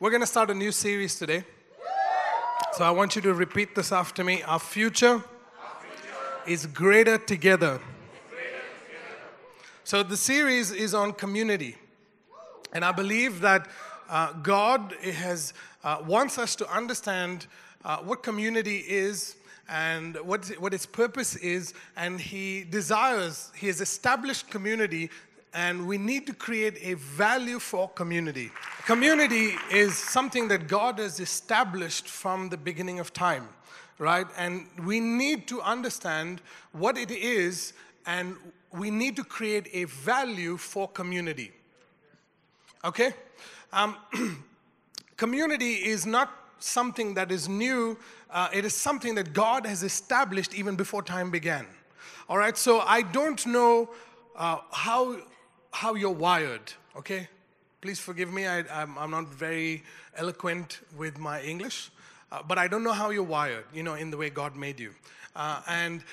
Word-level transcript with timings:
We're 0.00 0.10
going 0.10 0.22
to 0.22 0.26
start 0.26 0.50
a 0.50 0.54
new 0.54 0.72
series 0.72 1.16
today. 1.20 1.44
So 2.72 2.82
I 2.82 2.90
want 2.90 3.14
you 3.14 3.22
to 3.22 3.32
repeat 3.32 3.76
this 3.76 3.92
after 3.92 4.24
me. 4.24 4.42
Our 4.42 4.58
future 4.58 5.22
is 6.48 6.66
greater 6.66 7.16
together. 7.16 7.80
So 9.84 10.02
the 10.02 10.16
series 10.16 10.72
is 10.72 10.94
on 10.94 11.12
community. 11.12 11.76
And 12.72 12.84
I 12.84 12.90
believe 12.90 13.40
that 13.42 13.68
uh, 14.10 14.32
God 14.32 14.94
has, 15.00 15.54
uh, 15.84 16.02
wants 16.04 16.38
us 16.38 16.56
to 16.56 16.68
understand 16.68 17.46
uh, 17.84 17.98
what 17.98 18.24
community 18.24 18.78
is 18.78 19.36
and 19.68 20.16
what, 20.16 20.46
what 20.58 20.74
its 20.74 20.86
purpose 20.86 21.36
is. 21.36 21.72
And 21.96 22.20
He 22.20 22.64
desires, 22.64 23.52
He 23.54 23.68
has 23.68 23.80
established 23.80 24.50
community 24.50 25.10
and 25.54 25.86
we 25.86 25.96
need 25.96 26.26
to 26.26 26.34
create 26.34 26.78
a 26.82 26.94
value 26.94 27.60
for 27.60 27.88
community. 27.90 28.50
Community 28.86 29.54
is 29.70 29.96
something 29.96 30.48
that 30.48 30.66
God 30.66 30.98
has 30.98 31.20
established 31.20 32.08
from 32.08 32.48
the 32.48 32.56
beginning 32.56 32.98
of 32.98 33.12
time, 33.12 33.48
right? 33.98 34.26
And 34.36 34.66
we 34.84 34.98
need 34.98 35.46
to 35.48 35.62
understand 35.62 36.42
what 36.72 36.98
it 36.98 37.12
is, 37.12 37.72
and 38.04 38.36
we 38.72 38.90
need 38.90 39.14
to 39.14 39.24
create 39.24 39.68
a 39.72 39.84
value 39.84 40.56
for 40.56 40.88
community. 40.88 41.52
Okay? 42.84 43.14
Um, 43.72 43.96
community 45.16 45.74
is 45.74 46.04
not 46.04 46.32
something 46.58 47.14
that 47.14 47.30
is 47.30 47.48
new, 47.48 47.96
uh, 48.30 48.48
it 48.52 48.64
is 48.64 48.74
something 48.74 49.14
that 49.14 49.32
God 49.32 49.66
has 49.66 49.84
established 49.84 50.52
even 50.52 50.74
before 50.74 51.02
time 51.02 51.30
began. 51.30 51.66
All 52.28 52.38
right, 52.38 52.56
so 52.56 52.80
I 52.80 53.02
don't 53.02 53.46
know 53.46 53.90
uh, 54.34 54.58
how 54.72 55.18
how 55.74 55.94
you're 55.94 56.10
wired, 56.10 56.72
okay? 56.96 57.28
Please 57.80 57.98
forgive 57.98 58.32
me, 58.32 58.46
I, 58.46 58.60
am 58.80 59.10
not 59.10 59.26
very 59.26 59.82
eloquent 60.16 60.80
with 60.96 61.18
my 61.18 61.42
English, 61.42 61.90
uh, 62.30 62.42
but 62.46 62.58
I 62.58 62.68
don't 62.68 62.84
know 62.84 62.92
how 62.92 63.10
you're 63.10 63.24
wired, 63.24 63.64
you 63.74 63.82
know, 63.82 63.94
in 63.94 64.10
the 64.10 64.16
way 64.16 64.30
God 64.30 64.54
made 64.54 64.78
you. 64.78 64.92
Uh, 65.34 65.62
and 65.66 66.04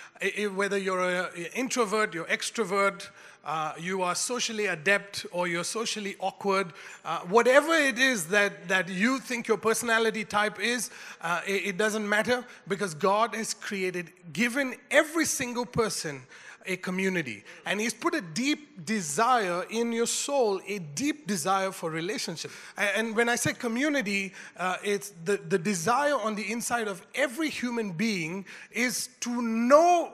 whether 0.55 0.79
you're 0.79 0.99
an 0.99 1.45
introvert, 1.53 2.15
you're 2.15 2.25
extrovert, 2.25 3.07
uh, 3.45 3.73
you 3.79 4.01
are 4.01 4.15
socially 4.15 4.65
adept 4.65 5.27
or 5.31 5.47
you're 5.47 5.63
socially 5.63 6.15
awkward, 6.19 6.73
uh, 7.05 7.19
whatever 7.19 7.73
it 7.75 7.99
is 7.99 8.25
that, 8.27 8.67
that 8.67 8.89
you 8.89 9.19
think 9.19 9.47
your 9.47 9.57
personality 9.57 10.25
type 10.25 10.59
is, 10.59 10.89
uh, 11.21 11.41
it, 11.45 11.65
it 11.67 11.77
doesn't 11.77 12.07
matter 12.09 12.43
because 12.67 12.95
God 12.95 13.35
has 13.35 13.53
created, 13.53 14.11
given 14.33 14.73
every 14.89 15.25
single 15.25 15.67
person 15.67 16.23
a 16.65 16.77
community. 16.77 17.43
And 17.65 17.79
He's 17.79 17.93
put 17.93 18.15
a 18.15 18.21
deep 18.21 18.85
desire 18.85 19.65
in 19.69 19.91
your 19.91 20.07
soul, 20.07 20.61
a 20.67 20.79
deep 20.79 21.27
desire 21.27 21.71
for 21.71 21.89
relationship. 21.89 22.51
And 22.77 23.15
when 23.15 23.29
I 23.29 23.35
say 23.35 23.53
community, 23.53 24.33
uh, 24.57 24.77
it's 24.83 25.13
the, 25.25 25.37
the 25.37 25.57
desire 25.57 26.15
on 26.15 26.35
the 26.35 26.51
inside 26.51 26.87
of 26.87 27.05
every 27.15 27.49
human 27.49 27.91
being 27.91 28.45
is 28.71 29.09
to 29.21 29.41
know 29.41 30.13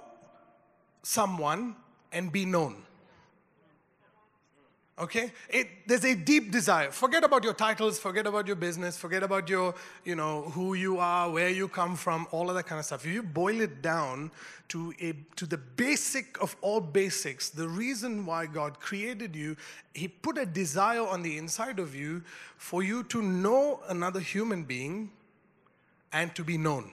someone 1.04 1.76
and 2.12 2.32
be 2.32 2.46
known. 2.46 2.87
Okay? 5.00 5.32
It, 5.50 5.68
there's 5.86 6.06
a 6.06 6.16
deep 6.16 6.52
desire. 6.52 6.90
Forget 6.90 7.24
about 7.24 7.44
your 7.44 7.54
titles, 7.54 8.00
forget 8.00 8.26
about 8.26 8.48
your 8.48 8.56
business, 8.56 8.98
forget 8.98 9.22
about 9.22 9.48
your, 9.48 9.76
you 10.04 10.16
know, 10.16 10.44
who 10.50 10.74
you 10.74 10.98
are, 10.98 11.30
where 11.30 11.50
you 11.50 11.68
come 11.68 11.96
from, 11.96 12.26
all 12.32 12.50
of 12.50 12.56
that 12.56 12.66
kind 12.66 12.80
of 12.80 12.86
stuff. 12.86 13.06
If 13.06 13.14
you 13.14 13.22
boil 13.22 13.62
it 13.62 13.84
down 13.84 14.32
to, 14.70 14.94
a, 15.00 15.14
to 15.36 15.46
the 15.46 15.58
basic 15.58 16.42
of 16.42 16.56
all 16.62 16.82
basics, 16.82 17.50
the 17.50 17.68
reason 17.68 18.26
why 18.26 18.48
God 18.48 18.80
created 18.80 19.36
you, 19.36 19.56
He 19.94 20.08
put 20.08 20.38
a 20.40 20.48
desire 20.48 21.06
on 21.06 21.22
the 21.22 21.38
inside 21.38 21.78
of 21.78 21.94
you 21.94 22.24
for 22.58 22.82
you 22.82 23.04
to 23.04 23.22
know 23.22 23.82
another 23.90 24.20
human 24.20 24.64
being 24.64 25.12
and 26.12 26.34
to 26.34 26.44
be 26.44 26.58
known. 26.58 26.92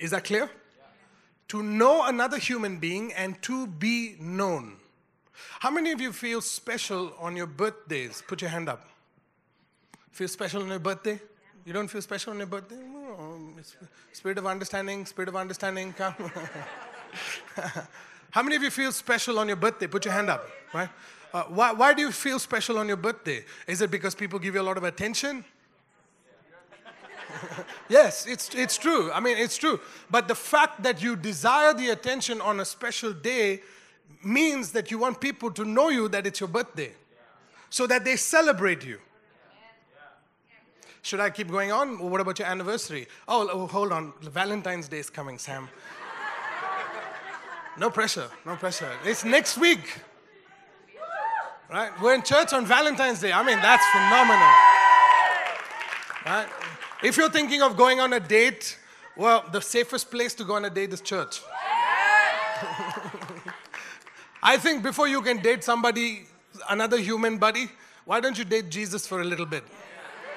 Is 0.00 0.12
that 0.12 0.24
clear? 0.24 0.44
Yeah. 0.44 0.84
To 1.48 1.62
know 1.62 2.06
another 2.06 2.38
human 2.38 2.78
being 2.78 3.12
and 3.12 3.40
to 3.42 3.66
be 3.66 4.16
known. 4.18 4.78
How 5.60 5.70
many 5.70 5.92
of 5.92 6.00
you 6.00 6.12
feel 6.12 6.40
special 6.40 7.14
on 7.18 7.36
your 7.36 7.46
birthdays? 7.46 8.22
Put 8.26 8.40
your 8.40 8.50
hand 8.50 8.68
up. 8.68 8.88
Feel 10.10 10.28
special 10.28 10.62
on 10.62 10.68
your 10.68 10.78
birthday? 10.78 11.20
You 11.64 11.72
don't 11.72 11.88
feel 11.88 12.02
special 12.02 12.32
on 12.32 12.38
your 12.38 12.46
birthday? 12.46 12.76
Oh, 12.76 13.38
spirit 14.12 14.38
of 14.38 14.46
understanding, 14.46 15.06
spirit 15.06 15.28
of 15.28 15.36
understanding, 15.36 15.92
come. 15.92 16.14
How 18.30 18.42
many 18.42 18.56
of 18.56 18.62
you 18.62 18.70
feel 18.70 18.92
special 18.92 19.38
on 19.38 19.48
your 19.48 19.56
birthday? 19.56 19.86
Put 19.86 20.04
your 20.04 20.14
hand 20.14 20.28
up, 20.28 20.48
right? 20.72 20.88
Uh, 21.32 21.44
why, 21.44 21.72
why 21.72 21.94
do 21.94 22.02
you 22.02 22.12
feel 22.12 22.38
special 22.38 22.78
on 22.78 22.86
your 22.86 22.96
birthday? 22.96 23.44
Is 23.66 23.80
it 23.80 23.90
because 23.90 24.14
people 24.14 24.38
give 24.38 24.54
you 24.54 24.60
a 24.60 24.62
lot 24.62 24.76
of 24.76 24.84
attention? 24.84 25.44
yes, 27.88 28.26
it's, 28.26 28.54
it's 28.54 28.76
true. 28.76 29.10
I 29.12 29.20
mean, 29.20 29.38
it's 29.38 29.56
true. 29.56 29.80
But 30.10 30.28
the 30.28 30.34
fact 30.34 30.82
that 30.82 31.02
you 31.02 31.16
desire 31.16 31.74
the 31.74 31.90
attention 31.90 32.40
on 32.40 32.60
a 32.60 32.64
special 32.64 33.12
day 33.12 33.62
means 34.24 34.72
that 34.72 34.90
you 34.90 34.98
want 34.98 35.20
people 35.20 35.50
to 35.52 35.64
know 35.64 35.88
you 35.88 36.08
that 36.08 36.26
it's 36.26 36.40
your 36.40 36.48
birthday 36.48 36.92
so 37.70 37.86
that 37.86 38.04
they 38.04 38.16
celebrate 38.16 38.84
you. 38.84 38.98
Should 41.02 41.20
I 41.20 41.28
keep 41.30 41.50
going 41.50 41.70
on? 41.70 41.98
what 41.98 42.20
about 42.20 42.38
your 42.38 42.48
anniversary? 42.48 43.06
Oh, 43.28 43.48
oh, 43.52 43.66
hold 43.66 43.92
on. 43.92 44.14
Valentine's 44.22 44.88
Day 44.88 44.98
is 44.98 45.10
coming, 45.10 45.38
Sam. 45.38 45.68
No 47.76 47.90
pressure, 47.90 48.30
no 48.46 48.56
pressure. 48.56 48.90
It's 49.04 49.24
next 49.24 49.58
week. 49.58 50.00
Right? 51.68 51.90
We're 52.00 52.14
in 52.14 52.22
church 52.22 52.52
on 52.52 52.66
Valentine's 52.66 53.20
Day. 53.20 53.32
I 53.32 53.42
mean, 53.42 53.58
that's 53.58 53.84
phenomenal. 53.90 54.48
Right? 56.24 56.46
If 57.02 57.16
you're 57.16 57.30
thinking 57.30 57.62
of 57.62 57.76
going 57.76 58.00
on 58.00 58.12
a 58.12 58.20
date, 58.20 58.78
well, 59.16 59.44
the 59.50 59.60
safest 59.60 60.10
place 60.10 60.34
to 60.34 60.44
go 60.44 60.54
on 60.54 60.64
a 60.64 60.70
date 60.70 60.92
is 60.92 61.00
church. 61.00 61.40
I 64.46 64.58
think 64.58 64.82
before 64.82 65.08
you 65.08 65.22
can 65.22 65.38
date 65.38 65.64
somebody, 65.64 66.26
another 66.68 66.98
human 66.98 67.38
buddy, 67.38 67.70
why 68.04 68.20
don't 68.20 68.36
you 68.36 68.44
date 68.44 68.68
Jesus 68.68 69.06
for 69.06 69.22
a 69.22 69.24
little 69.24 69.46
bit? 69.46 69.64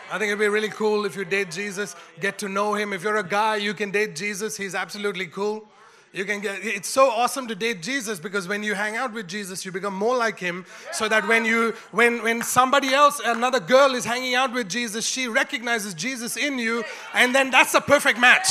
I 0.09 0.17
think 0.17 0.29
it'd 0.29 0.39
be 0.39 0.47
really 0.47 0.69
cool 0.69 1.03
if 1.05 1.17
you 1.17 1.25
date 1.25 1.51
Jesus, 1.51 1.93
get 2.21 2.37
to 2.37 2.47
know 2.47 2.73
him. 2.73 2.93
If 2.93 3.03
you're 3.03 3.17
a 3.17 3.27
guy, 3.27 3.57
you 3.57 3.73
can 3.73 3.91
date 3.91 4.15
Jesus. 4.15 4.55
He's 4.55 4.73
absolutely 4.73 5.27
cool. 5.27 5.67
You 6.13 6.23
can 6.23 6.39
get 6.39 6.59
it's 6.63 6.87
so 6.87 7.09
awesome 7.09 7.49
to 7.49 7.55
date 7.55 7.81
Jesus 7.81 8.17
because 8.17 8.47
when 8.47 8.63
you 8.63 8.75
hang 8.75 8.95
out 8.95 9.11
with 9.11 9.27
Jesus, 9.27 9.65
you 9.65 9.73
become 9.73 9.93
more 9.93 10.15
like 10.15 10.39
him. 10.39 10.65
So 10.93 11.09
that 11.09 11.27
when 11.27 11.43
you 11.43 11.73
when 11.91 12.23
when 12.23 12.41
somebody 12.41 12.93
else, 12.93 13.19
another 13.25 13.59
girl 13.59 13.93
is 13.93 14.05
hanging 14.05 14.35
out 14.35 14.53
with 14.53 14.69
Jesus, 14.69 15.05
she 15.05 15.27
recognizes 15.27 15.93
Jesus 15.93 16.37
in 16.37 16.57
you, 16.57 16.85
and 17.13 17.35
then 17.35 17.51
that's 17.51 17.73
a 17.73 17.81
perfect 17.81 18.19
match. 18.19 18.47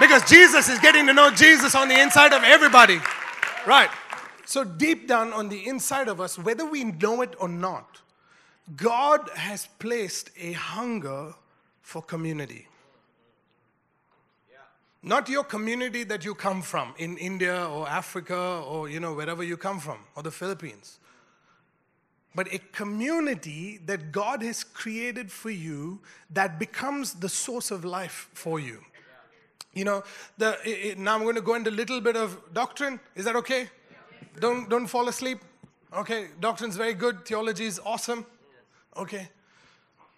Because 0.00 0.28
Jesus 0.28 0.68
is 0.68 0.80
getting 0.80 1.06
to 1.06 1.12
know 1.12 1.30
Jesus 1.30 1.76
on 1.76 1.86
the 1.86 2.00
inside 2.00 2.32
of 2.32 2.42
everybody. 2.42 2.98
Right. 3.64 3.90
So, 4.50 4.64
deep 4.64 5.06
down 5.06 5.32
on 5.32 5.48
the 5.48 5.68
inside 5.68 6.08
of 6.08 6.20
us, 6.20 6.36
whether 6.36 6.64
we 6.64 6.82
know 6.82 7.22
it 7.22 7.36
or 7.38 7.48
not, 7.48 8.00
God 8.74 9.30
has 9.36 9.68
placed 9.78 10.30
a 10.36 10.50
hunger 10.50 11.34
for 11.82 12.02
community. 12.02 12.66
Not 15.04 15.28
your 15.28 15.44
community 15.44 16.02
that 16.02 16.24
you 16.24 16.34
come 16.34 16.62
from 16.62 16.94
in 16.98 17.16
India 17.16 17.64
or 17.64 17.88
Africa 17.88 18.64
or 18.66 18.88
you 18.88 18.98
know 18.98 19.14
wherever 19.14 19.44
you 19.44 19.56
come 19.56 19.78
from 19.78 19.98
or 20.16 20.24
the 20.24 20.32
Philippines. 20.32 20.98
But 22.34 22.52
a 22.52 22.58
community 22.72 23.78
that 23.86 24.10
God 24.10 24.42
has 24.42 24.64
created 24.64 25.30
for 25.30 25.50
you 25.50 26.00
that 26.28 26.58
becomes 26.58 27.14
the 27.14 27.28
source 27.28 27.70
of 27.70 27.84
life 27.84 28.28
for 28.34 28.58
you. 28.58 28.80
You 29.74 29.84
know, 29.84 30.02
the, 30.38 30.58
it, 30.64 30.98
now 30.98 31.14
I'm 31.14 31.22
going 31.22 31.36
to 31.36 31.40
go 31.40 31.54
into 31.54 31.70
a 31.70 31.78
little 31.82 32.00
bit 32.00 32.16
of 32.16 32.36
doctrine. 32.52 32.98
Is 33.14 33.24
that 33.26 33.36
okay? 33.36 33.68
Don't, 34.38 34.68
don't 34.68 34.86
fall 34.86 35.08
asleep. 35.08 35.38
Okay, 35.92 36.28
doctrine's 36.38 36.76
very 36.76 36.94
good, 36.94 37.24
theology 37.24 37.66
is 37.66 37.80
awesome. 37.84 38.24
Okay. 38.96 39.28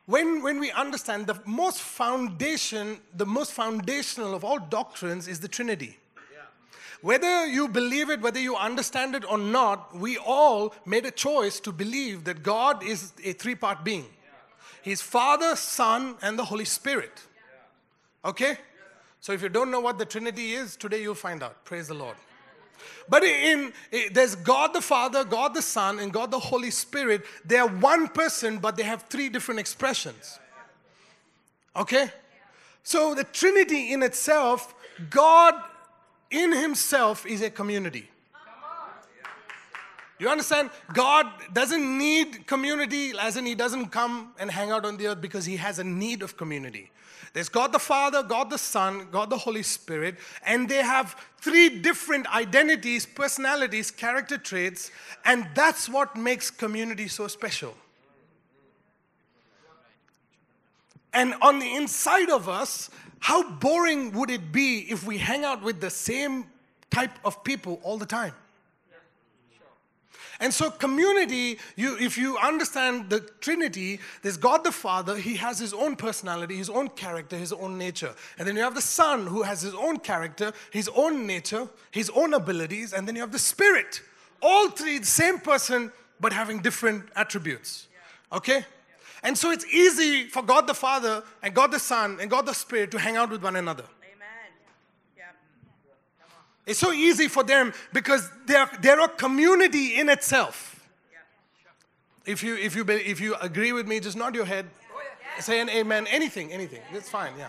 When, 0.07 0.43
when 0.43 0.59
we 0.59 0.71
understand 0.73 1.27
the 1.27 1.41
most 1.47 1.81
foundation, 1.81 3.01
the 3.15 3.25
most 3.25 3.53
foundational 3.53 4.35
of 4.35 4.45
all 4.45 4.59
doctrines 4.59 5.29
is 5.29 5.41
the 5.41 5.49
Trinity. 5.49 5.97
Whether 7.01 7.47
you 7.47 7.67
believe 7.67 8.11
it, 8.11 8.21
whether 8.21 8.39
you 8.39 8.57
understand 8.57 9.17
it 9.17 9.29
or 9.29 9.37
not, 9.37 9.97
we 9.97 10.19
all 10.19 10.73
made 10.87 11.05
a 11.05 11.11
choice 11.11 11.59
to 11.61 11.73
believe 11.73 12.25
that 12.25 12.45
God 12.45 12.85
is 12.85 13.13
a 13.25 13.33
three 13.33 13.57
part 13.57 13.83
being. 13.83 14.07
He's 14.83 15.03
Father, 15.03 15.57
Son, 15.57 16.17
and 16.23 16.39
the 16.39 16.45
Holy 16.45 16.65
Spirit. 16.65 17.23
Okay? 18.25 18.57
So 19.21 19.33
if 19.33 19.43
you 19.43 19.49
don't 19.49 19.71
know 19.71 19.81
what 19.81 19.99
the 19.99 20.05
Trinity 20.05 20.53
is, 20.53 20.77
today 20.77 21.03
you'll 21.03 21.15
find 21.15 21.43
out. 21.43 21.65
Praise 21.65 21.89
the 21.89 21.95
Lord. 21.95 22.17
But 23.09 23.25
in, 23.25 23.73
there's 24.13 24.35
God 24.35 24.73
the 24.75 24.81
Father, 24.81 25.25
God 25.25 25.55
the 25.55 25.63
Son, 25.63 25.99
and 25.99 26.13
God 26.13 26.31
the 26.31 26.39
Holy 26.39 26.71
Spirit. 26.71 27.25
They 27.45 27.57
are 27.57 27.69
one 27.69 28.09
person, 28.09 28.59
but 28.59 28.77
they 28.77 28.85
have 28.85 29.03
three 29.05 29.29
different 29.29 29.61
expressions. 29.61 30.39
Okay? 31.75 32.11
So 32.83 33.15
the 33.15 33.25
Trinity 33.25 33.93
in 33.93 34.03
itself, 34.03 34.75
God 35.11 35.55
in 36.31 36.53
Himself 36.53 37.27
is 37.27 37.43
a 37.43 37.51
community. 37.51 38.09
You 40.19 40.29
understand? 40.29 40.71
God 40.95 41.27
doesn't 41.53 41.99
need 41.99 42.47
community, 42.47 43.13
as 43.19 43.37
in 43.37 43.45
He 43.45 43.57
doesn't 43.57 43.87
come 43.87 44.35
and 44.39 44.53
hang 44.53 44.71
out 44.71 44.85
on 44.85 44.97
the 44.97 45.09
earth 45.09 45.21
because 45.21 45.47
He 45.47 45.57
has 45.57 45.81
a 45.81 45.85
need 45.85 46.23
of 46.23 46.37
community. 46.37 46.92
There's 47.33 47.49
God 47.49 47.73
the 47.73 47.79
Father, 47.79 48.23
God 48.23 48.51
the 48.51 48.59
Son, 48.59 49.09
God 49.11 49.31
the 49.31 49.39
Holy 49.39 49.63
Spirit, 49.63 50.17
and 50.45 50.69
they 50.69 50.83
have 50.83 51.17
three 51.39 51.69
different 51.69 52.33
identities, 52.35 53.07
personalities, 53.07 53.91
character 53.91 54.39
traits, 54.39 54.91
and 55.25 55.47
that's 55.55 55.89
what 55.89 56.17
makes 56.17 56.51
community 56.51 57.09
so 57.09 57.29
special. 57.29 57.75
And 61.13 61.35
on 61.43 61.59
the 61.59 61.77
inside 61.77 62.31
of 62.31 62.49
us, 62.49 62.91
how 63.19 63.51
boring 63.51 64.13
would 64.13 64.31
it 64.31 64.51
be 64.51 64.81
if 64.91 65.07
we 65.07 65.19
hang 65.19 65.45
out 65.45 65.63
with 65.63 65.81
the 65.81 65.91
same 65.91 66.47
type 66.91 67.13
of 67.25 67.45
people 67.45 67.81
all 67.83 67.99
the 67.99 68.07
time? 68.07 68.35
And 70.43 70.53
so, 70.53 70.73
community, 70.73 71.61
you, 71.77 71.97
if 72.01 72.19
you 72.19 72.37
understand 72.37 73.11
the 73.11 73.21
Trinity, 73.21 74.01
there's 74.23 74.37
God 74.37 74.65
the 74.65 74.73
Father, 74.73 75.17
He 75.17 75.37
has 75.37 75.61
His 75.61 75.73
own 75.73 75.95
personality, 75.95 76.57
His 76.57 76.69
own 76.69 76.89
character, 76.89 77.37
His 77.37 77.53
own 77.53 77.79
nature. 77.79 78.13
And 78.37 78.49
then 78.49 78.57
you 78.57 78.63
have 78.63 78.75
the 78.75 78.83
Son, 78.83 79.29
who 79.29 79.43
has 79.43 79.63
His 79.63 79.73
own 79.73 80.01
character, 80.01 80.53
His 80.73 80.91
own 80.97 81.29
nature, 81.29 81.69
His 81.93 82.11
own 82.11 82.35
abilities. 82.35 82.93
And 82.93 83.07
then 83.07 83.15
you 83.15 83.21
have 83.21 83.31
the 83.31 83.39
Spirit. 83.39 84.03
All 84.43 84.69
three, 84.69 84.99
the 84.99 85.07
same 85.07 85.39
person, 85.39 85.93
but 86.19 86.33
having 86.33 86.59
different 86.59 87.05
attributes. 87.15 87.87
Okay? 88.33 88.65
And 89.23 89.39
so 89.39 89.53
it's 89.53 89.65
easy 89.67 90.27
for 90.27 90.43
God 90.43 90.67
the 90.67 90.75
Father 90.75 91.23
and 91.45 91.55
God 91.55 91.71
the 91.71 91.79
Son 91.79 92.19
and 92.21 92.29
God 92.29 92.47
the 92.47 92.53
Spirit 92.53 92.91
to 92.91 92.99
hang 92.99 93.17
out 93.17 93.31
with 93.31 93.45
one 93.45 93.55
another. 93.55 93.85
It's 96.67 96.79
so 96.79 96.93
easy 96.93 97.29
for 97.29 97.43
them 97.43 97.73
because 97.93 98.29
they're, 98.47 98.71
they're 98.81 99.01
a 99.01 99.09
community 99.09 99.99
in 99.99 100.09
itself. 100.09 100.89
If 102.25 102.43
you, 102.43 102.57
if, 102.57 102.77
you, 102.77 102.89
if 102.89 103.21
you 103.21 103.35
agree 103.37 103.73
with 103.73 103.89
me, 103.89 103.99
just 103.99 104.17
nod 104.17 104.35
your 104.35 104.45
head, 104.45 104.67
say 105.41 105.61
an 105.61 105.69
amen, 105.69 106.07
anything, 106.09 106.53
anything. 106.53 106.83
It's 106.93 107.09
fine, 107.09 107.33
yeah. 107.37 107.49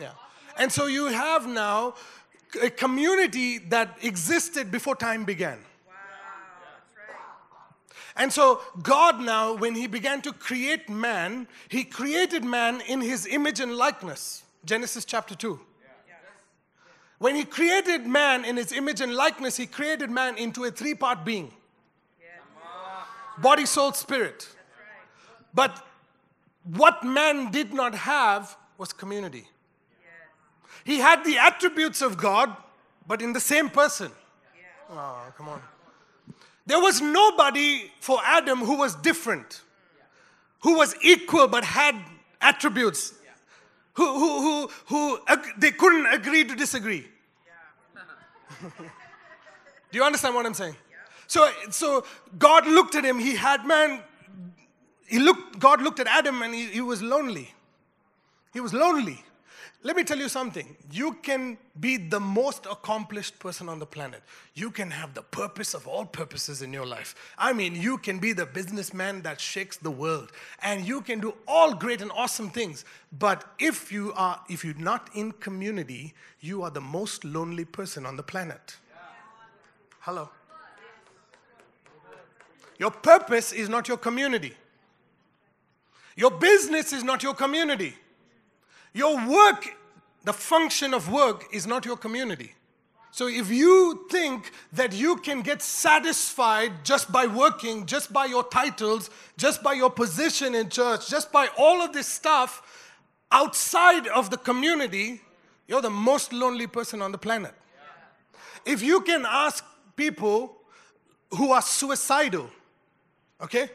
Yeah. 0.00 0.10
And 0.56 0.72
so 0.72 0.86
you 0.86 1.06
have 1.06 1.46
now 1.46 1.94
a 2.60 2.70
community 2.70 3.58
that 3.58 3.96
existed 4.02 4.72
before 4.72 4.96
time 4.96 5.24
began. 5.24 5.58
And 8.16 8.32
so, 8.32 8.60
God 8.82 9.20
now, 9.20 9.54
when 9.54 9.74
He 9.74 9.86
began 9.86 10.20
to 10.22 10.32
create 10.32 10.88
man, 10.90 11.46
He 11.68 11.84
created 11.84 12.44
man 12.44 12.82
in 12.86 13.00
His 13.00 13.26
image 13.26 13.60
and 13.60 13.76
likeness. 13.76 14.42
Genesis 14.64 15.04
chapter 15.04 15.34
2. 15.34 15.58
When 17.20 17.36
he 17.36 17.44
created 17.44 18.06
man 18.06 18.46
in 18.46 18.56
his 18.56 18.72
image 18.72 19.02
and 19.02 19.14
likeness, 19.14 19.58
he 19.58 19.66
created 19.66 20.10
man 20.10 20.38
into 20.38 20.64
a 20.64 20.70
three 20.70 20.94
part 20.94 21.22
being 21.22 21.52
body, 23.36 23.66
soul, 23.66 23.92
spirit. 23.92 24.48
But 25.52 25.86
what 26.64 27.04
man 27.04 27.50
did 27.50 27.74
not 27.74 27.94
have 27.94 28.56
was 28.78 28.94
community. 28.94 29.46
He 30.84 30.98
had 30.98 31.22
the 31.24 31.36
attributes 31.36 32.00
of 32.00 32.16
God, 32.16 32.56
but 33.06 33.20
in 33.20 33.34
the 33.34 33.40
same 33.40 33.68
person. 33.68 34.10
Oh, 34.90 35.22
come 35.36 35.48
on. 35.50 35.60
There 36.64 36.80
was 36.80 37.02
nobody 37.02 37.90
for 38.00 38.18
Adam 38.24 38.60
who 38.60 38.78
was 38.78 38.94
different, 38.94 39.60
who 40.60 40.76
was 40.76 40.94
equal 41.02 41.48
but 41.48 41.64
had 41.64 41.96
attributes 42.40 43.14
who, 44.00 44.18
who, 44.18 44.40
who, 44.40 44.70
who 44.86 45.40
they 45.58 45.72
couldn't 45.72 46.06
agree 46.06 46.44
to 46.44 46.54
disagree. 46.54 47.06
Do 48.60 49.98
you 49.98 50.04
understand 50.04 50.34
what 50.34 50.46
I'm 50.46 50.54
saying? 50.54 50.76
So, 51.26 51.50
so 51.70 52.04
God 52.38 52.66
looked 52.66 52.94
at 52.94 53.04
him. 53.04 53.18
He 53.18 53.36
had 53.36 53.64
man. 53.66 54.02
He 55.06 55.18
looked. 55.18 55.58
God 55.58 55.82
looked 55.82 56.00
at 56.00 56.06
Adam, 56.06 56.42
and 56.42 56.54
he, 56.54 56.66
he 56.66 56.80
was 56.80 57.02
lonely. 57.02 57.54
He 58.52 58.60
was 58.60 58.72
lonely. 58.72 59.24
Let 59.82 59.96
me 59.96 60.04
tell 60.04 60.18
you 60.18 60.28
something. 60.28 60.76
You 60.92 61.14
can 61.22 61.56
be 61.78 61.96
the 61.96 62.20
most 62.20 62.66
accomplished 62.66 63.38
person 63.38 63.66
on 63.66 63.78
the 63.78 63.86
planet. 63.86 64.22
You 64.54 64.70
can 64.70 64.90
have 64.90 65.14
the 65.14 65.22
purpose 65.22 65.72
of 65.72 65.86
all 65.86 66.04
purposes 66.04 66.60
in 66.60 66.70
your 66.70 66.84
life. 66.84 67.14
I 67.38 67.54
mean, 67.54 67.74
you 67.74 67.96
can 67.96 68.18
be 68.18 68.34
the 68.34 68.44
businessman 68.44 69.22
that 69.22 69.40
shakes 69.40 69.78
the 69.78 69.90
world 69.90 70.32
and 70.62 70.86
you 70.86 71.00
can 71.00 71.18
do 71.18 71.34
all 71.48 71.72
great 71.72 72.02
and 72.02 72.12
awesome 72.12 72.50
things. 72.50 72.84
But 73.18 73.42
if 73.58 73.90
you 73.90 74.12
are 74.16 74.38
if 74.50 74.66
you're 74.66 74.74
not 74.74 75.08
in 75.14 75.32
community, 75.32 76.12
you 76.40 76.62
are 76.62 76.70
the 76.70 76.82
most 76.82 77.24
lonely 77.24 77.64
person 77.64 78.04
on 78.04 78.16
the 78.16 78.22
planet. 78.22 78.76
Hello. 80.00 80.28
Your 82.78 82.90
purpose 82.90 83.52
is 83.52 83.70
not 83.70 83.88
your 83.88 83.96
community. 83.96 84.54
Your 86.16 86.30
business 86.30 86.92
is 86.92 87.02
not 87.02 87.22
your 87.22 87.34
community. 87.34 87.94
Your 88.92 89.16
work, 89.28 89.66
the 90.24 90.32
function 90.32 90.94
of 90.94 91.10
work, 91.10 91.46
is 91.52 91.66
not 91.66 91.84
your 91.84 91.96
community. 91.96 92.54
So 93.12 93.26
if 93.26 93.50
you 93.50 94.06
think 94.10 94.52
that 94.72 94.92
you 94.92 95.16
can 95.16 95.42
get 95.42 95.62
satisfied 95.62 96.84
just 96.84 97.10
by 97.10 97.26
working, 97.26 97.86
just 97.86 98.12
by 98.12 98.26
your 98.26 98.44
titles, 98.44 99.10
just 99.36 99.62
by 99.62 99.72
your 99.72 99.90
position 99.90 100.54
in 100.54 100.68
church, 100.68 101.10
just 101.10 101.32
by 101.32 101.48
all 101.58 101.82
of 101.82 101.92
this 101.92 102.06
stuff 102.06 102.62
outside 103.32 104.06
of 104.08 104.30
the 104.30 104.36
community, 104.36 105.20
you're 105.66 105.82
the 105.82 105.90
most 105.90 106.32
lonely 106.32 106.66
person 106.66 107.02
on 107.02 107.10
the 107.12 107.18
planet. 107.18 107.54
If 108.64 108.82
you 108.82 109.00
can 109.00 109.24
ask 109.26 109.64
people 109.96 110.56
who 111.30 111.52
are 111.52 111.62
suicidal, 111.62 112.50
okay? 113.40 113.70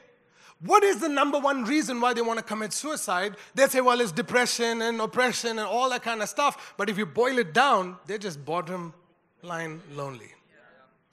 What 0.62 0.84
is 0.84 1.00
the 1.00 1.10
number 1.10 1.38
one 1.38 1.66
reason 1.66 2.00
why 2.00 2.14
they 2.14 2.22
want 2.22 2.40
to 2.40 2.46
commit 2.46 2.74
suicide? 2.74 3.36
They 3.54 3.68
say, 3.68 3.82
well, 3.82 4.00
it's 4.00 4.12
depression 4.12 4.82
and 4.82 5.02
oppression 5.02 5.52
and 5.52 5.68
all 5.68 5.90
that 5.90 6.02
kind 6.02 6.22
of 6.22 6.30
stuff. 6.30 6.74
But 6.78 6.90
if 6.90 6.98
you 6.98 7.06
boil 7.06 7.38
it 7.38 7.54
down, 7.54 7.98
they're 8.06 8.18
just 8.18 8.44
bottom 8.46 8.94
line 9.42 9.82
lonely. 9.94 10.32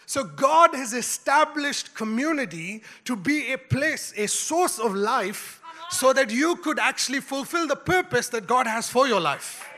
So 0.06 0.24
God 0.24 0.74
has 0.74 0.92
established 0.92 1.94
community 1.94 2.82
to 3.04 3.16
be 3.16 3.52
a 3.52 3.58
place, 3.58 4.12
a 4.16 4.26
source 4.26 4.78
of 4.78 4.94
life, 4.94 5.60
so 5.90 6.12
that 6.12 6.30
you 6.30 6.56
could 6.56 6.78
actually 6.78 7.20
fulfill 7.20 7.66
the 7.66 7.76
purpose 7.76 8.28
that 8.28 8.46
God 8.46 8.66
has 8.66 8.88
for 8.88 9.06
your 9.06 9.20
life. 9.20 9.68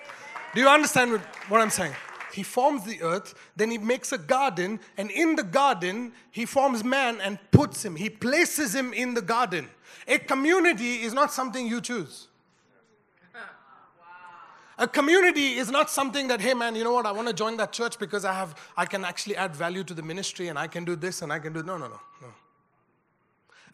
Do 0.55 0.61
you 0.61 0.69
understand 0.69 1.21
what 1.49 1.61
I'm 1.61 1.71
saying? 1.71 1.95
He 2.35 2.43
forms 2.43 2.85
the 2.85 3.01
earth, 3.01 3.35
then 3.55 3.71
he 3.71 3.79
makes 3.79 4.11
a 4.13 4.19
garden, 4.19 4.81
and 4.97 5.11
in 5.11 5.37
the 5.37 5.45
garden, 5.45 6.13
he 6.33 6.47
forms 6.47 6.83
man 6.83 7.21
and 7.21 7.39
puts 7.53 7.85
him, 7.85 7.95
he 7.95 8.11
places 8.11 8.75
him 8.75 8.93
in 8.93 9.15
the 9.15 9.23
garden. 9.23 9.69
A 10.09 10.19
community 10.19 11.03
is 11.03 11.15
not 11.15 11.33
something 11.33 11.67
you 11.67 11.81
choose. 11.81 12.27
A 14.77 14.89
community 14.89 15.55
is 15.55 15.71
not 15.71 15.89
something 15.89 16.27
that, 16.27 16.41
hey 16.41 16.55
man, 16.55 16.75
you 16.75 16.83
know 16.83 16.93
what, 16.93 17.07
I 17.07 17.13
want 17.13 17.29
to 17.29 17.35
join 17.35 17.57
that 17.59 17.73
church 17.73 17.97
because 18.01 18.25
I 18.25 18.33
have 18.33 18.57
I 18.77 18.85
can 18.87 19.05
actually 19.05 19.37
add 19.37 19.55
value 19.55 19.85
to 19.85 19.95
the 19.95 20.03
ministry 20.03 20.49
and 20.49 20.59
I 20.59 20.67
can 20.67 20.85
do 20.85 20.97
this 20.97 21.23
and 21.23 21.33
I 21.33 21.39
can 21.39 21.53
do 21.53 21.63
no 21.63 21.79
no 21.79 21.87
no 21.87 22.01
no. 22.21 22.29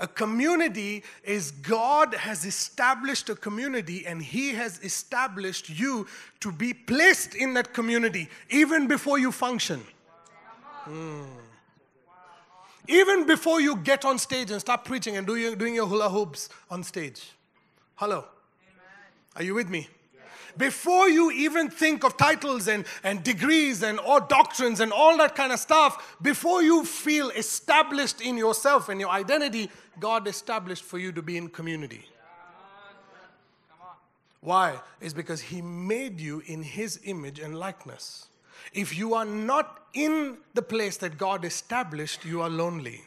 A 0.01 0.09
community 0.09 1.05
is 1.23 1.51
God 1.51 2.15
has 2.15 2.47
established 2.47 3.29
a 3.29 3.35
community 3.37 4.07
and 4.07 4.23
He 4.23 4.55
has 4.55 4.81
established 4.83 5.69
you 5.69 6.07
to 6.41 6.51
be 6.51 6.73
placed 6.73 7.35
in 7.35 7.53
that 7.55 7.75
community 7.75 8.31
even 8.49 8.89
before 8.89 9.19
you 9.19 9.31
function. 9.31 9.85
Mm. 10.87 11.27
Even 12.89 13.27
before 13.27 13.61
you 13.61 13.77
get 13.77 14.07
on 14.07 14.19
stage 14.19 14.51
and 14.51 14.59
start 14.59 14.87
preaching 14.87 15.19
and 15.19 15.27
doing 15.27 15.75
your 15.75 15.87
hula 15.87 16.09
hoops 16.09 16.49
on 16.71 16.83
stage. 16.83 17.33
Hello. 17.97 18.25
Are 19.37 19.43
you 19.43 19.55
with 19.55 19.69
me? 19.69 19.87
before 20.57 21.09
you 21.09 21.31
even 21.31 21.71
think 21.71 22.05
of 22.05 22.17
titles 22.17 22.69
and, 22.69 22.85
and 23.03 23.23
degrees 23.23 23.83
and 23.83 23.99
all 23.99 24.21
doctrines 24.21 24.81
and 24.81 24.93
all 24.93 25.17
that 25.19 25.35
kind 25.35 25.53
of 25.53 25.59
stuff, 25.59 26.17
before 26.21 26.63
you 26.63 26.85
feel 26.85 27.31
established 27.31 28.21
in 28.21 28.37
yourself 28.37 28.89
and 28.89 29.01
your 29.01 29.11
identity, 29.11 29.71
God 30.01 30.27
established 30.27 30.83
for 30.83 30.99
you 30.99 31.13
to 31.13 31.23
be 31.23 31.37
in 31.37 31.49
community. 31.49 32.07
Why? 34.41 34.81
Is 35.01 35.13
because 35.13 35.41
He 35.41 35.61
made 35.61 36.19
you 36.19 36.43
in 36.47 36.63
His 36.63 37.01
image 37.05 37.39
and 37.39 37.59
likeness. 37.59 38.27
If 38.73 38.97
you 38.97 39.15
are 39.15 39.25
not 39.25 39.85
in 39.93 40.39
the 40.55 40.63
place 40.63 40.97
that 40.99 41.19
God 41.19 41.45
established, 41.45 42.25
you 42.25 42.41
are 42.41 42.51
lonely. 42.51 43.03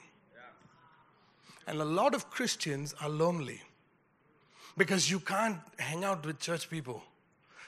And 1.65 1.79
a 1.79 1.85
lot 1.85 2.13
of 2.13 2.29
Christians 2.29 2.93
are 3.01 3.09
lonely 3.09 3.61
because 4.77 5.09
you 5.09 5.19
can't 5.19 5.57
hang 5.79 6.03
out 6.03 6.25
with 6.25 6.39
church 6.39 6.69
people. 6.69 7.01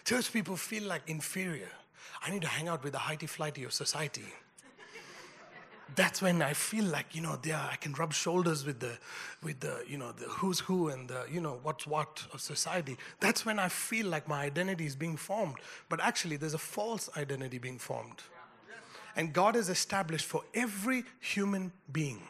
Church 0.03 0.31
people 0.31 0.55
feel 0.55 0.83
like 0.83 1.01
inferior. 1.07 1.69
I 2.23 2.29
need 2.31 2.41
to 2.41 2.47
hang 2.47 2.67
out 2.67 2.83
with 2.83 2.93
the 2.93 2.99
highty 2.99 3.25
flighty 3.25 3.63
of 3.63 3.73
society. 3.73 4.25
That's 5.93 6.21
when 6.21 6.41
I 6.41 6.53
feel 6.53 6.85
like, 6.85 7.15
you 7.15 7.21
know, 7.21 7.37
there 7.41 7.57
I 7.57 7.75
can 7.75 7.93
rub 7.93 8.11
shoulders 8.11 8.65
with 8.65 8.79
the, 8.79 8.97
with 9.43 9.59
the, 9.59 9.83
you 9.87 9.97
know, 9.97 10.11
the 10.11 10.25
who's 10.25 10.59
who 10.59 10.89
and 10.89 11.07
the, 11.07 11.25
you 11.31 11.39
know, 11.39 11.59
what's 11.61 11.85
what 11.85 12.23
of 12.33 12.41
society. 12.41 12.97
That's 13.19 13.45
when 13.45 13.59
I 13.59 13.69
feel 13.69 14.07
like 14.07 14.27
my 14.27 14.43
identity 14.43 14.87
is 14.87 14.95
being 14.95 15.15
formed. 15.15 15.57
But 15.87 16.01
actually, 16.01 16.37
there's 16.37 16.55
a 16.55 16.59
false 16.59 17.09
identity 17.15 17.59
being 17.59 17.77
formed. 17.77 18.23
And 19.15 19.31
God 19.31 19.55
has 19.55 19.69
established 19.69 20.25
for 20.25 20.41
every 20.53 21.03
human 21.19 21.71
being 21.91 22.21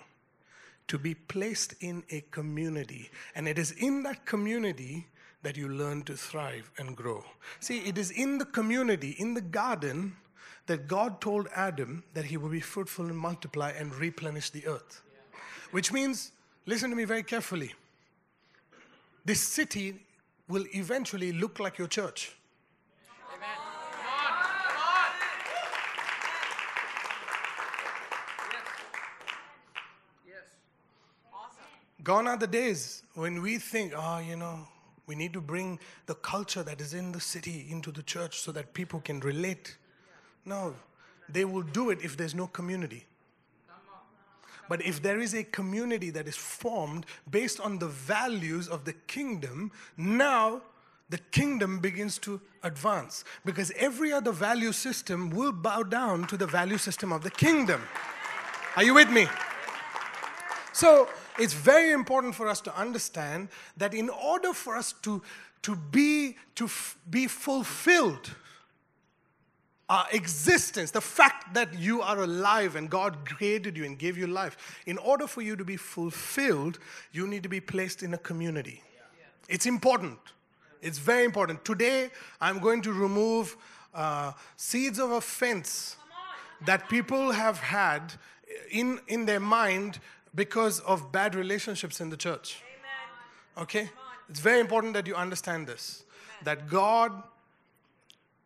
to 0.87 0.97
be 0.97 1.15
placed 1.15 1.73
in 1.79 2.03
a 2.11 2.21
community. 2.31 3.09
And 3.33 3.47
it 3.47 3.57
is 3.57 3.71
in 3.71 4.03
that 4.03 4.25
community 4.25 5.07
that 5.41 5.57
you 5.57 5.69
learn 5.69 6.03
to 6.03 6.15
thrive 6.15 6.71
and 6.77 6.95
grow. 6.95 7.23
See, 7.59 7.79
it 7.79 7.97
is 7.97 8.11
in 8.11 8.37
the 8.37 8.45
community, 8.45 9.15
in 9.17 9.33
the 9.33 9.41
garden, 9.41 10.15
that 10.67 10.87
God 10.87 11.21
told 11.21 11.47
Adam 11.55 12.03
that 12.13 12.25
he 12.25 12.37
would 12.37 12.51
be 12.51 12.59
fruitful 12.59 13.05
and 13.05 13.17
multiply 13.17 13.71
and 13.71 13.93
replenish 13.95 14.49
the 14.49 14.65
earth. 14.67 15.01
Which 15.71 15.91
means, 15.91 16.31
listen 16.65 16.89
to 16.89 16.95
me 16.95 17.05
very 17.05 17.23
carefully, 17.23 17.73
this 19.25 19.41
city 19.41 19.99
will 20.47 20.65
eventually 20.73 21.31
look 21.31 21.59
like 21.59 21.77
your 21.77 21.87
church. 21.87 22.35
Amen. 23.33 23.49
Yes. 30.27 30.43
Gone 32.03 32.27
are 32.27 32.37
the 32.37 32.47
days 32.47 33.03
when 33.15 33.41
we 33.41 33.57
think, 33.57 33.93
oh, 33.95 34.19
you 34.19 34.35
know, 34.35 34.67
we 35.07 35.15
need 35.15 35.33
to 35.33 35.41
bring 35.41 35.79
the 36.05 36.15
culture 36.15 36.63
that 36.63 36.81
is 36.81 36.93
in 36.93 37.11
the 37.11 37.19
city 37.19 37.67
into 37.69 37.91
the 37.91 38.03
church 38.03 38.39
so 38.39 38.51
that 38.51 38.73
people 38.73 38.99
can 38.99 39.19
relate. 39.19 39.77
No, 40.45 40.75
they 41.27 41.43
will 41.43 41.63
do 41.63 41.89
it 41.89 41.99
if 42.03 42.15
there's 42.15 42.35
no 42.35 42.47
community. 42.47 43.05
But 44.67 44.83
if 44.83 45.01
there 45.01 45.19
is 45.19 45.33
a 45.33 45.43
community 45.43 46.09
that 46.11 46.27
is 46.27 46.35
formed 46.35 47.05
based 47.29 47.59
on 47.59 47.79
the 47.79 47.87
values 47.87 48.67
of 48.67 48.83
the 48.83 48.93
kingdom, 48.93 49.71
now 49.97 50.61
the 51.09 51.19
kingdom 51.19 51.79
begins 51.79 52.17
to 52.19 52.41
advance 52.63 53.23
because 53.43 53.71
every 53.77 54.11
other 54.11 54.31
value 54.31 54.71
system 54.71 55.29
will 55.29 55.51
bow 55.51 55.83
down 55.83 56.25
to 56.27 56.37
the 56.37 56.47
value 56.47 56.79
system 56.79 57.11
of 57.11 57.21
the 57.21 57.29
kingdom. 57.29 57.81
Are 58.75 58.83
you 58.83 58.95
with 58.95 59.09
me? 59.09 59.27
So 60.73 61.07
it's 61.37 61.53
very 61.53 61.91
important 61.91 62.33
for 62.33 62.47
us 62.47 62.59
to 62.61 62.75
understand 62.75 63.49
that 63.77 63.93
in 63.93 64.09
order 64.09 64.51
for 64.51 64.75
us 64.75 64.93
to, 65.03 65.21
to, 65.61 65.75
be, 65.75 66.37
to 66.55 66.65
f- 66.65 66.97
be 67.09 67.27
fulfilled, 67.27 68.31
our 69.87 70.07
existence, 70.11 70.91
the 70.91 71.01
fact 71.01 71.53
that 71.53 71.77
you 71.77 72.01
are 72.01 72.23
alive 72.23 72.75
and 72.75 72.89
God 72.89 73.25
created 73.25 73.77
you 73.77 73.85
and 73.85 73.99
gave 73.99 74.17
you 74.17 74.25
life, 74.25 74.81
in 74.85 74.97
order 74.97 75.27
for 75.27 75.41
you 75.41 75.55
to 75.55 75.63
be 75.63 75.77
fulfilled, 75.77 76.79
you 77.11 77.27
need 77.27 77.43
to 77.43 77.49
be 77.49 77.59
placed 77.59 78.01
in 78.01 78.13
a 78.13 78.17
community. 78.17 78.81
It's 79.47 79.67
important. 79.67 80.17
It's 80.81 80.97
very 80.97 81.23
important. 81.23 81.63
Today, 81.63 82.09
I'm 82.41 82.59
going 82.59 82.81
to 82.81 82.93
remove 82.93 83.57
uh, 83.93 84.33
seeds 84.55 84.99
of 84.99 85.11
offense 85.11 85.97
that 86.65 86.89
people 86.89 87.31
have 87.31 87.59
had 87.59 88.13
in, 88.71 88.99
in 89.07 89.25
their 89.25 89.39
mind 89.39 89.99
because 90.33 90.79
of 90.81 91.11
bad 91.11 91.35
relationships 91.35 92.01
in 92.01 92.09
the 92.09 92.17
church. 92.17 92.61
Okay? 93.57 93.89
It's 94.29 94.39
very 94.39 94.59
important 94.59 94.93
that 94.93 95.05
you 95.07 95.15
understand 95.15 95.67
this 95.67 96.03
that 96.43 96.67
God 96.67 97.23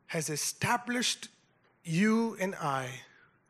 has 0.09 0.29
established 0.29 1.29
you 1.83 2.35
and 2.39 2.55
I 2.55 2.89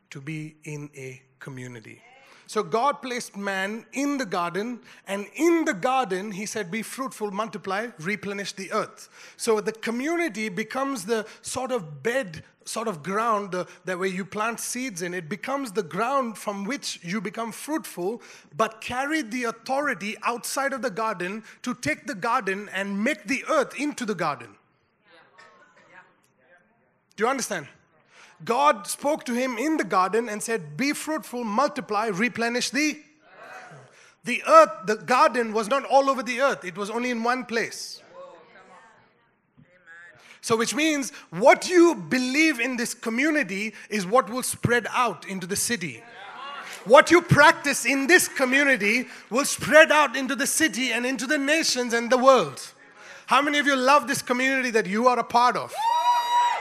to 0.09 0.19
be 0.19 0.57
in 0.65 0.89
a 0.95 1.21
community. 1.39 2.01
So 2.47 2.63
God 2.63 3.01
placed 3.01 3.37
man 3.37 3.85
in 3.93 4.17
the 4.17 4.25
garden, 4.25 4.79
and 5.07 5.27
in 5.35 5.65
the 5.65 5.73
garden, 5.73 6.31
He 6.31 6.45
said, 6.45 6.69
Be 6.69 6.81
fruitful, 6.81 7.31
multiply, 7.31 7.87
replenish 7.99 8.53
the 8.53 8.71
earth. 8.73 9.07
So 9.37 9.61
the 9.61 9.71
community 9.71 10.49
becomes 10.49 11.05
the 11.05 11.25
sort 11.43 11.71
of 11.71 12.03
bed, 12.03 12.43
sort 12.65 12.87
of 12.87 13.03
ground 13.03 13.53
that 13.85 13.99
where 13.99 14.09
you 14.09 14.25
plant 14.25 14.59
seeds 14.59 15.01
in. 15.01 15.13
It 15.13 15.29
becomes 15.29 15.71
the 15.71 15.83
ground 15.83 16.37
from 16.37 16.65
which 16.65 16.99
you 17.03 17.21
become 17.21 17.51
fruitful, 17.53 18.21
but 18.57 18.81
carry 18.81 19.21
the 19.21 19.45
authority 19.45 20.17
outside 20.23 20.73
of 20.73 20.81
the 20.81 20.89
garden 20.89 21.43
to 21.61 21.73
take 21.73 22.05
the 22.05 22.15
garden 22.15 22.67
and 22.73 23.01
make 23.01 23.25
the 23.25 23.45
earth 23.47 23.79
into 23.79 24.05
the 24.05 24.15
garden. 24.15 24.55
Do 27.19 27.25
you 27.25 27.29
understand? 27.29 27.67
God 28.45 28.87
spoke 28.87 29.25
to 29.25 29.33
him 29.33 29.57
in 29.57 29.75
the 29.75 29.83
garden 29.83 30.29
and 30.29 30.41
said, 30.41 30.77
Be 30.77 30.93
fruitful, 30.93 31.43
multiply, 31.43 32.07
replenish 32.07 32.69
the 32.69 32.97
the 34.23 34.41
earth, 34.47 34.69
the 34.85 34.95
garden 34.95 35.51
was 35.51 35.67
not 35.67 35.83
all 35.83 36.09
over 36.09 36.23
the 36.23 36.39
earth, 36.39 36.63
it 36.63 36.77
was 36.77 36.89
only 36.89 37.09
in 37.09 37.21
one 37.21 37.43
place. 37.43 38.01
So, 40.39 40.55
which 40.55 40.73
means 40.73 41.11
what 41.29 41.69
you 41.69 41.93
believe 41.93 42.61
in 42.61 42.77
this 42.77 42.93
community 42.93 43.73
is 43.89 44.05
what 44.05 44.29
will 44.29 44.43
spread 44.43 44.87
out 44.89 45.27
into 45.27 45.45
the 45.45 45.57
city. 45.57 46.01
What 46.85 47.11
you 47.11 47.21
practice 47.21 47.85
in 47.85 48.07
this 48.07 48.29
community 48.29 49.07
will 49.29 49.43
spread 49.43 49.91
out 49.91 50.15
into 50.15 50.37
the 50.37 50.47
city 50.47 50.93
and 50.93 51.05
into 51.05 51.27
the 51.27 51.37
nations 51.37 51.93
and 51.93 52.09
the 52.09 52.17
world. 52.17 52.61
How 53.25 53.41
many 53.41 53.59
of 53.59 53.67
you 53.67 53.75
love 53.75 54.07
this 54.07 54.21
community 54.21 54.69
that 54.71 54.85
you 54.85 55.09
are 55.09 55.19
a 55.19 55.23
part 55.25 55.57
of? 55.57 55.75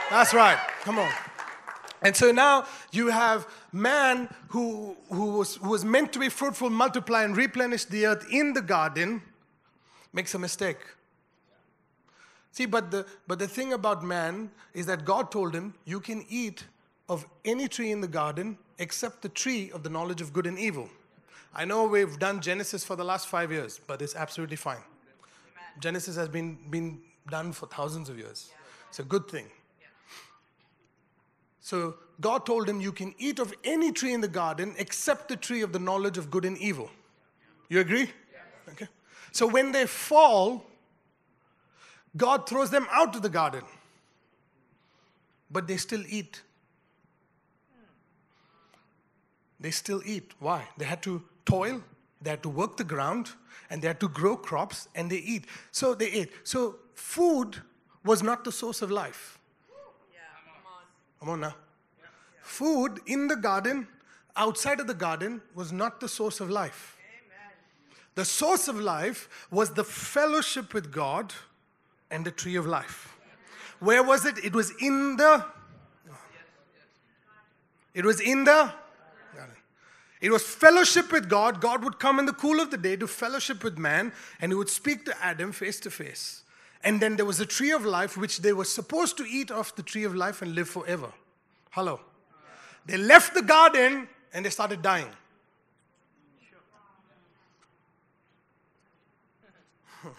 That's 0.09 0.33
right. 0.33 0.57
Come 0.81 0.99
on. 0.99 1.11
And 2.01 2.15
so 2.15 2.31
now 2.31 2.65
you 2.91 3.07
have 3.09 3.47
man 3.71 4.29
who, 4.49 4.95
who, 5.09 5.37
was, 5.37 5.55
who 5.55 5.69
was 5.69 5.83
meant 5.83 6.13
to 6.13 6.19
be 6.19 6.29
fruitful, 6.29 6.69
multiply, 6.69 7.23
and 7.23 7.35
replenish 7.35 7.85
the 7.85 8.05
earth 8.05 8.25
in 8.31 8.53
the 8.53 8.61
garden 8.61 9.21
makes 10.13 10.33
a 10.33 10.39
mistake. 10.39 10.77
See, 12.51 12.65
but 12.65 12.91
the, 12.91 13.05
but 13.27 13.37
the 13.39 13.47
thing 13.47 13.73
about 13.73 14.03
man 14.03 14.49
is 14.73 14.85
that 14.87 15.05
God 15.05 15.31
told 15.31 15.53
him, 15.53 15.73
You 15.85 15.99
can 15.99 16.25
eat 16.29 16.63
of 17.07 17.25
any 17.45 17.67
tree 17.67 17.91
in 17.91 18.01
the 18.01 18.07
garden 18.07 18.57
except 18.79 19.21
the 19.21 19.29
tree 19.29 19.71
of 19.71 19.83
the 19.83 19.89
knowledge 19.89 20.21
of 20.21 20.33
good 20.33 20.47
and 20.47 20.57
evil. 20.57 20.89
I 21.53 21.65
know 21.65 21.85
we've 21.85 22.17
done 22.19 22.41
Genesis 22.41 22.83
for 22.83 22.95
the 22.95 23.03
last 23.03 23.27
five 23.27 23.51
years, 23.51 23.79
but 23.85 24.01
it's 24.01 24.15
absolutely 24.15 24.55
fine. 24.55 24.83
Genesis 25.79 26.15
has 26.15 26.29
been, 26.29 26.57
been 26.69 26.99
done 27.29 27.51
for 27.51 27.67
thousands 27.67 28.09
of 28.09 28.17
years. 28.17 28.51
It's 28.89 28.99
a 28.99 29.03
good 29.03 29.27
thing. 29.27 29.45
So 31.61 31.95
God 32.21 32.45
told 32.45 32.67
him, 32.67 32.81
You 32.81 32.91
can 32.91 33.13
eat 33.17 33.39
of 33.39 33.53
any 33.63 33.91
tree 33.91 34.13
in 34.13 34.21
the 34.21 34.27
garden 34.27 34.75
except 34.77 35.27
the 35.27 35.35
tree 35.35 35.61
of 35.61 35.71
the 35.71 35.79
knowledge 35.79 36.17
of 36.17 36.31
good 36.31 36.45
and 36.45 36.57
evil. 36.57 36.89
You 37.69 37.79
agree? 37.79 38.09
Okay. 38.69 38.87
So 39.31 39.47
when 39.47 39.71
they 39.71 39.85
fall, 39.85 40.65
God 42.17 42.47
throws 42.47 42.71
them 42.71 42.87
out 42.91 43.15
of 43.15 43.21
the 43.21 43.29
garden. 43.29 43.63
But 45.51 45.67
they 45.67 45.77
still 45.77 46.03
eat. 46.07 46.41
They 49.59 49.71
still 49.71 50.01
eat. 50.05 50.31
Why? 50.39 50.67
They 50.77 50.85
had 50.85 51.01
to 51.03 51.23
toil, 51.45 51.83
they 52.21 52.29
had 52.29 52.43
to 52.43 52.49
work 52.49 52.77
the 52.77 52.83
ground, 52.83 53.31
and 53.69 53.81
they 53.81 53.87
had 53.87 53.99
to 53.99 54.07
grow 54.07 54.37
crops, 54.37 54.87
and 54.95 55.09
they 55.09 55.17
eat. 55.17 55.45
So 55.71 55.93
they 55.95 56.11
ate. 56.11 56.31
So 56.43 56.77
food 56.93 57.57
was 58.05 58.23
not 58.23 58.43
the 58.43 58.51
source 58.51 58.81
of 58.81 58.91
life. 58.91 59.38
Come 61.19 61.29
on 61.29 61.39
now. 61.41 61.55
Food 62.41 62.99
in 63.05 63.27
the 63.27 63.35
garden, 63.35 63.87
outside 64.35 64.79
of 64.79 64.87
the 64.87 64.93
garden, 64.93 65.41
was 65.53 65.71
not 65.71 65.99
the 65.99 66.07
source 66.07 66.39
of 66.39 66.49
life. 66.49 66.97
The 68.15 68.25
source 68.25 68.67
of 68.67 68.79
life 68.79 69.29
was 69.51 69.71
the 69.73 69.83
fellowship 69.83 70.73
with 70.73 70.91
God 70.91 71.33
and 72.11 72.25
the 72.25 72.31
tree 72.31 72.55
of 72.55 72.65
life. 72.65 73.15
Where 73.79 74.03
was 74.03 74.25
it? 74.25 74.43
It 74.43 74.53
was 74.53 74.71
in 74.81 75.15
the. 75.15 75.45
It 77.93 78.03
was 78.03 78.19
in 78.19 78.43
the. 78.43 78.73
It 80.21 80.31
was 80.31 80.43
fellowship 80.43 81.13
with 81.13 81.29
God. 81.29 81.61
God 81.61 81.83
would 81.83 81.97
come 81.97 82.19
in 82.19 82.25
the 82.25 82.33
cool 82.33 82.59
of 82.59 82.71
the 82.71 82.77
day 82.77 82.97
to 82.97 83.07
fellowship 83.07 83.63
with 83.63 83.77
man, 83.77 84.11
and 84.41 84.51
he 84.51 84.55
would 84.55 84.69
speak 84.69 85.05
to 85.05 85.15
Adam 85.23 85.53
face 85.53 85.79
to 85.81 85.89
face. 85.89 86.43
And 86.83 87.01
then 87.01 87.15
there 87.17 87.25
was 87.25 87.39
a 87.39 87.45
tree 87.45 87.71
of 87.71 87.85
life, 87.85 88.15
which 88.15 88.39
they 88.39 88.53
were 88.53 88.65
supposed 88.65 89.17
to 89.17 89.25
eat 89.25 89.51
off 89.51 89.75
the 89.75 89.83
tree 89.83 90.05
of 90.05 90.15
life 90.15 90.41
and 90.41 90.55
live 90.55 90.69
forever. 90.69 91.11
Hello. 91.71 91.99
They 92.85 92.97
left 92.97 93.33
the 93.33 93.41
garden 93.41 94.07
and 94.33 94.45
they 94.45 94.49
started 94.49 94.81
dying. 94.81 95.09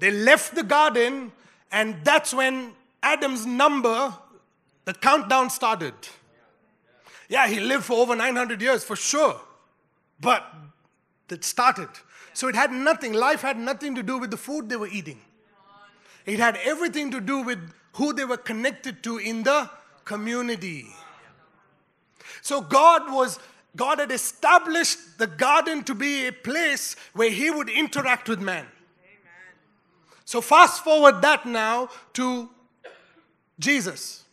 they 0.00 0.10
left 0.10 0.54
the 0.54 0.62
garden, 0.62 1.32
and 1.70 1.96
that's 2.02 2.32
when 2.32 2.72
Adam's 3.02 3.44
number, 3.44 4.14
the 4.84 4.94
countdown 4.94 5.50
started. 5.50 5.94
Yeah, 7.28 7.48
he 7.48 7.60
lived 7.60 7.84
for 7.84 7.98
over 7.98 8.16
900 8.16 8.62
years 8.62 8.84
for 8.84 8.96
sure, 8.96 9.40
but 10.20 10.46
it 11.28 11.44
started. 11.44 11.88
So 12.32 12.48
it 12.48 12.54
had 12.54 12.70
nothing, 12.70 13.12
life 13.12 13.42
had 13.42 13.58
nothing 13.58 13.94
to 13.96 14.02
do 14.02 14.18
with 14.18 14.30
the 14.30 14.36
food 14.36 14.68
they 14.68 14.76
were 14.76 14.88
eating. 14.88 15.20
It 16.26 16.38
had 16.40 16.58
everything 16.64 17.12
to 17.12 17.20
do 17.20 17.40
with 17.42 17.58
who 17.94 18.12
they 18.12 18.24
were 18.24 18.36
connected 18.36 19.02
to 19.04 19.18
in 19.18 19.44
the 19.44 19.70
community. 20.04 20.86
So 22.42 22.60
God 22.60 23.12
was 23.12 23.38
God 23.74 23.98
had 23.98 24.10
established 24.10 25.18
the 25.18 25.26
garden 25.26 25.84
to 25.84 25.94
be 25.94 26.26
a 26.26 26.32
place 26.32 26.96
where 27.12 27.30
he 27.30 27.50
would 27.50 27.68
interact 27.68 28.28
with 28.28 28.40
man. 28.40 28.66
So 30.24 30.40
fast 30.40 30.82
forward 30.82 31.22
that 31.22 31.46
now 31.46 31.90
to 32.14 32.48
Jesus. 33.60 34.24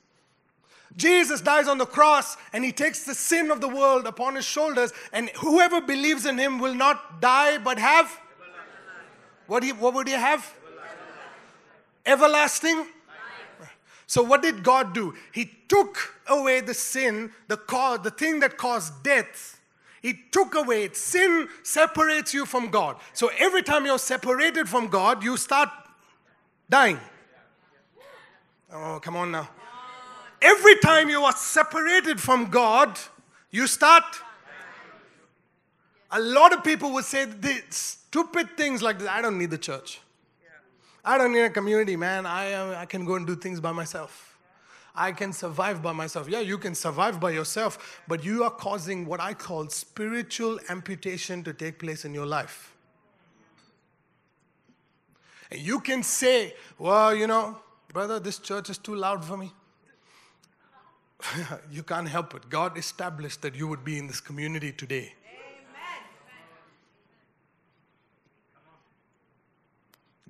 Jesus 0.95 1.41
dies 1.41 1.67
on 1.67 1.77
the 1.77 1.85
cross 1.85 2.37
and 2.53 2.63
he 2.63 2.71
takes 2.71 3.03
the 3.03 3.13
sin 3.13 3.51
of 3.51 3.61
the 3.61 3.67
world 3.67 4.05
upon 4.05 4.35
his 4.35 4.45
shoulders, 4.45 4.93
and 5.11 5.29
whoever 5.31 5.81
believes 5.81 6.25
in 6.25 6.37
him 6.37 6.59
will 6.59 6.75
not 6.75 7.19
die 7.19 7.57
but 7.57 7.77
have. 7.79 8.19
What, 9.47 9.63
he, 9.63 9.73
what 9.73 9.93
would 9.93 10.07
he 10.07 10.13
have? 10.13 10.53
Everlasting. 12.05 12.85
So, 14.05 14.21
what 14.21 14.41
did 14.41 14.63
God 14.63 14.93
do? 14.93 15.15
He 15.31 15.49
took 15.67 15.97
away 16.27 16.59
the 16.59 16.73
sin, 16.73 17.31
the 17.47 17.57
cause, 17.57 17.99
the 18.03 18.11
thing 18.11 18.41
that 18.41 18.57
caused 18.57 19.01
death. 19.01 19.59
He 20.01 20.13
took 20.31 20.53
away 20.55 20.83
it. 20.83 20.97
Sin 20.97 21.47
separates 21.63 22.33
you 22.33 22.45
from 22.45 22.69
God. 22.69 22.97
So, 23.13 23.31
every 23.39 23.63
time 23.63 23.85
you're 23.85 23.97
separated 23.97 24.67
from 24.67 24.87
God, 24.87 25.23
you 25.23 25.37
start 25.37 25.69
dying. 26.69 26.99
Oh, 28.71 28.99
come 29.01 29.15
on 29.15 29.31
now. 29.31 29.49
Every 30.41 30.75
time 30.79 31.09
you 31.09 31.23
are 31.23 31.31
separated 31.31 32.19
from 32.19 32.49
God, 32.49 32.99
you 33.49 33.65
start. 33.65 34.03
A 36.11 36.19
lot 36.19 36.53
of 36.53 36.63
people 36.63 36.91
would 36.93 37.05
say 37.05 37.25
the 37.25 37.61
stupid 37.69 38.57
things 38.57 38.81
like 38.81 38.99
this. 38.99 39.07
I 39.07 39.21
don't 39.21 39.37
need 39.37 39.49
the 39.49 39.57
church. 39.57 40.01
I 41.05 41.17
don't 41.17 41.33
need 41.33 41.41
a 41.41 41.49
community, 41.49 41.95
man. 41.95 42.25
I, 42.25 42.53
uh, 42.53 42.79
I 42.79 42.85
can 42.85 43.03
go 43.03 43.15
and 43.15 43.27
do 43.27 43.35
things 43.35 43.59
by 43.59 43.71
myself. 43.71 44.37
I 44.95 45.11
can 45.11 45.33
survive 45.33 45.81
by 45.81 45.91
myself. 45.91 46.29
Yeah, 46.29 46.39
you 46.39 46.57
can 46.57 46.75
survive 46.75 47.19
by 47.19 47.31
yourself, 47.31 48.01
but 48.07 48.23
you 48.23 48.43
are 48.43 48.51
causing 48.51 49.05
what 49.05 49.19
I 49.19 49.33
call 49.33 49.67
spiritual 49.69 50.59
amputation 50.69 51.43
to 51.43 51.53
take 51.53 51.79
place 51.79 52.05
in 52.05 52.13
your 52.13 52.27
life. 52.27 52.75
And 55.51 55.59
you 55.59 55.79
can 55.79 56.03
say, 56.03 56.53
well, 56.77 57.13
you 57.13 57.27
know, 57.27 57.57
brother, 57.91 58.19
this 58.19 58.39
church 58.39 58.69
is 58.69 58.77
too 58.77 58.95
loud 58.95 59.25
for 59.25 59.35
me. 59.35 59.51
you 61.71 61.83
can't 61.83 62.07
help 62.07 62.35
it. 62.35 62.49
God 62.49 62.77
established 62.77 63.41
that 63.41 63.55
you 63.55 63.67
would 63.67 63.83
be 63.83 63.97
in 63.97 64.07
this 64.07 64.21
community 64.21 64.71
today. 64.71 65.13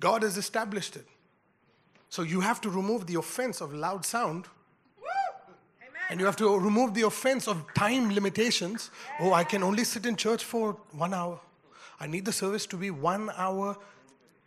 God 0.04 0.22
has 0.22 0.36
established 0.36 0.96
it. 0.96 1.06
So 2.10 2.20
you 2.20 2.40
have 2.40 2.60
to 2.60 2.68
remove 2.68 3.06
the 3.06 3.14
offense 3.14 3.62
of 3.62 3.72
loud 3.72 4.04
sound. 4.04 4.44
And 6.10 6.20
you 6.20 6.26
have 6.26 6.36
to 6.36 6.58
remove 6.58 6.92
the 6.92 7.06
offense 7.06 7.48
of 7.48 7.64
time 7.72 8.12
limitations. 8.12 8.90
Oh, 9.18 9.32
I 9.32 9.44
can 9.44 9.62
only 9.62 9.82
sit 9.82 10.04
in 10.04 10.16
church 10.16 10.44
for 10.44 10.76
one 10.92 11.14
hour. 11.14 11.40
I 11.98 12.06
need 12.06 12.26
the 12.26 12.32
service 12.32 12.66
to 12.66 12.76
be 12.76 12.90
one 12.90 13.30
hour, 13.34 13.78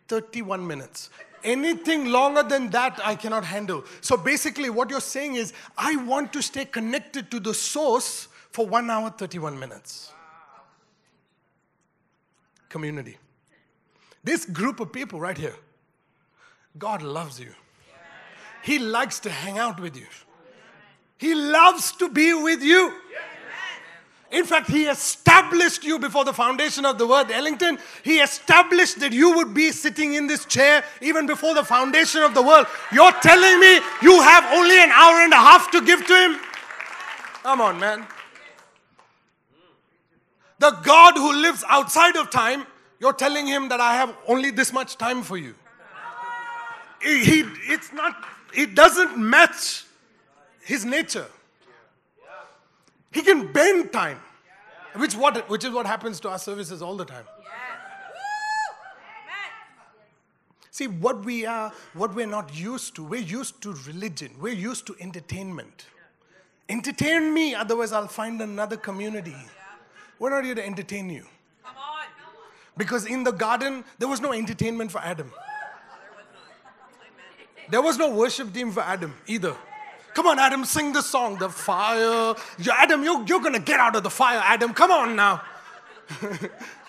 31 0.10 0.68
minutes. 0.68 1.10
Anything 1.44 2.06
longer 2.06 2.44
than 2.44 2.70
that, 2.70 3.00
I 3.04 3.16
cannot 3.16 3.44
handle. 3.44 3.84
So 4.02 4.16
basically, 4.16 4.70
what 4.70 4.92
you're 4.92 5.02
saying 5.02 5.36
is, 5.36 5.54
I 5.76 5.96
want 5.96 6.34
to 6.34 6.44
stay 6.44 6.66
connected 6.66 7.32
to 7.32 7.40
the 7.40 7.56
source 7.56 8.28
for 8.52 8.68
one 8.68 8.92
hour, 8.92 9.10
31 9.10 9.58
minutes. 9.58 10.12
Community. 12.70 13.18
This 14.28 14.44
group 14.44 14.82
of 14.82 14.92
people 14.92 15.22
right 15.22 15.38
here, 15.38 15.56
God 16.78 17.02
loves 17.02 17.40
you. 17.40 17.54
He 18.62 18.78
likes 18.78 19.22
to 19.22 19.30
hang 19.30 19.58
out 19.58 19.80
with 19.80 19.96
you. 19.96 20.06
He 21.18 21.34
loves 21.34 21.94
to 21.94 22.10
be 22.10 22.34
with 22.34 22.62
you. 22.62 22.94
In 24.30 24.44
fact, 24.44 24.70
He 24.70 24.88
established 24.88 25.86
you 25.86 25.98
before 25.98 26.26
the 26.26 26.34
foundation 26.34 26.84
of 26.84 26.98
the 26.98 27.08
world, 27.08 27.32
Ellington. 27.32 27.80
He 28.04 28.20
established 28.20 29.00
that 29.00 29.14
you 29.14 29.34
would 29.34 29.54
be 29.54 29.72
sitting 29.72 30.16
in 30.16 30.28
this 30.28 30.44
chair 30.44 30.84
even 31.00 31.26
before 31.26 31.54
the 31.54 31.64
foundation 31.64 32.22
of 32.22 32.34
the 32.34 32.44
world. 32.44 32.68
You're 32.92 33.14
telling 33.22 33.62
me 33.62 33.76
you 34.02 34.22
have 34.24 34.44
only 34.52 34.78
an 34.78 34.92
hour 34.92 35.22
and 35.22 35.32
a 35.32 35.38
half 35.38 35.72
to 35.72 35.80
give 35.80 36.06
to 36.06 36.14
Him? 36.14 36.40
Come 37.44 37.62
on, 37.62 37.80
man. 37.80 38.06
The 40.60 40.72
God 40.84 41.14
who 41.16 41.32
lives 41.32 41.64
outside 41.70 42.18
of 42.18 42.30
time 42.30 42.66
you're 43.00 43.14
telling 43.14 43.48
him 43.48 43.70
that 43.70 43.80
I 43.80 43.94
have 43.96 44.16
only 44.28 44.52
this 44.52 44.74
much 44.74 44.98
time 44.98 45.24
for 45.24 45.38
you. 45.38 45.56
He, 47.02 47.46
it's 47.68 47.94
not, 47.94 48.16
it 48.54 48.74
doesn't 48.74 49.18
match 49.18 49.86
his 50.64 50.84
nature. 50.84 51.28
He 53.12 53.22
can 53.22 53.52
bend 53.52 53.94
time, 53.94 54.20
which, 54.96 55.16
what, 55.16 55.50
which 55.50 55.64
is 55.64 55.72
what 55.72 55.86
happens 55.86 56.20
to 56.22 56.30
our 56.30 56.40
services 56.40 56.82
all 56.82 56.98
the 56.98 57.06
time. 57.06 57.26
See, 60.72 60.86
what 60.86 61.26
we 61.26 61.44
are, 61.44 61.72
what 61.94 62.14
we're 62.14 62.28
not 62.28 62.56
used 62.56 62.96
to, 62.98 63.04
we're 63.04 63.20
used 63.20 63.64
to 63.64 63.74
religion, 63.88 64.32
we're 64.40 64.54
used 64.54 64.86
to 64.88 64.96
entertainment. 65.00 65.88
Entertain 66.70 67.34
me, 67.34 67.56
otherwise, 67.56 67.92
I'll 67.92 68.08
find 68.08 68.40
another 68.42 68.78
community. 68.78 69.36
We're 70.20 70.30
not 70.30 70.44
here 70.44 70.54
to 70.54 70.64
entertain 70.64 71.10
you. 71.10 71.26
Because 72.78 73.06
in 73.06 73.24
the 73.24 73.32
garden, 73.32 73.84
there 73.98 74.08
was 74.08 74.22
no 74.22 74.34
entertainment 74.34 74.92
for 74.92 75.00
Adam. 75.00 75.32
There 77.70 77.82
was 77.82 77.98
no 77.98 78.16
worship 78.16 78.54
team 78.54 78.72
for 78.72 78.82
Adam 78.82 79.14
either. 79.28 79.56
Come 80.14 80.28
on, 80.28 80.40
Adam, 80.40 80.66
sing 80.66 80.94
the 80.94 81.02
song, 81.02 81.38
the 81.38 81.50
fire. 81.50 82.34
Adam, 82.72 83.04
you, 83.04 83.24
you're 83.28 83.42
going 83.42 83.54
to 83.54 83.60
get 83.60 83.80
out 83.80 83.96
of 83.96 84.04
the 84.04 84.10
fire, 84.10 84.42
Adam. 84.44 84.74
Come 84.74 84.92
on 84.92 85.16
now. 85.16 85.42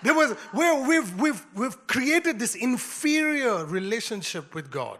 there 0.03 0.13
was, 0.13 0.35
we 0.53 0.81
we've, 0.87 1.19
we've, 1.19 1.45
we've 1.53 1.87
created 1.87 2.39
this 2.39 2.55
inferior 2.55 3.65
relationship 3.65 4.55
with 4.55 4.71
God. 4.71 4.97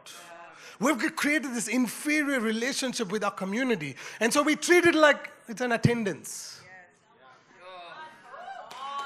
We've 0.80 1.16
created 1.16 1.54
this 1.54 1.68
inferior 1.68 2.40
relationship 2.40 3.12
with 3.12 3.24
our 3.24 3.32
community. 3.32 3.96
And 4.20 4.32
so 4.32 4.44
we 4.44 4.56
treat 4.56 4.86
it 4.86 4.96
like 4.96 5.32
it's 5.48 5.62
an 5.62 5.72
attendance. 5.72 6.62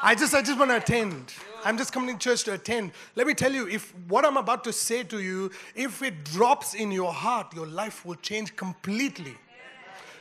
I 0.01 0.15
just, 0.15 0.33
I 0.33 0.41
just 0.41 0.59
want 0.59 0.71
to 0.71 0.77
attend. 0.77 1.33
I'm 1.65 1.77
just 1.77 1.93
coming 1.93 2.17
to 2.17 2.19
church 2.19 2.43
to 2.45 2.53
attend. 2.53 2.91
Let 3.15 3.27
me 3.27 3.33
tell 3.33 3.51
you, 3.51 3.67
if 3.67 3.93
what 4.07 4.25
I'm 4.25 4.37
about 4.37 4.63
to 4.65 4.73
say 4.73 5.03
to 5.03 5.19
you, 5.21 5.51
if 5.75 6.01
it 6.01 6.23
drops 6.25 6.73
in 6.73 6.91
your 6.91 7.13
heart, 7.13 7.53
your 7.53 7.67
life 7.67 8.05
will 8.05 8.15
change 8.15 8.55
completely. 8.55 9.35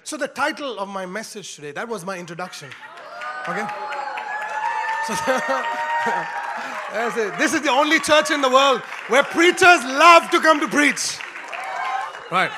So, 0.05 0.17
the 0.17 0.29
title 0.29 0.79
of 0.79 0.89
my 0.89 1.07
message 1.07 1.55
today, 1.55 1.71
that 1.73 1.89
was 1.89 2.05
my 2.05 2.19
introduction. 2.19 2.69
Okay? 3.49 3.67
So, 5.07 5.15
that's 6.93 7.17
it. 7.17 7.39
This 7.39 7.55
is 7.55 7.63
the 7.63 7.71
only 7.71 8.01
church 8.01 8.31
in 8.31 8.41
the 8.41 8.51
world 8.51 8.81
where 9.09 9.23
preachers 9.23 9.85
love 9.85 10.31
to 10.31 10.41
come 10.41 10.61
to 10.61 10.69
preach. 10.69 11.19
Right. 12.31 12.51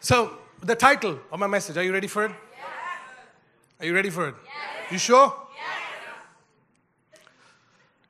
So, 0.00 0.38
the 0.62 0.74
title 0.74 1.20
of 1.30 1.38
my 1.38 1.46
message, 1.46 1.76
are 1.76 1.82
you 1.82 1.92
ready 1.92 2.08
for 2.08 2.24
it? 2.24 2.32
Are 3.80 3.86
you 3.86 3.94
ready 3.94 4.10
for 4.10 4.28
it? 4.28 4.34
You 4.90 4.98
sure? 4.98 5.32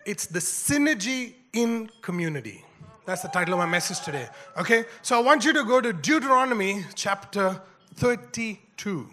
It's 0.07 0.27
the 0.27 0.39
synergy 0.39 1.35
in 1.53 1.91
community. 2.03 2.65
That's 3.07 3.23
the 3.23 3.29
title 3.29 3.55
of 3.55 3.59
my 3.59 3.67
message 3.67 4.01
today. 4.01 4.29
Okay? 4.59 4.85
So 5.03 5.19
I 5.19 5.23
want 5.23 5.45
you 5.45 5.53
to 5.53 5.65
go 5.65 5.81
to 5.81 5.93
Deuteronomy 5.93 6.85
chapter 6.95 7.61
32. 7.97 9.09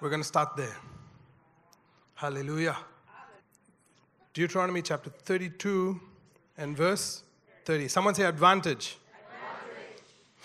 We're 0.00 0.08
going 0.10 0.22
to 0.22 0.28
start 0.28 0.56
there. 0.56 0.76
Hallelujah. 2.14 2.76
Deuteronomy 4.34 4.82
chapter 4.82 5.10
32 5.10 6.00
and 6.58 6.76
verse 6.76 7.22
30. 7.64 7.88
Someone 7.88 8.14
say 8.14 8.24
advantage. 8.24 8.96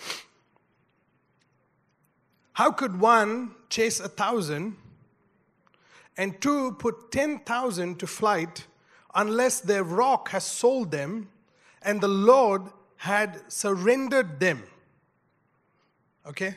advantage. 0.02 0.24
How 2.52 2.70
could 2.70 3.00
one 3.00 3.52
chase 3.68 4.00
a 4.00 4.08
thousand 4.08 4.76
and 6.16 6.40
two 6.40 6.72
put 6.72 7.10
10,000 7.10 7.98
to 7.98 8.06
flight 8.06 8.66
unless 9.14 9.60
their 9.60 9.84
rock 9.84 10.30
has 10.30 10.44
sold 10.44 10.90
them 10.90 11.28
and 11.82 12.00
the 12.00 12.08
Lord 12.08 12.62
had 12.96 13.40
surrendered 13.50 14.40
them. 14.40 14.62
Okay? 16.26 16.54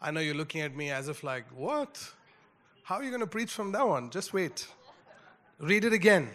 I 0.00 0.10
know 0.10 0.20
you're 0.20 0.34
looking 0.34 0.62
at 0.62 0.74
me 0.74 0.90
as 0.90 1.08
if, 1.08 1.22
like, 1.22 1.44
what? 1.54 2.02
How 2.82 2.96
are 2.96 3.04
you 3.04 3.10
going 3.10 3.20
to 3.20 3.26
preach 3.26 3.52
from 3.52 3.72
that 3.72 3.86
one? 3.86 4.10
Just 4.10 4.32
wait. 4.32 4.66
Read 5.60 5.84
it 5.84 5.92
again. 5.92 6.30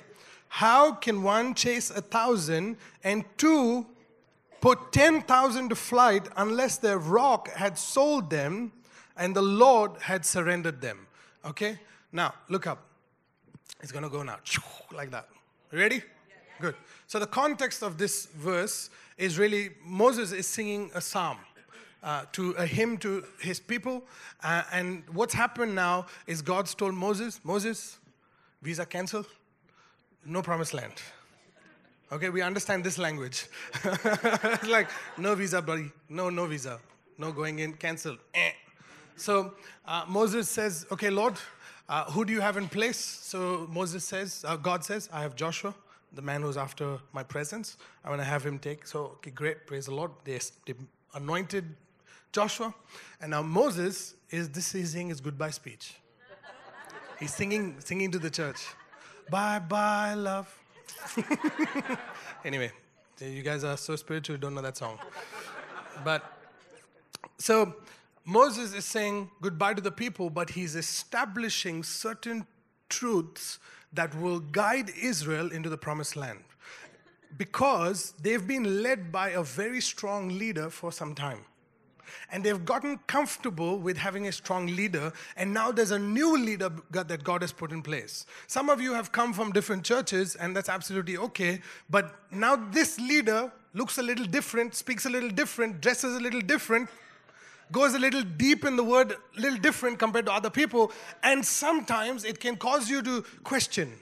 How 0.47 0.93
can 0.93 1.23
one 1.23 1.53
chase 1.53 1.89
a 1.89 2.01
thousand 2.01 2.77
and 3.03 3.25
two 3.37 3.85
put 4.61 4.91
10,000 4.93 5.69
to 5.69 5.75
flight 5.75 6.29
unless 6.37 6.77
their 6.77 6.97
rock 6.97 7.49
had 7.49 7.77
sold 7.77 8.29
them 8.29 8.71
and 9.17 9.35
the 9.35 9.41
Lord 9.41 9.91
had 10.01 10.25
surrendered 10.25 10.79
them? 10.79 11.07
Okay? 11.43 11.79
Now, 12.11 12.33
look 12.47 12.67
up. 12.67 12.86
It's 13.81 13.91
going 13.91 14.03
to 14.03 14.09
go 14.09 14.23
now, 14.23 14.37
like 14.93 15.11
that. 15.11 15.27
Ready? 15.71 16.01
Good. 16.59 16.75
So, 17.05 17.19
the 17.19 17.27
context 17.27 17.83
of 17.83 17.97
this 17.97 18.25
verse 18.27 18.89
is 19.17 19.37
really 19.37 19.69
Moses 19.85 20.31
is 20.31 20.47
singing 20.47 20.91
a 20.95 21.01
psalm. 21.01 21.37
Uh, 22.03 22.23
to 22.31 22.51
a 22.51 22.65
hymn 22.65 22.95
to 22.95 23.25
his 23.41 23.59
people. 23.59 24.03
Uh, 24.43 24.61
and 24.71 25.03
what's 25.11 25.33
happened 25.33 25.73
now 25.73 26.05
is 26.27 26.43
God's 26.43 26.75
told 26.75 26.93
Moses, 26.93 27.41
Moses, 27.43 27.97
visa 28.61 28.85
cancelled, 28.85 29.25
no 30.23 30.43
promised 30.43 30.75
land. 30.75 30.93
Okay, 32.11 32.29
we 32.29 32.41
understand 32.41 32.83
this 32.83 32.97
language. 32.97 33.47
it's 33.83 34.67
like, 34.67 34.89
no 35.17 35.35
visa, 35.35 35.61
buddy. 35.61 35.91
No, 36.07 36.29
no 36.29 36.45
visa. 36.45 36.79
No 37.17 37.31
going 37.31 37.59
in, 37.59 37.73
cancelled. 37.73 38.19
Eh. 38.33 38.51
So 39.17 39.55
uh, 39.85 40.05
Moses 40.07 40.47
says, 40.47 40.85
Okay, 40.91 41.09
Lord, 41.09 41.33
uh, 41.89 42.05
who 42.11 42.25
do 42.25 42.33
you 42.33 42.41
have 42.41 42.57
in 42.57 42.67
place? 42.67 42.97
So 42.97 43.67
Moses 43.71 44.03
says, 44.03 44.43
uh, 44.47 44.57
God 44.57 44.83
says, 44.83 45.09
I 45.11 45.21
have 45.21 45.35
Joshua, 45.35 45.73
the 46.13 46.21
man 46.21 46.41
who's 46.41 46.57
after 46.57 46.99
my 47.13 47.23
presence. 47.23 47.77
I'm 48.03 48.09
going 48.09 48.19
to 48.19 48.25
have 48.25 48.45
him 48.45 48.59
take. 48.59 48.85
So, 48.85 48.99
okay, 49.17 49.31
great. 49.31 49.65
Praise 49.67 49.85
the 49.85 49.95
Lord. 49.95 50.11
They, 50.23 50.39
they 50.65 50.73
anointed 51.13 51.65
Joshua. 52.31 52.73
And 53.21 53.31
now 53.31 53.41
Moses 53.41 54.15
is 54.29 54.49
this 54.49 54.75
is 54.75 54.91
saying 54.91 55.09
his 55.09 55.21
goodbye 55.21 55.51
speech. 55.51 55.95
He's 57.19 57.33
singing, 57.33 57.75
singing 57.79 58.11
to 58.11 58.19
the 58.19 58.29
church. 58.29 58.61
Bye 59.29 59.59
bye, 59.59 60.13
love. 60.13 60.53
anyway, 62.45 62.71
you 63.19 63.41
guys 63.41 63.63
are 63.63 63.77
so 63.77 63.95
spiritual, 63.95 64.35
you 64.35 64.39
don't 64.39 64.53
know 64.53 64.61
that 64.61 64.77
song. 64.77 64.99
But 66.03 66.23
so 67.37 67.75
Moses 68.29 68.73
is 68.73 68.83
saying 68.83 69.31
goodbye 69.41 69.73
to 69.73 69.81
the 69.81 69.89
people, 69.89 70.29
but 70.29 70.49
he's 70.49 70.75
establishing 70.75 71.81
certain 71.81 72.45
truths 72.89 73.57
that 73.93 74.13
will 74.19 74.41
guide 74.41 74.91
Israel 75.01 75.49
into 75.49 75.69
the 75.69 75.77
promised 75.77 76.17
land 76.17 76.43
because 77.37 78.13
they've 78.21 78.45
been 78.45 78.83
led 78.83 79.13
by 79.13 79.29
a 79.29 79.41
very 79.41 79.79
strong 79.79 80.27
leader 80.27 80.69
for 80.69 80.91
some 80.91 81.15
time. 81.15 81.39
And 82.29 82.43
they've 82.43 82.65
gotten 82.65 82.99
comfortable 83.07 83.77
with 83.77 83.95
having 83.95 84.27
a 84.27 84.31
strong 84.33 84.67
leader, 84.67 85.13
and 85.37 85.53
now 85.53 85.71
there's 85.71 85.91
a 85.91 85.99
new 85.99 86.37
leader 86.37 86.69
that 86.91 87.23
God 87.23 87.41
has 87.41 87.53
put 87.53 87.71
in 87.71 87.81
place. 87.81 88.25
Some 88.47 88.69
of 88.69 88.81
you 88.81 88.93
have 88.93 89.13
come 89.13 89.31
from 89.31 89.53
different 89.53 89.85
churches, 89.85 90.35
and 90.35 90.53
that's 90.53 90.67
absolutely 90.67 91.15
okay, 91.15 91.61
but 91.89 92.15
now 92.29 92.57
this 92.57 92.99
leader 92.99 93.53
looks 93.73 93.97
a 93.97 94.03
little 94.03 94.25
different, 94.25 94.75
speaks 94.75 95.05
a 95.05 95.09
little 95.09 95.29
different, 95.29 95.79
dresses 95.79 96.15
a 96.15 96.19
little 96.19 96.41
different, 96.41 96.89
goes 97.71 97.93
a 97.93 97.99
little 97.99 98.23
deep 98.23 98.65
in 98.65 98.75
the 98.75 98.83
word, 98.83 99.11
a 99.11 99.39
little 99.39 99.59
different 99.59 99.99
compared 99.99 100.25
to 100.25 100.33
other 100.33 100.49
people, 100.49 100.91
and 101.23 101.45
sometimes 101.45 102.23
it 102.23 102.39
can 102.39 102.55
cause 102.55 102.89
you 102.89 103.01
to 103.01 103.23
question. 103.43 103.93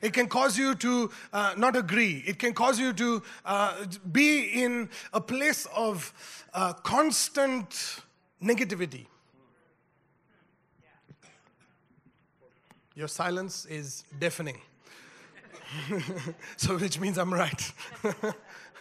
It 0.00 0.12
can 0.12 0.28
cause 0.28 0.58
you 0.58 0.74
to 0.74 1.10
uh, 1.32 1.54
not 1.56 1.76
agree. 1.76 2.24
It 2.26 2.38
can 2.40 2.54
cause 2.54 2.78
you 2.78 2.92
to 2.94 3.22
uh, 3.44 3.84
be 4.10 4.62
in 4.62 4.90
a 5.12 5.20
place 5.20 5.66
of 5.76 6.12
uh, 6.52 6.72
constant 6.72 8.00
negativity. 8.42 9.06
Your 12.94 13.08
silence 13.08 13.64
is 13.66 14.04
deafening. 14.18 14.60
so, 16.56 16.76
which 16.76 16.98
means 17.00 17.16
I'm 17.16 17.32
right. 17.32 17.72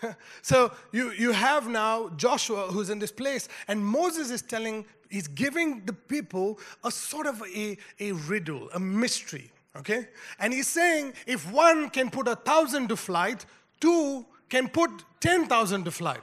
so, 0.42 0.72
you, 0.92 1.12
you 1.12 1.32
have 1.32 1.68
now 1.68 2.10
Joshua 2.18 2.68
who's 2.68 2.90
in 2.90 3.00
this 3.00 3.12
place, 3.12 3.48
and 3.68 3.86
Moses 3.86 4.32
is 4.32 4.42
telling, 4.42 4.86
he's 5.10 5.28
giving 5.28 5.86
the 5.86 5.94
people 5.94 6.60
a 6.84 6.92
sort 6.92 7.28
of 7.28 7.42
a, 7.56 7.78
a 8.00 8.12
riddle, 8.14 8.70
a 8.74 8.80
mystery. 8.80 9.52
Okay? 9.76 10.08
And 10.40 10.54
he's 10.54 10.68
saying 10.68 11.14
if 11.28 11.50
one 11.52 11.90
can 11.90 12.10
put 12.10 12.28
a 12.28 12.36
thousand 12.36 12.90
to 12.90 12.96
flight, 12.96 13.46
two 13.80 14.26
can 14.50 14.68
put 14.68 14.92
10,000 15.22 15.86
to 15.86 15.92
flight. 15.92 16.22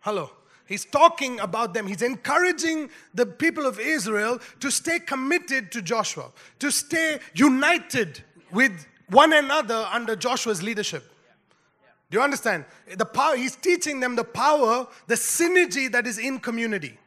Hello. 0.00 0.30
He's 0.66 0.84
talking 0.84 1.40
about 1.40 1.74
them. 1.74 1.86
He's 1.86 2.02
encouraging 2.02 2.90
the 3.14 3.26
people 3.26 3.66
of 3.66 3.78
Israel 3.78 4.38
to 4.60 4.70
stay 4.70 4.98
committed 4.98 5.72
to 5.72 5.82
Joshua, 5.82 6.30
to 6.60 6.70
stay 6.70 7.18
united 7.34 8.22
with 8.50 8.86
one 9.08 9.32
another 9.32 9.86
under 9.92 10.16
Joshua's 10.16 10.62
leadership. 10.62 11.11
Do 12.12 12.18
you 12.18 12.22
understand? 12.22 12.66
The 12.94 13.06
power, 13.06 13.36
he's 13.36 13.56
teaching 13.56 13.98
them 13.98 14.16
the 14.16 14.24
power, 14.24 14.86
the 15.06 15.14
synergy 15.14 15.90
that 15.92 16.06
is 16.06 16.18
in 16.18 16.40
community. 16.40 16.98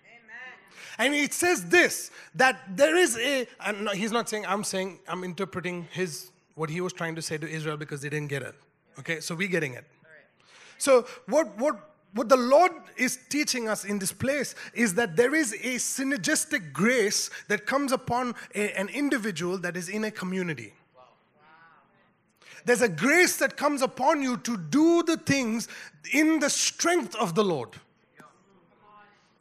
And 0.98 1.14
it 1.14 1.32
says 1.32 1.64
this 1.66 2.10
that 2.34 2.76
there 2.76 2.96
is 2.98 3.16
a, 3.18 3.46
and 3.64 3.88
he's 3.90 4.12
not 4.12 4.28
saying, 4.28 4.46
I'm 4.48 4.64
saying, 4.64 4.98
I'm 5.08 5.24
interpreting 5.24 5.88
his, 5.92 6.32
what 6.56 6.72
he 6.72 6.82
was 6.82 6.92
trying 6.92 7.14
to 7.18 7.22
say 7.22 7.38
to 7.38 7.48
Israel 7.48 7.78
because 7.78 8.02
they 8.02 8.10
didn't 8.10 8.30
get 8.30 8.42
it. 8.42 8.56
Okay, 8.98 9.20
so 9.20 9.36
we're 9.36 9.48
getting 9.48 9.76
it. 9.76 9.86
So, 10.80 11.06
what, 11.28 11.56
what, 11.60 11.92
what 12.16 12.28
the 12.28 12.38
Lord 12.38 12.72
is 12.98 13.20
teaching 13.30 13.70
us 13.70 13.86
in 13.86 14.00
this 14.00 14.12
place 14.12 14.56
is 14.74 14.96
that 14.96 15.16
there 15.16 15.36
is 15.36 15.54
a 15.54 15.76
synergistic 15.76 16.74
grace 16.74 17.30
that 17.48 17.68
comes 17.68 17.92
upon 17.92 18.34
a, 18.56 18.72
an 18.76 18.90
individual 18.90 19.60
that 19.60 19.78
is 19.78 19.88
in 19.88 20.06
a 20.06 20.12
community. 20.12 20.74
There's 22.66 22.82
a 22.82 22.90
grace 22.90 23.38
that 23.38 23.56
comes 23.56 23.82
upon 23.82 24.22
you 24.22 24.38
to 24.38 24.58
do 24.58 25.04
the 25.04 25.18
things 25.18 25.68
in 26.12 26.40
the 26.40 26.50
strength 26.50 27.16
of 27.16 27.36
the 27.36 27.44
Lord. 27.44 27.70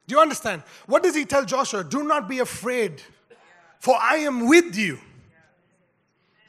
Do 0.07 0.15
you 0.15 0.21
understand? 0.21 0.63
What 0.87 1.03
does 1.03 1.15
he 1.15 1.25
tell 1.25 1.47
Joshua? 1.47 1.83
Do 1.83 2.05
not 2.05 2.29
be 2.29 2.41
afraid, 2.41 3.01
for 3.81 3.97
I 3.99 4.17
am 4.17 4.47
with 4.47 4.77
you. 4.77 4.99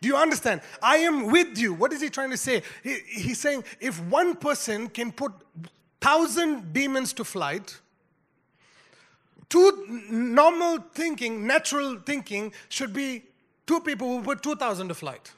Do 0.01 0.09
you 0.09 0.17
understand? 0.17 0.61
I 0.83 0.97
am 0.97 1.31
with 1.31 1.57
you. 1.57 1.73
What 1.73 1.93
is 1.93 2.01
he 2.01 2.09
trying 2.09 2.29
to 2.31 2.37
say? 2.37 2.61
He, 2.83 2.97
he's 3.07 3.39
saying 3.39 3.63
if 3.79 3.99
one 4.03 4.35
person 4.35 4.89
can 4.89 5.11
put 5.13 5.31
thousand 6.01 6.73
demons 6.73 7.13
to 7.13 7.23
flight, 7.23 7.79
two 9.47 10.03
normal 10.11 10.79
thinking, 10.93 11.47
natural 11.47 11.97
thinking 12.05 12.51
should 12.67 12.93
be 12.93 13.23
two 13.65 13.79
people 13.79 14.07
who 14.09 14.21
put 14.21 14.43
2,000 14.43 14.89
to 14.89 14.93
flight. 14.93 15.31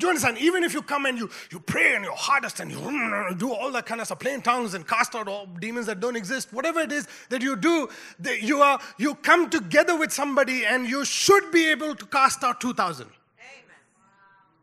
Do 0.00 0.06
you 0.06 0.10
understand? 0.10 0.38
Even 0.38 0.64
if 0.64 0.72
you 0.72 0.80
come 0.80 1.04
and 1.04 1.18
you, 1.18 1.28
you 1.52 1.60
pray 1.60 1.94
in 1.94 2.02
your 2.02 2.16
hardest 2.16 2.58
and 2.58 2.70
you 2.70 3.34
do 3.36 3.52
all 3.52 3.70
that 3.72 3.84
kind 3.84 4.00
of 4.00 4.06
stuff, 4.06 4.18
plain 4.18 4.40
tongues 4.40 4.72
and 4.72 4.88
cast 4.88 5.14
out 5.14 5.28
all 5.28 5.46
demons 5.46 5.86
that 5.86 6.00
don't 6.00 6.16
exist, 6.16 6.54
whatever 6.54 6.80
it 6.80 6.90
is 6.90 7.06
that 7.28 7.42
you 7.42 7.54
do, 7.54 7.86
that 8.18 8.42
you 8.42 8.62
are 8.62 8.80
you 8.96 9.14
come 9.16 9.50
together 9.50 9.98
with 9.98 10.10
somebody 10.10 10.64
and 10.64 10.88
you 10.88 11.04
should 11.04 11.52
be 11.52 11.68
able 11.68 11.94
to 11.94 12.06
cast 12.06 12.42
out 12.42 12.62
2,000. 12.62 13.04
Amen. 13.04 13.14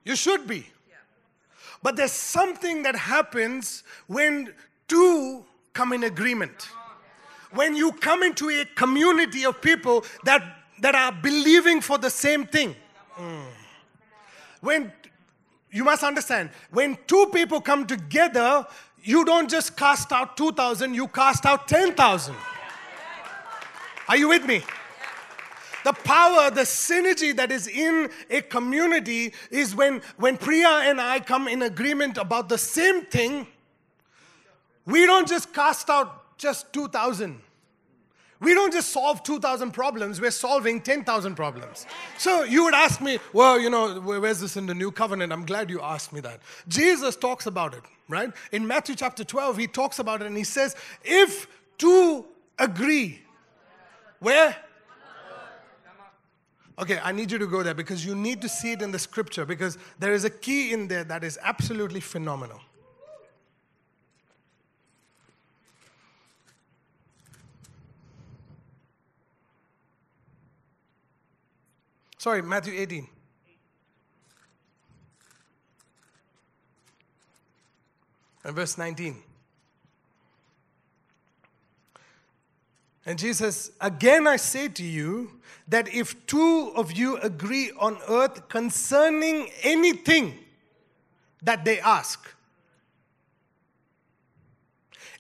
You 0.06 0.16
should 0.16 0.48
be. 0.48 0.66
But 1.84 1.96
there's 1.96 2.12
something 2.12 2.82
that 2.84 2.96
happens 2.96 3.84
when 4.08 4.54
two 4.88 5.46
come 5.74 5.94
in 5.94 6.04
agreement. 6.04 6.68
When 7.52 7.76
you 7.76 7.92
come 7.92 8.24
into 8.24 8.50
a 8.50 8.66
community 8.66 9.46
of 9.46 9.62
people 9.62 10.04
that, 10.24 10.44
that 10.82 10.96
are 10.96 11.12
believing 11.12 11.82
for 11.82 12.00
the 12.00 12.10
same 12.10 12.48
thing. 12.48 12.76
Mm. 13.16 13.46
When 14.62 14.92
you 15.72 15.84
must 15.84 16.04
understand, 16.04 16.50
when 16.72 16.98
two 17.08 17.30
people 17.34 17.62
come 17.62 17.86
together, 17.86 18.66
you 19.04 19.26
don't 19.26 19.50
just 19.50 19.76
cast 19.78 20.12
out 20.12 20.38
2,000, 20.38 20.94
you 20.94 21.08
cast 21.08 21.46
out 21.46 21.68
10,000. 21.68 22.36
Are 24.08 24.18
you 24.18 24.30
with 24.30 24.46
me? 24.46 24.64
The 25.84 25.94
power, 25.94 26.50
the 26.50 26.62
synergy 26.62 27.36
that 27.36 27.52
is 27.52 27.68
in 27.68 28.10
a 28.30 28.42
community 28.42 29.34
is 29.52 29.76
when, 29.76 30.02
when 30.18 30.38
Priya 30.38 30.82
and 30.84 31.00
I 31.00 31.20
come 31.20 31.48
in 31.48 31.62
agreement 31.62 32.18
about 32.18 32.50
the 32.50 32.58
same 32.58 33.06
thing, 33.06 33.48
we 34.86 35.06
don't 35.06 35.28
just 35.28 35.54
cast 35.54 35.90
out 35.90 36.38
just 36.38 36.72
2,000. 36.74 37.42
We 38.40 38.54
don't 38.54 38.72
just 38.72 38.90
solve 38.90 39.24
2,000 39.24 39.72
problems, 39.72 40.22
we're 40.22 40.32
solving 40.32 40.82
10,000 40.82 41.36
problems. 41.36 41.88
So 42.18 42.44
you 42.44 42.64
would 42.66 42.76
ask 42.76 43.02
me, 43.02 43.18
well, 43.34 43.60
you 43.60 43.70
know, 43.70 44.00
where's 44.00 44.40
this 44.40 44.58
in 44.58 44.68
the 44.68 44.76
new 44.76 44.92
covenant? 44.92 45.34
I'm 45.34 45.46
glad 45.46 45.70
you 45.70 45.82
asked 45.82 46.14
me 46.14 46.20
that. 46.22 46.42
Jesus 46.68 47.16
talks 47.16 47.48
about 47.48 47.74
it, 47.74 47.82
right? 48.08 48.32
In 48.52 48.68
Matthew 48.68 48.96
chapter 48.96 49.24
12, 49.24 49.58
he 49.58 49.68
talks 49.68 49.98
about 49.98 50.22
it 50.22 50.28
and 50.28 50.38
he 50.38 50.44
says, 50.44 50.76
if 51.04 51.48
two 51.80 52.26
agree, 52.60 53.22
where? 54.20 54.56
Okay, 56.80 57.00
I 57.04 57.12
need 57.12 57.32
you 57.32 57.40
to 57.40 57.48
go 57.48 57.64
there 57.64 57.74
because 57.74 58.06
you 58.06 58.14
need 58.14 58.40
to 58.44 58.50
see 58.50 58.74
it 58.74 58.84
in 58.84 58.92
the 58.92 59.00
scripture 59.00 59.46
because 59.46 59.80
there 59.98 60.14
is 60.14 60.26
a 60.26 60.30
key 60.30 60.74
in 60.74 60.88
there 60.88 61.04
that 61.06 61.24
is 61.24 61.40
absolutely 61.42 62.02
phenomenal. 62.02 62.62
Sorry, 72.28 72.42
Matthew 72.42 72.74
18. 72.74 73.08
And 78.44 78.54
verse 78.54 78.78
19. 78.78 79.16
And 83.06 83.18
Jesus, 83.18 83.72
again 83.80 84.28
I 84.28 84.36
say 84.36 84.68
to 84.68 84.84
you 84.84 85.40
that 85.70 85.88
if 85.96 86.28
two 86.28 86.74
of 86.76 86.92
you 86.92 87.16
agree 87.20 87.72
on 87.80 87.98
earth 88.10 88.50
concerning 88.50 89.50
anything 89.64 90.38
that 91.44 91.64
they 91.64 91.80
ask, 91.80 92.30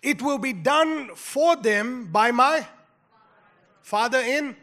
it 0.01 0.21
will 0.21 0.39
be 0.39 0.51
done 0.51 1.15
for 1.15 1.55
them 1.55 2.07
by 2.11 2.31
my 2.31 2.67
Father 3.81 4.19
in 4.19 4.57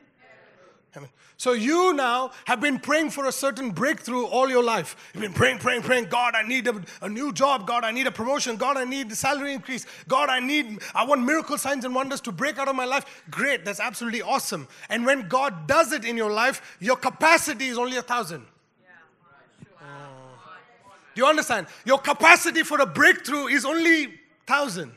Heaven. 0.95 1.09
So 1.37 1.55
you 1.55 1.93
now 1.93 2.31
have 2.45 2.61
been 2.61 2.79
praying 2.79 3.11
for 3.11 3.27
a 3.27 3.33
certain 3.33 3.73
breakthrough 3.73 4.27
all 4.27 4.49
your 4.49 4.63
life. 4.63 5.11
You've 5.13 5.23
been 5.23 5.33
praying, 5.33 5.59
praying, 5.59 5.83
praying. 5.83 6.05
God, 6.05 6.37
I 6.37 6.47
need 6.47 6.69
a, 6.69 6.81
a 7.03 7.09
new 7.09 7.33
job. 7.33 7.67
God, 7.67 7.83
I 7.83 7.91
need 7.91 8.07
a 8.07 8.13
promotion. 8.13 8.57
God, 8.57 8.77
I 8.77 8.85
need 8.85 9.11
a 9.11 9.17
salary 9.17 9.55
increase. 9.55 9.87
God, 10.07 10.29
I 10.29 10.39
need, 10.39 10.81
I 10.95 11.05
want 11.05 11.25
miracle 11.25 11.59
signs 11.59 11.85
and 11.85 11.97
wonders 11.97 12.21
to 12.23 12.33
break 12.33 12.59
out 12.59 12.69
of 12.69 12.77
my 12.77 12.85
life. 12.85 13.25
Great, 13.29 13.65
that's 13.65 13.81
absolutely 13.81 14.23
awesome. 14.23 14.69
And 14.89 15.05
when 15.05 15.27
God 15.27 15.67
does 15.67 15.93
it 15.93 16.05
in 16.05 16.17
your 16.17 16.31
life, 16.31 16.77
your 16.79 16.97
capacity 16.97 17.67
is 17.67 17.77
only 17.77 17.97
a 17.97 18.03
thousand. 18.03 18.47
Do 21.15 21.21
you 21.21 21.27
understand? 21.27 21.67
Your 21.85 21.99
capacity 21.99 22.63
for 22.63 22.81
a 22.81 22.87
breakthrough 22.87 23.47
is 23.47 23.65
only 23.65 24.15
thousand. 24.47 24.93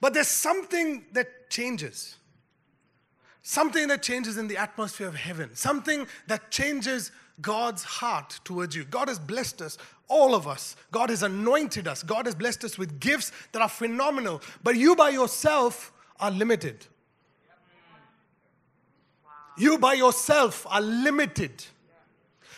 But 0.00 0.14
there's 0.14 0.28
something 0.28 1.06
that 1.12 1.50
changes. 1.50 2.16
Something 3.42 3.88
that 3.88 4.02
changes 4.02 4.38
in 4.38 4.46
the 4.46 4.56
atmosphere 4.56 5.08
of 5.08 5.16
heaven. 5.16 5.50
Something 5.54 6.06
that 6.28 6.50
changes 6.50 7.10
God's 7.40 7.82
heart 7.82 8.38
towards 8.44 8.76
you. 8.76 8.84
God 8.84 9.08
has 9.08 9.18
blessed 9.18 9.60
us, 9.62 9.78
all 10.06 10.34
of 10.34 10.46
us. 10.46 10.76
God 10.92 11.10
has 11.10 11.24
anointed 11.24 11.88
us. 11.88 12.04
God 12.04 12.26
has 12.26 12.36
blessed 12.36 12.64
us 12.64 12.78
with 12.78 13.00
gifts 13.00 13.32
that 13.50 13.60
are 13.60 13.68
phenomenal. 13.68 14.40
But 14.62 14.76
you 14.76 14.94
by 14.94 15.08
yourself 15.08 15.92
are 16.20 16.30
limited. 16.30 16.86
You 19.58 19.76
by 19.76 19.94
yourself 19.94 20.64
are 20.70 20.80
limited. 20.80 21.64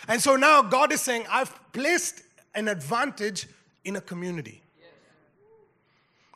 And 0.07 0.21
so 0.21 0.37
now 0.37 0.61
God 0.61 0.93
is 0.93 1.01
saying, 1.01 1.25
I've 1.31 1.59
placed 1.73 2.23
an 2.55 2.69
advantage 2.69 3.49
in 3.85 3.97
a 3.97 4.01
community, 4.01 4.63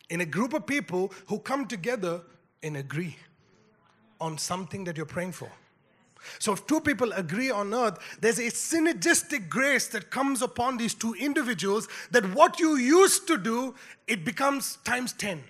in 0.09 0.23
a 0.23 0.27
group 0.27 0.55
of 0.55 0.67
people 0.67 1.13
who 1.27 1.39
come 1.39 1.67
together 1.67 2.23
and 2.63 2.77
agree 2.77 3.17
on 4.21 4.39
something 4.39 4.85
that 4.85 4.97
you're 4.97 5.07
praying 5.07 5.33
for. 5.33 5.51
So, 6.39 6.53
if 6.53 6.67
two 6.67 6.81
people 6.81 7.13
agree 7.13 7.51
on 7.51 7.73
earth, 7.73 7.99
there's 8.21 8.39
a 8.39 8.51
synergistic 8.51 9.49
grace 9.49 9.87
that 9.89 10.11
comes 10.11 10.43
upon 10.43 10.77
these 10.77 10.93
two 10.93 11.15
individuals 11.15 11.89
that 12.11 12.25
what 12.35 12.59
you 12.59 12.77
used 12.77 13.27
to 13.29 13.39
do, 13.39 13.75
it 14.07 14.25
becomes 14.25 14.77
times 14.85 15.13
10. 15.13 15.43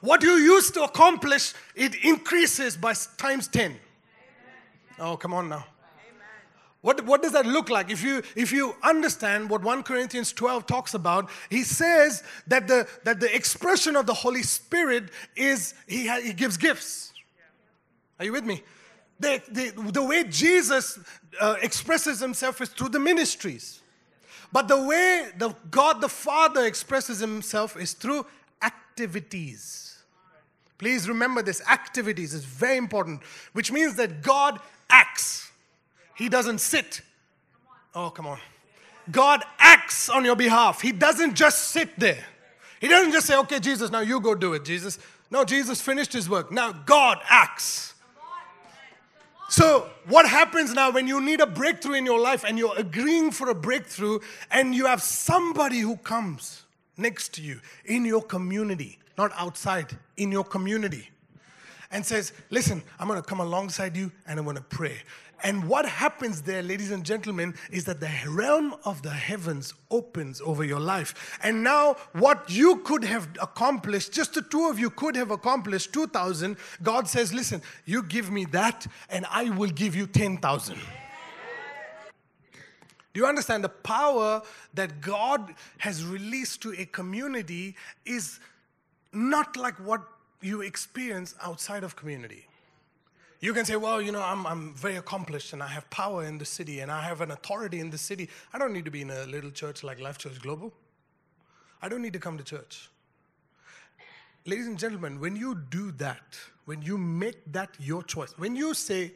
What 0.00 0.22
you 0.22 0.32
used 0.32 0.74
to 0.74 0.84
accomplish, 0.84 1.54
it 1.74 1.96
increases 2.04 2.76
by 2.76 2.94
times 3.18 3.48
10. 3.48 3.76
Oh, 4.98 5.16
come 5.16 5.34
on 5.34 5.48
now. 5.48 5.66
What, 6.84 7.02
what 7.06 7.22
does 7.22 7.32
that 7.32 7.46
look 7.46 7.70
like? 7.70 7.90
If 7.90 8.04
you, 8.04 8.22
if 8.36 8.52
you 8.52 8.74
understand 8.82 9.48
what 9.48 9.62
1 9.62 9.84
Corinthians 9.84 10.34
12 10.34 10.66
talks 10.66 10.92
about, 10.92 11.30
he 11.48 11.62
says 11.62 12.22
that 12.46 12.68
the, 12.68 12.86
that 13.04 13.20
the 13.20 13.34
expression 13.34 13.96
of 13.96 14.04
the 14.04 14.12
Holy 14.12 14.42
Spirit 14.42 15.04
is 15.34 15.72
he, 15.86 16.06
ha, 16.06 16.20
he 16.20 16.34
gives 16.34 16.58
gifts. 16.58 17.13
Are 18.18 18.24
you 18.24 18.32
with 18.32 18.44
me? 18.44 18.62
The, 19.20 19.42
the, 19.48 19.90
the 19.92 20.04
way 20.04 20.24
Jesus 20.24 20.98
uh, 21.40 21.56
expresses 21.62 22.20
himself 22.20 22.60
is 22.60 22.68
through 22.68 22.90
the 22.90 23.00
ministries. 23.00 23.80
But 24.52 24.68
the 24.68 24.84
way 24.84 25.30
the 25.36 25.54
God 25.70 26.00
the 26.00 26.08
Father 26.08 26.64
expresses 26.64 27.18
himself 27.18 27.76
is 27.76 27.92
through 27.92 28.26
activities. 28.62 29.98
Please 30.78 31.08
remember 31.08 31.42
this 31.42 31.62
activities 31.68 32.34
is 32.34 32.44
very 32.44 32.76
important, 32.76 33.22
which 33.52 33.72
means 33.72 33.96
that 33.96 34.22
God 34.22 34.60
acts. 34.90 35.50
He 36.14 36.28
doesn't 36.28 36.58
sit. 36.58 37.00
Oh, 37.94 38.10
come 38.10 38.26
on. 38.26 38.38
God 39.10 39.42
acts 39.58 40.08
on 40.08 40.24
your 40.24 40.36
behalf. 40.36 40.80
He 40.80 40.92
doesn't 40.92 41.34
just 41.34 41.68
sit 41.68 41.98
there. 41.98 42.24
He 42.80 42.88
doesn't 42.88 43.12
just 43.12 43.26
say, 43.26 43.36
okay, 43.38 43.60
Jesus, 43.60 43.90
now 43.90 44.00
you 44.00 44.20
go 44.20 44.34
do 44.34 44.54
it, 44.54 44.64
Jesus. 44.64 44.98
No, 45.30 45.44
Jesus 45.44 45.80
finished 45.80 46.12
his 46.12 46.28
work. 46.28 46.52
Now 46.52 46.72
God 46.72 47.18
acts. 47.28 47.93
So, 49.48 49.90
what 50.06 50.28
happens 50.28 50.72
now 50.72 50.90
when 50.90 51.06
you 51.06 51.20
need 51.20 51.40
a 51.40 51.46
breakthrough 51.46 51.94
in 51.94 52.06
your 52.06 52.18
life 52.18 52.44
and 52.44 52.58
you're 52.58 52.76
agreeing 52.76 53.30
for 53.30 53.50
a 53.50 53.54
breakthrough 53.54 54.20
and 54.50 54.74
you 54.74 54.86
have 54.86 55.02
somebody 55.02 55.80
who 55.80 55.96
comes 55.96 56.62
next 56.96 57.34
to 57.34 57.42
you 57.42 57.60
in 57.84 58.04
your 58.04 58.22
community, 58.22 58.98
not 59.18 59.32
outside, 59.36 59.96
in 60.16 60.32
your 60.32 60.44
community, 60.44 61.10
and 61.90 62.04
says, 62.04 62.32
Listen, 62.50 62.82
I'm 62.98 63.08
to 63.08 63.22
come 63.22 63.40
alongside 63.40 63.96
you 63.96 64.10
and 64.26 64.38
I'm 64.38 64.44
to 64.56 64.62
pray. 64.62 64.96
And 65.42 65.68
what 65.68 65.86
happens 65.86 66.42
there, 66.42 66.62
ladies 66.62 66.90
and 66.90 67.04
gentlemen, 67.04 67.54
is 67.70 67.84
that 67.84 68.00
the 68.00 68.10
realm 68.28 68.74
of 68.84 69.02
the 69.02 69.10
heavens 69.10 69.74
opens 69.90 70.40
over 70.40 70.64
your 70.64 70.80
life. 70.80 71.38
And 71.42 71.62
now, 71.62 71.96
what 72.12 72.48
you 72.48 72.76
could 72.78 73.04
have 73.04 73.28
accomplished, 73.42 74.12
just 74.12 74.34
the 74.34 74.42
two 74.42 74.68
of 74.68 74.78
you 74.78 74.90
could 74.90 75.16
have 75.16 75.30
accomplished 75.30 75.92
2,000, 75.92 76.56
God 76.82 77.08
says, 77.08 77.34
Listen, 77.34 77.62
you 77.84 78.02
give 78.02 78.30
me 78.30 78.44
that, 78.46 78.86
and 79.10 79.26
I 79.30 79.50
will 79.50 79.70
give 79.70 79.94
you 79.94 80.06
10,000. 80.06 80.78
Do 83.14 83.20
you 83.20 83.26
understand 83.26 83.62
the 83.62 83.68
power 83.68 84.42
that 84.74 85.00
God 85.00 85.54
has 85.78 86.04
released 86.04 86.62
to 86.62 86.74
a 86.76 86.84
community 86.84 87.76
is 88.04 88.40
not 89.12 89.56
like 89.56 89.76
what 89.78 90.02
you 90.42 90.62
experience 90.62 91.36
outside 91.40 91.84
of 91.84 91.94
community? 91.94 92.46
You 93.44 93.52
can 93.52 93.66
say, 93.66 93.76
well, 93.76 94.00
you 94.00 94.10
know, 94.10 94.22
I'm, 94.22 94.46
I'm 94.46 94.74
very 94.74 94.96
accomplished 94.96 95.52
and 95.52 95.62
I 95.62 95.66
have 95.66 95.90
power 95.90 96.24
in 96.24 96.38
the 96.38 96.46
city 96.46 96.80
and 96.80 96.90
I 96.90 97.02
have 97.02 97.20
an 97.20 97.30
authority 97.30 97.78
in 97.78 97.90
the 97.90 97.98
city. 97.98 98.30
I 98.54 98.58
don't 98.58 98.72
need 98.72 98.86
to 98.86 98.90
be 98.90 99.02
in 99.02 99.10
a 99.10 99.26
little 99.26 99.50
church 99.50 99.84
like 99.84 100.00
Life 100.00 100.16
Church 100.16 100.40
Global. 100.40 100.72
I 101.82 101.90
don't 101.90 102.00
need 102.00 102.14
to 102.14 102.18
come 102.18 102.38
to 102.38 102.42
church. 102.42 102.88
Ladies 104.46 104.66
and 104.66 104.78
gentlemen, 104.78 105.20
when 105.20 105.36
you 105.36 105.56
do 105.68 105.92
that, 105.92 106.22
when 106.64 106.80
you 106.80 106.96
make 106.96 107.52
that 107.52 107.68
your 107.78 108.02
choice, 108.02 108.32
when 108.38 108.56
you 108.56 108.72
say, 108.72 109.12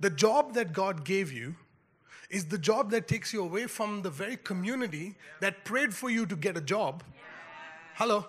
the 0.00 0.08
job 0.08 0.54
that 0.54 0.72
God 0.72 1.04
gave 1.04 1.30
you 1.30 1.54
is 2.30 2.46
the 2.46 2.56
job 2.56 2.90
that 2.92 3.08
takes 3.08 3.34
you 3.34 3.42
away 3.42 3.66
from 3.66 4.00
the 4.00 4.08
very 4.08 4.38
community 4.38 5.16
that 5.40 5.66
prayed 5.66 5.92
for 5.92 6.08
you 6.08 6.24
to 6.24 6.34
get 6.34 6.56
a 6.56 6.62
job. 6.62 7.04
Hello? 7.96 8.24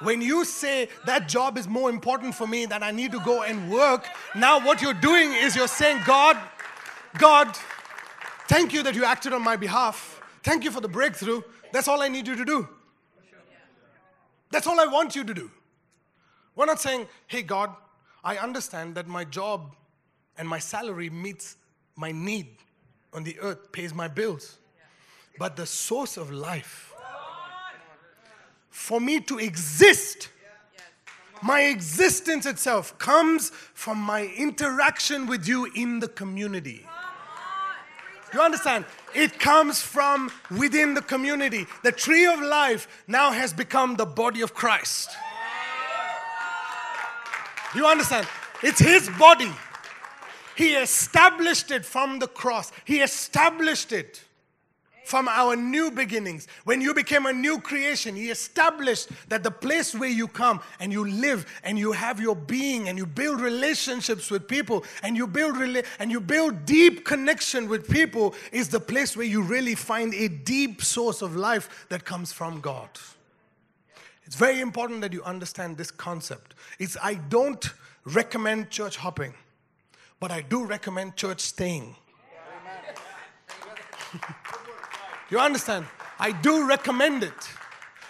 When 0.00 0.22
you 0.22 0.44
say 0.44 0.88
that 1.04 1.28
job 1.28 1.58
is 1.58 1.68
more 1.68 1.90
important 1.90 2.34
for 2.34 2.46
me 2.46 2.66
that 2.66 2.82
I 2.82 2.90
need 2.90 3.12
to 3.12 3.20
go 3.20 3.42
and 3.42 3.70
work, 3.70 4.06
now 4.34 4.64
what 4.64 4.80
you're 4.80 4.94
doing 4.94 5.32
is 5.32 5.54
you're 5.54 5.68
saying, 5.68 6.02
God, 6.06 6.38
God, 7.18 7.54
thank 8.48 8.72
you 8.72 8.82
that 8.82 8.94
you 8.94 9.04
acted 9.04 9.32
on 9.32 9.42
my 9.42 9.56
behalf. 9.56 10.20
Thank 10.42 10.64
you 10.64 10.70
for 10.70 10.80
the 10.80 10.88
breakthrough. 10.88 11.42
That's 11.72 11.86
all 11.86 12.00
I 12.00 12.08
need 12.08 12.26
you 12.26 12.36
to 12.36 12.44
do. 12.44 12.68
That's 14.50 14.66
all 14.66 14.80
I 14.80 14.86
want 14.86 15.14
you 15.14 15.22
to 15.22 15.34
do. 15.34 15.50
We're 16.56 16.66
not 16.66 16.80
saying, 16.80 17.06
hey, 17.26 17.42
God, 17.42 17.74
I 18.24 18.36
understand 18.38 18.94
that 18.96 19.06
my 19.06 19.24
job 19.24 19.74
and 20.36 20.48
my 20.48 20.58
salary 20.58 21.10
meets 21.10 21.56
my 21.94 22.10
need 22.10 22.48
on 23.12 23.24
the 23.24 23.38
earth, 23.40 23.70
pays 23.72 23.94
my 23.94 24.08
bills. 24.08 24.58
But 25.38 25.56
the 25.56 25.66
source 25.66 26.16
of 26.16 26.30
life, 26.30 26.89
for 28.70 29.00
me 29.00 29.20
to 29.20 29.38
exist, 29.38 30.28
my 31.42 31.62
existence 31.62 32.46
itself 32.46 32.98
comes 32.98 33.50
from 33.50 33.98
my 33.98 34.26
interaction 34.36 35.26
with 35.26 35.46
you 35.46 35.70
in 35.74 36.00
the 36.00 36.08
community. 36.08 36.86
You 38.32 38.40
understand? 38.40 38.84
It 39.14 39.40
comes 39.40 39.82
from 39.82 40.30
within 40.56 40.94
the 40.94 41.02
community. 41.02 41.66
The 41.82 41.90
tree 41.92 42.26
of 42.26 42.40
life 42.40 42.86
now 43.08 43.32
has 43.32 43.52
become 43.52 43.96
the 43.96 44.06
body 44.06 44.40
of 44.40 44.54
Christ. 44.54 45.10
You 47.74 47.86
understand? 47.86 48.26
It's 48.62 48.78
his 48.78 49.08
body. 49.18 49.50
He 50.56 50.74
established 50.74 51.70
it 51.70 51.84
from 51.84 52.18
the 52.18 52.28
cross. 52.28 52.70
He 52.84 53.00
established 53.00 53.92
it 53.92 54.22
from 55.04 55.28
our 55.28 55.56
new 55.56 55.90
beginnings. 55.90 56.46
When 56.64 56.80
you 56.80 56.94
became 56.94 57.26
a 57.26 57.32
new 57.32 57.60
creation, 57.60 58.14
He 58.14 58.30
established 58.30 59.08
that 59.28 59.42
the 59.42 59.50
place 59.50 59.94
where 59.94 60.08
you 60.08 60.28
come 60.28 60.60
and 60.78 60.92
you 60.92 61.04
live 61.04 61.46
and 61.64 61.78
you 61.78 61.92
have 61.92 62.20
your 62.20 62.36
being 62.36 62.88
and 62.88 62.96
you 62.96 63.06
build 63.06 63.40
relationships 63.40 64.30
with 64.30 64.46
people 64.46 64.84
and 65.02 65.16
you 65.16 65.26
build 65.26 65.56
rela- 65.56 65.84
and 65.98 66.10
you 66.10 66.20
build 66.20 66.64
deep 66.64 67.04
connection 67.04 67.68
with 67.68 67.88
people 67.90 68.34
is 68.52 68.68
the 68.68 68.80
place 68.80 69.16
where 69.16 69.26
you 69.26 69.42
really 69.42 69.74
find 69.74 70.14
a 70.14 70.28
deep 70.28 70.82
source 70.82 71.22
of 71.22 71.36
life 71.36 71.86
that 71.88 72.04
comes 72.04 72.32
from 72.32 72.60
God. 72.60 72.88
It's 74.24 74.36
very 74.36 74.60
important 74.60 75.00
that 75.00 75.12
you 75.12 75.24
understand 75.24 75.76
this 75.76 75.90
concept. 75.90 76.54
It's 76.78 76.96
I 77.02 77.14
don't 77.14 77.68
recommend 78.04 78.70
church 78.70 78.96
hopping, 78.96 79.34
but 80.20 80.30
I 80.30 80.42
do 80.42 80.64
recommend 80.64 81.16
church 81.16 81.40
staying. 81.40 81.96
You 85.30 85.38
understand? 85.38 85.86
I 86.18 86.32
do 86.32 86.66
recommend 86.66 87.22
it 87.22 87.48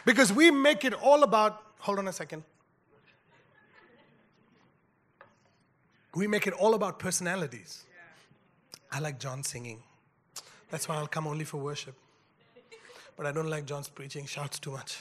because 0.04 0.32
we 0.32 0.50
make 0.50 0.84
it 0.84 0.94
all 0.94 1.22
about, 1.22 1.62
hold 1.78 1.98
on 1.98 2.08
a 2.08 2.12
second. 2.12 2.42
We 6.14 6.26
make 6.26 6.46
it 6.46 6.54
all 6.54 6.74
about 6.74 6.98
personalities. 6.98 7.84
I 8.90 8.98
like 8.98 9.20
John 9.20 9.44
singing. 9.44 9.82
That's 10.70 10.88
why 10.88 10.96
I'll 10.96 11.06
come 11.06 11.26
only 11.26 11.44
for 11.44 11.58
worship. 11.58 11.94
But 13.16 13.26
I 13.26 13.32
don't 13.32 13.50
like 13.50 13.66
John's 13.66 13.88
preaching, 13.88 14.24
shouts 14.26 14.58
too 14.58 14.72
much. 14.72 14.98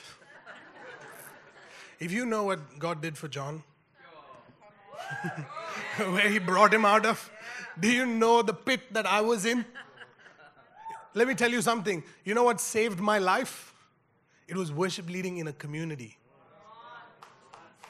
if 2.00 2.12
you 2.12 2.26
know 2.26 2.44
what 2.44 2.78
God 2.78 3.02
did 3.02 3.18
for 3.18 3.28
John, 3.30 3.64
where 5.98 6.30
he 6.30 6.38
brought 6.38 6.74
him 6.74 6.86
out 6.86 7.06
of? 7.06 7.32
Do 7.80 7.90
you 7.90 8.06
know 8.06 8.42
the 8.42 8.54
pit 8.54 8.94
that 8.94 9.06
I 9.06 9.22
was 9.22 9.46
in? 9.46 9.66
Let 11.14 11.28
me 11.28 11.34
tell 11.34 11.52
you 11.52 11.62
something. 11.62 12.04
You 12.24 12.34
know 12.34 12.44
what 12.44 12.62
saved 12.62 13.00
my 13.00 13.20
life? 13.20 13.74
It 14.48 14.56
was 14.56 14.72
worship 14.72 15.10
leading 15.10 15.38
in 15.38 15.48
a 15.48 15.54
community. 15.54 16.18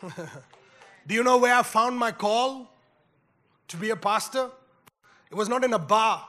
Do 1.07 1.15
you 1.15 1.23
know 1.23 1.37
where 1.37 1.55
I 1.55 1.63
found 1.63 1.97
my 1.97 2.11
call 2.11 2.71
to 3.69 3.77
be 3.77 3.89
a 3.89 3.95
pastor? 3.95 4.49
It 5.31 5.35
was 5.35 5.49
not 5.49 5.63
in 5.63 5.73
a 5.73 5.79
bar, 5.79 6.25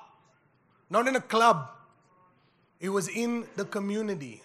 not 0.88 1.07
in 1.07 1.16
a 1.16 1.20
club. 1.20 1.68
It 2.81 2.88
was 2.88 3.09
in 3.09 3.46
the 3.57 3.64
community. 3.64 4.42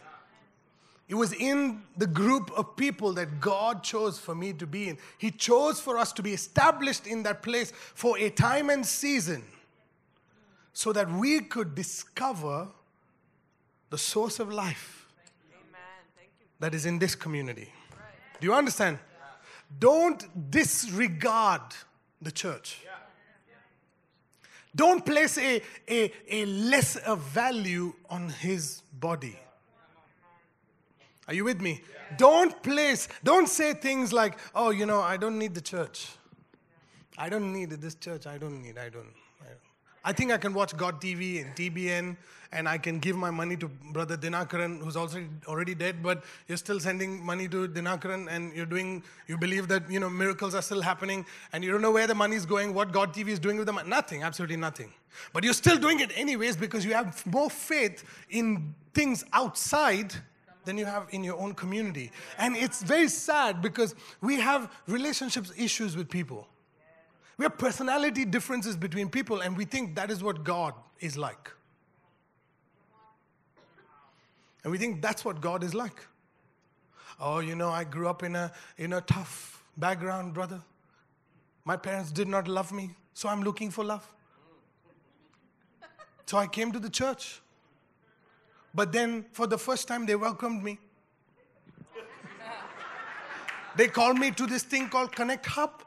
It 1.07 1.15
was 1.15 1.33
in 1.33 1.83
the 1.97 2.07
group 2.07 2.51
of 2.57 2.75
people 2.75 3.13
that 3.13 3.39
God 3.39 3.83
chose 3.83 4.17
for 4.17 4.33
me 4.33 4.53
to 4.53 4.65
be 4.65 4.89
in. 4.89 4.97
He 5.17 5.29
chose 5.29 5.79
for 5.79 5.97
us 5.97 6.11
to 6.13 6.23
be 6.23 6.33
established 6.33 7.05
in 7.05 7.23
that 7.23 7.43
place 7.43 7.71
for 7.93 8.17
a 8.17 8.29
time 8.29 8.69
and 8.69 8.85
season 8.85 9.43
so 10.75 10.91
that 10.91 11.09
we 11.09 11.39
could 11.39 11.73
discover 11.73 12.67
the 13.89 13.97
source 13.97 14.41
of 14.41 14.51
life 14.51 15.07
that 16.59 16.73
is 16.73 16.85
in 16.85 16.99
this 16.99 17.15
community. 17.15 17.71
Do 18.41 18.47
you 18.47 18.53
understand? 18.53 18.99
Don't 19.79 20.51
disregard 20.51 21.61
the 22.21 22.29
church. 22.29 22.81
Don't 24.75 25.05
place 25.05 25.37
a, 25.37 25.61
a, 25.89 26.11
a 26.29 26.45
lesser 26.45 27.15
value 27.15 27.93
on 28.09 28.27
his 28.27 28.81
body. 28.99 29.39
Are 31.29 31.33
you 31.33 31.45
with 31.45 31.61
me? 31.61 31.81
Don't 32.17 32.61
place, 32.61 33.07
don't 33.23 33.47
say 33.47 33.73
things 33.73 34.11
like, 34.11 34.37
oh, 34.53 34.71
you 34.71 34.85
know, 34.85 34.99
I 34.99 35.15
don't 35.15 35.39
need 35.39 35.55
the 35.55 35.61
church. 35.61 36.09
I 37.17 37.29
don't 37.29 37.53
need 37.53 37.69
this 37.69 37.95
church. 37.95 38.27
I 38.27 38.37
don't 38.37 38.61
need, 38.61 38.77
I 38.77 38.89
don't. 38.89 39.13
I, 39.41 39.47
don't. 39.47 39.74
I 40.07 40.13
think 40.13 40.31
I 40.31 40.37
can 40.37 40.53
watch 40.53 40.77
God 40.77 41.01
TV 41.01 41.41
and 41.41 41.55
TBN 41.55 42.15
and 42.51 42.69
I 42.69 42.77
can 42.77 42.99
give 42.99 43.15
my 43.15 43.31
money 43.31 43.57
to 43.57 43.67
Brother 43.67 44.15
Dhinakaran, 44.15 44.79
who's 44.79 44.95
also 44.95 45.25
already 45.47 45.73
dead, 45.73 46.03
but 46.03 46.23
you're 46.47 46.59
still 46.59 46.79
sending 46.79 47.25
money 47.25 47.47
to 47.47 47.67
Dhinakaran 47.67 48.27
and 48.29 48.55
you're 48.55 48.67
doing, 48.67 49.03
you 49.27 49.35
believe 49.35 49.67
that, 49.67 49.89
you 49.89 49.99
know, 49.99 50.07
miracles 50.09 50.53
are 50.53 50.61
still 50.61 50.83
happening 50.83 51.25
and 51.53 51.63
you 51.63 51.71
don't 51.71 51.81
know 51.81 51.91
where 51.91 52.05
the 52.05 52.13
money 52.13 52.35
is 52.35 52.45
going, 52.45 52.75
what 52.75 52.91
God 52.91 53.15
TV 53.15 53.29
is 53.29 53.39
doing 53.39 53.57
with 53.57 53.65
the 53.65 53.73
money. 53.73 53.89
Nothing, 53.89 54.21
absolutely 54.21 54.57
nothing. 54.57 54.93
But 55.33 55.43
you're 55.43 55.53
still 55.53 55.77
doing 55.77 55.99
it 55.99 56.11
anyways 56.15 56.55
because 56.55 56.85
you 56.85 56.93
have 56.93 57.25
more 57.25 57.49
faith 57.49 58.03
in 58.29 58.75
things 58.93 59.25
outside 59.33 60.13
than 60.65 60.77
you 60.77 60.85
have 60.85 61.07
in 61.09 61.23
your 61.23 61.39
own 61.39 61.55
community. 61.55 62.11
And 62.37 62.55
it's 62.55 62.83
very 62.83 63.07
sad 63.07 63.59
because 63.59 63.95
we 64.21 64.39
have 64.39 64.71
relationships 64.87 65.51
issues 65.57 65.97
with 65.97 66.09
people. 66.09 66.47
We 67.37 67.43
have 67.43 67.57
personality 67.57 68.25
differences 68.25 68.77
between 68.77 69.09
people, 69.09 69.41
and 69.41 69.57
we 69.57 69.65
think 69.65 69.95
that 69.95 70.09
is 70.09 70.23
what 70.23 70.43
God 70.43 70.73
is 70.99 71.17
like. 71.17 71.51
And 74.63 74.71
we 74.71 74.77
think 74.77 75.01
that's 75.01 75.23
what 75.23 75.41
God 75.41 75.63
is 75.63 75.73
like. 75.73 76.07
Oh, 77.19 77.39
you 77.39 77.55
know, 77.55 77.69
I 77.69 77.83
grew 77.83 78.07
up 78.07 78.23
in 78.23 78.35
a, 78.35 78.51
in 78.77 78.93
a 78.93 79.01
tough 79.01 79.63
background, 79.77 80.33
brother. 80.33 80.61
My 81.65 81.77
parents 81.77 82.11
did 82.11 82.27
not 82.27 82.47
love 82.47 82.71
me, 82.71 82.91
so 83.13 83.29
I'm 83.29 83.43
looking 83.43 83.71
for 83.71 83.83
love. 83.83 84.07
So 86.25 86.37
I 86.37 86.47
came 86.47 86.71
to 86.71 86.79
the 86.79 86.89
church. 86.89 87.41
But 88.73 88.91
then, 88.91 89.25
for 89.31 89.45
the 89.45 89.57
first 89.59 89.87
time, 89.87 90.07
they 90.07 90.15
welcomed 90.15 90.63
me. 90.63 90.79
they 93.77 93.87
called 93.87 94.17
me 94.17 94.31
to 94.31 94.47
this 94.47 94.63
thing 94.63 94.89
called 94.89 95.15
Connect 95.15 95.45
Hub. 95.45 95.84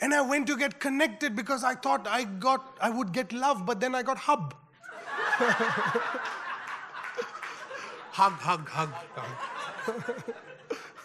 And 0.00 0.14
I 0.14 0.20
went 0.20 0.46
to 0.46 0.56
get 0.56 0.78
connected 0.78 1.34
because 1.34 1.64
I 1.64 1.74
thought 1.74 2.06
I 2.06 2.24
got 2.24 2.76
I 2.80 2.90
would 2.90 3.12
get 3.12 3.32
love, 3.32 3.66
but 3.66 3.80
then 3.80 3.94
I 3.94 4.02
got 4.02 4.18
hub. 4.18 4.54
hug, 8.12 8.32
hug, 8.32 8.68
hug, 8.68 8.90
hug. 9.14 10.24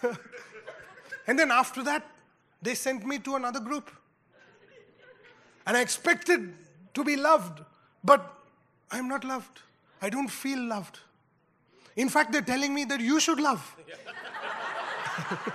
and 1.28 1.40
then 1.40 1.52
after 1.52 1.84
that, 1.84 2.06
they 2.62 2.76
sent 2.76 3.06
me 3.06 3.20
to 3.20 3.36
another 3.36 3.60
group. 3.60 3.90
And 5.66 5.78
I 5.78 5.82
expected 5.82 6.54
to 6.94 7.04
be 7.04 7.16
loved, 7.16 7.62
but 8.04 8.34
I'm 8.92 9.08
not 9.08 9.24
loved. 9.24 9.62
I 10.02 10.10
don't 10.10 10.28
feel 10.28 10.60
loved. 10.60 11.00
In 11.96 12.10
fact, 12.10 12.32
they're 12.32 12.42
telling 12.42 12.74
me 12.74 12.86
that 12.86 13.00
you 13.00 13.20
should 13.20 13.40
love. 13.40 13.76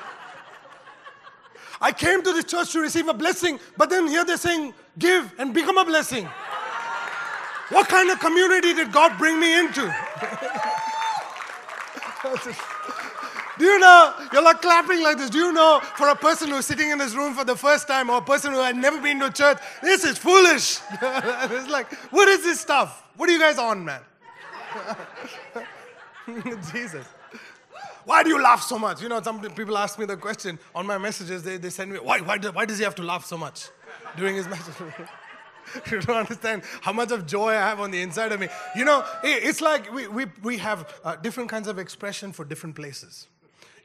I 1.80 1.92
came 1.92 2.22
to 2.22 2.32
the 2.32 2.42
church 2.42 2.72
to 2.72 2.80
receive 2.80 3.08
a 3.08 3.14
blessing, 3.14 3.60
but 3.76 3.90
then 3.90 4.08
here 4.08 4.24
they're 4.24 4.36
saying, 4.36 4.74
give 4.98 5.32
and 5.38 5.54
become 5.54 5.78
a 5.78 5.84
blessing. 5.84 6.28
What 7.70 7.88
kind 7.88 8.10
of 8.10 8.18
community 8.18 8.74
did 8.74 8.92
God 8.92 9.16
bring 9.18 9.38
me 9.38 9.58
into? 9.58 9.82
Do 13.58 13.64
you 13.64 13.78
know, 13.80 14.14
you're 14.32 14.42
like 14.42 14.62
clapping 14.62 15.02
like 15.02 15.18
this. 15.18 15.30
Do 15.30 15.38
you 15.38 15.52
know, 15.52 15.80
for 15.96 16.08
a 16.08 16.14
person 16.14 16.50
who's 16.50 16.66
sitting 16.66 16.90
in 16.90 16.98
this 16.98 17.14
room 17.14 17.34
for 17.34 17.44
the 17.44 17.56
first 17.56 17.88
time 17.88 18.08
or 18.08 18.18
a 18.18 18.22
person 18.22 18.52
who 18.52 18.60
had 18.60 18.76
never 18.76 19.00
been 19.00 19.18
to 19.18 19.30
church, 19.30 19.58
this 19.82 20.04
is 20.04 20.16
foolish. 20.16 20.78
it's 21.02 21.68
like, 21.68 21.92
what 22.12 22.28
is 22.28 22.44
this 22.44 22.60
stuff? 22.60 23.04
What 23.16 23.28
are 23.28 23.32
you 23.32 23.40
guys 23.40 23.58
on, 23.58 23.84
man? 23.84 24.00
Jesus. 26.72 27.06
Why 28.08 28.22
do 28.22 28.30
you 28.30 28.42
laugh 28.42 28.62
so 28.62 28.78
much? 28.78 29.02
You 29.02 29.10
know, 29.10 29.20
some 29.20 29.38
people 29.50 29.76
ask 29.76 29.98
me 29.98 30.06
the 30.06 30.16
question 30.16 30.58
on 30.74 30.86
my 30.86 30.96
messages, 30.96 31.42
they, 31.42 31.58
they 31.58 31.68
send 31.68 31.92
me, 31.92 31.98
why, 31.98 32.20
why, 32.20 32.38
do, 32.38 32.50
why 32.52 32.64
does 32.64 32.78
he 32.78 32.84
have 32.84 32.94
to 32.94 33.02
laugh 33.02 33.26
so 33.26 33.36
much 33.36 33.68
during 34.16 34.34
his 34.34 34.48
message? 34.54 34.74
you 35.90 36.00
don't 36.00 36.16
understand 36.16 36.62
how 36.80 36.94
much 36.94 37.10
of 37.10 37.26
joy 37.26 37.50
I 37.50 37.60
have 37.68 37.80
on 37.80 37.90
the 37.90 38.00
inside 38.00 38.32
of 38.32 38.40
me. 38.40 38.48
You 38.74 38.86
know, 38.86 39.04
it's 39.22 39.60
like 39.60 39.92
we, 39.92 40.08
we, 40.08 40.24
we 40.42 40.56
have 40.56 40.90
uh, 41.04 41.16
different 41.16 41.50
kinds 41.50 41.68
of 41.68 41.78
expression 41.78 42.32
for 42.32 42.46
different 42.46 42.76
places. 42.76 43.26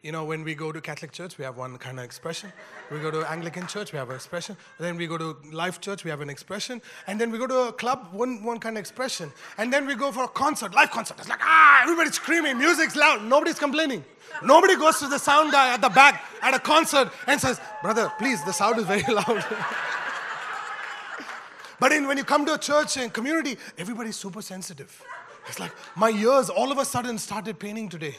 You 0.04 0.12
know, 0.12 0.26
when 0.26 0.44
we 0.44 0.54
go 0.54 0.74
to 0.74 0.82
Catholic 0.82 1.14
church, 1.14 1.38
we 1.38 1.46
have 1.46 1.56
one 1.56 1.78
kind 1.78 1.98
of 1.98 2.04
expression. 2.04 2.52
We 2.92 3.00
go 3.00 3.10
to 3.10 3.24
Anglican 3.32 3.68
church, 3.68 3.94
we 3.94 3.98
have 4.00 4.10
an 4.10 4.16
expression. 4.16 4.58
Then 4.78 4.98
we 4.98 5.08
go 5.08 5.18
to 5.18 5.38
Life 5.50 5.80
Church, 5.80 6.04
we 6.04 6.10
have 6.10 6.20
an 6.20 6.30
expression. 6.30 6.82
And 7.08 7.22
then 7.22 7.32
we 7.32 7.38
go 7.38 7.48
to 7.48 7.70
a 7.70 7.72
club, 7.72 8.10
one, 8.12 8.44
one 8.44 8.60
kind 8.60 8.76
of 8.76 8.82
expression. 8.82 9.32
And 9.58 9.72
then 9.72 9.88
we 9.88 9.96
go 9.96 10.12
for 10.12 10.26
a 10.26 10.28
concert, 10.28 10.76
live 10.76 10.92
concert. 10.92 11.20
It's 11.20 11.30
like, 11.30 11.40
ah, 11.42 11.84
everybody's 11.84 12.16
screaming, 12.16 12.58
music's 12.58 12.98
loud, 12.98 13.24
nobody's 13.24 13.58
complaining. 13.58 14.04
Nobody 14.44 14.76
goes 14.76 15.00
to 15.00 15.08
the 15.08 15.18
sound 15.18 15.54
guy 15.54 15.74
at 15.74 15.80
the 15.80 15.88
back 15.88 16.22
at 16.42 16.54
a 16.54 16.60
concert 16.60 17.10
and 17.28 17.40
says, 17.40 17.62
brother, 17.82 18.12
please, 18.20 18.44
the 18.44 18.52
sound 18.52 18.80
is 18.80 18.86
very 18.86 19.04
loud. 19.14 19.46
but 21.80 21.94
in, 21.94 22.08
when 22.08 22.18
you 22.18 22.26
come 22.26 22.46
to 22.46 22.56
a 22.56 22.60
church 22.60 22.98
and 22.98 23.14
community, 23.14 23.58
everybody's 23.78 24.18
super 24.18 24.42
sensitive. 24.42 25.02
It's 25.48 25.62
like 25.62 25.72
my 25.96 26.10
ears 26.10 26.50
all 26.50 26.74
of 26.74 26.78
a 26.78 26.84
sudden 26.84 27.18
started 27.18 27.58
paining 27.58 27.88
today. 27.88 28.18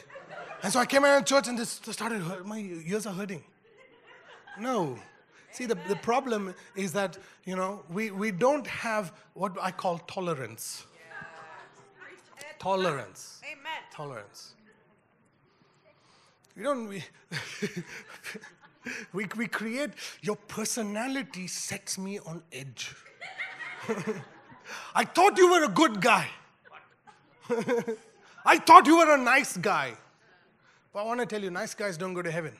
And 0.65 0.73
so 0.73 0.79
I 0.79 0.87
came 0.87 1.05
around 1.05 1.27
church 1.27 1.47
and 1.47 1.59
just 1.59 1.85
started, 1.93 2.23
hurt. 2.23 2.43
my 2.43 2.57
ears 2.57 3.05
are 3.05 3.13
hurting. 3.13 3.43
No. 4.59 4.97
See, 5.51 5.67
the, 5.67 5.77
the 5.87 5.95
problem 5.97 6.55
is 6.75 6.91
that, 6.93 7.19
you 7.43 7.55
know, 7.55 7.83
we, 7.87 8.09
we 8.09 8.31
don't 8.31 8.65
have 8.65 9.13
what 9.35 9.55
I 9.61 9.69
call 9.69 9.99
tolerance. 9.99 10.87
Tolerance. 12.57 13.41
Amen. 13.43 13.79
Tolerance. 13.93 14.53
We 16.57 16.63
don't, 16.63 16.87
we, 16.87 17.03
we, 19.13 19.27
we 19.37 19.45
create, 19.45 19.91
your 20.23 20.35
personality 20.35 21.45
sets 21.45 21.99
me 21.99 22.17
on 22.17 22.41
edge. 22.51 22.91
I 24.95 25.05
thought 25.05 25.37
you 25.37 25.51
were 25.51 25.65
a 25.65 25.69
good 25.69 26.01
guy. 26.01 26.27
I 28.43 28.57
thought 28.57 28.87
you 28.87 28.97
were 28.97 29.13
a 29.13 29.19
nice 29.19 29.57
guy. 29.57 29.93
But 30.95 31.01
I 31.01 31.03
want 31.07 31.19
to 31.19 31.25
tell 31.25 31.43
you, 31.43 31.51
nice 31.51 31.73
guys 31.73 31.97
don't 31.97 32.13
go 32.13 32.21
to 32.21 32.31
heaven. 32.31 32.53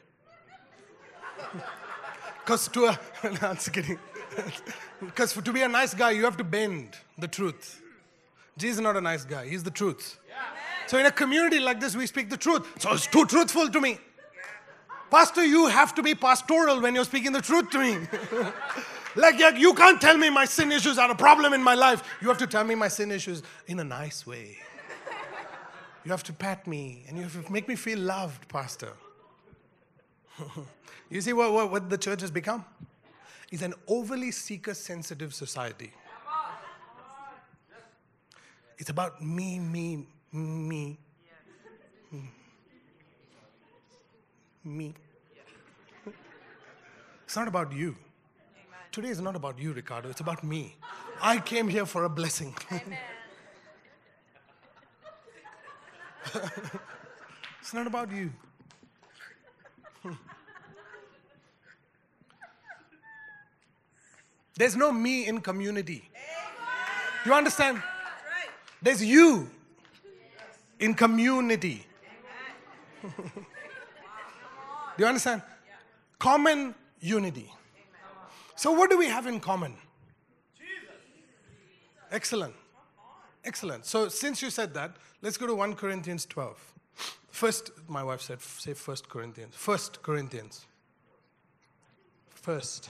Because 2.43 2.67
to 2.67 2.86
a, 2.86 3.00
no, 3.24 3.38
I'm 3.41 3.56
just 3.56 3.71
kidding. 3.71 3.98
Because 5.00 5.32
to 5.32 5.54
be 5.54 5.62
a 5.62 5.69
nice 5.69 5.93
guy, 5.93 6.12
you 6.12 6.26
have 6.26 6.36
to 6.38 6.43
bend 6.43 6.98
the 7.17 7.30
truth. 7.30 7.82
Jesus 8.58 8.78
is 8.78 8.82
not 8.82 8.98
a 8.98 9.02
nice 9.02 9.24
guy, 9.24 9.48
he's 9.48 9.63
the 9.63 9.71
truth. 9.71 10.19
So 10.86 10.98
in 11.00 11.06
a 11.06 11.12
community 11.12 11.62
like 11.62 11.80
this, 11.80 11.95
we 11.95 12.06
speak 12.08 12.30
the 12.30 12.38
truth. 12.38 12.67
So 12.78 12.91
it's 12.91 13.08
too 13.08 13.26
truthful 13.26 13.69
to 13.69 13.80
me. 13.80 14.00
Pastor, 15.10 15.45
you 15.45 15.67
have 15.67 15.95
to 15.95 16.04
be 16.04 16.13
pastoral 16.13 16.82
when 16.82 16.93
you're 16.93 17.06
speaking 17.06 17.32
the 17.32 17.41
truth 17.41 17.69
to 17.69 17.80
me. 17.80 18.06
like, 19.15 19.40
you 19.58 19.73
can't 19.73 20.02
tell 20.02 20.17
me 20.17 20.29
my 20.29 20.44
sin 20.44 20.73
issues 20.73 20.98
are 20.98 21.10
a 21.10 21.15
problem 21.15 21.54
in 21.54 21.63
my 21.63 21.73
life. 21.73 22.04
You 22.21 22.27
have 22.27 22.38
to 22.40 22.48
tell 22.48 22.65
me 22.65 22.75
my 22.75 22.90
sin 22.90 23.12
issues 23.12 23.44
in 23.65 23.79
a 23.79 23.86
nice 23.86 24.27
way. 24.27 24.58
You 26.06 26.12
have 26.12 26.23
to 26.23 26.33
pat 26.33 26.67
me 26.67 27.03
and 27.08 27.17
you 27.17 27.23
have 27.23 27.45
to 27.45 27.51
make 27.51 27.67
me 27.67 27.75
feel 27.75 27.97
loved, 27.97 28.47
Pastor. 28.47 28.93
you 31.10 31.19
see 31.19 31.33
what, 31.33 31.51
what, 31.51 31.71
what 31.71 31.89
the 31.89 31.97
church 31.97 32.21
has 32.21 32.29
become? 32.29 32.63
It's 33.51 33.63
an 33.63 33.73
overly 33.87 34.31
seeker 34.31 34.75
sensitive 34.75 35.33
society. 35.33 35.91
It's 38.77 38.89
about 38.89 39.23
me, 39.23 39.60
me, 39.60 40.06
me. 40.31 40.99
Me. 44.63 44.93
It's 47.23 47.35
not 47.35 47.47
about 47.47 47.71
you. 47.71 47.95
today 48.91 49.10
is 49.10 49.21
not 49.21 49.35
about 49.35 49.58
you, 49.60 49.73
Ricardo. 49.73 50.10
It's 50.10 50.21
about 50.21 50.43
me. 50.43 50.75
I 51.21 51.39
came 51.39 51.67
here 51.67 51.85
for 51.85 52.03
a 52.03 52.10
blessing. 52.10 52.56
it's 57.62 57.73
not 57.73 57.88
about 57.88 58.12
you. 58.12 58.32
There's 64.58 64.76
no 64.76 64.92
me 64.92 65.28
in 65.28 65.42
community. 65.42 66.10
You 67.26 67.34
understand? 67.34 67.82
There's 68.82 69.04
you 69.04 69.50
in 70.80 70.94
community. 70.94 71.86
Do 73.04 73.10
you 74.98 75.06
understand? 75.06 75.42
Common 76.19 76.76
unity. 77.02 77.52
So, 78.56 78.71
what 78.71 78.90
do 78.90 78.98
we 78.98 79.08
have 79.08 79.28
in 79.28 79.40
common? 79.40 79.76
Excellent. 82.12 82.54
Excellent. 83.46 83.85
So, 83.85 84.10
since 84.10 84.41
you 84.41 84.50
said 84.50 84.73
that, 84.73 84.96
let's 85.21 85.37
go 85.37 85.46
to 85.46 85.54
1 85.54 85.75
Corinthians 85.75 86.25
12. 86.25 86.73
First, 87.29 87.71
my 87.87 88.04
wife 88.04 88.21
said, 88.21 88.41
say 88.41 88.73
First 88.73 89.08
Corinthians. 89.08 89.54
First 89.56 90.02
Corinthians. 90.02 90.65
First. 92.29 92.89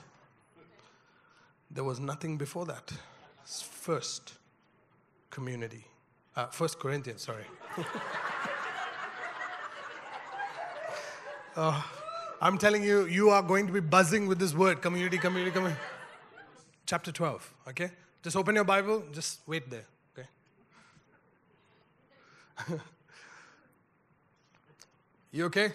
There 1.69 1.83
was 1.83 1.99
nothing 1.99 2.37
before 2.37 2.65
that. 2.67 2.91
First 3.45 4.33
community. 5.29 5.85
Uh, 6.35 6.47
First 6.47 6.79
Corinthians, 6.79 7.23
sorry. 7.23 7.43
uh, 11.55 11.81
I'm 12.41 12.57
telling 12.57 12.83
you, 12.83 13.05
you 13.05 13.29
are 13.29 13.41
going 13.41 13.67
to 13.67 13.73
be 13.73 13.79
buzzing 13.81 14.27
with 14.27 14.39
this 14.39 14.53
word 14.53 14.81
community, 14.81 15.17
community, 15.17 15.51
community. 15.51 15.79
Chapter 16.85 17.11
12, 17.11 17.53
okay? 17.69 17.91
Just 18.23 18.37
open 18.37 18.55
your 18.55 18.63
Bible, 18.63 19.03
just 19.11 19.39
wait 19.47 19.69
there? 19.69 19.85
you 25.31 25.45
okay? 25.45 25.73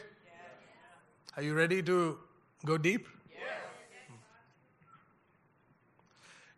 Are 1.37 1.43
you 1.43 1.55
ready 1.55 1.83
to 1.83 2.18
go 2.64 2.76
deep? 2.78 3.07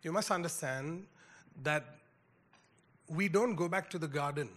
You 0.01 0.11
must 0.11 0.31
understand 0.31 1.05
that 1.63 1.85
we 3.07 3.29
don't 3.29 3.55
go 3.55 3.69
back 3.69 3.89
to 3.91 3.97
the 3.97 4.07
garden 4.07 4.49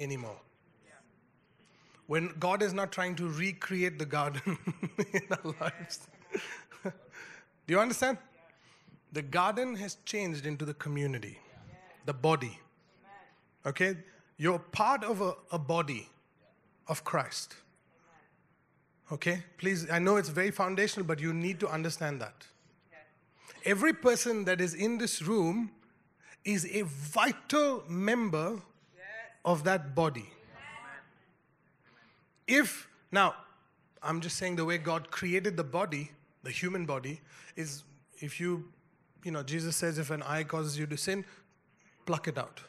anymore. 0.00 0.38
When 2.06 2.34
God 2.38 2.62
is 2.62 2.72
not 2.72 2.92
trying 2.92 3.16
to 3.16 3.28
recreate 3.28 3.98
the 3.98 4.06
garden 4.06 4.58
in 5.12 5.22
our 5.30 5.54
lives. 5.60 6.06
Do 6.84 6.92
you 7.68 7.80
understand? 7.80 8.18
The 9.12 9.22
garden 9.22 9.74
has 9.76 9.96
changed 10.04 10.46
into 10.46 10.64
the 10.64 10.74
community, 10.74 11.38
the 12.04 12.12
body. 12.12 12.60
Okay? 13.64 13.96
You're 14.38 14.58
part 14.58 15.02
of 15.04 15.20
a, 15.20 15.34
a 15.50 15.58
body 15.58 16.08
of 16.88 17.04
Christ. 17.04 17.54
Okay? 19.10 19.42
Please, 19.58 19.90
I 19.90 19.98
know 19.98 20.16
it's 20.16 20.28
very 20.28 20.50
foundational, 20.50 21.06
but 21.06 21.20
you 21.20 21.32
need 21.32 21.60
to 21.60 21.68
understand 21.68 22.20
that 22.20 22.46
every 23.66 23.92
person 23.92 24.44
that 24.44 24.60
is 24.60 24.72
in 24.72 24.96
this 24.96 25.20
room 25.20 25.70
is 26.44 26.64
a 26.66 26.82
vital 26.82 27.82
member 27.88 28.62
of 29.44 29.64
that 29.64 29.94
body. 29.94 30.30
If, 32.46 32.88
now, 33.10 33.34
I'm 34.02 34.20
just 34.20 34.36
saying 34.36 34.54
the 34.54 34.64
way 34.64 34.78
God 34.78 35.10
created 35.10 35.56
the 35.56 35.64
body, 35.64 36.12
the 36.44 36.50
human 36.52 36.86
body, 36.86 37.20
is 37.56 37.82
if 38.20 38.38
you, 38.38 38.68
you 39.24 39.32
know, 39.32 39.42
Jesus 39.42 39.74
says 39.74 39.98
if 39.98 40.10
an 40.10 40.22
eye 40.22 40.44
causes 40.44 40.78
you 40.78 40.86
to 40.86 40.96
sin, 40.96 41.24
pluck 42.06 42.28
it 42.28 42.38
out. 42.38 42.60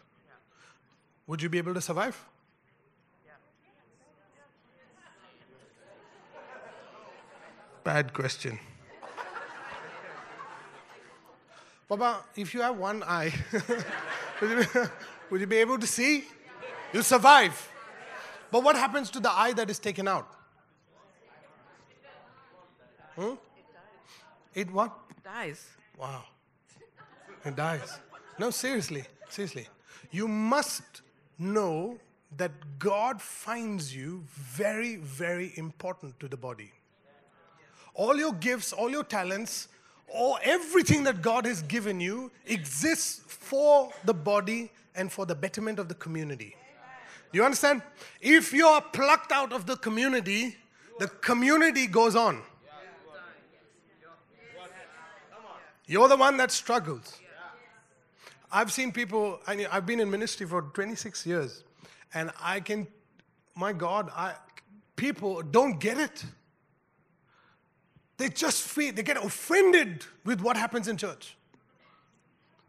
Would 1.28 1.42
you 1.42 1.50
be 1.50 1.58
able 1.58 1.74
to 1.74 1.82
survive? 1.82 2.18
Bad 7.84 8.14
question. 8.14 8.60
Papa, 11.88 12.24
if 12.36 12.54
you 12.54 12.62
have 12.62 12.78
one 12.78 13.02
eye, 13.04 13.34
would, 14.42 14.50
you 14.50 14.58
be, 14.58 14.66
would 15.30 15.42
you 15.42 15.48
be 15.48 15.58
able 15.58 15.78
to 15.78 15.88
see? 15.88 16.26
You'll 16.92 17.04
survive. 17.04 17.56
But 18.52 18.64
what 18.64 18.76
happens 18.76 19.10
to 19.12 19.20
the 19.20 19.32
eye 19.32 19.54
that 19.54 19.70
is 19.70 19.80
taken 19.80 20.08
out? 20.08 20.28
Hmm? 23.16 23.36
It 24.54 24.72
what? 24.72 24.98
Dies. 25.24 25.66
Wow. 25.98 26.24
It 27.46 27.56
dies. 27.56 28.00
No, 28.38 28.50
seriously, 28.50 29.06
seriously. 29.30 29.68
You 30.12 30.28
must 30.28 31.02
know 31.40 31.98
that 32.38 32.52
God 32.80 33.22
finds 33.22 33.96
you 33.96 34.24
very, 34.28 34.98
very 34.98 35.54
important 35.56 36.20
to 36.20 36.28
the 36.28 36.38
body. 36.38 36.72
All 37.94 38.18
your 38.18 38.34
gifts, 38.34 38.74
all 38.74 38.90
your 38.90 39.04
talents, 39.04 39.70
all 40.08 40.38
everything 40.44 41.04
that 41.04 41.22
God 41.22 41.46
has 41.46 41.62
given 41.64 42.00
you 42.00 42.32
exists 42.46 43.22
for 43.28 43.92
the 44.06 44.14
body 44.14 44.72
and 44.96 45.12
for 45.12 45.26
the 45.26 45.36
betterment 45.36 45.80
of 45.80 45.90
the 45.90 45.96
community. 45.96 46.56
Do 47.32 47.40
you 47.40 47.46
understand? 47.46 47.82
If 48.22 48.54
you 48.54 48.68
are 48.68 48.82
plucked 48.82 49.32
out 49.32 49.52
of 49.52 49.66
the 49.66 49.76
community, 49.78 50.56
the 51.00 51.08
community 51.08 51.88
goes 51.88 52.16
on. 52.16 52.42
You're 55.86 56.10
the 56.10 56.18
one 56.18 56.38
that 56.38 56.52
struggles. 56.52 57.20
I've 58.52 58.72
seen 58.72 58.92
people, 58.92 59.40
I 59.46 59.56
mean, 59.56 59.68
I've 59.72 59.86
been 59.86 60.00
in 60.00 60.10
ministry 60.10 60.46
for 60.46 60.62
26 60.62 61.26
years, 61.26 61.64
and 62.14 62.32
I 62.42 62.60
can, 62.60 62.88
my 63.56 63.74
God, 63.74 64.10
I, 64.16 64.36
people 64.96 65.42
don't 65.42 65.80
get 65.80 65.98
it. 65.98 66.24
They 68.18 68.30
just 68.30 68.64
feel, 68.64 68.94
they 68.94 69.04
get 69.04 69.18
offended 69.18 70.06
with 70.26 70.42
what 70.42 70.58
happens 70.58 70.88
in 70.88 70.98
church. 70.98 71.36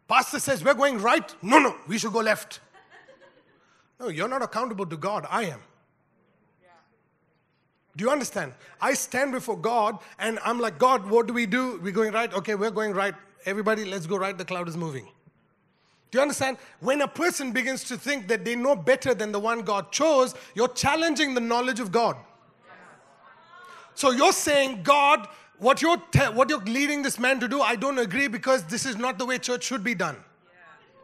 Pastor 0.07 0.39
says, 0.39 0.63
We're 0.63 0.73
going 0.73 0.99
right. 0.99 1.33
No, 1.41 1.59
no, 1.59 1.75
we 1.87 1.97
should 1.97 2.13
go 2.13 2.19
left. 2.19 2.59
No, 3.99 4.07
you're 4.07 4.27
not 4.27 4.41
accountable 4.41 4.85
to 4.85 4.97
God. 4.97 5.25
I 5.29 5.45
am. 5.45 5.59
Do 7.97 8.05
you 8.05 8.11
understand? 8.11 8.53
I 8.79 8.93
stand 8.93 9.33
before 9.33 9.57
God 9.57 9.99
and 10.19 10.39
I'm 10.45 10.59
like, 10.59 10.77
God, 10.77 11.09
what 11.09 11.27
do 11.27 11.33
we 11.33 11.45
do? 11.45 11.79
We're 11.83 11.91
going 11.91 12.13
right? 12.13 12.33
Okay, 12.33 12.55
we're 12.55 12.71
going 12.71 12.93
right. 12.93 13.13
Everybody, 13.45 13.83
let's 13.83 14.07
go 14.07 14.17
right. 14.17 14.37
The 14.37 14.45
cloud 14.45 14.69
is 14.69 14.77
moving. 14.77 15.09
Do 16.11 16.17
you 16.17 16.21
understand? 16.21 16.57
When 16.79 17.01
a 17.01 17.07
person 17.07 17.51
begins 17.51 17.83
to 17.85 17.97
think 17.97 18.27
that 18.29 18.43
they 18.43 18.55
know 18.55 18.75
better 18.75 19.13
than 19.13 19.31
the 19.31 19.39
one 19.39 19.61
God 19.61 19.91
chose, 19.91 20.33
you're 20.55 20.69
challenging 20.69 21.35
the 21.35 21.41
knowledge 21.41 21.79
of 21.79 21.91
God. 21.91 22.17
So 23.93 24.11
you're 24.11 24.33
saying, 24.33 24.81
God, 24.83 25.27
what 25.57 25.81
you're, 25.81 25.97
te- 26.11 26.29
what 26.29 26.49
you're 26.49 26.63
leading 26.63 27.03
this 27.03 27.19
man 27.19 27.39
to 27.41 27.47
do, 27.47 27.61
I 27.61 27.75
don't 27.75 27.99
agree 27.99 28.27
because 28.27 28.63
this 28.63 28.85
is 28.85 28.95
not 28.97 29.17
the 29.17 29.25
way 29.25 29.37
church 29.37 29.63
should 29.63 29.83
be 29.83 29.93
done. 29.93 30.15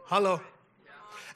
Hello? 0.06 0.40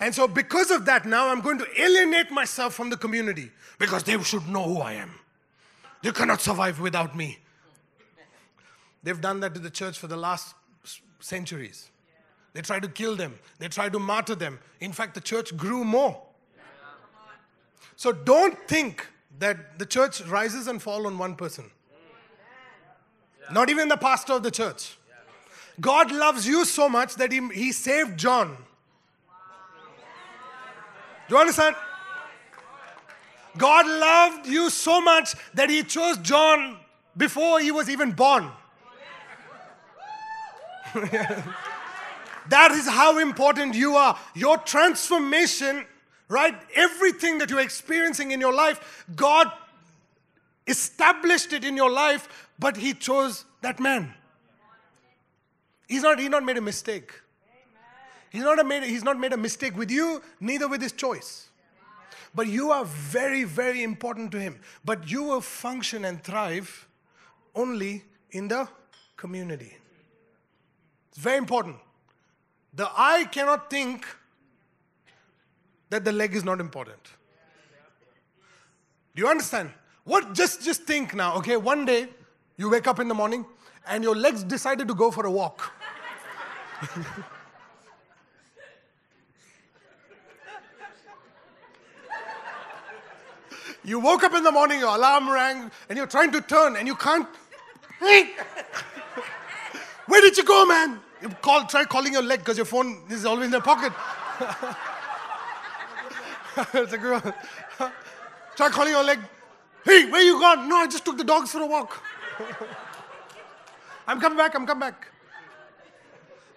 And 0.00 0.14
so, 0.14 0.26
because 0.26 0.70
of 0.70 0.86
that, 0.86 1.04
now 1.04 1.28
I'm 1.28 1.42
going 1.42 1.58
to 1.58 1.66
alienate 1.80 2.30
myself 2.30 2.72
from 2.72 2.88
the 2.88 2.96
community 2.96 3.50
because 3.78 4.02
they 4.02 4.18
should 4.22 4.48
know 4.48 4.64
who 4.64 4.78
I 4.78 4.94
am. 4.94 5.10
They 6.02 6.10
cannot 6.10 6.40
survive 6.40 6.80
without 6.80 7.14
me. 7.14 7.38
They've 9.02 9.20
done 9.20 9.40
that 9.40 9.52
to 9.54 9.60
the 9.60 9.70
church 9.70 9.98
for 9.98 10.06
the 10.06 10.16
last 10.16 10.54
centuries. 11.20 11.90
They 12.53 12.62
tried 12.62 12.82
to 12.82 12.88
kill 12.88 13.16
them, 13.16 13.38
they 13.59 13.68
tried 13.68 13.92
to 13.92 13.98
martyr 13.98 14.34
them. 14.34 14.59
In 14.80 14.92
fact, 14.92 15.14
the 15.14 15.20
church 15.20 15.57
grew 15.57 15.84
more. 15.84 16.20
So, 17.96 18.12
don't 18.12 18.59
think 18.66 19.07
that 19.38 19.78
the 19.78 19.86
church 19.86 20.22
rises 20.22 20.66
and 20.66 20.80
falls 20.80 21.07
on 21.07 21.18
one 21.18 21.36
person. 21.36 21.70
Not 23.53 23.68
even 23.68 23.88
the 23.88 23.96
pastor 23.96 24.34
of 24.34 24.42
the 24.42 24.51
church. 24.51 24.96
God 25.80 26.12
loves 26.12 26.46
you 26.46 26.64
so 26.64 26.88
much 26.88 27.14
that 27.16 27.32
he, 27.32 27.46
he 27.48 27.72
saved 27.72 28.18
John. 28.18 28.57
Do 31.28 31.34
you 31.34 31.40
understand? 31.40 31.76
God 33.57 33.86
loved 33.86 34.46
you 34.46 34.70
so 34.70 35.01
much 35.01 35.34
that 35.55 35.70
he 35.70 35.82
chose 35.82 36.18
John 36.18 36.78
before 37.16 37.61
he 37.61 37.70
was 37.70 37.90
even 37.90 38.12
born. 38.12 38.51
that 42.51 42.72
is 42.72 42.86
how 42.86 43.18
important 43.18 43.74
you 43.74 43.96
are. 43.96 44.18
Your 44.34 44.59
transformation 44.59 45.86
right? 46.30 46.55
Everything 46.74 47.38
that 47.38 47.51
you're 47.51 47.61
experiencing 47.61 48.30
in 48.30 48.40
your 48.40 48.55
life, 48.55 49.05
God 49.14 49.51
established 50.66 51.53
it 51.53 51.64
in 51.64 51.76
your 51.76 51.90
life, 51.90 52.48
but 52.59 52.76
He 52.76 52.94
chose 52.94 53.44
that 53.61 53.78
man. 53.80 54.14
He's 55.88 56.03
not, 56.03 56.20
he's 56.20 56.30
not 56.30 56.44
made 56.44 56.57
a 56.57 56.61
mistake. 56.62 57.12
He's 58.30 58.44
not, 58.44 58.64
made, 58.64 58.84
he's 58.84 59.03
not 59.03 59.18
made 59.18 59.32
a 59.32 59.36
mistake 59.36 59.76
with 59.76 59.90
you, 59.90 60.22
neither 60.38 60.68
with 60.68 60.80
his 60.80 60.92
choice. 60.92 61.48
But 62.32 62.46
you 62.46 62.70
are 62.70 62.84
very, 62.84 63.42
very 63.42 63.82
important 63.82 64.30
to 64.30 64.38
him. 64.38 64.61
But 64.84 65.11
you 65.11 65.24
will 65.24 65.40
function 65.40 66.05
and 66.05 66.22
thrive 66.22 66.86
only 67.57 68.05
in 68.30 68.46
the 68.46 68.68
community. 69.16 69.76
It's 71.09 71.18
very 71.18 71.38
important. 71.38 71.78
The 72.74 72.88
eye 72.96 73.24
cannot 73.30 73.68
think 73.68 74.06
that 75.90 76.04
the 76.04 76.12
leg 76.12 76.34
is 76.34 76.44
not 76.44 76.60
important. 76.60 77.00
Do 79.14 79.22
you 79.22 79.28
understand? 79.28 79.70
What 80.04 80.34
just 80.34 80.62
just 80.62 80.84
think 80.84 81.14
now, 81.14 81.36
okay? 81.36 81.56
One 81.56 81.84
day 81.84 82.08
you 82.56 82.70
wake 82.70 82.86
up 82.86 83.00
in 83.00 83.08
the 83.08 83.14
morning 83.14 83.44
and 83.86 84.04
your 84.04 84.14
legs 84.14 84.44
decided 84.44 84.86
to 84.88 84.94
go 84.94 85.10
for 85.10 85.26
a 85.26 85.30
walk. 85.30 85.72
you 93.84 93.98
woke 93.98 94.22
up 94.22 94.34
in 94.34 94.44
the 94.44 94.52
morning, 94.52 94.78
your 94.80 94.94
alarm 94.94 95.28
rang, 95.28 95.70
and 95.88 95.96
you're 95.96 96.06
trying 96.06 96.30
to 96.32 96.40
turn 96.40 96.76
and 96.76 96.86
you 96.86 96.94
can't. 96.94 97.28
Where 100.06 100.20
did 100.20 100.36
you 100.36 100.44
go, 100.44 100.64
man? 100.66 101.00
You 101.22 101.28
call, 101.28 101.66
try 101.66 101.84
calling 101.84 102.12
your 102.12 102.22
leg 102.22 102.40
because 102.40 102.56
your 102.56 102.66
phone 102.66 103.02
is 103.10 103.24
always 103.24 103.46
in 103.46 103.52
your 103.52 103.62
pocket. 103.62 103.92
It's 106.74 106.92
a 106.92 106.98
good 106.98 107.22
one. 107.22 107.34
Try 108.56 108.68
calling 108.70 108.92
your 108.92 109.04
leg. 109.04 109.20
Hey, 109.84 110.10
where 110.10 110.22
you 110.22 110.38
gone? 110.38 110.68
No, 110.68 110.76
I 110.76 110.86
just 110.86 111.04
took 111.04 111.16
the 111.16 111.24
dogs 111.24 111.52
for 111.52 111.60
a 111.60 111.66
walk. 111.66 112.02
I'm 114.06 114.20
coming 114.20 114.36
back, 114.36 114.54
I'm 114.54 114.66
coming 114.66 114.80
back. 114.80 115.06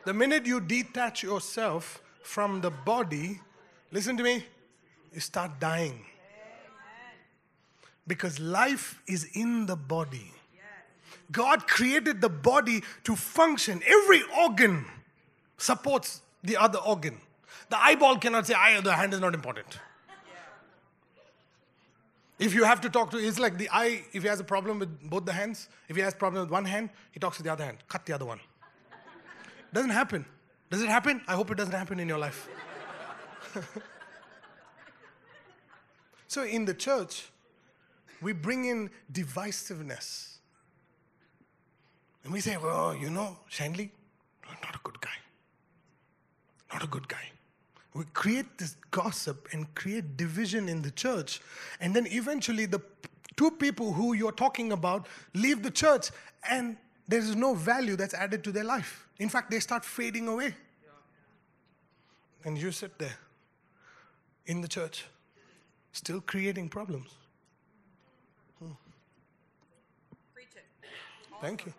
The 0.05 0.14
minute 0.14 0.45
you 0.45 0.59
detach 0.59 1.24
yourself 1.24 2.01
from 2.24 2.59
the 2.59 2.72
body, 2.72 3.39
listen 3.91 4.18
to 4.18 4.24
me, 4.24 4.45
you 5.14 5.22
start 5.22 5.59
dying. 5.59 6.05
Because 8.05 8.39
life 8.39 9.01
is 9.07 9.26
in 9.34 9.66
the 9.66 9.78
body. 9.78 10.33
God 11.32 11.67
created 11.67 12.21
the 12.21 12.30
body 12.30 12.84
to 13.03 13.15
function. 13.15 13.82
Every 13.86 14.21
organ 14.39 14.86
supports 15.57 16.21
the 16.43 16.57
other 16.57 16.80
organ. 16.80 17.19
The 17.69 17.82
eyeball 17.82 18.17
cannot 18.17 18.45
say, 18.45 18.53
I, 18.53 18.80
the 18.82 18.93
hand 18.93 19.13
is 19.13 19.19
not 19.19 19.34
important. 19.34 19.80
If 22.39 22.53
you 22.53 22.63
have 22.63 22.82
to 22.82 22.89
talk 22.89 23.11
to, 23.11 23.17
it's 23.17 23.39
like 23.39 23.57
the 23.57 23.69
eye, 23.71 24.03
if 24.11 24.24
he 24.24 24.30
has 24.30 24.39
a 24.39 24.43
problem 24.43 24.80
with 24.80 25.09
both 25.09 25.26
the 25.26 25.34
hands, 25.34 25.69
if 25.88 25.95
he 25.95 26.01
has 26.01 26.13
problem 26.13 26.41
with 26.41 26.51
one 26.51 26.65
hand, 26.65 26.89
he 27.11 27.19
talks 27.19 27.38
to 27.38 27.43
the 27.43 27.51
other 27.51 27.63
hand. 27.63 27.78
Cut 27.88 28.05
the 28.05 28.13
other 28.13 28.26
one. 28.26 28.39
Doesn't 29.71 29.91
happen. 29.91 30.26
Does 30.69 30.82
it 30.82 30.89
happen? 30.89 31.21
I 31.28 31.36
hope 31.36 31.51
it 31.51 31.57
doesn't 31.57 31.74
happen 31.74 31.99
in 31.99 32.07
your 32.07 32.17
life. 32.17 32.49
so 36.28 36.43
in 36.43 36.65
the 36.65 36.74
church, 36.74 37.30
we 38.21 38.34
bring 38.34 38.65
in 38.65 38.89
divisiveness. 39.11 40.33
And 42.24 42.32
we 42.32 42.39
say, 42.39 42.57
well, 42.57 42.95
you 42.95 43.09
know, 43.09 43.38
Shanley, 43.49 43.91
not 44.61 44.76
a 44.76 44.80
good 44.84 44.99
guy. 45.01 45.09
Not 46.71 46.84
a 46.84 46.88
good 46.88 47.07
guy. 47.07 47.30
We 47.93 48.05
create 48.13 48.57
this 48.57 48.76
gossip 48.91 49.47
and 49.51 49.74
create 49.76 50.17
division 50.17 50.67
in 50.67 50.82
the 50.82 50.91
church. 50.91 51.41
And 51.80 51.95
then 51.95 52.07
eventually, 52.07 52.65
the 52.65 52.82
two 53.36 53.51
people 53.51 53.93
who 53.93 54.13
you're 54.13 54.32
talking 54.32 54.71
about 54.71 55.07
leave 55.34 55.61
the 55.61 55.69
church, 55.69 56.09
and 56.49 56.78
there 57.07 57.19
is 57.19 57.36
no 57.36 57.53
value 57.53 57.95
that's 57.95 58.13
added 58.13 58.43
to 58.45 58.51
their 58.51 58.63
life. 58.63 59.07
In 59.19 59.30
fact, 59.30 59.51
they 59.51 59.59
start 59.59 59.86
fading 59.86 60.28
away. 60.28 60.55
And 62.45 62.57
you 62.57 62.71
sit 62.71 62.97
there 62.97 63.17
in 64.47 64.61
the 64.61 64.67
church, 64.67 65.05
still 65.91 66.19
creating 66.19 66.69
problems. 66.69 67.09
Hmm. 68.59 68.71
It. 70.36 70.65
Thank 71.39 71.65
you. 71.65 71.74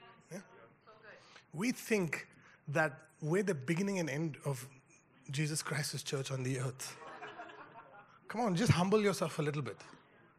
We 1.54 1.72
think 1.72 2.26
that 2.68 2.92
we're 3.22 3.42
the 3.42 3.54
beginning 3.54 3.98
and 3.98 4.10
end 4.10 4.36
of 4.44 4.66
Jesus 5.30 5.62
Christ's 5.62 6.02
church 6.02 6.30
on 6.30 6.42
the 6.42 6.58
earth. 6.60 6.96
Come 8.28 8.40
on, 8.40 8.56
just 8.56 8.72
humble 8.72 9.00
yourself 9.00 9.38
a 9.38 9.42
little 9.42 9.62
bit. 9.62 9.76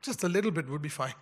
Just 0.01 0.24
a 0.24 0.30
little 0.30 0.51
bit 0.51 0.70
would 0.70 0.82
be 0.82 0.89
fine. 0.89 1.13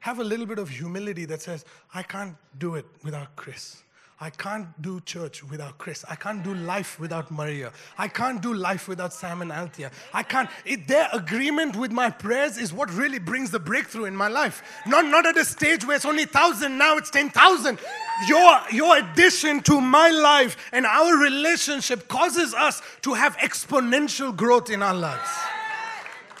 Have 0.00 0.20
a 0.20 0.24
little 0.24 0.46
bit 0.46 0.58
of 0.58 0.68
humility 0.68 1.24
that 1.24 1.42
says, 1.42 1.64
I 1.94 2.02
can't 2.02 2.36
do 2.58 2.74
it 2.74 2.86
without 3.02 3.34
Chris. 3.34 3.82
I 4.18 4.30
can't 4.30 4.66
do 4.80 5.00
church 5.00 5.44
without 5.44 5.76
Chris. 5.76 6.02
I 6.08 6.14
can't 6.14 6.42
do 6.42 6.54
life 6.54 6.98
without 6.98 7.30
Maria. 7.30 7.70
I 7.98 8.08
can't 8.08 8.40
do 8.40 8.54
life 8.54 8.88
without 8.88 9.12
Sam 9.12 9.42
and 9.42 9.52
Althea. 9.52 9.90
I 10.14 10.22
can't. 10.22 10.48
It, 10.64 10.88
their 10.88 11.10
agreement 11.12 11.76
with 11.76 11.92
my 11.92 12.08
prayers 12.08 12.56
is 12.56 12.72
what 12.72 12.90
really 12.94 13.18
brings 13.18 13.50
the 13.50 13.58
breakthrough 13.58 14.06
in 14.06 14.16
my 14.16 14.28
life. 14.28 14.62
Not, 14.86 15.04
not 15.04 15.26
at 15.26 15.36
a 15.36 15.44
stage 15.44 15.86
where 15.86 15.96
it's 15.96 16.06
only 16.06 16.24
1,000, 16.24 16.78
now 16.78 16.96
it's 16.96 17.10
10,000. 17.10 17.78
Your, 18.26 18.58
your 18.72 18.96
addition 18.96 19.60
to 19.64 19.82
my 19.82 20.08
life 20.08 20.56
and 20.72 20.86
our 20.86 21.18
relationship 21.18 22.08
causes 22.08 22.54
us 22.54 22.80
to 23.02 23.12
have 23.12 23.36
exponential 23.36 24.34
growth 24.34 24.70
in 24.70 24.82
our 24.82 24.94
lives. 24.94 25.28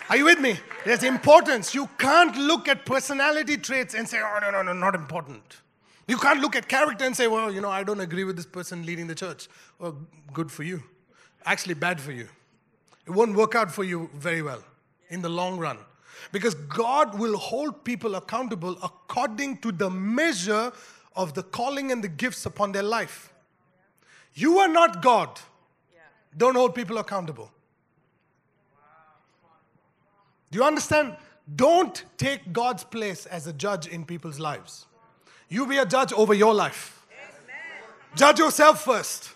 Are 0.08 0.16
you 0.16 0.24
with 0.24 0.40
me? 0.40 0.58
There's 0.86 1.02
importance. 1.02 1.74
You 1.74 1.90
can't 1.98 2.36
look 2.38 2.68
at 2.68 2.86
personality 2.86 3.58
traits 3.58 3.94
and 3.94 4.08
say, 4.08 4.20
oh, 4.22 4.38
no, 4.40 4.50
no, 4.50 4.62
no, 4.62 4.72
not 4.72 4.94
important. 4.94 5.42
You 6.08 6.16
can't 6.18 6.40
look 6.40 6.54
at 6.54 6.68
character 6.68 7.04
and 7.04 7.16
say, 7.16 7.26
well, 7.26 7.52
you 7.52 7.60
know, 7.60 7.70
I 7.70 7.82
don't 7.82 8.00
agree 8.00 8.24
with 8.24 8.36
this 8.36 8.46
person 8.46 8.86
leading 8.86 9.06
the 9.08 9.14
church. 9.14 9.48
Well, 9.78 9.96
good 10.32 10.52
for 10.52 10.62
you. 10.62 10.82
Actually, 11.44 11.74
bad 11.74 12.00
for 12.00 12.12
you. 12.12 12.28
It 13.06 13.10
won't 13.10 13.34
work 13.34 13.54
out 13.54 13.70
for 13.70 13.84
you 13.84 14.10
very 14.14 14.42
well 14.42 14.62
in 15.08 15.22
the 15.22 15.28
long 15.28 15.58
run. 15.58 15.78
Because 16.32 16.54
God 16.54 17.18
will 17.18 17.36
hold 17.36 17.84
people 17.84 18.14
accountable 18.14 18.78
according 18.82 19.58
to 19.58 19.72
the 19.72 19.90
measure 19.90 20.72
of 21.14 21.34
the 21.34 21.42
calling 21.42 21.92
and 21.92 22.02
the 22.02 22.08
gifts 22.08 22.46
upon 22.46 22.72
their 22.72 22.82
life. 22.82 23.32
You 24.34 24.58
are 24.58 24.68
not 24.68 25.02
God. 25.02 25.40
Don't 26.36 26.54
hold 26.54 26.74
people 26.74 26.98
accountable. 26.98 27.50
Do 30.50 30.58
you 30.58 30.64
understand? 30.64 31.16
Don't 31.54 32.04
take 32.18 32.52
God's 32.52 32.84
place 32.84 33.26
as 33.26 33.46
a 33.46 33.52
judge 33.52 33.86
in 33.86 34.04
people's 34.04 34.38
lives. 34.38 34.86
You 35.48 35.66
be 35.66 35.78
a 35.78 35.86
judge 35.86 36.12
over 36.12 36.34
your 36.34 36.54
life. 36.54 37.06
Judge 38.14 38.38
yourself 38.38 38.84
first. 38.84 39.30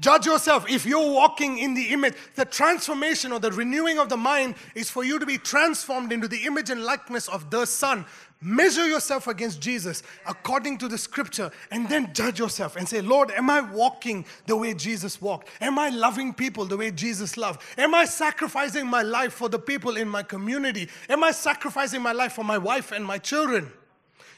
Judge 0.00 0.26
yourself. 0.26 0.68
If 0.68 0.84
you're 0.84 1.12
walking 1.12 1.58
in 1.58 1.74
the 1.74 1.88
image, 1.90 2.14
the 2.34 2.44
transformation 2.44 3.30
or 3.30 3.38
the 3.38 3.52
renewing 3.52 3.98
of 3.98 4.08
the 4.08 4.16
mind 4.16 4.56
is 4.74 4.90
for 4.90 5.04
you 5.04 5.18
to 5.18 5.26
be 5.26 5.38
transformed 5.38 6.12
into 6.12 6.26
the 6.26 6.44
image 6.44 6.70
and 6.70 6.82
likeness 6.82 7.28
of 7.28 7.50
the 7.50 7.66
Son. 7.66 8.04
Measure 8.40 8.88
yourself 8.88 9.28
against 9.28 9.60
Jesus 9.60 10.02
according 10.26 10.78
to 10.78 10.88
the 10.88 10.98
scripture 10.98 11.52
and 11.70 11.88
then 11.88 12.12
judge 12.12 12.40
yourself 12.40 12.74
and 12.74 12.88
say, 12.88 13.00
Lord, 13.00 13.30
am 13.30 13.48
I 13.48 13.60
walking 13.60 14.24
the 14.46 14.56
way 14.56 14.74
Jesus 14.74 15.22
walked? 15.22 15.48
Am 15.60 15.78
I 15.78 15.90
loving 15.90 16.34
people 16.34 16.64
the 16.64 16.76
way 16.76 16.90
Jesus 16.90 17.36
loved? 17.36 17.62
Am 17.78 17.94
I 17.94 18.04
sacrificing 18.04 18.88
my 18.88 19.02
life 19.02 19.32
for 19.32 19.48
the 19.48 19.60
people 19.60 19.96
in 19.96 20.08
my 20.08 20.24
community? 20.24 20.88
Am 21.08 21.22
I 21.22 21.30
sacrificing 21.30 22.02
my 22.02 22.12
life 22.12 22.32
for 22.32 22.44
my 22.44 22.58
wife 22.58 22.90
and 22.90 23.04
my 23.06 23.18
children? 23.18 23.70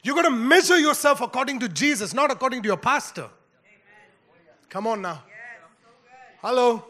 You're 0.04 0.14
going 0.14 0.26
to 0.26 0.30
measure 0.30 0.78
yourself 0.78 1.22
according 1.22 1.60
to 1.60 1.68
Jesus, 1.68 2.12
not 2.12 2.30
according 2.30 2.62
to 2.62 2.66
your 2.68 2.76
pastor. 2.76 3.30
Come 4.68 4.86
on 4.86 5.00
now. 5.00 5.22
Hello. 6.42 6.84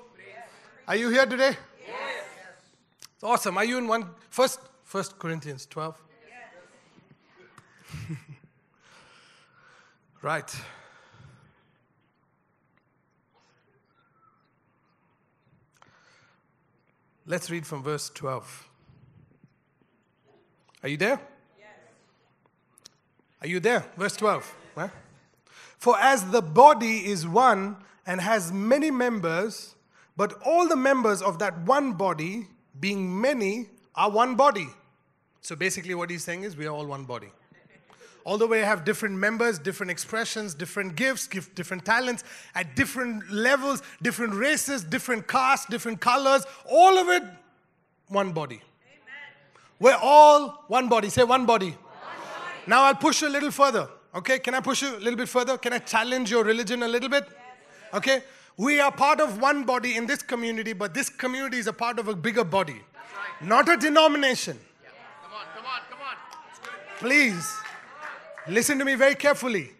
Are 0.89 0.97
you 0.97 1.11
here 1.11 1.25
today? 1.25 1.57
Yes. 1.87 2.25
It's 3.15 3.23
awesome. 3.23 3.57
Are 3.57 3.65
you 3.65 3.79
in 3.79 3.87
one 3.87 4.11
first 4.31 4.59
first 4.83 5.17
Corinthians 5.21 5.65
12? 5.67 5.97
right. 10.23 10.57
Let's 17.27 17.49
read 17.49 17.65
from 17.65 17.85
verse 17.85 18.11
12. 18.11 18.69
Are 20.83 20.89
you 20.89 20.97
there? 20.97 21.21
Are 23.45 23.47
you 23.47 23.61
there? 23.61 23.84
Verse 23.99 24.16
12. 24.16 24.57
Huh? 24.74 24.88
For 25.76 25.99
as 25.99 26.24
the 26.30 26.40
body 26.40 27.11
is 27.11 27.28
one 27.28 27.76
and 28.07 28.18
has 28.18 28.51
many 28.51 28.90
members, 28.90 29.74
but 30.16 30.32
all 30.47 30.66
the 30.66 30.76
members 30.76 31.20
of 31.20 31.38
that 31.40 31.59
one 31.66 31.92
body, 31.92 32.47
being 32.80 33.20
many, 33.20 33.66
are 33.95 34.11
one 34.11 34.34
body. 34.34 34.68
So 35.42 35.55
basically, 35.55 35.95
what 35.95 36.09
he's 36.09 36.24
saying 36.24 36.45
is 36.45 36.57
we 36.57 36.64
are 36.64 36.70
all 36.70 36.86
one 36.86 37.05
body. 37.05 37.28
Although 38.24 38.47
we 38.47 38.61
have 38.61 38.82
different 38.86 39.16
members, 39.16 39.59
different 39.59 39.90
expressions, 39.90 40.55
different 40.55 40.97
gifts, 40.97 41.26
gift, 41.26 41.55
different 41.55 41.84
talents, 41.84 42.24
at 42.55 42.74
different 42.74 43.30
levels, 43.30 43.82
different 44.01 44.32
races, 44.32 44.82
different 44.82 45.28
castes, 45.28 45.66
different 45.66 46.01
colors, 46.01 46.47
all 46.66 46.97
of 46.97 47.11
it, 47.11 47.22
one 48.09 48.32
body. 48.32 48.62
We're 49.78 49.99
all 50.01 50.64
one 50.68 50.88
body. 50.88 51.11
Say 51.11 51.24
one 51.24 51.45
body. 51.45 51.76
Now 52.67 52.85
I'll 52.85 52.95
push 52.95 53.23
you 53.23 53.29
a 53.29 53.31
little 53.31 53.51
further. 53.51 53.89
Okay, 54.15 54.39
can 54.39 54.55
I 54.55 54.61
push 54.61 54.83
you 54.83 54.97
a 54.97 54.99
little 54.99 55.17
bit 55.17 55.29
further? 55.29 55.59
Can 55.59 55.73
I 55.73 55.79
challenge 55.79 56.31
your 56.31 56.45
religion 56.45 56.83
a 56.83 56.89
little 56.89 57.09
bit? 57.09 57.27
Okay, 57.93 58.23
we 58.57 58.81
are 58.81 58.93
part 58.93 59.21
of 59.21 59.41
one 59.41 59.65
body 59.65 59.97
in 59.97 60.07
this 60.07 60.23
community, 60.23 60.73
but 60.73 60.95
this 60.95 61.09
community 61.09 61.59
is 61.59 61.67
a 61.67 61.73
part 61.73 61.99
of 61.99 62.09
a 62.09 62.15
bigger 62.15 62.45
body, 62.45 62.81
not 63.41 63.69
a 63.69 63.77
denomination. 63.77 64.59
Come 65.23 65.33
on, 65.33 65.47
come 65.57 65.67
on, 65.67 65.81
come 65.91 65.99
on. 66.01 66.17
Please 66.99 67.53
listen 68.49 68.79
to 68.79 68.85
me 68.85 68.95
very 68.95 69.15
carefully. 69.15 69.73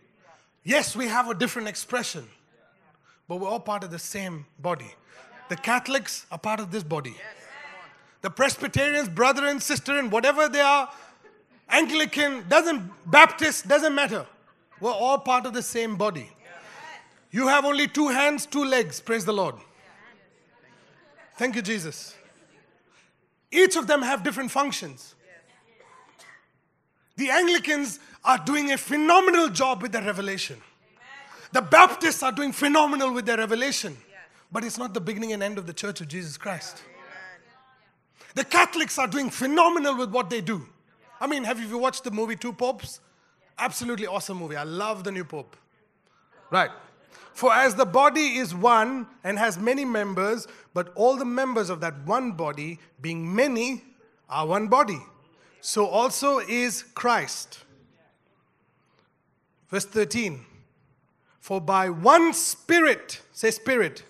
Yes, 0.65 0.97
we 0.97 1.07
have 1.07 1.29
a 1.29 1.35
different 1.35 1.69
expression, 1.69 2.27
but 3.29 3.37
we're 3.37 3.49
all 3.49 3.61
part 3.61 3.85
of 3.85 3.91
the 3.91 3.99
same 3.99 4.47
body. 4.59 4.93
The 5.49 5.57
Catholics 5.57 6.27
are 6.33 6.39
part 6.39 6.59
of 6.59 6.71
this 6.71 6.83
body. 6.83 7.15
The 8.23 8.31
Presbyterians, 8.31 9.09
brother 9.09 9.47
and 9.47 9.63
sister, 9.63 9.99
and 9.99 10.11
whatever 10.11 10.49
they 10.49 10.63
are, 10.63 10.91
Anglican, 11.69 12.45
doesn't 12.49 12.91
Baptist, 13.11 13.67
doesn't 13.69 13.95
matter. 13.95 14.27
We're 14.81 14.93
all 14.93 15.19
part 15.19 15.47
of 15.47 15.53
the 15.53 15.63
same 15.63 15.97
body. 15.97 16.31
You 17.31 17.49
have 17.49 17.65
only 17.65 17.89
two 17.89 18.09
hands, 18.09 18.47
two 18.47 18.65
legs. 18.65 19.01
Praise 19.01 19.25
the 19.25 19.33
Lord. 19.33 19.57
Thank 21.37 21.57
you, 21.57 21.63
Jesus. 21.63 22.15
Each 23.51 23.77
of 23.77 23.87
them 23.87 24.03
have 24.03 24.23
different 24.23 24.51
functions. 24.51 25.15
The 27.17 27.31
Anglicans 27.31 28.01
are 28.25 28.39
doing 28.39 28.73
a 28.73 28.79
phenomenal 28.79 29.49
job 29.49 29.83
with 29.83 29.93
their 29.93 30.03
revelation. 30.03 30.61
The 31.53 31.63
Baptists 31.63 32.23
are 32.23 32.33
doing 32.33 32.53
phenomenal 32.53 33.13
with 33.13 33.27
their 33.27 33.37
revelation. 33.37 33.97
But 34.51 34.65
it's 34.65 34.79
not 34.79 34.95
the 34.95 35.01
beginning 35.01 35.33
and 35.33 35.43
end 35.43 35.59
of 35.59 35.67
the 35.67 35.73
Church 35.73 36.01
of 36.01 36.09
Jesus 36.09 36.37
Christ. 36.37 36.83
The 38.35 38.45
Catholics 38.45 38.99
are 38.99 39.07
doing 39.07 39.31
phenomenal 39.31 39.97
with 39.97 40.11
what 40.11 40.31
they 40.31 40.41
do. 40.41 40.67
I 41.21 41.27
mean, 41.27 41.45
have 41.45 41.61
you 41.61 41.79
watched 41.79 42.05
the 42.05 42.11
movie 42.11 42.37
Two 42.37 42.53
Popes? 42.53 43.01
Absolutely 43.59 44.07
awesome 44.07 44.39
movie. 44.39 44.57
I 44.57 44.65
love 44.65 45.05
the 45.05 45.13
new 45.13 45.25
Pope. 45.25 45.57
Right. 46.51 46.71
For 47.33 47.53
as 47.53 47.75
the 47.75 47.85
body 47.85 48.37
is 48.39 48.55
one 48.55 49.07
and 49.25 49.39
has 49.39 49.59
many 49.59 49.85
members, 49.85 50.47
but 50.73 50.93
all 50.95 51.17
the 51.17 51.25
members 51.25 51.69
of 51.69 51.81
that 51.81 51.95
one 52.05 52.33
body, 52.33 52.79
being 53.01 53.35
many, 53.35 53.83
are 54.29 54.47
one 54.47 54.69
body, 54.69 55.01
so 55.61 55.87
also 55.87 56.39
is 56.39 56.83
Christ. 56.95 57.65
Verse 59.69 59.85
13 59.85 60.45
For 61.41 61.61
by 61.61 61.91
one 61.91 62.33
Spirit, 62.33 63.21
say 63.33 63.51
Spirit, 63.51 64.05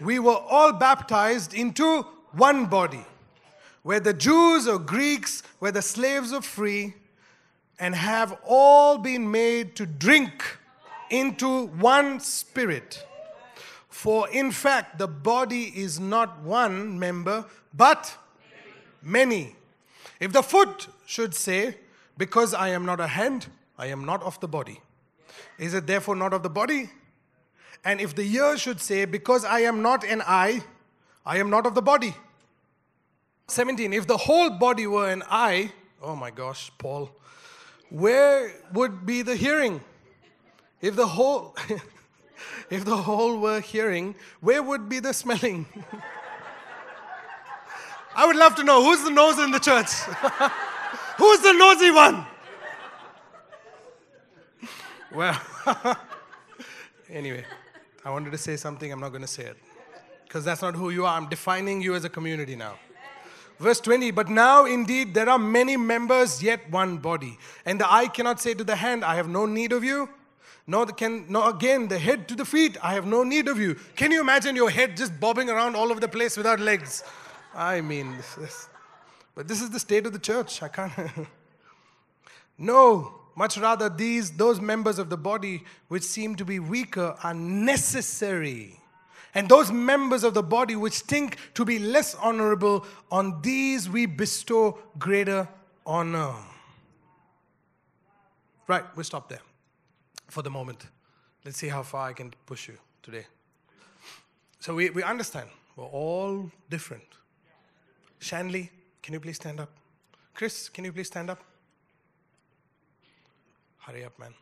we 0.00 0.18
were 0.18 0.36
all 0.36 0.72
baptized 0.72 1.54
into 1.54 2.02
one 2.32 2.66
body, 2.66 3.04
whether 3.82 4.12
Jews 4.12 4.68
or 4.68 4.78
Greeks, 4.78 5.42
whether 5.58 5.80
slaves 5.80 6.32
or 6.32 6.42
free, 6.42 6.94
and 7.78 7.94
have 7.94 8.38
all 8.46 8.98
been 8.98 9.30
made 9.30 9.74
to 9.76 9.86
drink 9.86 10.58
into 11.08 11.66
one 11.66 12.20
Spirit. 12.20 13.04
For 13.88 14.28
in 14.30 14.52
fact, 14.52 14.98
the 14.98 15.08
body 15.08 15.72
is 15.74 15.98
not 15.98 16.40
one 16.42 16.98
member, 16.98 17.46
but 17.74 18.16
many. 19.02 19.56
If 20.20 20.32
the 20.32 20.42
foot 20.42 20.88
should 21.06 21.34
say, 21.34 21.76
Because 22.16 22.54
I 22.54 22.68
am 22.68 22.84
not 22.84 23.00
a 23.00 23.06
hand, 23.06 23.46
I 23.78 23.86
am 23.86 24.04
not 24.04 24.22
of 24.22 24.38
the 24.40 24.48
body, 24.48 24.80
is 25.58 25.74
it 25.74 25.86
therefore 25.86 26.16
not 26.16 26.32
of 26.32 26.42
the 26.42 26.50
body? 26.50 26.90
And 27.82 27.98
if 27.98 28.14
the 28.14 28.22
ear 28.22 28.58
should 28.58 28.80
say, 28.80 29.06
Because 29.06 29.44
I 29.44 29.60
am 29.60 29.80
not 29.80 30.04
an 30.04 30.22
eye, 30.26 30.62
I 31.24 31.38
am 31.38 31.48
not 31.48 31.66
of 31.66 31.74
the 31.74 31.82
body. 31.82 32.14
17. 33.50 33.92
If 33.92 34.06
the 34.06 34.16
whole 34.16 34.50
body 34.50 34.86
were 34.86 35.08
an 35.10 35.22
eye, 35.28 35.72
oh 36.02 36.16
my 36.16 36.30
gosh, 36.30 36.70
Paul, 36.78 37.10
where 37.90 38.52
would 38.72 39.04
be 39.04 39.22
the 39.22 39.36
hearing? 39.36 39.80
If 40.80 40.96
the 40.96 41.06
whole 41.06 41.54
if 42.70 42.84
the 42.84 42.96
whole 42.96 43.38
were 43.38 43.60
hearing, 43.60 44.14
where 44.40 44.62
would 44.62 44.88
be 44.88 45.00
the 45.00 45.12
smelling? 45.12 45.66
I 48.14 48.26
would 48.26 48.36
love 48.36 48.54
to 48.56 48.64
know 48.64 48.82
who's 48.82 49.04
the 49.04 49.10
nose 49.10 49.38
in 49.38 49.50
the 49.50 49.58
church? 49.58 49.92
who's 51.16 51.40
the 51.40 51.52
nosy 51.52 51.90
one? 51.90 52.26
Well, 55.12 55.40
anyway, 57.08 57.44
I 58.04 58.10
wanted 58.10 58.30
to 58.32 58.38
say 58.38 58.56
something, 58.56 58.92
I'm 58.92 59.00
not 59.00 59.10
going 59.10 59.22
to 59.22 59.28
say 59.28 59.44
it. 59.44 59.56
Because 60.24 60.44
that's 60.44 60.62
not 60.62 60.76
who 60.76 60.90
you 60.90 61.06
are. 61.06 61.16
I'm 61.16 61.28
defining 61.28 61.82
you 61.82 61.94
as 61.94 62.04
a 62.04 62.08
community 62.08 62.54
now. 62.54 62.78
Verse 63.60 63.78
20, 63.80 64.10
but 64.12 64.30
now 64.30 64.64
indeed 64.64 65.12
there 65.12 65.28
are 65.28 65.38
many 65.38 65.76
members, 65.76 66.42
yet 66.42 66.70
one 66.70 66.96
body. 66.96 67.38
And 67.66 67.78
the 67.78 67.92
eye 67.92 68.08
cannot 68.08 68.40
say 68.40 68.54
to 68.54 68.64
the 68.64 68.74
hand, 68.74 69.04
I 69.04 69.16
have 69.16 69.28
no 69.28 69.44
need 69.44 69.74
of 69.74 69.84
you. 69.84 70.08
Nor 70.66 70.86
can, 70.86 71.26
nor 71.28 71.50
again 71.50 71.88
the 71.88 71.98
head 71.98 72.26
to 72.28 72.34
the 72.34 72.46
feet, 72.46 72.78
I 72.82 72.94
have 72.94 73.04
no 73.04 73.22
need 73.22 73.48
of 73.48 73.58
you. 73.58 73.74
Can 73.96 74.12
you 74.12 74.20
imagine 74.22 74.56
your 74.56 74.70
head 74.70 74.96
just 74.96 75.20
bobbing 75.20 75.50
around 75.50 75.76
all 75.76 75.90
over 75.90 76.00
the 76.00 76.08
place 76.08 76.38
without 76.38 76.58
legs? 76.58 77.04
I 77.54 77.82
mean, 77.82 78.16
this, 78.16 78.34
this, 78.36 78.68
but 79.34 79.46
this 79.46 79.60
is 79.60 79.68
the 79.68 79.80
state 79.80 80.06
of 80.06 80.14
the 80.14 80.18
church. 80.18 80.62
I 80.62 80.68
can't. 80.68 80.92
no, 82.58 83.14
much 83.36 83.58
rather, 83.58 83.90
these, 83.90 84.30
those 84.30 84.58
members 84.58 84.98
of 84.98 85.10
the 85.10 85.18
body 85.18 85.64
which 85.88 86.04
seem 86.04 86.34
to 86.36 86.46
be 86.46 86.60
weaker 86.60 87.14
are 87.22 87.34
necessary. 87.34 88.79
And 89.34 89.48
those 89.48 89.70
members 89.70 90.24
of 90.24 90.34
the 90.34 90.42
body 90.42 90.76
which 90.76 91.00
think 91.00 91.36
to 91.54 91.64
be 91.64 91.78
less 91.78 92.14
honorable, 92.16 92.84
on 93.10 93.40
these 93.42 93.88
we 93.88 94.06
bestow 94.06 94.78
greater 94.98 95.48
honor. 95.86 96.34
Right, 98.66 98.84
we'll 98.96 99.04
stop 99.04 99.28
there 99.28 99.42
for 100.28 100.42
the 100.42 100.50
moment. 100.50 100.86
Let's 101.44 101.58
see 101.58 101.68
how 101.68 101.82
far 101.82 102.08
I 102.08 102.12
can 102.12 102.32
push 102.46 102.68
you 102.68 102.76
today. 103.02 103.26
So 104.60 104.74
we, 104.74 104.90
we 104.90 105.02
understand 105.02 105.48
we're 105.76 105.86
all 105.86 106.50
different. 106.68 107.04
Shanley, 108.18 108.70
can 109.02 109.14
you 109.14 109.20
please 109.20 109.36
stand 109.36 109.60
up? 109.60 109.70
Chris, 110.34 110.68
can 110.68 110.84
you 110.84 110.92
please 110.92 111.06
stand 111.06 111.30
up? 111.30 111.42
Hurry 113.78 114.04
up, 114.04 114.18
man. 114.18 114.34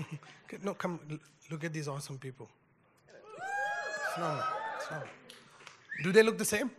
no, 0.62 0.74
come, 0.74 0.98
look 1.50 1.64
at 1.64 1.72
these 1.72 1.88
awesome 1.88 2.18
people. 2.18 2.48
Do 6.02 6.12
they 6.12 6.22
look 6.22 6.38
the 6.38 6.44
same? 6.44 6.70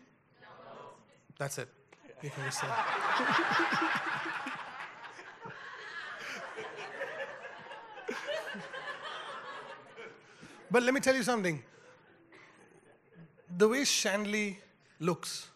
That's 1.37 1.57
it. 1.57 1.69
You 2.21 2.29
can 2.29 2.43
just 2.45 2.59
say. 2.61 2.67
but 10.71 10.83
let 10.83 10.93
me 10.93 10.99
tell 10.99 11.15
you 11.15 11.23
something. 11.23 11.63
The 13.57 13.67
way 13.67 13.83
Shanley 13.83 14.59
looks, 14.99 15.47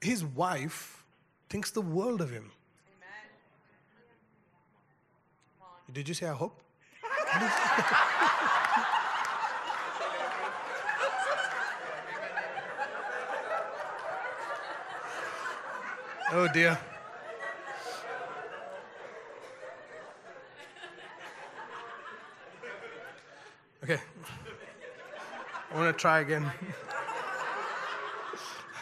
his 0.00 0.24
wife 0.24 1.04
thinks 1.48 1.70
the 1.70 1.80
world 1.80 2.20
of 2.20 2.30
him. 2.30 2.50
Did 5.92 6.08
you 6.08 6.14
say 6.14 6.26
I 6.26 6.32
hope? 6.32 6.60
oh 16.32 16.48
dear. 16.52 16.78
Okay. 23.84 24.00
I 25.72 25.76
want 25.76 25.96
to 25.96 26.00
try 26.00 26.20
again. 26.20 26.50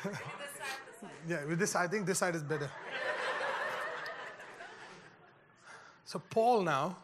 yeah, 1.28 1.44
with 1.44 1.59
this, 1.59 1.74
I 1.74 1.86
think 1.86 2.07
this 2.07 2.18
side 2.18 2.34
is 2.34 2.42
better. 2.42 2.70
So 6.05 6.18
Paul 6.18 6.62
now 6.62 6.96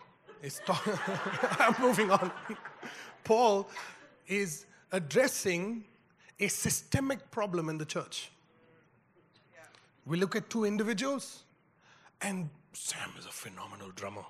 is 0.42 0.60
talking. 0.66 0.92
I'm 1.58 1.74
moving 1.80 2.10
on. 2.10 2.30
Paul 3.24 3.68
is 4.26 4.66
addressing 4.92 5.84
a 6.38 6.48
systemic 6.48 7.30
problem 7.30 7.68
in 7.68 7.78
the 7.78 7.84
church. 7.84 8.30
We 10.06 10.16
look 10.16 10.36
at 10.36 10.48
two 10.48 10.64
individuals, 10.64 11.42
and 12.22 12.48
Sam 12.72 13.10
is 13.18 13.26
a 13.26 13.30
phenomenal 13.30 13.90
drummer. 13.90 14.24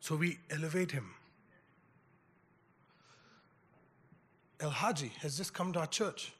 So 0.00 0.16
we 0.16 0.38
elevate 0.50 0.90
him. 0.90 1.10
El 4.60 4.70
Haji 4.70 5.12
has 5.20 5.36
just 5.36 5.52
come 5.52 5.72
to 5.74 5.80
our 5.80 5.86
church. 5.86 6.32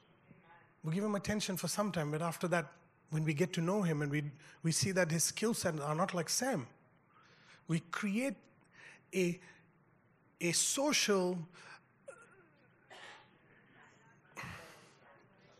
We 0.83 0.93
give 0.93 1.03
him 1.03 1.15
attention 1.15 1.55
for 1.55 1.67
some 1.67 1.91
time, 1.91 2.11
but 2.11 2.21
after 2.21 2.47
that, 2.47 2.65
when 3.11 3.23
we 3.23 3.33
get 3.33 3.53
to 3.53 3.61
know 3.61 3.81
him 3.81 4.01
and 4.01 4.11
we, 4.11 4.23
we 4.63 4.71
see 4.71 4.91
that 4.91 5.11
his 5.11 5.23
skill 5.23 5.53
set 5.53 5.79
are 5.79 5.95
not 5.95 6.13
like 6.13 6.29
Sam, 6.29 6.67
we 7.67 7.81
create 7.91 8.35
a, 9.13 9.39
a 10.41 10.51
social, 10.51 11.37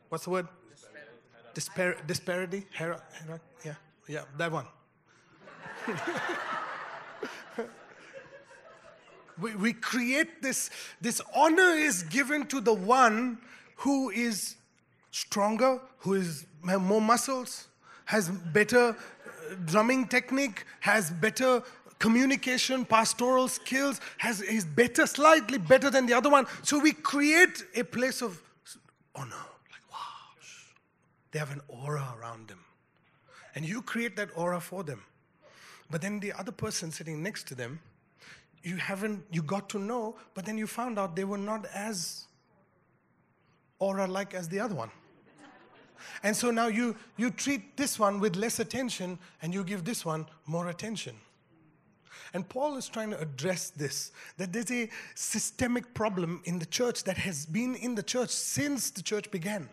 what's 0.10 0.24
the 0.24 0.30
word? 0.32 0.48
Dispar- 1.54 2.06
disparity? 2.06 2.66
Hera- 2.72 3.02
yeah, 3.66 3.76
yeah, 4.08 4.24
that 4.38 4.52
one. 4.52 4.66
we, 9.42 9.56
we 9.56 9.74
create 9.74 10.42
this, 10.42 10.70
this 11.02 11.22
honor 11.36 11.72
is 11.72 12.04
given 12.04 12.46
to 12.48 12.62
the 12.62 12.74
one 12.74 13.40
who 13.78 14.10
is 14.10 14.56
stronger, 15.12 15.80
who 16.00 16.16
is 16.16 16.46
more 16.62 17.02
muscles, 17.02 17.68
has 18.06 18.30
better 18.30 18.90
uh, 18.90 18.96
drumming 19.66 20.08
technique, 20.08 20.66
has 20.80 21.12
better 21.12 21.64
communication, 22.00 22.86
pastoral 22.86 23.48
skills, 23.48 24.00
has, 24.18 24.42
is 24.42 24.66
better, 24.66 25.06
slightly 25.06 25.58
better 25.58 25.90
than 25.90 26.06
the 26.06 26.14
other 26.14 26.30
one. 26.30 26.46
So 26.64 26.80
we 26.80 26.94
create 26.94 27.64
a 27.76 27.84
place 27.84 28.22
of 28.22 28.42
honor. 29.16 29.36
They 31.32 31.40
have 31.40 31.52
an 31.52 31.62
aura 31.68 32.16
around 32.20 32.48
them. 32.48 32.60
And 33.56 33.66
you 33.66 33.82
create 33.82 34.16
that 34.18 34.30
aura 34.36 34.60
for 34.60 34.84
them. 34.84 35.04
But 35.90 36.02
then 36.02 36.20
the 36.20 36.34
other 36.34 36.52
person 36.52 36.92
sitting 36.92 37.24
next 37.24 37.48
to 37.48 37.56
them, 37.56 37.80
you 38.64 38.76
haven't, 38.76 39.24
you 39.32 39.42
got 39.42 39.70
to 39.70 39.80
know, 39.80 40.16
but 40.34 40.46
then 40.46 40.58
you 40.58 40.68
found 40.68 41.00
out 41.00 41.16
they 41.16 41.24
were 41.24 41.38
not 41.38 41.66
as 41.74 42.26
aura 43.80 44.06
like 44.06 44.34
as 44.34 44.50
the 44.50 44.60
other 44.60 44.76
one. 44.76 44.92
And 46.24 46.36
so 46.36 46.52
now 46.52 46.68
you, 46.68 46.96
you 47.18 47.32
treat 47.32 47.78
this 47.78 47.98
one 47.98 48.20
with 48.20 48.36
less 48.36 48.60
attention 48.60 49.20
and 49.42 49.54
you 49.54 49.64
give 49.64 49.86
this 49.86 50.06
one 50.06 50.28
more 50.46 50.70
attention. 50.70 51.16
And 52.34 52.48
Paul 52.48 52.76
is 52.78 52.88
trying 52.88 53.10
to 53.12 53.20
address 53.20 53.72
this 53.72 54.12
that 54.38 54.54
there's 54.54 54.72
a 54.72 54.90
systemic 55.16 55.94
problem 55.94 56.42
in 56.46 56.60
the 56.60 56.66
church 56.66 57.04
that 57.06 57.18
has 57.18 57.46
been 57.46 57.76
in 57.76 57.96
the 57.96 58.04
church 58.04 58.30
since 58.30 58.92
the 58.92 59.02
church 59.02 59.32
began. 59.32 59.70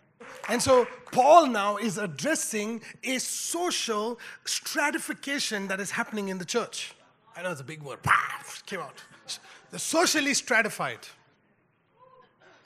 And 0.48 0.62
so 0.62 0.86
Paul 1.12 1.46
now 1.48 1.76
is 1.76 1.98
addressing 1.98 2.80
a 3.02 3.18
social 3.18 4.18
stratification 4.44 5.68
that 5.68 5.80
is 5.80 5.90
happening 5.90 6.28
in 6.28 6.38
the 6.38 6.44
church. 6.44 6.94
I 7.36 7.42
know 7.42 7.50
it's 7.50 7.60
a 7.60 7.64
big 7.64 7.82
word. 7.82 7.98
Came 8.66 8.80
out. 8.80 9.02
The 9.70 9.78
socially 9.78 10.34
stratified. 10.34 11.00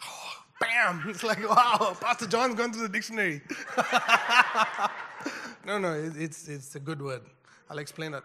Oh, 0.05 0.45
bam! 0.61 1.05
It's 1.09 1.23
like, 1.23 1.47
wow, 1.49 1.97
Pastor 2.01 2.27
John's 2.27 2.55
gone 2.55 2.73
to 2.73 2.79
the 2.79 2.89
dictionary. 2.89 3.41
no, 5.67 5.79
no, 5.79 5.95
it's, 6.17 6.49
it's 6.49 6.75
a 6.75 6.81
good 6.81 7.03
word. 7.03 7.23
I'll 7.69 7.79
explain 7.79 8.15
it. 8.15 8.23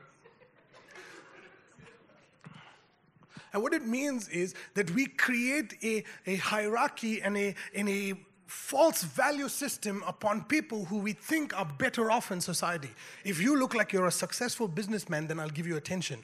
And 3.53 3.63
what 3.63 3.73
it 3.73 3.87
means 3.87 4.27
is 4.27 4.53
that 4.73 4.91
we 4.91 5.05
create 5.05 5.75
a, 5.81 6.03
a 6.27 6.35
hierarchy 6.35 7.21
and 7.21 7.37
a, 7.37 7.55
and 7.73 7.87
a 7.87 8.13
false 8.47 9.03
value 9.03 9.49
system 9.49 10.03
upon 10.05 10.43
people 10.43 10.85
who 10.85 10.97
we 10.97 11.13
think 11.13 11.57
are 11.57 11.65
better 11.65 12.11
off 12.11 12.31
in 12.31 12.39
society. 12.39 12.89
If 13.23 13.41
you 13.41 13.57
look 13.57 13.73
like 13.73 13.91
you're 13.91 14.07
a 14.07 14.11
successful 14.11 14.67
businessman, 14.67 15.27
then 15.27 15.39
I'll 15.39 15.49
give 15.49 15.67
you 15.67 15.77
attention. 15.77 16.23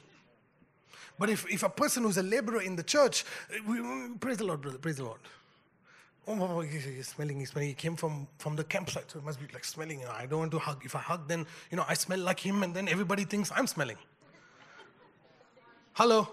But 1.18 1.30
if, 1.30 1.48
if 1.50 1.62
a 1.62 1.68
person 1.68 2.04
who's 2.04 2.16
a 2.16 2.22
laborer 2.22 2.62
in 2.62 2.76
the 2.76 2.82
church, 2.82 3.24
eh, 3.54 3.58
we, 3.66 3.80
praise 4.18 4.38
the 4.38 4.44
Lord, 4.44 4.60
brother, 4.60 4.78
praise 4.78 4.96
the 4.96 5.04
Lord. 5.04 5.20
Oh, 6.26 6.38
oh, 6.40 6.58
oh 6.58 6.60
he's 6.60 7.08
smelling, 7.08 7.38
he's 7.38 7.50
smelling. 7.50 7.68
He 7.68 7.74
came 7.74 7.96
from, 7.96 8.26
from 8.38 8.56
the 8.56 8.64
campsite, 8.64 9.10
so 9.10 9.18
it 9.18 9.24
must 9.24 9.40
be 9.40 9.46
like 9.52 9.64
smelling. 9.64 10.02
I 10.06 10.26
don't 10.26 10.38
want 10.38 10.52
to 10.52 10.58
hug. 10.58 10.82
If 10.84 10.94
I 10.94 11.00
hug, 11.00 11.28
then, 11.28 11.46
you 11.70 11.76
know, 11.76 11.84
I 11.88 11.94
smell 11.94 12.20
like 12.20 12.40
him, 12.40 12.62
and 12.62 12.74
then 12.74 12.88
everybody 12.88 13.24
thinks 13.24 13.50
I'm 13.54 13.66
smelling. 13.66 13.98
Hello? 15.94 16.28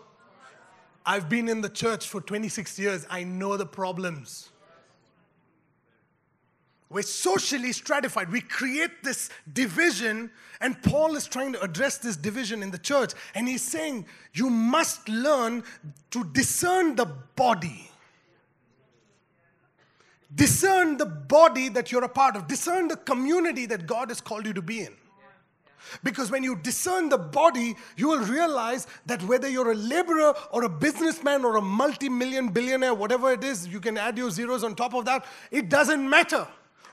I've 1.06 1.28
been 1.28 1.50
in 1.50 1.62
the 1.62 1.70
church 1.70 2.08
for 2.08 2.22
26 2.22 2.78
years. 2.78 3.06
I 3.10 3.24
know 3.24 3.58
the 3.58 3.66
problems. 3.66 4.50
We're 6.92 7.04
socially 7.04 7.72
stratified. 7.72 8.32
We 8.32 8.42
create 8.42 9.04
this 9.04 9.30
division, 9.54 10.32
and 10.60 10.82
Paul 10.82 11.16
is 11.16 11.28
trying 11.28 11.54
to 11.54 11.62
address 11.62 12.00
this 12.00 12.18
division 12.18 12.64
in 12.64 12.72
the 12.72 12.80
church. 12.80 13.14
And 13.36 13.48
he's 13.48 13.62
saying, 13.62 14.08
You 14.34 14.50
must 14.50 15.08
learn 15.08 15.64
to 16.12 16.24
discern 16.24 16.96
the 16.96 17.06
body. 17.06 17.92
Discern 20.34 20.98
the 20.98 21.06
body 21.06 21.70
that 21.70 21.92
you're 21.92 22.04
a 22.04 22.10
part 22.10 22.36
of, 22.36 22.48
discern 22.48 22.88
the 22.88 22.98
community 22.98 23.66
that 23.68 23.86
God 23.88 24.10
has 24.10 24.22
called 24.22 24.46
you 24.46 24.54
to 24.54 24.62
be 24.62 24.82
in. 24.82 24.96
Because 26.04 26.30
when 26.30 26.44
you 26.44 26.56
discern 26.56 27.10
the 27.10 27.18
body, 27.18 27.76
you 27.98 28.10
will 28.10 28.20
realize 28.20 28.86
that 29.08 29.24
whether 29.24 29.50
you're 29.50 29.72
a 29.72 29.76
laborer 29.76 30.36
or 30.52 30.64
a 30.64 30.70
businessman 30.70 31.44
or 31.44 31.56
a 31.56 31.62
multi 31.62 32.10
million 32.10 32.50
billionaire, 32.50 32.94
whatever 32.94 33.32
it 33.32 33.44
is, 33.44 33.68
you 33.68 33.80
can 33.80 33.98
add 33.98 34.18
your 34.18 34.30
zeros 34.30 34.64
on 34.64 34.76
top 34.76 34.94
of 34.94 35.06
that, 35.06 35.26
it 35.52 35.70
doesn't 35.70 36.08
matter. 36.08 36.48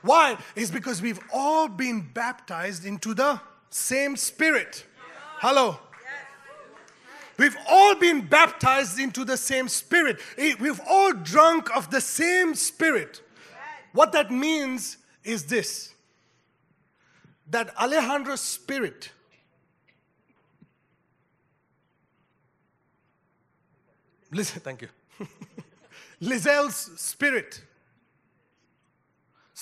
Why? 0.07 0.37
It's 0.55 0.71
because 0.71 1.01
we've 1.01 1.19
all 1.33 1.67
been 1.67 1.99
baptized 2.13 2.85
into 2.85 3.13
the 3.13 3.41
same 3.69 4.15
spirit. 4.15 4.85
Hello. 5.39 5.77
We've 7.37 7.57
all 7.69 7.93
been 7.95 8.21
baptized 8.25 8.99
into 8.99 9.25
the 9.25 9.35
same 9.35 9.67
spirit. 9.67 10.19
Eh, 10.37 10.55
we've 10.61 10.79
all 10.89 11.11
drunk 11.11 11.75
of 11.75 11.91
the 11.91 11.99
same 11.99 12.55
spirit. 12.55 13.21
What 13.91 14.13
that 14.13 14.31
means 14.31 14.97
is 15.25 15.43
this 15.43 15.93
that 17.49 17.75
Alejandro's 17.77 18.41
spirit 18.41 19.11
listen 24.31 24.59
thank 24.59 24.81
you 24.81 24.89
Lizelle's 26.19 26.75
spirit 26.99 27.61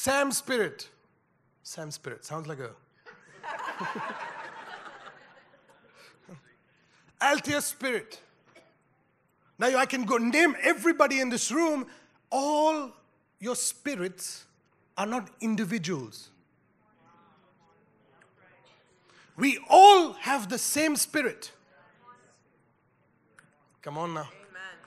Sam's 0.06 0.38
spirit 0.38 0.90
Sam's 1.64 1.96
spirit 1.96 2.24
sounds 2.26 2.48
like 2.48 2.60
a 2.60 2.70
Althea's 7.22 7.66
spirit 7.66 8.20
now 9.58 9.76
I 9.76 9.88
can 9.88 10.06
go 10.06 10.18
name 10.18 10.56
everybody 10.62 11.20
in 11.22 11.30
this 11.30 11.52
room 11.52 11.88
all 12.32 12.92
your 13.40 13.56
spirits 13.56 14.46
are 14.96 15.08
not 15.08 15.30
individuals 15.42 16.30
we 19.38 19.60
all 19.70 20.14
have 20.14 20.50
the 20.50 20.58
same 20.58 20.96
spirit. 20.96 21.52
Come 23.82 23.98
on 23.98 24.14
now. 24.14 24.22
Amen. 24.22 24.78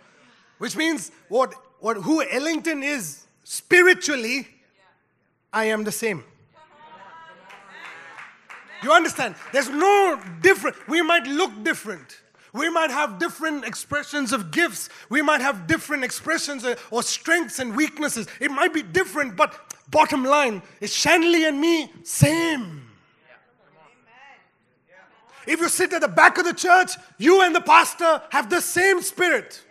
Which 0.56 0.74
means 0.74 1.10
what, 1.28 1.52
what 1.80 1.98
who 1.98 2.22
Ellington 2.22 2.82
is 2.82 3.26
spiritually, 3.44 4.48
I 5.52 5.64
am 5.66 5.84
the 5.84 5.92
same. 5.92 6.24
You 8.82 8.92
understand? 8.92 9.34
There's 9.52 9.68
no 9.68 10.20
different. 10.40 10.76
We 10.88 11.02
might 11.02 11.26
look 11.26 11.64
different. 11.64 12.20
We 12.52 12.70
might 12.70 12.90
have 12.90 13.18
different 13.18 13.64
expressions 13.64 14.32
of 14.32 14.50
gifts. 14.50 14.88
We 15.10 15.20
might 15.20 15.40
have 15.40 15.66
different 15.66 16.04
expressions 16.04 16.64
or 16.90 17.02
strengths 17.02 17.58
and 17.58 17.76
weaknesses. 17.76 18.26
It 18.40 18.50
might 18.50 18.72
be 18.72 18.82
different, 18.82 19.36
but 19.36 19.54
bottom 19.90 20.24
line 20.24 20.62
is 20.80 20.94
Shanley 20.94 21.44
and 21.44 21.60
me, 21.60 21.92
same. 22.04 22.82
If 25.46 25.60
you 25.60 25.68
sit 25.68 25.92
at 25.94 26.02
the 26.02 26.08
back 26.08 26.36
of 26.38 26.44
the 26.44 26.52
church, 26.52 26.92
you 27.16 27.42
and 27.42 27.54
the 27.54 27.60
pastor 27.60 28.22
have 28.30 28.50
the 28.50 28.60
same 28.60 29.00
spirit. 29.02 29.62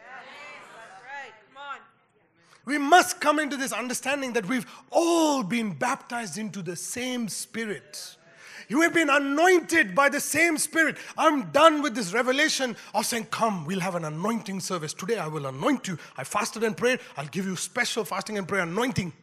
We 2.67 2.77
must 2.77 3.21
come 3.21 3.39
into 3.39 3.55
this 3.55 3.71
understanding 3.71 4.33
that 4.33 4.45
we've 4.45 4.65
all 4.91 5.41
been 5.41 5.71
baptized 5.71 6.37
into 6.37 6.61
the 6.61 6.75
same 6.75 7.29
spirit. 7.29 8.17
You 8.67 8.81
have 8.81 8.93
been 8.93 9.09
anointed 9.09 9.95
by 9.95 10.09
the 10.09 10.19
same 10.19 10.57
spirit. 10.57 10.97
I'm 11.17 11.49
done 11.51 11.81
with 11.81 11.95
this 11.95 12.11
revelation 12.11 12.75
of 12.93 13.05
saying, 13.05 13.27
Come, 13.31 13.65
we'll 13.65 13.79
have 13.79 13.95
an 13.95 14.03
anointing 14.03 14.59
service. 14.59 14.93
Today 14.93 15.17
I 15.17 15.27
will 15.27 15.45
anoint 15.45 15.87
you. 15.87 15.97
I 16.17 16.25
fasted 16.25 16.61
and 16.65 16.75
prayed. 16.75 16.99
I'll 17.15 17.27
give 17.27 17.45
you 17.45 17.55
special 17.55 18.03
fasting 18.03 18.37
and 18.37 18.45
prayer 18.45 18.63
anointing. 18.63 19.13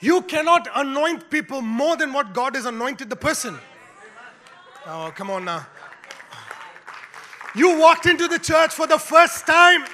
You 0.00 0.22
cannot 0.22 0.66
anoint 0.74 1.28
people 1.28 1.60
more 1.60 1.98
than 1.98 2.14
what 2.14 2.32
God 2.32 2.54
has 2.54 2.64
anointed 2.64 3.10
the 3.10 3.16
person. 3.16 3.58
Oh, 4.86 5.12
come 5.14 5.28
on 5.28 5.44
now. 5.44 5.66
You 7.54 7.78
walked 7.78 8.06
into 8.06 8.26
the 8.26 8.38
church 8.38 8.72
for 8.72 8.86
the 8.86 8.98
first 8.98 9.46
time. 9.46 9.84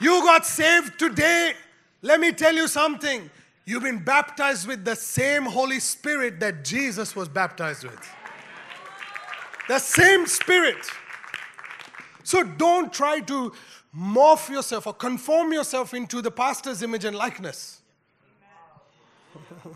You 0.00 0.22
got 0.22 0.46
saved 0.46 0.98
today. 0.98 1.54
Let 2.02 2.20
me 2.20 2.32
tell 2.32 2.54
you 2.54 2.66
something. 2.66 3.30
You've 3.66 3.82
been 3.82 4.02
baptized 4.02 4.66
with 4.66 4.84
the 4.84 4.96
same 4.96 5.44
Holy 5.44 5.78
Spirit 5.78 6.40
that 6.40 6.64
Jesus 6.64 7.14
was 7.14 7.28
baptized 7.28 7.84
with. 7.84 8.08
The 9.68 9.78
same 9.78 10.26
Spirit. 10.26 10.88
So 12.24 12.42
don't 12.42 12.92
try 12.92 13.20
to 13.20 13.52
morph 13.96 14.48
yourself 14.48 14.86
or 14.86 14.94
conform 14.94 15.52
yourself 15.52 15.94
into 15.94 16.22
the 16.22 16.30
pastor's 16.30 16.82
image 16.82 17.04
and 17.04 17.16
likeness. 17.16 17.80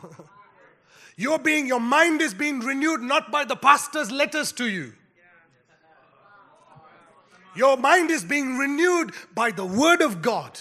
You're 1.16 1.38
being, 1.38 1.66
your 1.66 1.80
mind 1.80 2.20
is 2.22 2.34
being 2.34 2.60
renewed 2.60 3.02
not 3.02 3.30
by 3.30 3.44
the 3.44 3.56
pastor's 3.56 4.10
letters 4.10 4.50
to 4.52 4.68
you. 4.68 4.94
Your 7.54 7.76
mind 7.76 8.10
is 8.10 8.24
being 8.24 8.58
renewed 8.58 9.12
by 9.34 9.50
the 9.50 9.64
word 9.64 10.00
of 10.02 10.22
God. 10.22 10.58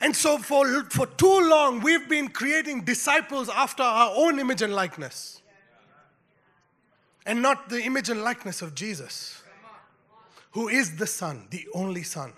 And 0.00 0.14
so, 0.14 0.38
for, 0.38 0.84
for 0.84 1.06
too 1.06 1.48
long, 1.48 1.80
we've 1.80 2.08
been 2.08 2.28
creating 2.28 2.82
disciples 2.82 3.48
after 3.48 3.82
our 3.82 4.12
own 4.14 4.38
image 4.38 4.62
and 4.62 4.72
likeness, 4.72 5.42
and 7.26 7.42
not 7.42 7.68
the 7.68 7.82
image 7.82 8.08
and 8.08 8.22
likeness 8.22 8.62
of 8.62 8.76
Jesus, 8.76 9.42
who 10.52 10.68
is 10.68 10.96
the 10.96 11.06
Son, 11.06 11.48
the 11.50 11.66
only 11.74 12.04
Son, 12.04 12.32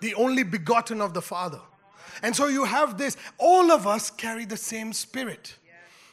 the 0.00 0.14
only 0.14 0.42
begotten 0.42 1.00
of 1.00 1.14
the 1.14 1.22
Father. 1.22 1.60
And 2.22 2.36
so, 2.36 2.48
you 2.48 2.64
have 2.64 2.98
this, 2.98 3.16
all 3.38 3.72
of 3.72 3.86
us 3.86 4.10
carry 4.10 4.44
the 4.44 4.58
same 4.58 4.92
spirit. 4.92 5.56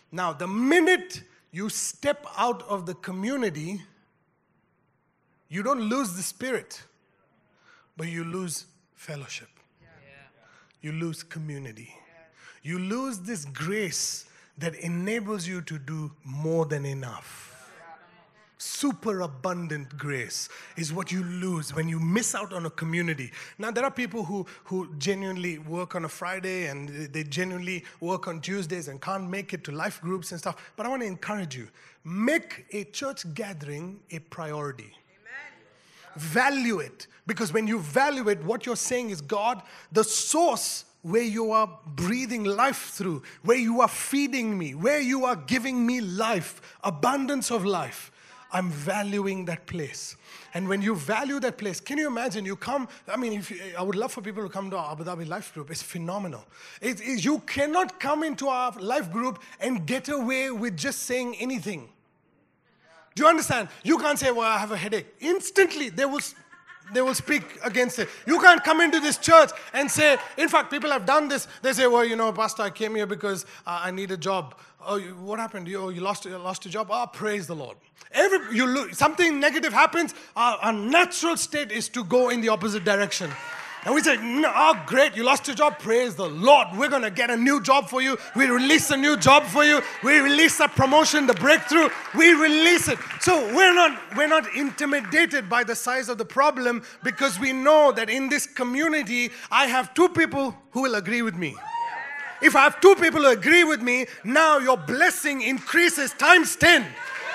Now, 0.10 0.32
the 0.32 0.48
minute 0.48 1.22
you 1.52 1.68
step 1.68 2.26
out 2.38 2.64
of 2.64 2.86
the 2.86 2.94
community, 2.94 3.82
You 5.50 5.64
don't 5.64 5.82
lose 5.82 6.14
the 6.14 6.24
spirit, 6.24 6.82
but 7.96 8.08
you 8.08 8.24
lose 8.24 8.66
fellowship. 8.96 9.50
You 10.82 10.92
lose 10.92 11.24
community. 11.24 11.94
You 12.64 12.80
lose 12.80 13.20
this 13.20 13.46
grace 13.46 14.26
that 14.58 14.76
enables 14.76 15.48
you 15.48 15.62
to 15.62 15.78
do 15.78 16.12
more 16.24 16.66
than 16.66 16.86
enough. 16.86 17.54
Super 18.60 19.22
abundant 19.22 19.98
grace 19.98 20.50
is 20.78 20.92
what 20.92 21.12
you 21.12 21.24
lose 21.24 21.76
when 21.76 21.88
you 21.88 22.00
miss 22.00 22.34
out 22.34 22.52
on 22.54 22.66
a 22.66 22.70
community. 22.72 23.32
Now, 23.60 23.70
there 23.70 23.84
are 23.84 23.92
people 23.92 24.24
who, 24.24 24.48
who 24.64 24.90
genuinely 24.98 25.60
work 25.60 25.94
on 25.96 26.06
a 26.06 26.10
Friday 26.10 26.66
and 26.66 26.90
they 26.90 27.24
genuinely 27.24 27.86
work 28.00 28.28
on 28.28 28.42
Tuesdays 28.42 28.88
and 28.88 29.00
can't 29.00 29.30
make 29.30 29.54
it 29.54 29.64
to 29.66 29.72
life 29.72 30.02
groups 30.02 30.32
and 30.32 30.40
stuff. 30.40 30.72
But 30.76 30.88
I 30.88 30.90
want 30.90 31.04
to 31.04 31.08
encourage 31.08 31.56
you 31.56 31.68
make 32.04 32.66
a 32.72 32.84
church 32.86 33.32
gathering 33.36 34.00
a 34.12 34.20
priority. 34.20 34.94
Value 36.18 36.80
it. 36.80 37.08
Because 37.26 37.52
when 37.52 37.68
you 37.68 37.80
value 37.80 38.30
it, 38.30 38.44
what 38.44 38.66
you're 38.66 38.76
saying 38.76 39.10
is 39.10 39.22
God, 39.22 39.62
the 39.92 40.04
source 40.04 40.86
where 41.02 41.24
you 41.24 41.52
are 41.52 41.70
breathing 41.86 42.44
life 42.44 42.90
through, 42.92 43.24
where 43.44 43.58
you 43.58 43.82
are 43.82 43.88
feeding 43.88 44.58
me, 44.58 44.76
where 44.76 45.00
you 45.00 45.26
are 45.26 45.36
giving 45.36 45.86
me 45.86 46.02
life, 46.02 46.62
abundance 46.84 47.52
of 47.52 47.66
life. 47.66 48.12
I'm 48.52 48.70
valuing 48.70 49.46
that 49.46 49.66
place. 49.66 50.16
And 50.54 50.68
when 50.68 50.82
you 50.82 50.96
value 50.96 51.40
that 51.42 51.58
place, 51.58 51.80
can 51.80 51.98
you 51.98 52.08
imagine? 52.08 52.46
You 52.46 52.56
come, 52.56 52.88
I 53.08 53.18
mean, 53.18 53.34
if 53.34 53.52
you, 53.52 53.60
I 53.78 53.82
would 53.84 53.96
love 53.96 54.12
for 54.14 54.22
people 54.22 54.44
to 54.44 54.50
come 54.50 54.70
to 54.72 54.78
our 54.78 54.94
Abu 54.94 55.04
Dhabi 55.04 55.28
Life 55.28 55.54
Group. 55.54 55.70
It's 55.70 55.84
phenomenal. 55.84 56.46
It, 56.82 57.02
it, 57.02 57.26
you 57.26 57.40
cannot 57.40 58.00
come 58.00 58.24
into 58.24 58.48
our 58.48 58.72
life 58.80 59.12
group 59.12 59.42
and 59.60 59.86
get 59.86 60.08
away 60.10 60.50
with 60.52 60.78
just 60.78 61.04
saying 61.04 61.36
anything. 61.36 61.90
Do 63.18 63.24
you 63.24 63.30
understand? 63.30 63.70
You 63.84 63.98
can't 63.98 64.20
say, 64.20 64.30
Well, 64.32 64.46
I 64.46 64.60
have 64.60 64.72
a 64.72 64.78
headache. 64.78 65.08
Instantly, 65.20 65.90
they 65.90 66.06
will 66.06 66.20
they 66.94 67.02
will 67.02 67.16
speak 67.16 67.44
against 67.66 68.00
it. 68.00 68.08
You 68.26 68.40
can't 68.40 68.64
come 68.64 68.80
into 68.80 69.02
this 69.02 69.18
church 69.18 69.50
and 69.74 69.92
say, 69.92 70.18
in 70.38 70.48
fact, 70.48 70.72
people 70.72 70.90
have 70.92 71.06
done 71.06 71.28
this. 71.28 71.46
They 71.62 71.74
say, 71.74 71.86
well, 71.86 72.06
you 72.06 72.16
know, 72.16 72.32
Pastor, 72.32 72.64
I 72.64 72.70
came 72.70 72.96
here 72.96 73.06
because 73.06 73.46
uh, 73.66 73.82
I 73.84 73.92
need 73.92 74.12
a 74.12 74.16
job. 74.16 74.56
Oh, 74.86 74.96
you, 74.96 75.10
what 75.16 75.38
happened? 75.38 75.68
You, 75.68 75.82
oh, 75.82 75.90
you 75.90 76.00
lost, 76.00 76.24
you 76.24 76.38
lost 76.38 76.64
your 76.64 76.72
job? 76.72 76.88
Oh, 76.90 77.06
praise 77.12 77.46
the 77.46 77.56
Lord. 77.56 77.76
Every, 78.14 78.56
you 78.56 78.66
look, 78.66 78.94
something 78.94 79.38
negative 79.38 79.74
happens, 79.74 80.14
our 80.38 80.72
natural 80.72 81.36
state 81.36 81.74
is 81.74 81.90
to 81.90 82.06
go 82.06 82.30
in 82.30 82.40
the 82.40 82.48
opposite 82.48 82.86
direction. 82.86 83.32
And 83.88 83.96
we 83.96 84.02
say, 84.02 84.18
oh, 84.20 84.84
great, 84.86 85.16
you 85.16 85.24
lost 85.24 85.48
your 85.48 85.56
job. 85.56 85.80
Praise 85.80 86.14
the 86.14 86.28
Lord. 86.28 86.68
We're 86.76 86.90
going 86.90 87.04
to 87.04 87.10
get 87.10 87.30
a 87.30 87.38
new 87.38 87.62
job 87.62 87.88
for 87.88 88.02
you. 88.02 88.18
We 88.36 88.48
release 88.48 88.92
a 88.92 88.98
new 88.98 89.16
job 89.16 89.46
for 89.46 89.64
you. 89.64 89.82
We 90.04 90.20
release 90.20 90.60
a 90.60 90.68
promotion, 90.68 91.26
the 91.26 91.34
breakthrough. 91.36 91.88
We 92.14 92.34
release 92.34 92.90
it. 92.90 93.00
So 93.22 93.40
we're 93.56 93.74
not, 93.74 93.98
we're 94.18 94.28
not 94.28 94.54
intimidated 94.54 95.48
by 95.48 95.64
the 95.64 95.74
size 95.74 96.10
of 96.10 96.18
the 96.18 96.26
problem 96.26 96.84
because 97.02 97.40
we 97.40 97.54
know 97.54 97.94
that 97.94 98.10
in 98.10 98.28
this 98.28 98.46
community, 98.46 99.32
I 99.50 99.68
have 99.68 99.94
two 99.94 100.10
people 100.10 100.54
who 100.72 100.82
will 100.82 100.96
agree 100.96 101.22
with 101.22 101.36
me. 101.36 101.56
If 102.42 102.58
I 102.58 102.64
have 102.64 102.82
two 102.82 102.96
people 102.96 103.22
who 103.22 103.30
agree 103.30 103.64
with 103.64 103.82
me, 103.82 104.08
now 104.26 104.58
your 104.58 104.76
blessing 104.76 105.44
increases 105.44 106.12
times 106.12 106.58
10. 106.58 106.86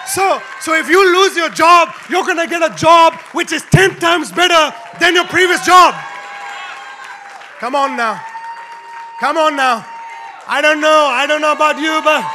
So, 0.06 0.42
so 0.60 0.74
if 0.74 0.86
you 0.90 1.14
lose 1.14 1.34
your 1.34 1.48
job, 1.48 1.94
you're 2.10 2.26
gonna 2.26 2.46
get 2.46 2.62
a 2.62 2.76
job 2.76 3.14
which 3.32 3.52
is 3.52 3.62
10 3.70 3.98
times 4.00 4.30
better 4.30 4.76
than 5.00 5.14
your 5.14 5.24
previous 5.24 5.64
job. 5.64 5.94
Come 7.62 7.76
on 7.76 7.96
now. 7.96 8.20
Come 9.20 9.36
on 9.36 9.54
now. 9.54 9.86
I 10.48 10.60
don't 10.60 10.80
know. 10.80 11.06
I 11.08 11.28
don't 11.28 11.40
know 11.40 11.52
about 11.52 11.78
you, 11.78 12.00
but 12.02 12.26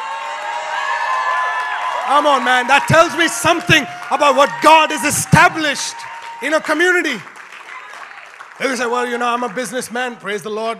come 2.07 2.25
on, 2.25 2.45
man. 2.45 2.65
That 2.67 2.85
tells 2.87 3.13
me 3.17 3.27
something 3.27 3.83
about 4.09 4.37
what 4.37 4.49
God 4.63 4.89
has 4.91 5.03
established 5.03 5.97
in 6.41 6.53
a 6.53 6.61
community. 6.61 7.21
They 8.57 8.73
say, 8.77 8.85
well, 8.85 9.05
you 9.05 9.17
know, 9.17 9.27
I'm 9.27 9.43
a 9.43 9.53
businessman. 9.53 10.15
Praise 10.15 10.43
the 10.43 10.49
Lord. 10.49 10.77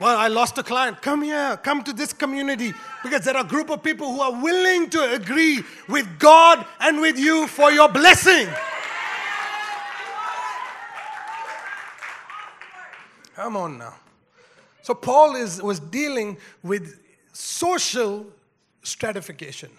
Well, 0.00 0.16
I 0.16 0.28
lost 0.28 0.56
a 0.58 0.62
client. 0.62 1.02
Come 1.02 1.22
here. 1.22 1.58
Come 1.64 1.82
to 1.82 1.92
this 1.92 2.12
community 2.12 2.74
because 3.02 3.24
there 3.24 3.36
are 3.36 3.44
a 3.44 3.48
group 3.48 3.68
of 3.68 3.82
people 3.82 4.12
who 4.12 4.20
are 4.20 4.40
willing 4.40 4.90
to 4.90 5.12
agree 5.12 5.64
with 5.88 6.06
God 6.20 6.64
and 6.78 7.00
with 7.00 7.18
you 7.18 7.48
for 7.48 7.72
your 7.72 7.88
blessing. 7.88 8.46
Come 13.38 13.56
on 13.56 13.78
now. 13.78 13.94
So 14.82 14.94
Paul 14.94 15.36
is, 15.36 15.62
was 15.62 15.78
dealing 15.78 16.38
with 16.64 16.98
social 17.32 18.26
stratification. 18.82 19.70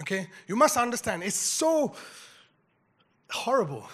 Okay? 0.00 0.28
You 0.46 0.54
must 0.54 0.76
understand, 0.76 1.24
it's 1.24 1.34
so 1.34 1.96
horrible. 3.28 3.88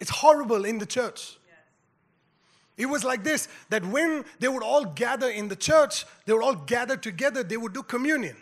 It's 0.00 0.10
horrible 0.10 0.64
in 0.64 0.78
the 0.78 0.84
church. 0.84 1.38
It 2.76 2.86
was 2.86 3.04
like 3.04 3.22
this 3.22 3.46
that 3.68 3.86
when 3.86 4.24
they 4.40 4.48
would 4.48 4.64
all 4.64 4.84
gather 4.84 5.30
in 5.30 5.46
the 5.46 5.54
church, 5.54 6.04
they 6.26 6.32
would 6.32 6.42
all 6.42 6.56
gather 6.56 6.96
together, 6.96 7.44
they 7.44 7.56
would 7.56 7.72
do 7.72 7.84
communion. 7.84 8.36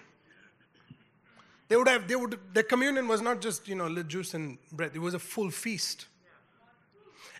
They 1.68 1.76
would 1.76 1.88
have, 1.88 2.08
they 2.08 2.16
would, 2.16 2.38
the 2.54 2.62
communion 2.62 3.08
was 3.08 3.20
not 3.20 3.42
just, 3.42 3.68
you 3.68 3.74
know, 3.74 4.02
juice 4.04 4.32
and 4.32 4.56
bread, 4.72 4.92
it 4.94 5.00
was 5.00 5.12
a 5.12 5.18
full 5.18 5.50
feast. 5.50 6.06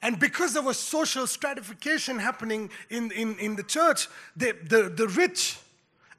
And 0.02 0.18
because 0.18 0.54
there 0.54 0.62
was 0.62 0.78
social 0.78 1.26
stratification 1.26 2.18
happening 2.18 2.70
in, 2.88 3.10
in, 3.12 3.38
in 3.38 3.56
the 3.56 3.62
church, 3.62 4.08
the, 4.36 4.52
the, 4.52 4.88
the 4.88 5.08
rich 5.08 5.58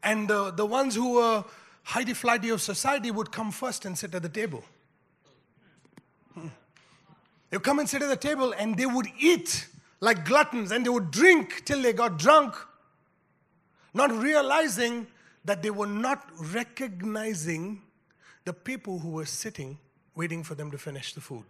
and 0.04 0.28
the, 0.28 0.52
the 0.52 0.66
ones 0.66 0.96
who 0.96 1.16
were 1.16 1.44
highly 1.84 2.14
flighty 2.14 2.50
of 2.50 2.62
society 2.62 3.10
would 3.10 3.32
come 3.32 3.52
first 3.52 3.86
and 3.86 3.98
sit 3.98 4.14
at 4.14 4.22
the 4.22 4.30
table. 4.30 4.64
They 6.36 7.58
would 7.58 7.64
come 7.64 7.80
and 7.80 7.90
sit 7.90 8.02
at 8.02 8.08
the 8.08 8.16
table 8.16 8.54
and 8.58 8.78
they 8.78 8.86
would 8.86 9.08
eat 9.20 9.68
like 10.00 10.26
gluttons 10.26 10.72
and 10.72 10.86
they 10.86 10.90
would 10.90 11.12
drink 11.12 11.64
till 11.66 11.82
they 11.82 11.92
got 11.92 12.18
drunk, 12.18 12.56
not 13.94 14.12
realizing 14.12 15.06
that 15.44 15.62
they 15.62 15.70
were 15.70 15.88
not 15.88 16.30
recognizing 16.54 17.82
the 18.46 18.54
people 18.54 19.00
who 19.00 19.10
were 19.10 19.26
sitting 19.26 19.78
waiting 20.16 20.44
for 20.44 20.56
them 20.56 20.72
to 20.72 20.78
finish 20.78 21.14
the 21.14 21.22
food. 21.22 21.46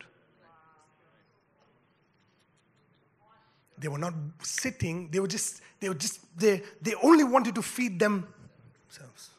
They 3.82 3.88
were 3.88 3.98
not 3.98 4.14
sitting, 4.44 5.10
they 5.10 5.20
were 5.20 5.28
just, 5.28 5.62
they 5.80 5.90
were 5.90 5.96
just, 5.96 6.20
they, 6.38 6.62
they 6.82 6.94
only 7.04 7.24
wanted 7.24 7.56
to 7.56 7.64
feed 7.64 8.00
themselves. 8.00 9.32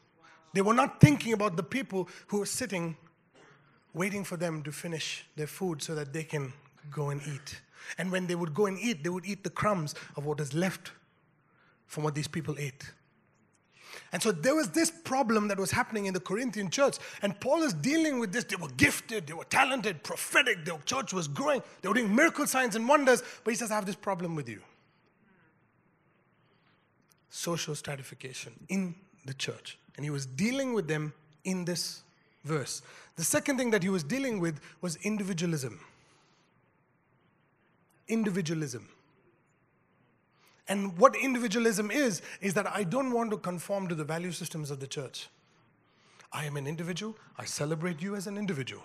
They 0.53 0.61
were 0.61 0.74
not 0.74 1.01
thinking 1.01 1.32
about 1.32 1.57
the 1.57 1.62
people 1.62 2.09
who 2.26 2.40
were 2.40 2.47
sitting, 2.47 2.97
waiting 3.95 4.24
for 4.24 4.36
them 4.36 4.62
to 4.64 4.72
finish 4.72 5.24
their 5.36 5.47
food 5.47 5.80
so 5.80 5.95
that 5.95 6.12
they 6.12 6.24
can 6.24 6.53
go 6.90 7.11
and 7.11 7.22
eat. 7.22 7.61
And 7.99 8.11
when 8.11 8.26
they 8.26 8.34
would 8.34 8.53
go 8.53 8.66
and 8.66 8.78
eat, 8.78 9.05
they 9.05 9.11
would 9.11 9.24
eat 9.24 9.45
the 9.45 9.51
crumbs 9.51 9.95
of 10.16 10.26
what 10.26 10.40
is 10.40 10.53
left 10.53 10.90
from 11.86 12.03
what 12.03 12.14
these 12.14 12.28
people 12.28 12.57
ate. 12.59 12.90
And 14.12 14.22
so 14.22 14.30
there 14.30 14.54
was 14.54 14.68
this 14.70 14.90
problem 14.90 15.48
that 15.48 15.58
was 15.58 15.70
happening 15.70 16.04
in 16.04 16.12
the 16.12 16.20
Corinthian 16.20 16.68
church. 16.68 16.98
And 17.22 17.38
Paul 17.40 17.62
is 17.62 17.72
dealing 17.72 18.18
with 18.18 18.30
this. 18.30 18.44
They 18.44 18.56
were 18.56 18.68
gifted, 18.76 19.26
they 19.26 19.32
were 19.32 19.44
talented, 19.44 20.02
prophetic, 20.02 20.64
their 20.66 20.78
church 20.84 21.14
was 21.14 21.28
growing, 21.28 21.62
they 21.80 21.88
were 21.88 21.94
doing 21.94 22.14
miracle 22.14 22.46
signs 22.46 22.76
and 22.76 22.86
wonders. 22.86 23.22
But 23.42 23.52
he 23.52 23.56
says, 23.56 23.70
I 23.70 23.76
have 23.76 23.86
this 23.86 23.96
problem 23.96 24.34
with 24.34 24.48
you 24.48 24.60
social 27.32 27.74
stratification 27.74 28.52
in 28.68 28.94
the 29.24 29.32
church. 29.32 29.78
And 29.96 30.04
he 30.04 30.10
was 30.10 30.26
dealing 30.26 30.74
with 30.74 30.86
them 30.86 31.14
in 31.44 31.64
this 31.64 32.02
verse. 32.44 32.82
The 33.16 33.24
second 33.24 33.56
thing 33.56 33.70
that 33.70 33.82
he 33.82 33.88
was 33.88 34.04
dealing 34.04 34.38
with 34.38 34.60
was 34.82 34.96
individualism. 34.96 35.80
Individualism. 38.06 38.86
And 40.68 40.96
what 40.96 41.16
individualism 41.16 41.90
is, 41.90 42.22
is 42.40 42.54
that 42.54 42.66
I 42.66 42.84
don't 42.84 43.12
want 43.12 43.30
to 43.30 43.36
conform 43.36 43.88
to 43.88 43.94
the 43.94 44.04
value 44.04 44.32
systems 44.32 44.70
of 44.70 44.80
the 44.80 44.86
church. 44.86 45.28
I 46.32 46.44
am 46.44 46.56
an 46.56 46.66
individual. 46.66 47.16
I 47.36 47.44
celebrate 47.44 48.00
you 48.00 48.14
as 48.14 48.26
an 48.26 48.38
individual. 48.38 48.82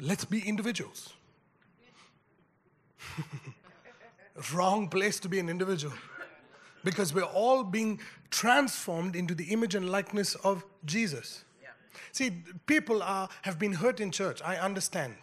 Let's 0.00 0.24
be 0.24 0.40
individuals. 0.40 1.12
Wrong 4.52 4.88
place 4.88 5.20
to 5.20 5.28
be 5.28 5.38
an 5.38 5.48
individual. 5.48 5.94
Because 6.84 7.12
we're 7.12 7.22
all 7.22 7.64
being 7.64 8.00
transformed 8.30 9.16
into 9.16 9.34
the 9.34 9.44
image 9.44 9.74
and 9.74 9.90
likeness 9.90 10.34
of 10.36 10.64
Jesus. 10.84 11.44
Yeah. 11.60 11.68
See, 12.12 12.42
people 12.66 13.02
are, 13.02 13.28
have 13.42 13.58
been 13.58 13.72
hurt 13.74 14.00
in 14.00 14.10
church. 14.10 14.40
I 14.44 14.56
understand 14.56 15.14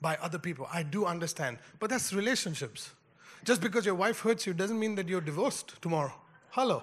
by 0.00 0.16
other 0.22 0.38
people. 0.38 0.68
I 0.72 0.82
do 0.82 1.06
understand. 1.06 1.58
But 1.78 1.90
that's 1.90 2.12
relationships. 2.12 2.90
Just 3.44 3.60
because 3.60 3.86
your 3.86 3.94
wife 3.94 4.20
hurts 4.20 4.46
you 4.46 4.52
doesn't 4.52 4.78
mean 4.78 4.94
that 4.96 5.08
you're 5.08 5.20
divorced 5.20 5.80
tomorrow. 5.80 6.12
Hello. 6.50 6.82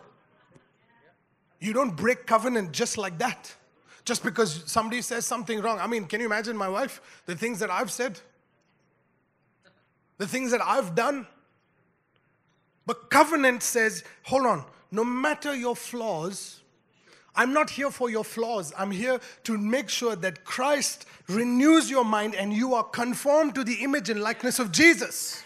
You 1.59 1.73
don't 1.73 1.95
break 1.95 2.25
covenant 2.25 2.71
just 2.71 2.97
like 2.97 3.17
that. 3.19 3.53
Just 4.05 4.23
because 4.23 4.63
somebody 4.65 5.01
says 5.01 5.25
something 5.25 5.61
wrong. 5.61 5.79
I 5.79 5.87
mean, 5.87 6.05
can 6.05 6.19
you 6.19 6.25
imagine 6.25 6.55
my 6.55 6.69
wife? 6.69 7.21
The 7.25 7.35
things 7.35 7.59
that 7.59 7.69
I've 7.69 7.91
said, 7.91 8.19
the 10.17 10.27
things 10.27 10.51
that 10.51 10.61
I've 10.63 10.95
done. 10.95 11.27
But 12.85 13.09
covenant 13.09 13.63
says, 13.63 14.03
hold 14.23 14.45
on, 14.45 14.63
no 14.91 15.03
matter 15.03 15.53
your 15.53 15.75
flaws, 15.75 16.61
I'm 17.35 17.53
not 17.53 17.69
here 17.69 17.91
for 17.91 18.09
your 18.09 18.23
flaws. 18.23 18.73
I'm 18.77 18.89
here 18.89 19.19
to 19.43 19.57
make 19.57 19.89
sure 19.89 20.15
that 20.15 20.43
Christ 20.43 21.05
renews 21.27 21.89
your 21.89 22.05
mind 22.05 22.33
and 22.33 22.51
you 22.51 22.73
are 22.73 22.83
conformed 22.83 23.55
to 23.55 23.63
the 23.63 23.75
image 23.83 24.09
and 24.09 24.21
likeness 24.21 24.57
of 24.57 24.71
Jesus. 24.71 25.43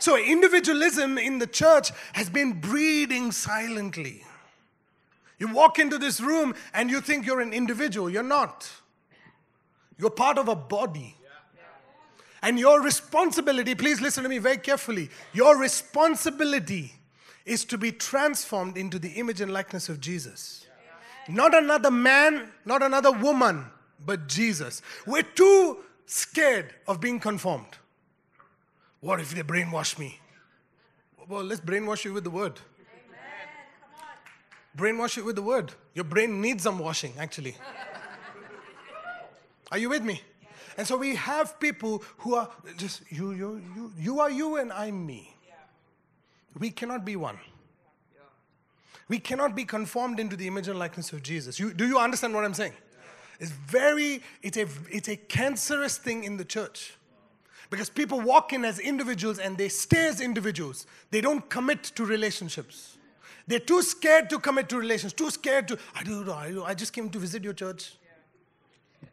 So, 0.00 0.16
individualism 0.16 1.18
in 1.18 1.38
the 1.38 1.46
church 1.46 1.92
has 2.14 2.28
been 2.28 2.60
breeding 2.60 3.32
silently. 3.32 4.24
You 5.38 5.48
walk 5.48 5.78
into 5.78 5.98
this 5.98 6.20
room 6.20 6.54
and 6.74 6.90
you 6.90 7.00
think 7.00 7.26
you're 7.26 7.40
an 7.40 7.52
individual. 7.52 8.10
You're 8.10 8.22
not. 8.22 8.70
You're 9.98 10.10
part 10.10 10.38
of 10.38 10.48
a 10.48 10.56
body. 10.56 11.16
And 12.42 12.58
your 12.58 12.82
responsibility, 12.82 13.74
please 13.74 14.00
listen 14.00 14.22
to 14.22 14.28
me 14.30 14.38
very 14.38 14.56
carefully. 14.56 15.10
Your 15.34 15.58
responsibility 15.58 16.94
is 17.44 17.66
to 17.66 17.76
be 17.76 17.92
transformed 17.92 18.78
into 18.78 18.98
the 18.98 19.10
image 19.10 19.42
and 19.42 19.52
likeness 19.52 19.90
of 19.90 20.00
Jesus. 20.00 20.66
Not 21.28 21.54
another 21.54 21.90
man, 21.90 22.50
not 22.64 22.82
another 22.82 23.12
woman, 23.12 23.66
but 24.04 24.26
Jesus. 24.26 24.80
We're 25.06 25.22
too 25.22 25.78
scared 26.06 26.74
of 26.88 27.00
being 27.00 27.20
conformed. 27.20 27.76
What 29.00 29.20
if 29.20 29.34
they 29.34 29.42
brainwash 29.42 29.98
me? 29.98 30.20
Well, 31.28 31.44
let's 31.44 31.60
brainwash 31.60 32.04
you 32.04 32.12
with 32.12 32.24
the 32.24 32.30
word. 32.30 32.60
Brainwash 34.76 35.16
you 35.16 35.24
with 35.24 35.36
the 35.36 35.42
word. 35.42 35.72
Your 35.94 36.04
brain 36.04 36.40
needs 36.40 36.62
some 36.62 36.78
washing, 36.78 37.12
actually. 37.18 37.56
Are 39.72 39.78
you 39.78 39.88
with 39.88 40.04
me? 40.04 40.20
And 40.76 40.86
so 40.86 40.96
we 40.96 41.14
have 41.16 41.58
people 41.60 42.02
who 42.18 42.34
are 42.34 42.48
just 42.76 43.02
you, 43.10 43.32
you, 43.32 43.62
you, 43.74 43.92
you 43.98 44.20
are 44.20 44.30
you, 44.30 44.56
and 44.56 44.72
I'm 44.72 45.04
me. 45.04 45.34
We 46.58 46.70
cannot 46.70 47.04
be 47.04 47.16
one. 47.16 47.38
We 49.08 49.18
cannot 49.18 49.56
be 49.56 49.64
conformed 49.64 50.20
into 50.20 50.36
the 50.36 50.46
image 50.46 50.68
and 50.68 50.78
likeness 50.78 51.12
of 51.12 51.22
Jesus. 51.22 51.58
You, 51.58 51.72
do 51.72 51.86
you 51.86 51.98
understand 51.98 52.34
what 52.34 52.44
I'm 52.44 52.54
saying? 52.54 52.74
It's 53.40 53.50
very, 53.50 54.22
it's 54.42 54.56
a, 54.56 54.66
it's 54.90 55.08
a 55.08 55.16
cancerous 55.16 55.96
thing 55.96 56.24
in 56.24 56.36
the 56.36 56.44
church. 56.44 56.94
Because 57.70 57.88
people 57.88 58.20
walk 58.20 58.52
in 58.52 58.64
as 58.64 58.80
individuals 58.80 59.38
and 59.38 59.56
they 59.56 59.68
stay 59.68 60.08
as 60.08 60.20
individuals. 60.20 60.86
They 61.12 61.20
don't 61.20 61.48
commit 61.48 61.84
to 61.84 62.04
relationships. 62.04 62.98
They're 63.46 63.60
too 63.60 63.82
scared 63.82 64.28
to 64.30 64.38
commit 64.38 64.68
to 64.70 64.78
relations, 64.78 65.12
too 65.12 65.30
scared 65.30 65.68
to, 65.68 65.78
I 65.94 66.02
do, 66.02 66.30
I 66.32 66.50
do, 66.50 66.64
I 66.64 66.74
just 66.74 66.92
came 66.92 67.08
to 67.10 67.18
visit 67.18 67.44
your 67.44 67.52
church. 67.52 67.94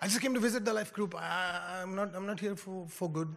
I 0.00 0.06
just 0.06 0.20
came 0.20 0.34
to 0.34 0.40
visit 0.40 0.64
the 0.64 0.72
life 0.72 0.92
group. 0.92 1.14
I, 1.16 1.82
am 1.82 1.94
not, 1.94 2.14
I'm 2.14 2.26
not 2.26 2.38
here 2.38 2.54
for, 2.54 2.86
for 2.88 3.10
good. 3.10 3.28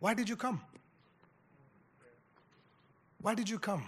Why 0.00 0.12
did 0.12 0.28
you 0.28 0.36
come? 0.36 0.60
Why 3.20 3.34
did 3.34 3.48
you 3.48 3.58
come? 3.58 3.84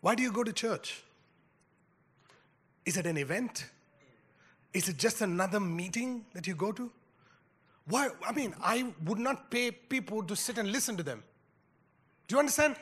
Why 0.00 0.14
do 0.14 0.22
you 0.22 0.32
go 0.32 0.42
to 0.42 0.52
church? 0.52 1.02
Is 2.84 2.96
it 2.96 3.06
an 3.06 3.18
event? 3.18 3.66
Is 4.74 4.88
it 4.88 4.98
just 4.98 5.20
another 5.20 5.60
meeting 5.60 6.24
that 6.34 6.46
you 6.46 6.54
go 6.54 6.72
to? 6.72 6.90
Why? 7.86 8.10
I 8.26 8.32
mean, 8.32 8.54
I 8.62 8.92
would 9.04 9.18
not 9.18 9.50
pay 9.50 9.70
people 9.70 10.22
to 10.22 10.36
sit 10.36 10.58
and 10.58 10.70
listen 10.70 10.96
to 10.98 11.02
them. 11.02 11.22
Do 12.26 12.34
you 12.34 12.38
understand? 12.38 12.76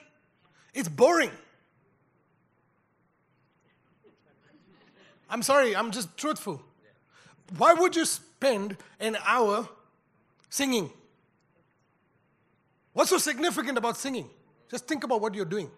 It's 0.75 0.89
boring. 0.89 1.31
I'm 5.29 5.43
sorry, 5.43 5.75
I'm 5.75 5.91
just 5.91 6.17
truthful. 6.17 6.63
Why 7.57 7.73
would 7.73 7.97
you 7.97 8.05
spend 8.05 8.77
an 9.01 9.17
hour 9.25 9.69
singing? 10.51 10.91
What's 12.93 13.11
so 13.11 13.19
significant 13.19 13.79
about 13.79 13.97
singing? 13.97 14.29
Just 14.71 14.87
think 14.87 15.05
about 15.05 15.21
what 15.21 15.35
you're 15.35 15.45
doing, 15.45 15.71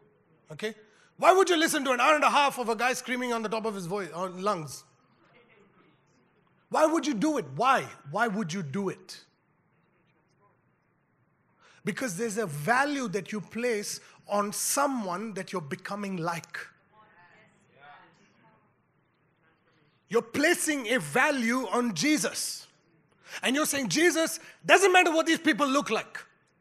okay? 0.53 0.75
Why 1.17 1.33
would 1.33 1.51
you 1.51 1.57
listen 1.57 1.85
to 1.85 1.93
an 1.93 2.01
hour 2.01 2.15
and 2.15 2.25
a 2.25 2.31
half 2.31 2.59
of 2.59 2.69
a 2.69 2.77
guy 2.77 2.93
screaming 2.93 3.33
on 3.33 3.43
the 3.43 3.49
top 3.49 3.65
of 3.65 3.75
his 3.75 3.87
voice 3.87 4.09
or 4.15 4.31
lungs? 4.31 4.85
Why 6.71 6.87
would 6.87 7.07
you 7.07 7.15
do 7.15 7.39
it? 7.39 7.47
Why? 7.57 7.87
Why 8.11 8.29
would 8.29 8.53
you 8.53 8.63
do 8.63 8.89
it? 8.89 9.21
Because 11.85 12.17
there's 12.17 12.37
a 12.37 12.47
value 12.47 13.09
that 13.09 13.33
you 13.33 13.41
place 13.41 14.01
on 14.29 14.53
someone 14.53 15.33
that 15.35 15.53
you're 15.53 15.63
becoming 15.63 16.19
like. 16.19 16.59
You're 20.09 20.23
placing 20.23 20.87
a 20.89 20.99
value 20.99 21.67
on 21.69 21.95
Jesus. 21.95 22.67
And 23.43 23.55
you're 23.55 23.67
saying, 23.67 23.89
Jesus, 23.89 24.41
doesn't 24.65 24.93
matter 24.93 25.13
what 25.13 25.27
these 25.27 25.39
people 25.39 25.67
look 25.67 25.91
like. 25.91 26.19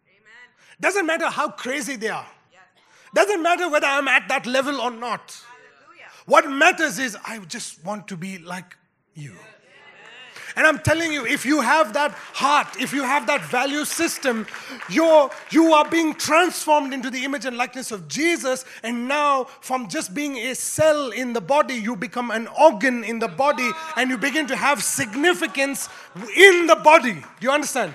Amen. 0.10 0.80
Doesn't 0.82 1.06
matter 1.06 1.28
how 1.28 1.50
crazy 1.50 1.96
they 1.96 2.10
are. 2.10 2.28
Yes. 2.52 2.62
Doesn't 3.14 3.42
matter 3.42 3.70
whether 3.70 3.88
I'm 3.88 4.08
at 4.10 4.28
that 4.28 4.46
level 4.46 4.82
or 4.82 4.92
not. 4.92 5.42
Hallelujah. 5.48 6.10
What 6.26 6.50
matters 6.50 7.00
is 7.00 7.18
I 7.26 7.40
just 7.40 7.84
want 7.86 8.08
to 8.10 8.18
be 8.18 8.38
like 8.38 8.76
you. 9.14 9.34
And 10.58 10.66
I'm 10.66 10.80
telling 10.80 11.14
you, 11.14 11.24
if 11.24 11.46
you 11.46 11.62
have 11.62 11.94
that 11.94 12.14
heart, 12.34 12.82
if 12.82 12.92
you 12.92 13.04
have 13.04 13.28
that 13.28 13.44
value 13.44 13.86
system, 13.86 14.48
you're, 14.90 15.30
you 15.52 15.72
are 15.72 15.88
being 15.88 16.16
transformed 16.16 16.96
into 16.96 17.12
the 17.12 17.24
image 17.24 17.46
and 17.46 17.56
likeness 17.56 17.92
of 17.92 18.08
Jesus. 18.08 18.66
And 18.82 19.08
now, 19.08 19.44
from 19.62 19.88
just 19.88 20.16
being 20.16 20.36
a 20.36 20.56
cell 20.56 21.12
in 21.12 21.34
the 21.34 21.42
body, 21.42 21.76
you 21.76 21.96
become 21.96 22.32
an 22.32 22.48
organ 22.60 23.04
in 23.04 23.20
the 23.20 23.28
body 23.28 23.70
and 23.96 24.10
you 24.10 24.18
begin 24.18 24.48
to 24.48 24.56
have 24.56 24.82
significance 24.82 25.90
in 26.36 26.66
the 26.66 26.76
body. 26.78 27.14
Do 27.14 27.22
you 27.42 27.52
understand? 27.52 27.94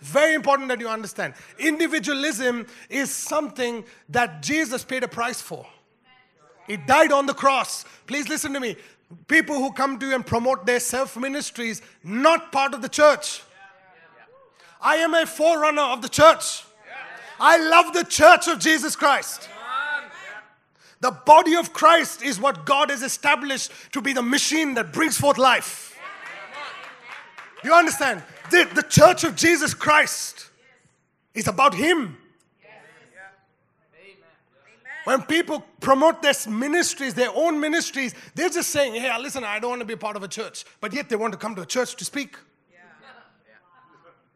Very 0.00 0.32
important 0.32 0.68
that 0.68 0.80
you 0.80 0.88
understand. 0.88 1.34
Individualism 1.58 2.66
is 2.88 3.10
something 3.10 3.84
that 4.08 4.42
Jesus 4.42 4.84
paid 4.84 5.02
a 5.02 5.08
price 5.08 5.42
for. 5.42 5.66
It 6.66 6.86
died 6.86 7.12
on 7.12 7.26
the 7.26 7.34
cross. 7.34 7.84
Please 8.06 8.28
listen 8.28 8.54
to 8.54 8.60
me 8.60 8.76
people 9.26 9.56
who 9.56 9.72
come 9.72 9.98
to 9.98 10.06
you 10.06 10.14
and 10.14 10.26
promote 10.26 10.66
their 10.66 10.80
self 10.80 11.16
ministries, 11.16 11.82
not 12.02 12.52
part 12.52 12.74
of 12.74 12.82
the 12.82 12.88
church. 12.88 13.42
I 14.80 14.96
am 14.96 15.14
a 15.14 15.24
forerunner 15.24 15.82
of 15.82 16.02
the 16.02 16.08
church. 16.08 16.64
I 17.40 17.56
love 17.58 17.94
the 17.94 18.04
church 18.04 18.48
of 18.48 18.58
Jesus 18.58 18.94
Christ. 18.94 19.48
The 21.00 21.10
body 21.10 21.54
of 21.56 21.72
Christ 21.72 22.22
is 22.22 22.40
what 22.40 22.64
God 22.64 22.90
has 22.90 23.02
established 23.02 23.70
to 23.92 24.00
be 24.00 24.12
the 24.12 24.22
machine 24.22 24.74
that 24.74 24.92
brings 24.92 25.18
forth 25.18 25.36
life. 25.36 25.98
You 27.62 27.74
understand? 27.74 28.22
The, 28.50 28.68
the 28.74 28.82
church 28.82 29.24
of 29.24 29.36
Jesus 29.36 29.74
Christ 29.74 30.50
is 31.34 31.48
about 31.48 31.74
Him. 31.74 32.16
When 35.04 35.22
people 35.22 35.62
promote 35.80 36.22
their 36.22 36.34
ministries, 36.48 37.14
their 37.14 37.30
own 37.34 37.60
ministries, 37.60 38.14
they're 38.34 38.48
just 38.48 38.70
saying, 38.70 38.94
hey, 38.94 39.14
listen, 39.20 39.44
I 39.44 39.58
don't 39.58 39.70
want 39.70 39.80
to 39.80 39.86
be 39.86 39.96
part 39.96 40.16
of 40.16 40.22
a 40.22 40.28
church. 40.28 40.64
But 40.80 40.92
yet 40.92 41.08
they 41.08 41.16
want 41.16 41.32
to 41.32 41.38
come 41.38 41.54
to 41.56 41.62
a 41.62 41.66
church 41.66 41.94
to 41.96 42.04
speak. 42.04 42.36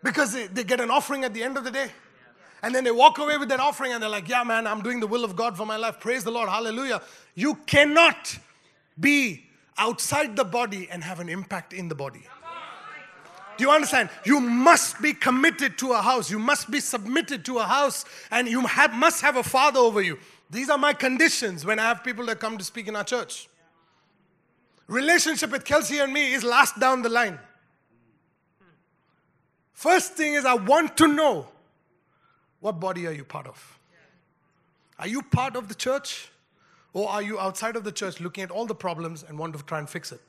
Because 0.02 0.32
they, 0.32 0.46
they 0.46 0.64
get 0.64 0.80
an 0.80 0.90
offering 0.90 1.24
at 1.24 1.34
the 1.34 1.42
end 1.42 1.56
of 1.56 1.64
the 1.64 1.70
day. 1.70 1.90
And 2.62 2.74
then 2.74 2.84
they 2.84 2.90
walk 2.90 3.18
away 3.18 3.36
with 3.38 3.48
that 3.48 3.60
offering 3.60 3.92
and 3.92 4.02
they're 4.02 4.10
like, 4.10 4.28
yeah, 4.28 4.42
man, 4.44 4.66
I'm 4.66 4.82
doing 4.82 5.00
the 5.00 5.06
will 5.06 5.24
of 5.24 5.36
God 5.36 5.56
for 5.56 5.64
my 5.64 5.76
life. 5.76 6.00
Praise 6.00 6.24
the 6.24 6.30
Lord. 6.30 6.48
Hallelujah. 6.48 7.00
You 7.34 7.54
cannot 7.66 8.38
be 8.98 9.44
outside 9.76 10.36
the 10.36 10.44
body 10.44 10.88
and 10.90 11.02
have 11.04 11.20
an 11.20 11.28
impact 11.28 11.72
in 11.72 11.88
the 11.88 11.94
body. 11.94 12.24
Do 13.56 13.64
you 13.64 13.70
understand? 13.70 14.08
You 14.24 14.40
must 14.40 15.02
be 15.02 15.12
committed 15.12 15.78
to 15.78 15.92
a 15.92 16.00
house. 16.00 16.30
You 16.30 16.38
must 16.38 16.70
be 16.70 16.78
submitted 16.78 17.44
to 17.46 17.58
a 17.58 17.64
house, 17.64 18.04
and 18.30 18.46
you 18.46 18.60
have, 18.66 18.94
must 18.94 19.20
have 19.20 19.36
a 19.36 19.42
father 19.42 19.80
over 19.80 20.00
you. 20.00 20.18
These 20.50 20.70
are 20.70 20.78
my 20.78 20.92
conditions 20.92 21.64
when 21.64 21.78
I 21.78 21.82
have 21.82 22.02
people 22.02 22.26
that 22.26 22.40
come 22.40 22.56
to 22.58 22.64
speak 22.64 22.88
in 22.88 22.96
our 22.96 23.04
church. 23.04 23.48
Relationship 24.86 25.50
with 25.50 25.64
Kelsey 25.64 25.98
and 25.98 26.12
me 26.12 26.32
is 26.32 26.42
last 26.42 26.80
down 26.80 27.02
the 27.02 27.10
line. 27.10 27.38
First 29.74 30.14
thing 30.14 30.34
is, 30.34 30.44
I 30.44 30.54
want 30.54 30.96
to 30.96 31.06
know 31.06 31.46
what 32.60 32.80
body 32.80 33.06
are 33.06 33.12
you 33.12 33.24
part 33.24 33.46
of? 33.46 33.78
Are 34.98 35.06
you 35.06 35.22
part 35.22 35.54
of 35.54 35.68
the 35.68 35.74
church? 35.74 36.30
Or 36.92 37.08
are 37.08 37.22
you 37.22 37.38
outside 37.38 37.76
of 37.76 37.84
the 37.84 37.92
church 37.92 38.18
looking 38.18 38.42
at 38.42 38.50
all 38.50 38.66
the 38.66 38.74
problems 38.74 39.22
and 39.22 39.38
want 39.38 39.56
to 39.56 39.62
try 39.62 39.78
and 39.78 39.88
fix 39.88 40.10
it? 40.10 40.20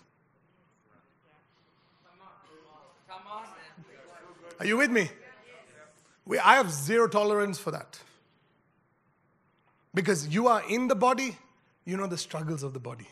Are 4.60 4.66
you 4.66 4.78
with 4.78 4.92
me? 4.92 5.10
We, 6.26 6.38
I 6.38 6.56
have 6.56 6.70
zero 6.70 7.08
tolerance 7.08 7.58
for 7.58 7.72
that. 7.72 7.98
Because 9.94 10.28
you 10.28 10.48
are 10.48 10.64
in 10.70 10.88
the 10.88 10.96
body, 10.96 11.38
you 11.86 11.98
know 11.98 12.08
the 12.08 12.18
struggles 12.18 12.64
of 12.64 12.74
the 12.74 12.80
body. 12.80 13.08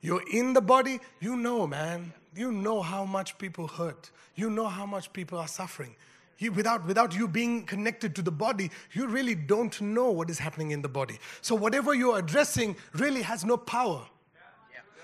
You're 0.00 0.22
in 0.30 0.52
the 0.52 0.60
body, 0.60 1.00
you 1.20 1.34
know, 1.36 1.66
man. 1.66 2.12
You 2.36 2.52
know 2.52 2.82
how 2.82 3.04
much 3.04 3.38
people 3.38 3.66
hurt. 3.66 4.10
You 4.34 4.50
know 4.50 4.66
how 4.66 4.84
much 4.84 5.12
people 5.12 5.38
are 5.38 5.48
suffering. 5.48 5.94
You, 6.38 6.52
without, 6.52 6.86
without 6.86 7.14
you 7.14 7.28
being 7.28 7.64
connected 7.64 8.14
to 8.16 8.22
the 8.22 8.30
body, 8.30 8.70
you 8.92 9.06
really 9.06 9.34
don't 9.34 9.80
know 9.80 10.10
what 10.10 10.28
is 10.28 10.38
happening 10.38 10.72
in 10.72 10.82
the 10.82 10.88
body. 10.88 11.18
So, 11.40 11.54
whatever 11.54 11.94
you're 11.94 12.18
addressing 12.18 12.76
really 12.92 13.22
has 13.22 13.44
no 13.44 13.56
power. 13.56 14.02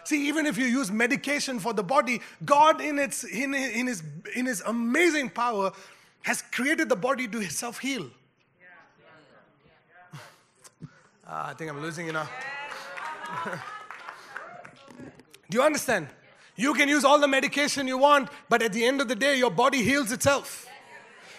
See, 0.05 0.27
even 0.29 0.47
if 0.47 0.59
you 0.59 0.65
use 0.65 0.91
medication 0.91 1.59
for 1.61 1.73
the 1.73 1.83
body, 1.83 2.21
God, 2.45 2.81
in, 2.81 2.99
its, 2.99 3.23
in, 3.25 3.55
in, 3.55 3.87
his, 3.87 4.03
in 4.35 4.47
His 4.47 4.61
amazing 4.67 5.31
power, 5.31 5.73
has 6.23 6.43
created 6.43 6.89
the 6.89 6.97
body 6.97 7.29
to 7.29 7.43
self 7.45 7.79
heal. 7.79 8.11
Uh, 11.31 11.45
I 11.47 11.55
think 11.55 11.71
I'm 11.71 11.81
losing 11.81 12.07
you 12.07 12.13
now. 12.13 12.29
Do 15.49 15.59
you 15.59 15.63
understand? 15.63 16.09
You 16.57 16.75
can 16.75 16.89
use 16.89 17.05
all 17.05 17.21
the 17.21 17.29
medication 17.29 17.87
you 17.87 17.99
want, 17.99 18.29
but 18.49 18.63
at 18.63 18.73
the 18.73 18.85
end 18.85 19.01
of 19.01 19.07
the 19.07 19.15
day, 19.15 19.39
your 19.39 19.53
body 19.53 19.85
heals 19.85 20.11
itself. 20.11 20.67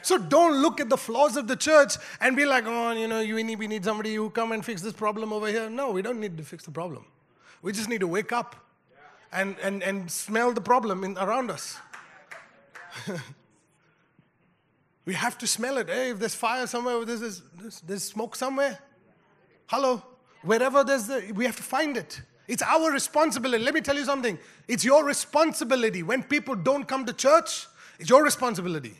So 0.01 0.17
don't 0.17 0.61
look 0.61 0.79
at 0.79 0.87
the 0.87 0.95
flaws 0.97 1.35
of 1.35 1.49
the 1.49 1.57
church 1.57 1.97
and 2.21 2.37
be 2.37 2.45
like, 2.45 2.63
oh, 2.65 2.91
you 2.91 3.09
know, 3.09 3.19
you 3.19 3.43
need, 3.43 3.59
we 3.59 3.67
need 3.67 3.83
somebody 3.83 4.15
who 4.15 4.29
come 4.29 4.53
and 4.53 4.63
fix 4.63 4.81
this 4.81 4.93
problem 4.93 5.33
over 5.33 5.47
here. 5.47 5.69
No, 5.69 5.91
we 5.91 6.01
don't 6.01 6.21
need 6.21 6.37
to 6.37 6.43
fix 6.43 6.63
the 6.63 6.71
problem. 6.71 7.03
We 7.61 7.73
just 7.73 7.89
need 7.89 7.99
to 7.99 8.07
wake 8.07 8.31
up 8.31 8.55
and, 9.33 9.57
and, 9.61 9.83
and 9.83 10.09
smell 10.09 10.53
the 10.53 10.61
problem 10.61 11.03
in, 11.03 11.17
around 11.17 11.51
us. 11.51 11.77
we 15.05 15.13
have 15.15 15.37
to 15.39 15.47
smell 15.47 15.77
it. 15.79 15.89
Hey, 15.89 16.11
if 16.11 16.19
there's 16.19 16.35
fire 16.35 16.65
somewhere, 16.65 17.03
there's, 17.03 17.19
there's, 17.19 17.81
there's 17.81 18.03
smoke 18.03 18.37
somewhere. 18.37 18.79
Hello? 19.67 20.03
Wherever 20.43 20.83
there's 20.83 21.07
the, 21.07 21.31
we 21.35 21.45
have 21.45 21.55
to 21.57 21.63
find 21.63 21.97
it. 21.97 22.21
It's 22.47 22.63
our 22.63 22.91
responsibility. 22.91 23.63
Let 23.63 23.73
me 23.73 23.81
tell 23.81 23.95
you 23.95 24.05
something. 24.05 24.37
It's 24.67 24.83
your 24.83 25.05
responsibility. 25.05 26.03
When 26.03 26.23
people 26.23 26.55
don't 26.55 26.85
come 26.85 27.05
to 27.05 27.13
church, 27.13 27.67
it's 27.99 28.09
your 28.09 28.23
responsibility. 28.23 28.95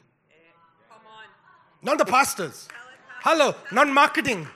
Not 1.82 1.98
the 1.98 2.06
pastors. 2.06 2.68
Hello, 3.22 3.56
not 3.72 3.88
marketing. 3.88 4.48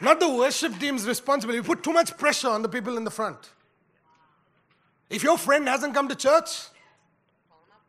Not 0.00 0.20
the 0.20 0.28
worship 0.28 0.78
team's 0.78 1.06
responsibility. 1.06 1.58
You 1.58 1.62
put 1.62 1.82
too 1.82 1.92
much 1.92 2.16
pressure 2.16 2.48
on 2.48 2.62
the 2.62 2.68
people 2.68 2.96
in 2.96 3.04
the 3.04 3.10
front. 3.10 3.50
If 5.08 5.22
your 5.22 5.38
friend 5.38 5.68
hasn't 5.68 5.94
come 5.94 6.08
to 6.08 6.16
church, 6.16 6.48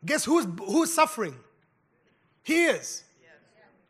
guess 0.06 0.26
who's, 0.26 0.46
who's 0.60 0.94
suffering? 0.94 1.36
He 2.44 2.66
is. 2.66 3.04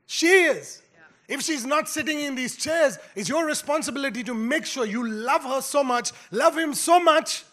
She 0.05 0.27
is. 0.27 0.81
If 1.27 1.41
she's 1.41 1.65
not 1.65 1.89
sitting 1.89 2.19
in 2.19 2.35
these 2.35 2.55
chairs, 2.55 2.99
it's 3.15 3.27
your 3.27 3.45
responsibility 3.45 4.23
to 4.23 4.33
make 4.33 4.65
sure 4.65 4.85
you 4.85 5.07
love 5.07 5.43
her 5.43 5.61
so 5.61 5.83
much, 5.83 6.11
love 6.31 6.57
him 6.57 6.73
so 6.73 6.99
much, 6.99 7.43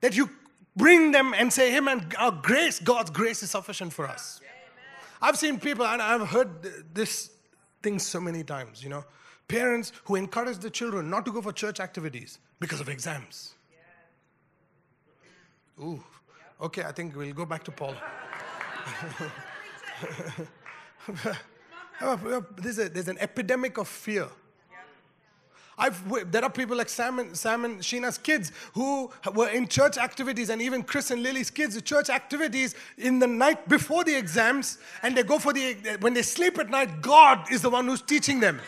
that 0.00 0.16
you 0.16 0.28
bring 0.74 1.12
them 1.12 1.32
and 1.34 1.52
say, 1.52 1.70
Hey 1.70 1.80
man, 1.80 2.08
our 2.18 2.32
grace, 2.32 2.80
God's 2.80 3.10
grace 3.10 3.42
is 3.42 3.50
sufficient 3.50 3.92
for 3.92 4.06
us. 4.06 4.40
I've 5.22 5.38
seen 5.38 5.58
people, 5.58 5.86
and 5.86 6.02
I've 6.02 6.28
heard 6.28 6.50
this 6.92 7.30
thing 7.82 7.98
so 7.98 8.20
many 8.20 8.44
times, 8.44 8.82
you 8.82 8.90
know, 8.90 9.04
parents 9.48 9.92
who 10.04 10.16
encourage 10.16 10.58
the 10.58 10.68
children 10.68 11.08
not 11.08 11.24
to 11.24 11.32
go 11.32 11.40
for 11.40 11.52
church 11.52 11.80
activities 11.80 12.38
because 12.60 12.80
of 12.80 12.88
exams. 12.88 13.54
Ooh, 15.80 16.02
okay, 16.60 16.82
I 16.82 16.92
think 16.92 17.14
we'll 17.16 17.34
go 17.34 17.46
back 17.46 17.62
to 17.64 17.70
Paul. 17.70 17.94
Uh, 22.00 22.40
there's, 22.56 22.78
a, 22.78 22.88
there's 22.88 23.08
an 23.08 23.18
epidemic 23.18 23.78
of 23.78 23.88
fear. 23.88 24.28
I've, 25.78 26.32
there 26.32 26.42
are 26.42 26.50
people 26.50 26.76
like 26.76 26.88
Sam 26.88 27.18
and, 27.18 27.36
Sam 27.36 27.66
and 27.66 27.80
Sheena's 27.80 28.16
kids 28.16 28.50
who 28.72 29.10
were 29.34 29.48
in 29.48 29.68
church 29.68 29.98
activities, 29.98 30.48
and 30.48 30.62
even 30.62 30.82
Chris 30.82 31.10
and 31.10 31.22
Lily's 31.22 31.50
kids, 31.50 31.74
the 31.74 31.82
church 31.82 32.08
activities 32.08 32.74
in 32.96 33.18
the 33.18 33.26
night 33.26 33.68
before 33.68 34.02
the 34.02 34.16
exams, 34.16 34.78
and 35.02 35.14
they 35.14 35.22
go 35.22 35.38
for 35.38 35.52
the, 35.52 35.74
when 36.00 36.14
they 36.14 36.22
sleep 36.22 36.58
at 36.58 36.70
night, 36.70 37.02
God 37.02 37.52
is 37.52 37.60
the 37.60 37.68
one 37.68 37.86
who's 37.86 38.00
teaching 38.00 38.40
them. 38.40 38.58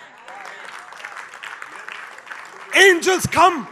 Angels 2.76 3.24
come 3.26 3.66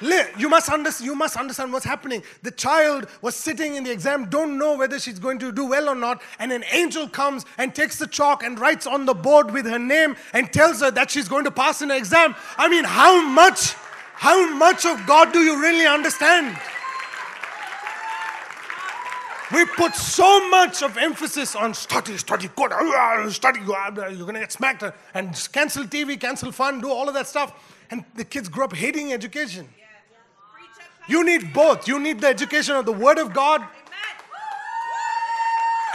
you 0.00 0.48
must, 0.48 0.70
understand, 0.70 1.06
you 1.06 1.14
must 1.14 1.36
understand 1.36 1.72
what's 1.72 1.84
happening. 1.84 2.22
The 2.42 2.50
child 2.50 3.06
was 3.20 3.34
sitting 3.34 3.74
in 3.74 3.84
the 3.84 3.90
exam, 3.90 4.30
don't 4.30 4.58
know 4.58 4.76
whether 4.76 4.98
she's 4.98 5.18
going 5.18 5.38
to 5.40 5.52
do 5.52 5.66
well 5.66 5.88
or 5.88 5.94
not, 5.94 6.22
and 6.38 6.52
an 6.52 6.64
angel 6.72 7.08
comes 7.08 7.44
and 7.58 7.74
takes 7.74 7.98
the 7.98 8.06
chalk 8.06 8.42
and 8.42 8.58
writes 8.58 8.86
on 8.86 9.04
the 9.04 9.14
board 9.14 9.50
with 9.50 9.66
her 9.66 9.78
name 9.78 10.16
and 10.32 10.52
tells 10.52 10.80
her 10.80 10.90
that 10.90 11.10
she's 11.10 11.28
going 11.28 11.44
to 11.44 11.50
pass 11.50 11.80
her 11.80 11.92
exam. 11.92 12.34
I 12.56 12.68
mean, 12.68 12.84
how 12.84 13.20
much, 13.22 13.74
how 14.14 14.54
much 14.54 14.86
of 14.86 15.06
God 15.06 15.32
do 15.32 15.40
you 15.40 15.60
really 15.60 15.86
understand? 15.86 16.58
We 19.52 19.64
put 19.64 19.96
so 19.96 20.48
much 20.48 20.82
of 20.82 20.96
emphasis 20.96 21.56
on 21.56 21.74
study, 21.74 22.16
study, 22.16 22.48
good, 22.54 22.72
study, 23.32 23.60
you're 23.60 23.66
going 23.66 24.34
to 24.34 24.40
get 24.40 24.52
smacked, 24.52 24.84
uh, 24.84 24.92
and 25.12 25.34
cancel 25.52 25.84
TV, 25.84 26.18
cancel 26.20 26.52
fun, 26.52 26.80
do 26.80 26.88
all 26.88 27.08
of 27.08 27.14
that 27.14 27.26
stuff. 27.26 27.52
And 27.90 28.04
the 28.14 28.24
kids 28.24 28.48
grow 28.48 28.66
up 28.66 28.72
hating 28.74 29.12
education. 29.12 29.68
You 31.08 31.24
need 31.24 31.52
both. 31.52 31.88
You 31.88 31.98
need 31.98 32.20
the 32.20 32.28
education 32.28 32.76
of 32.76 32.86
the 32.86 32.92
Word 32.92 33.18
of 33.18 33.32
God. 33.32 33.64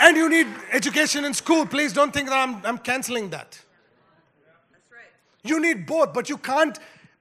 And 0.02 0.18
you 0.18 0.30
need 0.30 0.48
education 0.72 1.24
in 1.24 1.34
school. 1.34 1.66
Please 1.66 1.94
don't 1.94 2.14
think 2.14 2.30
that 2.30 2.36
I'm, 2.36 2.66
I'm 2.66 2.78
canceling 2.78 3.30
that. 3.30 3.60
You 5.44 5.60
need 5.60 5.86
both, 5.86 6.14
but 6.14 6.28
you 6.28 6.38
can't 6.38 6.78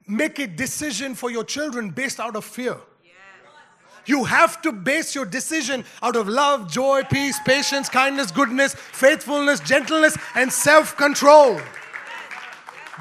make 0.06 0.38
a 0.38 0.46
decision 0.46 1.14
for 1.14 1.30
your 1.30 1.44
children 1.44 1.90
based 1.90 2.18
out 2.18 2.36
of 2.36 2.44
fear. 2.44 2.76
You 4.06 4.24
have 4.24 4.60
to 4.62 4.72
base 4.72 5.14
your 5.14 5.24
decision 5.24 5.84
out 6.02 6.16
of 6.16 6.28
love, 6.28 6.70
joy, 6.70 7.04
peace, 7.04 7.38
patience, 7.46 7.88
kindness, 7.88 8.30
goodness, 8.30 8.74
faithfulness, 8.74 9.60
gentleness, 9.60 10.16
and 10.34 10.52
self 10.52 10.96
control. 10.96 11.58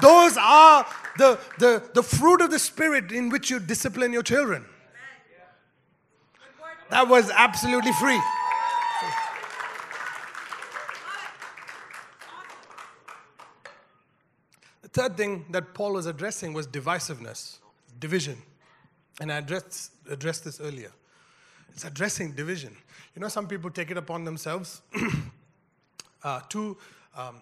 Those 0.00 0.36
are 0.38 0.86
the, 1.18 1.38
the, 1.58 1.82
the 1.92 2.02
fruit 2.02 2.40
of 2.40 2.50
the 2.50 2.58
Spirit 2.58 3.12
in 3.12 3.28
which 3.28 3.50
you 3.50 3.60
discipline 3.60 4.12
your 4.12 4.22
children. 4.22 4.64
That 6.90 7.08
was 7.08 7.30
absolutely 7.30 7.92
free. 7.92 8.20
The 14.82 14.88
third 14.88 15.16
thing 15.16 15.44
that 15.50 15.74
Paul 15.74 15.94
was 15.94 16.06
addressing 16.06 16.52
was 16.52 16.66
divisiveness, 16.66 17.58
division. 17.98 18.36
And 19.20 19.32
I 19.32 19.38
addressed, 19.38 19.92
addressed 20.10 20.44
this 20.44 20.60
earlier. 20.60 20.92
It's 21.72 21.84
addressing 21.84 22.32
division. 22.32 22.76
You 23.14 23.20
know, 23.20 23.28
some 23.28 23.48
people 23.48 23.70
take 23.70 23.90
it 23.90 23.96
upon 23.96 24.24
themselves 24.24 24.82
uh, 26.22 26.40
to 26.48 26.76
um, 27.16 27.40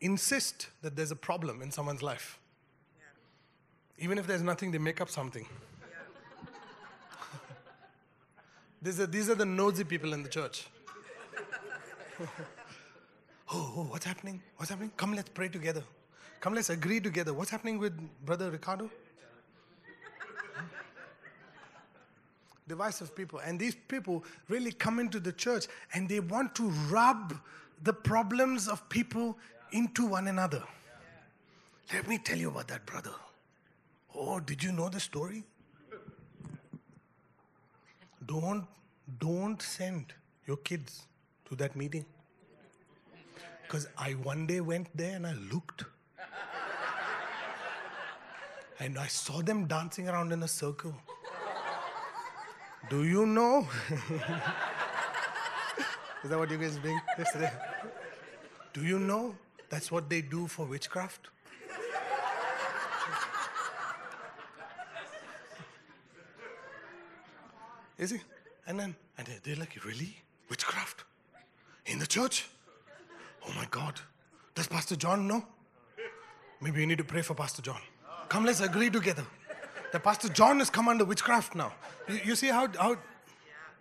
insist 0.00 0.68
that 0.82 0.96
there's 0.96 1.10
a 1.10 1.16
problem 1.16 1.62
in 1.62 1.70
someone's 1.70 2.02
life. 2.02 2.38
Even 3.98 4.18
if 4.18 4.26
there's 4.26 4.42
nothing, 4.42 4.70
they 4.70 4.78
make 4.78 5.00
up 5.00 5.08
something. 5.08 5.46
These 8.86 9.00
are, 9.00 9.06
these 9.06 9.28
are 9.28 9.34
the 9.34 9.44
nosy 9.44 9.82
people 9.82 10.12
in 10.12 10.22
the 10.22 10.28
church. 10.28 10.68
oh, 12.20 12.28
oh, 13.52 13.86
what's 13.90 14.04
happening? 14.04 14.40
What's 14.58 14.70
happening? 14.70 14.92
Come, 14.96 15.12
let's 15.12 15.28
pray 15.28 15.48
together. 15.48 15.82
Come, 16.38 16.54
let's 16.54 16.70
agree 16.70 17.00
together. 17.00 17.34
What's 17.34 17.50
happening 17.50 17.80
with 17.80 17.98
Brother 18.24 18.48
Ricardo? 18.48 18.88
Divisive 22.68 23.16
people. 23.16 23.40
And 23.40 23.58
these 23.58 23.74
people 23.74 24.22
really 24.48 24.70
come 24.70 25.00
into 25.00 25.18
the 25.18 25.32
church 25.32 25.66
and 25.92 26.08
they 26.08 26.20
want 26.20 26.54
to 26.54 26.68
rub 26.88 27.36
the 27.82 27.92
problems 27.92 28.68
of 28.68 28.88
people 28.88 29.36
into 29.72 30.06
one 30.06 30.28
another. 30.28 30.62
Let 31.92 32.06
me 32.06 32.18
tell 32.18 32.38
you 32.38 32.50
about 32.50 32.68
that 32.68 32.86
brother. 32.86 33.14
Oh, 34.14 34.38
did 34.38 34.62
you 34.62 34.70
know 34.70 34.88
the 34.88 35.00
story? 35.00 35.42
Don't, 38.26 38.66
don't 39.18 39.60
send 39.62 40.12
your 40.46 40.56
kids 40.58 41.06
to 41.48 41.56
that 41.56 41.76
meeting. 41.76 42.04
Because 43.62 43.88
I 43.98 44.12
one 44.12 44.46
day 44.46 44.60
went 44.60 44.88
there 44.96 45.16
and 45.16 45.26
I 45.26 45.34
looked. 45.52 45.84
and 48.80 48.98
I 48.98 49.06
saw 49.06 49.42
them 49.42 49.66
dancing 49.66 50.08
around 50.08 50.32
in 50.32 50.42
a 50.42 50.48
circle. 50.48 50.94
Do 52.88 53.04
you 53.04 53.26
know? 53.26 53.66
Is 56.22 56.30
that 56.30 56.38
what 56.38 56.50
you 56.50 56.58
guys 56.58 56.76
doing 56.76 57.00
yesterday? 57.18 57.52
Do 58.72 58.82
you 58.82 58.98
know 58.98 59.34
that's 59.68 59.90
what 59.90 60.08
they 60.08 60.20
do 60.20 60.46
for 60.46 60.66
witchcraft? 60.66 61.28
Is 67.98 68.10
he? 68.10 68.20
And 68.66 68.78
then, 68.78 68.94
and 69.16 69.26
they're 69.42 69.56
like, 69.56 69.84
really? 69.84 70.16
Witchcraft? 70.50 71.04
In 71.86 71.98
the 71.98 72.06
church? 72.06 72.48
Oh 73.46 73.52
my 73.56 73.66
God. 73.70 74.00
Does 74.54 74.66
Pastor 74.66 74.96
John 74.96 75.26
know? 75.26 75.44
Maybe 76.60 76.80
we 76.80 76.86
need 76.86 76.98
to 76.98 77.04
pray 77.04 77.22
for 77.22 77.34
Pastor 77.34 77.62
John. 77.62 77.80
Come, 78.28 78.44
let's 78.44 78.60
agree 78.60 78.90
together. 78.90 79.24
That 79.92 80.02
Pastor 80.02 80.28
John 80.28 80.58
has 80.58 80.68
come 80.68 80.88
under 80.88 81.04
witchcraft 81.04 81.54
now. 81.54 81.72
You, 82.08 82.20
you 82.24 82.34
see 82.36 82.48
how, 82.48 82.66
how 82.66 82.90
Yeah, 82.90 82.96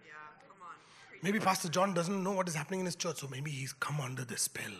yeah. 0.05 0.13
Come 0.47 0.61
on. 0.61 0.75
maybe 1.23 1.39
Pastor 1.39 1.69
John 1.69 1.93
doesn't 1.93 2.23
know 2.23 2.33
what 2.33 2.47
is 2.47 2.53
happening 2.55 2.81
in 2.81 2.85
his 2.85 2.95
church, 2.95 3.17
so 3.17 3.27
maybe 3.27 3.49
he's 3.49 3.73
come 3.73 3.99
under 3.99 4.23
the 4.23 4.37
spell. 4.37 4.71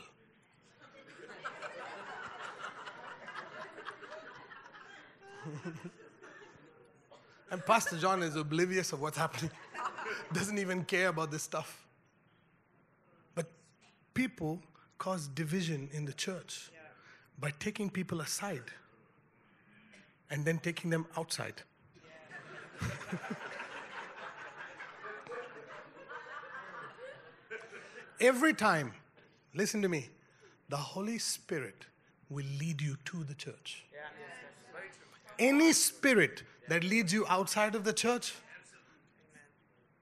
and 7.51 7.65
Pastor 7.65 7.97
John 7.97 8.23
is 8.23 8.35
oblivious 8.35 8.91
of 8.93 9.01
what's 9.01 9.17
happening, 9.17 9.51
doesn't 10.33 10.57
even 10.57 10.83
care 10.83 11.09
about 11.09 11.31
this 11.31 11.43
stuff. 11.43 11.85
But 13.33 13.47
people 14.13 14.61
cause 14.97 15.27
division 15.27 15.89
in 15.93 16.05
the 16.05 16.13
church. 16.13 16.71
by 17.37 17.51
taking 17.59 17.89
people 17.89 18.21
aside 18.21 18.63
and 20.29 20.45
then 20.45 20.57
taking 20.57 20.89
them 20.89 21.05
outside. 21.17 21.61
Every 28.21 28.53
time, 28.53 28.93
listen 29.53 29.81
to 29.81 29.89
me, 29.89 30.09
the 30.69 30.77
Holy 30.77 31.19
Spirit 31.19 31.85
will 32.29 32.45
lead 32.59 32.81
you 32.81 32.95
to 33.05 33.23
the 33.23 33.33
church. 33.35 33.83
Any 35.37 35.73
spirit 35.73 36.43
that 36.67 36.83
leads 36.83 37.13
you 37.13 37.25
outside 37.27 37.75
of 37.75 37.83
the 37.83 37.93
church 37.93 38.33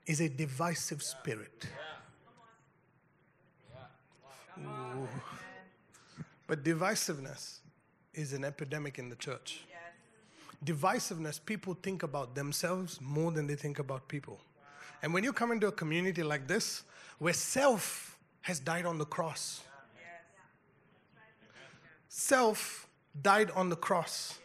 is 0.05 0.19
a 0.21 0.29
divisive 0.29 1.01
spirit. 1.01 1.67
Ooh. 4.59 5.07
But 6.47 6.63
divisiveness 6.63 7.59
is 8.13 8.33
an 8.33 8.43
epidemic 8.43 8.99
in 8.99 9.09
the 9.09 9.15
church. 9.15 9.65
Divisiveness, 10.63 11.43
people 11.43 11.77
think 11.81 12.03
about 12.03 12.35
themselves 12.35 12.99
more 13.01 13.31
than 13.31 13.47
they 13.47 13.55
think 13.55 13.79
about 13.79 14.07
people. 14.07 14.39
And 15.01 15.13
when 15.13 15.23
you 15.23 15.33
come 15.33 15.51
into 15.51 15.67
a 15.67 15.71
community 15.71 16.23
like 16.23 16.47
this, 16.47 16.83
where 17.19 17.33
self 17.33 18.17
has 18.41 18.59
died 18.59 18.85
on 18.85 18.97
the 18.97 19.05
cross, 19.05 19.61
self 22.07 22.87
died 23.21 23.51
on 23.51 23.69
the 23.69 23.75
cross, 23.75 24.39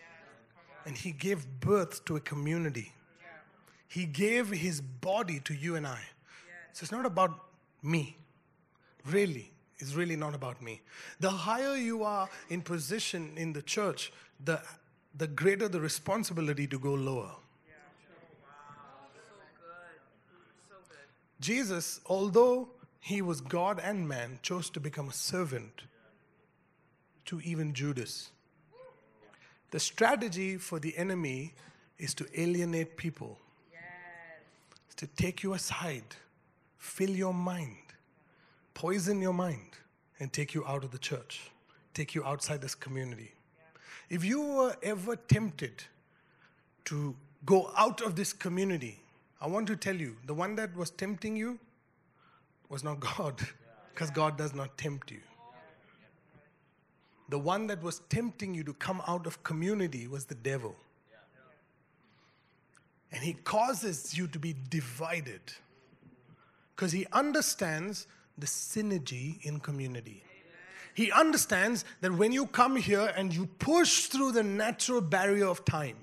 and 0.89 0.97
he 0.97 1.12
gave 1.12 1.47
birth 1.60 2.02
to 2.06 2.16
a 2.16 2.20
community. 2.20 2.94
He 3.89 4.06
gave 4.06 4.48
his 4.48 4.81
body 4.81 5.39
to 5.40 5.52
you 5.52 5.77
and 5.77 5.86
I. 5.86 6.01
So 6.73 6.85
it's 6.85 6.93
not 6.93 7.05
about 7.05 7.44
me, 7.82 8.16
really. 9.05 9.52
It's 9.78 9.94
really 9.94 10.16
not 10.16 10.35
about 10.35 10.62
me. 10.62 10.81
The 11.20 11.31
higher 11.31 11.77
you 11.77 12.05
are 12.05 12.31
in 12.48 12.62
position 12.62 13.35
in 13.36 13.52
the 13.52 13.60
church, 13.60 14.12
the, 14.43 14.62
the 15.15 15.27
greater 15.27 15.69
the 15.69 15.81
responsibility 15.81 16.66
to 16.66 16.78
go 16.78 16.94
lower. 16.94 17.32
Jesus, 21.39 22.01
although 22.06 22.70
he 22.98 23.20
was 23.20 23.43
God 23.43 23.78
and 23.78 24.09
man, 24.09 24.39
chose 24.43 24.70
to 24.70 24.81
become 24.81 25.10
a 25.10 25.12
servant 25.12 25.82
to 27.27 27.40
even 27.43 27.74
Judas. 27.74 28.31
The 29.70 29.81
strategy 29.81 30.57
for 30.57 30.78
the 30.78 30.97
enemy 30.97 31.55
is 31.99 32.15
to 32.15 32.27
alienate 32.40 32.97
people, 32.97 33.39
It's 34.86 34.95
to 34.97 35.07
take 35.07 35.43
you 35.43 35.55
aside, 35.55 36.16
fill 36.78 37.11
your 37.11 37.35
mind, 37.35 37.77
poison 38.74 39.20
your 39.20 39.35
mind, 39.35 39.77
and 40.20 40.32
take 40.32 40.55
you 40.55 40.65
out 40.66 40.85
of 40.85 40.90
the 40.90 40.99
church, 40.99 41.51
take 41.93 42.15
you 42.15 42.24
outside 42.24 42.61
this 42.62 42.74
community. 42.74 43.32
If 44.09 44.24
you 44.24 44.40
were 44.40 44.77
ever 44.82 45.16
tempted 45.16 45.85
to 46.86 47.15
go 47.45 47.70
out 47.77 48.01
of 48.01 48.16
this 48.16 48.32
community, 48.32 48.99
I 49.40 49.47
want 49.47 49.66
to 49.66 49.77
tell 49.77 49.95
you 49.95 50.16
the 50.27 50.35
one 50.35 50.57
that 50.57 50.74
was 50.74 50.90
tempting 50.90 51.36
you 51.36 51.59
was 52.69 52.82
not 52.82 53.01
God, 53.19 53.40
because 53.93 54.11
God 54.11 54.39
does 54.39 54.55
not 54.55 54.78
tempt 54.78 55.11
you. 55.11 55.20
The 57.28 57.38
one 57.38 57.66
that 57.66 57.82
was 57.82 58.00
tempting 58.09 58.55
you 58.55 58.64
to 58.64 58.72
come 58.74 59.02
out 59.06 59.26
of 59.26 59.42
community 59.42 60.06
was 60.06 60.24
the 60.24 60.34
devil. 60.34 60.74
And 63.12 63.22
he 63.22 63.34
causes 63.34 64.16
you 64.16 64.26
to 64.28 64.38
be 64.38 64.55
divided 64.68 65.40
because 66.74 66.92
he 66.92 67.06
understands 67.12 68.06
the 68.36 68.46
synergy 68.46 69.44
in 69.44 69.60
community. 69.60 70.22
He 70.94 71.12
understands 71.12 71.84
that 72.00 72.12
when 72.12 72.32
you 72.32 72.46
come 72.46 72.76
here 72.76 73.12
and 73.16 73.34
you 73.34 73.46
push 73.46 74.06
through 74.06 74.32
the 74.32 74.42
natural 74.42 75.00
barrier 75.00 75.46
of 75.46 75.64
time, 75.64 75.96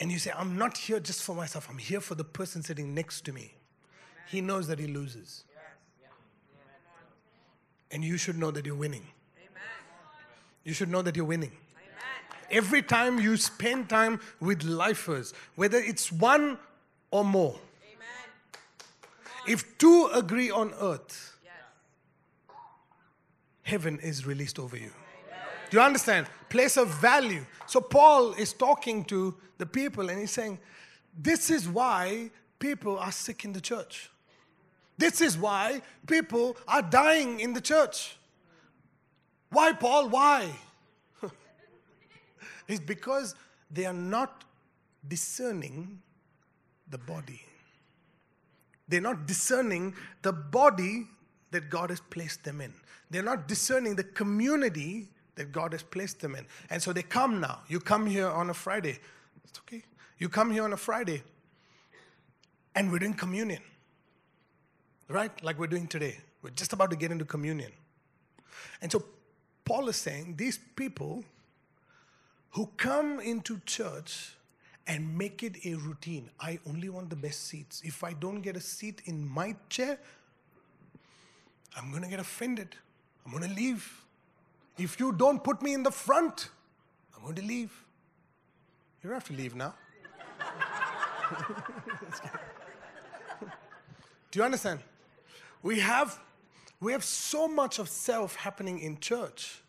and 0.00 0.12
you 0.12 0.18
say, 0.18 0.32
I'm 0.36 0.56
not 0.56 0.76
here 0.76 1.00
just 1.00 1.22
for 1.22 1.34
myself, 1.34 1.68
I'm 1.70 1.78
here 1.78 2.00
for 2.00 2.14
the 2.14 2.24
person 2.24 2.62
sitting 2.62 2.94
next 2.94 3.22
to 3.22 3.32
me, 3.32 3.54
he 4.28 4.40
knows 4.40 4.68
that 4.68 4.78
he 4.78 4.86
loses. 4.86 5.44
And 7.90 8.04
you 8.04 8.16
should 8.16 8.36
know 8.36 8.50
that 8.50 8.66
you're 8.66 8.74
winning. 8.74 9.06
You 10.68 10.74
should 10.74 10.90
know 10.90 11.00
that 11.00 11.16
you're 11.16 11.24
winning. 11.24 11.52
Every 12.50 12.82
time 12.82 13.18
you 13.18 13.38
spend 13.38 13.88
time 13.88 14.20
with 14.38 14.64
lifers, 14.64 15.32
whether 15.54 15.78
it's 15.78 16.12
one 16.12 16.58
or 17.10 17.24
more, 17.24 17.58
if 19.46 19.78
two 19.78 20.10
agree 20.12 20.50
on 20.50 20.74
earth, 20.78 21.38
heaven 23.62 23.98
is 24.00 24.26
released 24.26 24.58
over 24.58 24.76
you. 24.76 24.90
Do 25.70 25.78
you 25.78 25.82
understand? 25.82 26.26
Place 26.50 26.76
of 26.76 26.88
value. 27.00 27.46
So 27.66 27.80
Paul 27.80 28.34
is 28.34 28.52
talking 28.52 29.06
to 29.06 29.34
the 29.56 29.64
people 29.64 30.10
and 30.10 30.20
he's 30.20 30.32
saying, 30.32 30.58
This 31.18 31.48
is 31.48 31.66
why 31.66 32.30
people 32.58 32.98
are 32.98 33.12
sick 33.12 33.46
in 33.46 33.54
the 33.54 33.62
church. 33.62 34.10
This 34.98 35.22
is 35.22 35.38
why 35.38 35.80
people 36.06 36.58
are 36.66 36.82
dying 36.82 37.40
in 37.40 37.54
the 37.54 37.62
church. 37.62 38.17
Why, 39.50 39.72
Paul? 39.72 40.08
Why? 40.08 40.50
it's 42.68 42.80
because 42.80 43.34
they 43.70 43.86
are 43.86 43.92
not 43.92 44.44
discerning 45.06 46.00
the 46.90 46.98
body. 46.98 47.40
They're 48.88 49.00
not 49.00 49.26
discerning 49.26 49.94
the 50.22 50.32
body 50.32 51.06
that 51.50 51.70
God 51.70 51.90
has 51.90 52.00
placed 52.00 52.44
them 52.44 52.60
in. 52.60 52.72
They're 53.10 53.22
not 53.22 53.48
discerning 53.48 53.96
the 53.96 54.04
community 54.04 55.08
that 55.36 55.52
God 55.52 55.72
has 55.72 55.82
placed 55.82 56.20
them 56.20 56.34
in. 56.34 56.46
And 56.70 56.82
so 56.82 56.92
they 56.92 57.02
come 57.02 57.40
now. 57.40 57.60
You 57.68 57.80
come 57.80 58.06
here 58.06 58.28
on 58.28 58.50
a 58.50 58.54
Friday. 58.54 58.98
It's 59.44 59.58
okay. 59.60 59.82
You 60.18 60.28
come 60.28 60.50
here 60.50 60.64
on 60.64 60.72
a 60.72 60.76
Friday 60.76 61.22
and 62.74 62.90
we're 62.90 62.98
doing 62.98 63.14
communion. 63.14 63.62
Right? 65.08 65.32
Like 65.42 65.58
we're 65.58 65.68
doing 65.68 65.86
today. 65.86 66.18
We're 66.42 66.50
just 66.50 66.72
about 66.72 66.90
to 66.90 66.96
get 66.96 67.10
into 67.10 67.24
communion. 67.24 67.72
And 68.82 68.92
so 68.92 69.02
Paul 69.68 69.88
is 69.90 69.96
saying 69.96 70.36
these 70.38 70.58
people 70.76 71.22
who 72.52 72.70
come 72.78 73.20
into 73.20 73.60
church 73.66 74.34
and 74.86 75.18
make 75.18 75.42
it 75.42 75.66
a 75.66 75.74
routine. 75.74 76.30
I 76.40 76.58
only 76.66 76.88
want 76.88 77.10
the 77.10 77.16
best 77.16 77.48
seats. 77.48 77.82
If 77.84 78.02
I 78.02 78.14
don't 78.14 78.40
get 78.40 78.56
a 78.56 78.60
seat 78.60 79.02
in 79.04 79.28
my 79.28 79.54
chair, 79.68 79.98
I'm 81.76 81.90
going 81.90 82.02
to 82.02 82.08
get 82.08 82.18
offended. 82.18 82.76
I'm 83.26 83.32
going 83.32 83.46
to 83.46 83.54
leave. 83.54 84.06
If 84.78 84.98
you 84.98 85.12
don't 85.12 85.44
put 85.44 85.60
me 85.60 85.74
in 85.74 85.82
the 85.82 85.90
front, 85.90 86.48
I'm 87.14 87.22
going 87.22 87.34
to 87.34 87.42
leave. 87.42 87.70
You 89.02 89.10
don't 89.10 89.16
have 89.20 89.28
to 89.28 89.34
leave 89.34 89.54
now. 89.54 89.74
Do 94.30 94.38
you 94.38 94.44
understand? 94.46 94.80
We 95.62 95.80
have, 95.80 96.18
we 96.80 96.92
have 96.92 97.04
so 97.04 97.48
much 97.48 97.78
of 97.78 97.88
self 97.88 98.36
happening 98.36 98.78
in 98.80 98.98
church 99.00 99.60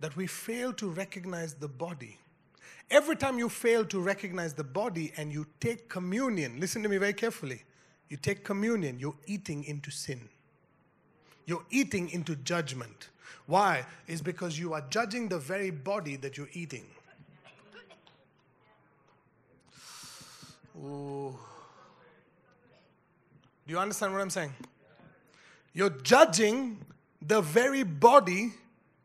that 0.00 0.16
we 0.16 0.26
fail 0.26 0.72
to 0.74 0.88
recognize 0.88 1.54
the 1.54 1.68
body. 1.68 2.18
Every 2.90 3.16
time 3.16 3.38
you 3.38 3.48
fail 3.48 3.84
to 3.86 4.00
recognize 4.00 4.52
the 4.52 4.64
body 4.64 5.12
and 5.16 5.32
you 5.32 5.46
take 5.60 5.88
communion, 5.88 6.58
listen 6.58 6.82
to 6.82 6.88
me 6.88 6.96
very 6.96 7.12
carefully. 7.12 7.62
You 8.08 8.16
take 8.16 8.44
communion, 8.44 8.98
you're 8.98 9.14
eating 9.26 9.64
into 9.64 9.90
sin. 9.90 10.28
You're 11.46 11.64
eating 11.70 12.10
into 12.10 12.34
judgment. 12.36 13.08
Why? 13.46 13.86
Is 14.08 14.20
because 14.20 14.58
you 14.58 14.72
are 14.72 14.82
judging 14.90 15.28
the 15.28 15.38
very 15.38 15.70
body 15.70 16.16
that 16.16 16.36
you're 16.36 16.48
eating. 16.52 16.86
Ooh. 20.76 21.36
Do 23.66 23.72
you 23.72 23.78
understand 23.78 24.12
what 24.12 24.20
I'm 24.20 24.30
saying? 24.30 24.52
You're 25.72 25.90
judging 25.90 26.84
the 27.22 27.40
very 27.40 27.82
body 27.82 28.52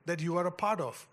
that 0.06 0.22
you 0.22 0.38
are 0.38 0.48
a 0.48 0.52
part 0.52 0.80
of. 0.80 1.08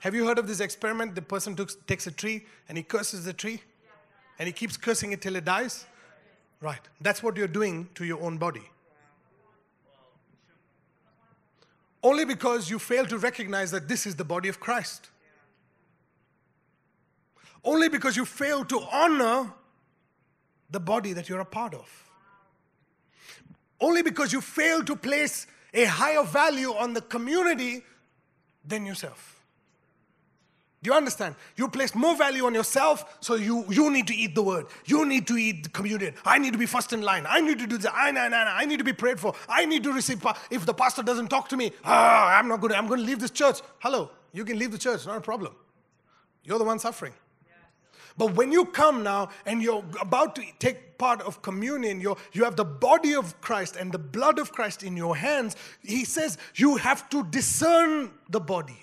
Have 0.00 0.14
you 0.14 0.26
heard 0.26 0.38
of 0.38 0.46
this 0.46 0.60
experiment? 0.60 1.14
The 1.14 1.22
person 1.22 1.56
took, 1.56 1.86
takes 1.86 2.06
a 2.06 2.10
tree 2.10 2.44
and 2.68 2.76
he 2.76 2.84
curses 2.84 3.24
the 3.24 3.32
tree 3.32 3.62
and 4.38 4.46
he 4.46 4.52
keeps 4.52 4.76
cursing 4.76 5.12
it 5.12 5.22
till 5.22 5.36
it 5.36 5.44
dies? 5.44 5.86
Right. 6.60 6.80
That's 7.00 7.22
what 7.22 7.36
you're 7.36 7.46
doing 7.46 7.88
to 7.94 8.04
your 8.04 8.20
own 8.22 8.38
body. 8.38 8.62
Only 12.02 12.26
because 12.26 12.68
you 12.68 12.78
fail 12.78 13.06
to 13.06 13.16
recognize 13.16 13.70
that 13.70 13.88
this 13.88 14.06
is 14.06 14.16
the 14.16 14.24
body 14.24 14.50
of 14.50 14.60
Christ. 14.60 15.08
Only 17.64 17.88
because 17.88 18.14
you 18.14 18.26
fail 18.26 18.64
to 18.66 18.80
honor 18.92 19.54
the 20.70 20.80
body 20.80 21.14
that 21.14 21.30
you're 21.30 21.40
a 21.40 21.46
part 21.46 21.72
of. 21.72 22.03
Only 23.80 24.02
because 24.02 24.32
you 24.32 24.40
fail 24.40 24.82
to 24.84 24.96
place 24.96 25.46
a 25.72 25.84
higher 25.84 26.22
value 26.22 26.72
on 26.72 26.94
the 26.94 27.00
community 27.00 27.82
than 28.64 28.86
yourself. 28.86 29.34
Do 30.82 30.90
you 30.90 30.96
understand? 30.96 31.34
You 31.56 31.68
place 31.68 31.94
more 31.94 32.14
value 32.14 32.44
on 32.44 32.52
yourself, 32.52 33.16
so 33.20 33.36
you, 33.36 33.64
you 33.70 33.90
need 33.90 34.06
to 34.06 34.14
eat 34.14 34.34
the 34.34 34.42
word. 34.42 34.66
You 34.84 35.06
need 35.06 35.26
to 35.28 35.34
eat 35.34 35.62
the 35.62 35.68
communion. 35.70 36.14
I 36.26 36.38
need 36.38 36.52
to 36.52 36.58
be 36.58 36.66
first 36.66 36.92
in 36.92 37.00
line. 37.00 37.24
I 37.26 37.40
need 37.40 37.58
to 37.60 37.66
do 37.66 37.78
this. 37.78 37.90
I, 37.90 38.10
I, 38.10 38.26
I, 38.26 38.60
I 38.60 38.64
need 38.66 38.76
to 38.78 38.84
be 38.84 38.92
prayed 38.92 39.18
for. 39.18 39.34
I 39.48 39.64
need 39.64 39.82
to 39.84 39.92
receive. 39.94 40.20
Pa- 40.20 40.38
if 40.50 40.66
the 40.66 40.74
pastor 40.74 41.02
doesn't 41.02 41.28
talk 41.28 41.48
to 41.48 41.56
me, 41.56 41.72
ah, 41.84 42.38
I'm 42.38 42.48
not 42.48 42.60
going 42.60 42.72
to, 42.72 42.78
I'm 42.78 42.86
going 42.86 43.00
to 43.00 43.06
leave 43.06 43.18
this 43.18 43.30
church. 43.30 43.60
Hello, 43.78 44.10
you 44.34 44.44
can 44.44 44.58
leave 44.58 44.72
the 44.72 44.78
church, 44.78 45.06
not 45.06 45.16
a 45.16 45.22
problem. 45.22 45.54
You're 46.42 46.58
the 46.58 46.64
one 46.64 46.78
suffering. 46.78 47.14
But 48.16 48.34
when 48.34 48.52
you 48.52 48.66
come 48.66 49.02
now 49.02 49.30
and 49.44 49.60
you're 49.60 49.84
about 50.00 50.36
to 50.36 50.42
take 50.58 50.98
part 50.98 51.20
of 51.22 51.42
communion, 51.42 52.00
you 52.00 52.16
you 52.32 52.44
have 52.44 52.56
the 52.56 52.64
body 52.64 53.14
of 53.14 53.40
Christ 53.40 53.76
and 53.76 53.90
the 53.90 53.98
blood 53.98 54.38
of 54.38 54.52
Christ 54.52 54.82
in 54.82 54.96
your 54.96 55.16
hands, 55.16 55.56
he 55.82 56.04
says 56.04 56.38
you 56.54 56.76
have 56.76 57.08
to 57.10 57.24
discern 57.24 58.10
the 58.30 58.40
body. 58.40 58.78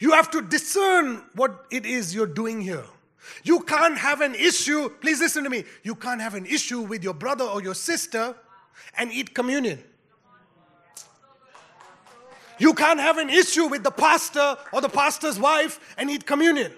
You 0.00 0.12
have 0.12 0.30
to 0.32 0.42
discern 0.42 1.22
what 1.34 1.66
it 1.70 1.86
is 1.86 2.14
you're 2.14 2.26
doing 2.26 2.60
here. 2.60 2.84
You 3.42 3.60
can't 3.60 3.96
have 3.96 4.20
an 4.20 4.34
issue, 4.34 4.90
please 5.00 5.20
listen 5.20 5.44
to 5.44 5.50
me. 5.50 5.64
You 5.82 5.94
can't 5.94 6.20
have 6.20 6.34
an 6.34 6.44
issue 6.44 6.80
with 6.80 7.02
your 7.02 7.14
brother 7.14 7.44
or 7.44 7.62
your 7.62 7.74
sister 7.74 8.34
and 8.98 9.10
eat 9.10 9.34
communion. 9.34 9.82
You 12.58 12.74
can't 12.74 13.00
have 13.00 13.18
an 13.18 13.30
issue 13.30 13.66
with 13.66 13.82
the 13.82 13.90
pastor 13.90 14.56
or 14.72 14.80
the 14.80 14.88
pastor's 14.88 15.38
wife 15.38 15.94
and 15.96 16.10
eat 16.10 16.26
communion. 16.26 16.72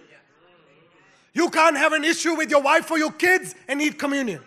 You 1.37 1.51
can't 1.51 1.77
have 1.77 1.93
an 1.93 2.03
issue 2.03 2.35
with 2.35 2.51
your 2.51 2.63
wife 2.63 2.91
or 2.91 2.97
your 2.97 3.13
kids 3.13 3.55
and 3.69 3.83
eat 3.83 3.99
communion. 3.99 4.43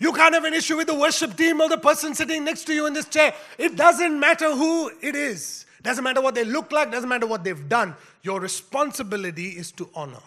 You 0.00 0.12
can't 0.12 0.34
have 0.34 0.42
an 0.42 0.54
issue 0.54 0.76
with 0.76 0.88
the 0.88 0.98
worship 0.98 1.36
team 1.36 1.60
or 1.60 1.68
the 1.68 1.78
person 1.78 2.16
sitting 2.16 2.42
next 2.42 2.64
to 2.64 2.74
you 2.74 2.86
in 2.86 2.94
this 2.94 3.06
chair. 3.06 3.32
It 3.58 3.76
doesn't 3.76 4.18
matter 4.18 4.50
who 4.50 4.90
it 5.00 5.14
is. 5.14 5.64
Doesn't 5.80 6.02
matter 6.02 6.20
what 6.20 6.34
they 6.34 6.44
look 6.44 6.72
like, 6.72 6.90
doesn't 6.90 7.08
matter 7.08 7.28
what 7.28 7.44
they've 7.44 7.68
done. 7.68 7.94
Your 8.22 8.40
responsibility 8.40 9.50
is 9.50 9.70
to 9.72 9.88
honor. 9.94 10.24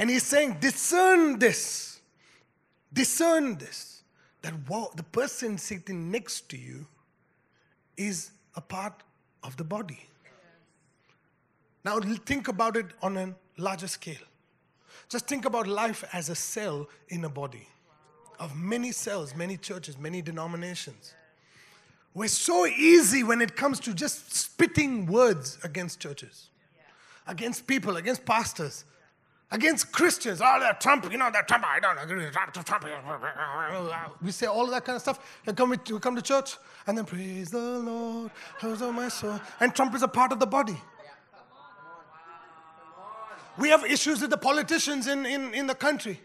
And 0.00 0.10
he's 0.10 0.24
saying, 0.24 0.56
discern 0.58 1.38
this. 1.38 2.00
Discern 2.92 3.58
this. 3.58 4.02
That 4.42 4.54
the 4.96 5.04
person 5.04 5.58
sitting 5.58 6.10
next 6.10 6.48
to 6.48 6.56
you 6.56 6.86
is 7.96 8.32
a 8.56 8.60
part 8.60 8.94
of 9.44 9.56
the 9.56 9.64
body. 9.64 10.08
Now, 11.84 12.00
think 12.00 12.48
about 12.48 12.76
it 12.76 12.86
on 13.00 13.16
a 13.16 13.34
larger 13.56 13.88
scale. 13.88 14.16
Just 15.08 15.26
think 15.26 15.44
about 15.44 15.66
life 15.66 16.04
as 16.12 16.28
a 16.28 16.34
cell 16.34 16.88
in 17.08 17.24
a 17.24 17.28
body 17.28 17.68
of 18.38 18.56
many 18.56 18.92
cells, 18.92 19.34
many 19.36 19.56
churches, 19.56 19.98
many 19.98 20.22
denominations. 20.22 21.14
We're 22.14 22.28
so 22.28 22.66
easy 22.66 23.22
when 23.22 23.40
it 23.40 23.56
comes 23.56 23.80
to 23.80 23.94
just 23.94 24.34
spitting 24.34 25.06
words 25.06 25.58
against 25.64 26.00
churches, 26.00 26.48
against 27.26 27.66
people, 27.66 27.96
against 27.96 28.24
pastors, 28.24 28.84
against 29.50 29.92
Christians. 29.92 30.40
Oh, 30.42 30.58
that 30.60 30.80
Trump, 30.80 31.10
you 31.10 31.18
know, 31.18 31.30
that 31.30 31.46
Trump, 31.48 31.64
I 31.66 31.78
don't 31.80 31.98
agree 31.98 32.24
with 32.24 32.32
Trump. 32.32 32.84
We 34.22 34.30
say 34.30 34.46
all 34.46 34.66
that 34.66 34.84
kind 34.84 34.96
of 34.96 35.02
stuff. 35.02 35.40
And 35.46 35.56
come, 35.56 35.70
we 35.70 35.76
come 35.76 36.16
to 36.16 36.22
church 36.22 36.56
and 36.86 36.98
then 36.98 37.04
praise 37.04 37.50
the 37.50 37.60
Lord, 37.60 38.30
on 38.62 38.94
my 38.94 39.08
soul. 39.08 39.40
And 39.60 39.74
Trump 39.74 39.94
is 39.94 40.02
a 40.02 40.08
part 40.08 40.32
of 40.32 40.40
the 40.40 40.46
body. 40.46 40.80
We 43.58 43.68
have 43.68 43.84
issues 43.84 44.20
with 44.20 44.30
the 44.30 44.38
politicians 44.38 45.06
in, 45.06 45.26
in, 45.26 45.54
in 45.54 45.66
the 45.66 45.74
country. 45.74 46.20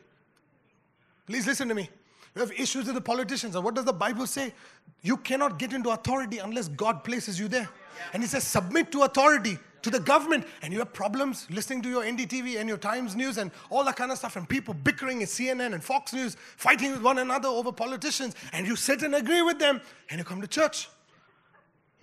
Please 1.26 1.46
listen 1.46 1.68
to 1.68 1.76
me. 1.76 1.90
We 2.34 2.42
have 2.42 2.52
issues 2.52 2.86
with 2.86 2.96
the 2.96 3.02
politicians. 3.02 3.56
And 3.56 3.66
what 3.66 3.76
does 3.76 3.86
the 3.86 3.94
Bible 3.94 4.28
say? 4.28 4.54
You 5.02 5.18
cannot 5.18 5.60
get 5.60 5.74
into 5.74 5.90
authority 5.90 6.38
unless 6.38 6.68
God 6.70 7.04
places 7.04 7.40
you 7.40 7.48
there. 7.48 7.68
And 8.14 8.22
He 8.24 8.30
says, 8.30 8.46
submit 8.46 8.92
to 8.92 9.04
authority, 9.04 9.58
to 9.82 9.90
the 9.90 10.00
government. 10.00 10.46
And 10.62 10.72
you 10.72 10.80
have 10.80 10.94
problems 10.94 11.48
listening 11.50 11.82
to 11.82 11.90
your 11.90 12.04
NDTV 12.04 12.60
and 12.60 12.70
your 12.70 12.78
Times 12.78 13.16
News 13.16 13.40
and 13.40 13.52
all 13.70 13.84
that 13.86 13.96
kind 13.96 14.12
of 14.12 14.20
stuff, 14.20 14.36
and 14.36 14.48
people 14.48 14.74
bickering 14.74 15.22
at 15.24 15.30
CNN 15.30 15.74
and 15.74 15.84
Fox 15.84 16.14
News, 16.14 16.38
fighting 16.56 16.92
with 16.92 17.02
one 17.02 17.18
another 17.18 17.50
over 17.50 17.72
politicians. 17.72 18.36
And 18.54 18.68
you 18.68 18.76
sit 18.76 19.02
and 19.02 19.16
agree 19.16 19.42
with 19.42 19.60
them, 19.60 19.82
and 20.10 20.20
you 20.20 20.24
come 20.24 20.40
to 20.42 20.48
church. 20.48 20.90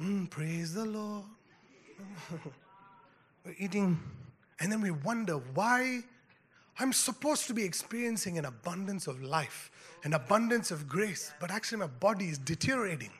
Mm, 0.02 0.28
praise 0.28 0.74
the 0.74 0.84
Lord. 0.84 1.24
We're 3.44 3.54
eating 3.58 4.00
and 4.60 4.70
then 4.70 4.80
we 4.80 4.90
wonder 4.90 5.34
why 5.54 6.02
I'm 6.78 6.92
supposed 6.92 7.46
to 7.46 7.54
be 7.54 7.64
experiencing 7.64 8.38
an 8.38 8.44
abundance 8.44 9.06
of 9.06 9.22
life, 9.22 9.70
an 10.02 10.14
abundance 10.14 10.70
of 10.70 10.88
grace, 10.88 11.32
but 11.40 11.50
actually 11.50 11.78
my 11.78 11.86
body 11.86 12.26
is 12.26 12.38
deteriorating. 12.38 13.10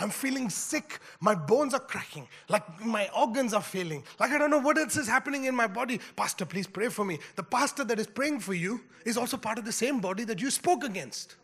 I'm 0.00 0.10
feeling 0.10 0.48
sick. 0.48 1.00
My 1.18 1.34
bones 1.34 1.74
are 1.74 1.80
cracking. 1.80 2.28
Like 2.48 2.84
my 2.84 3.10
organs 3.16 3.52
are 3.52 3.62
failing. 3.62 4.04
Like 4.20 4.30
I 4.30 4.38
don't 4.38 4.50
know 4.50 4.58
what 4.58 4.78
else 4.78 4.96
is 4.96 5.08
happening 5.08 5.44
in 5.44 5.56
my 5.56 5.66
body. 5.66 6.00
Pastor, 6.14 6.44
please 6.44 6.68
pray 6.68 6.88
for 6.88 7.04
me. 7.04 7.18
The 7.34 7.42
pastor 7.42 7.82
that 7.84 7.98
is 7.98 8.06
praying 8.06 8.40
for 8.40 8.54
you 8.54 8.80
is 9.04 9.16
also 9.16 9.36
part 9.36 9.58
of 9.58 9.64
the 9.64 9.72
same 9.72 10.00
body 10.00 10.22
that 10.24 10.40
you 10.40 10.50
spoke 10.50 10.84
against. 10.84 11.34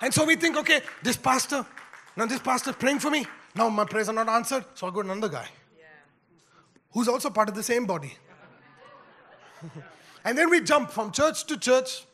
And 0.00 0.12
so 0.12 0.24
we 0.24 0.34
think, 0.34 0.56
okay, 0.56 0.80
this 1.02 1.16
pastor, 1.16 1.64
now 2.16 2.26
this 2.26 2.40
pastor 2.40 2.72
praying 2.72 2.98
for 2.98 3.10
me. 3.10 3.24
Now 3.54 3.68
my 3.68 3.84
prayers 3.84 4.08
are 4.08 4.14
not 4.14 4.28
answered, 4.28 4.64
so 4.74 4.86
I'll 4.86 4.92
go 4.92 5.02
to 5.02 5.10
another 5.10 5.28
guy 5.28 5.48
who's 6.94 7.08
also 7.08 7.28
part 7.28 7.48
of 7.48 7.54
the 7.54 7.62
same 7.62 7.84
body. 7.84 8.14
and 10.24 10.38
then 10.38 10.48
we 10.48 10.60
jump 10.62 10.90
from 10.90 11.10
church 11.10 11.44
to 11.46 11.58
church, 11.58 12.06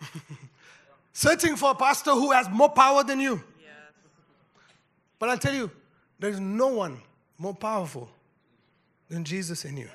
searching 1.12 1.54
for 1.54 1.70
a 1.70 1.74
pastor 1.74 2.10
who 2.12 2.32
has 2.32 2.48
more 2.50 2.70
power 2.70 3.04
than 3.04 3.20
you. 3.20 3.42
But 5.18 5.28
I'll 5.28 5.38
tell 5.38 5.54
you, 5.54 5.70
there's 6.18 6.40
no 6.40 6.68
one 6.68 6.98
more 7.38 7.54
powerful 7.54 8.10
than 9.08 9.24
Jesus 9.24 9.64
in 9.64 9.76
you. 9.76 9.88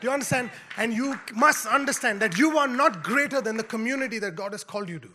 Do 0.00 0.06
you 0.06 0.12
understand? 0.12 0.50
And 0.78 0.94
you 0.94 1.18
must 1.34 1.66
understand 1.66 2.20
that 2.20 2.38
you 2.38 2.56
are 2.58 2.68
not 2.68 3.02
greater 3.02 3.40
than 3.40 3.56
the 3.56 3.62
community 3.62 4.18
that 4.18 4.34
God 4.34 4.52
has 4.52 4.64
called 4.64 4.88
you 4.88 4.98
to. 4.98 5.08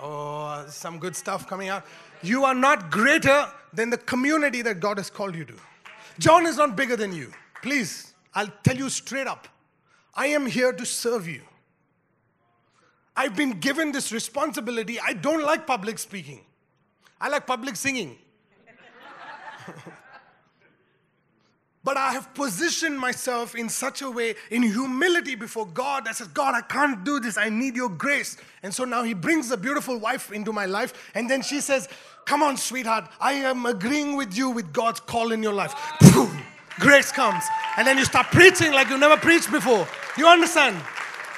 Oh, 0.00 0.64
some 0.68 0.98
good 0.98 1.16
stuff 1.16 1.46
coming 1.46 1.68
out. 1.68 1.84
You 2.22 2.44
are 2.44 2.54
not 2.54 2.90
greater 2.90 3.46
than 3.72 3.90
the 3.90 3.98
community 3.98 4.62
that 4.62 4.80
God 4.80 4.96
has 4.98 5.10
called 5.10 5.34
you 5.34 5.44
to. 5.44 5.54
John 6.20 6.46
is 6.46 6.58
not 6.58 6.76
bigger 6.76 6.96
than 6.96 7.14
you. 7.14 7.32
Please, 7.62 8.12
I'll 8.34 8.52
tell 8.62 8.76
you 8.76 8.90
straight 8.90 9.26
up. 9.26 9.48
I 10.14 10.26
am 10.26 10.44
here 10.44 10.70
to 10.72 10.84
serve 10.84 11.26
you. 11.26 11.40
I've 13.16 13.34
been 13.34 13.58
given 13.58 13.90
this 13.90 14.12
responsibility. 14.12 15.00
I 15.00 15.14
don't 15.14 15.42
like 15.42 15.66
public 15.66 15.98
speaking, 15.98 16.42
I 17.20 17.28
like 17.28 17.46
public 17.46 17.74
singing. 17.76 18.18
but 21.84 21.96
I 21.96 22.12
have 22.12 22.34
positioned 22.34 22.98
myself 22.98 23.54
in 23.54 23.70
such 23.70 24.02
a 24.02 24.10
way, 24.10 24.34
in 24.50 24.62
humility 24.62 25.36
before 25.36 25.66
God, 25.66 26.04
that 26.04 26.16
says, 26.16 26.28
God, 26.28 26.54
I 26.54 26.60
can't 26.60 27.02
do 27.02 27.18
this. 27.18 27.38
I 27.38 27.48
need 27.48 27.76
your 27.76 27.88
grace. 27.88 28.36
And 28.62 28.74
so 28.74 28.84
now 28.84 29.02
He 29.02 29.14
brings 29.14 29.50
a 29.50 29.56
beautiful 29.56 29.98
wife 29.98 30.30
into 30.32 30.52
my 30.52 30.66
life. 30.66 31.10
And 31.14 31.30
then 31.30 31.40
she 31.40 31.60
says, 31.60 31.88
Come 32.24 32.42
on, 32.42 32.56
sweetheart, 32.56 33.08
I 33.20 33.32
am 33.32 33.66
agreeing 33.66 34.16
with 34.16 34.36
you 34.36 34.50
with 34.50 34.72
God's 34.72 35.00
call 35.00 35.32
in 35.32 35.42
your 35.42 35.52
life. 35.52 35.74
Grace 36.78 37.12
comes. 37.12 37.44
And 37.76 37.86
then 37.86 37.98
you 37.98 38.04
start 38.04 38.28
preaching 38.28 38.72
like 38.72 38.88
you 38.88 38.98
never 38.98 39.16
preached 39.16 39.50
before. 39.52 39.86
You 40.16 40.26
understand? 40.26 40.76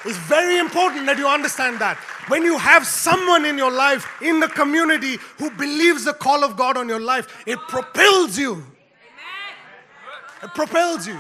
It's 0.05 0.19
very 0.19 0.59
important 0.59 1.07
that 1.07 1.19
you 1.19 1.29
understand 1.29 1.79
that. 1.81 1.97
When 2.29 2.43
you 2.43 2.59
have 2.59 2.87
someone 2.87 3.45
in 3.45 3.59
your 3.59 3.71
life, 3.71 4.07
in 4.21 4.41
the 4.41 4.49
community, 4.49 5.19
who 5.39 5.51
believes 5.51 6.05
the 6.05 6.13
call 6.13 6.45
of 6.45 6.57
God 6.57 6.77
on 6.77 6.89
your 6.89 7.01
life, 7.01 7.43
it 7.47 7.59
propels 7.69 8.39
you. 8.39 8.65
It 10.43 10.55
propels 10.55 11.07
you. 11.07 11.19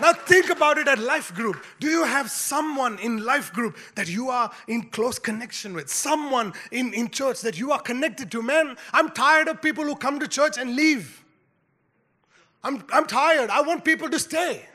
Now 0.00 0.12
think 0.12 0.50
about 0.50 0.78
it 0.78 0.88
at 0.88 0.98
life 0.98 1.34
group. 1.34 1.64
Do 1.78 1.88
you 1.88 2.04
have 2.04 2.30
someone 2.30 2.98
in 2.98 3.24
life 3.24 3.52
group 3.52 3.76
that 3.94 4.08
you 4.08 4.28
are 4.28 4.50
in 4.66 4.82
close 4.90 5.18
connection 5.18 5.72
with? 5.72 5.88
Someone 5.88 6.52
in, 6.72 6.92
in 6.94 7.10
church 7.10 7.42
that 7.42 7.58
you 7.58 7.70
are 7.70 7.80
connected 7.80 8.30
to? 8.32 8.42
Man, 8.42 8.76
I'm 8.92 9.10
tired 9.10 9.48
of 9.48 9.62
people 9.62 9.84
who 9.84 9.94
come 9.94 10.18
to 10.18 10.26
church 10.26 10.58
and 10.58 10.74
leave. 10.74 11.22
I'm, 12.64 12.82
I'm 12.92 13.06
tired. 13.06 13.50
I 13.50 13.60
want 13.60 13.84
people 13.84 14.08
to 14.10 14.18
stay. 14.18 14.66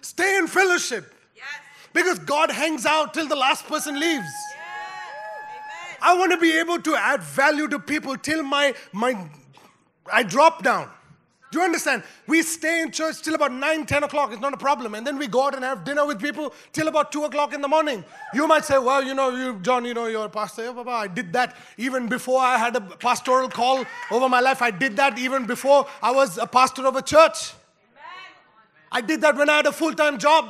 Stay 0.00 0.38
in 0.38 0.46
fellowship. 0.46 1.12
Yes. 1.36 1.44
Because 1.92 2.18
God 2.20 2.50
hangs 2.50 2.86
out 2.86 3.12
till 3.12 3.28
the 3.28 3.36
last 3.36 3.66
person 3.66 4.00
leaves. 4.00 4.24
Yes. 4.24 5.98
I 6.00 6.16
want 6.16 6.32
to 6.32 6.38
be 6.38 6.58
able 6.58 6.80
to 6.80 6.96
add 6.96 7.22
value 7.22 7.68
to 7.68 7.78
people 7.78 8.16
till 8.16 8.42
my, 8.42 8.74
my 8.92 9.28
I 10.10 10.22
drop 10.22 10.62
down. 10.62 10.88
Do 11.52 11.58
you 11.58 11.64
understand? 11.66 12.02
We 12.26 12.40
stay 12.40 12.80
in 12.80 12.90
church 12.90 13.20
till 13.20 13.34
about 13.34 13.52
9, 13.52 13.84
10 13.84 14.04
o'clock. 14.04 14.32
It's 14.32 14.40
not 14.40 14.54
a 14.54 14.56
problem. 14.56 14.94
And 14.94 15.06
then 15.06 15.18
we 15.18 15.26
go 15.26 15.46
out 15.46 15.54
and 15.54 15.62
have 15.62 15.84
dinner 15.84 16.06
with 16.06 16.18
people 16.18 16.54
till 16.72 16.88
about 16.88 17.12
2 17.12 17.24
o'clock 17.24 17.52
in 17.52 17.60
the 17.60 17.68
morning. 17.68 18.06
You 18.32 18.46
might 18.46 18.64
say, 18.64 18.78
well, 18.78 19.04
you 19.04 19.12
know, 19.12 19.36
you, 19.36 19.58
John, 19.60 19.84
you 19.84 19.92
know, 19.92 20.06
you're 20.06 20.24
a 20.24 20.30
pastor. 20.30 20.64
Yeah, 20.64 20.72
Baba, 20.72 20.90
I 20.90 21.08
did 21.08 21.30
that 21.34 21.54
even 21.76 22.08
before 22.08 22.40
I 22.40 22.56
had 22.56 22.74
a 22.74 22.80
pastoral 22.80 23.50
call 23.50 23.84
over 24.10 24.30
my 24.30 24.40
life. 24.40 24.62
I 24.62 24.70
did 24.70 24.96
that 24.96 25.18
even 25.18 25.44
before 25.44 25.86
I 26.02 26.10
was 26.10 26.38
a 26.38 26.46
pastor 26.46 26.86
of 26.86 26.96
a 26.96 27.02
church. 27.02 27.52
I 28.90 29.02
did 29.02 29.20
that 29.20 29.36
when 29.36 29.50
I 29.50 29.56
had 29.56 29.66
a 29.66 29.72
full 29.72 29.92
time 29.92 30.18
job. 30.18 30.48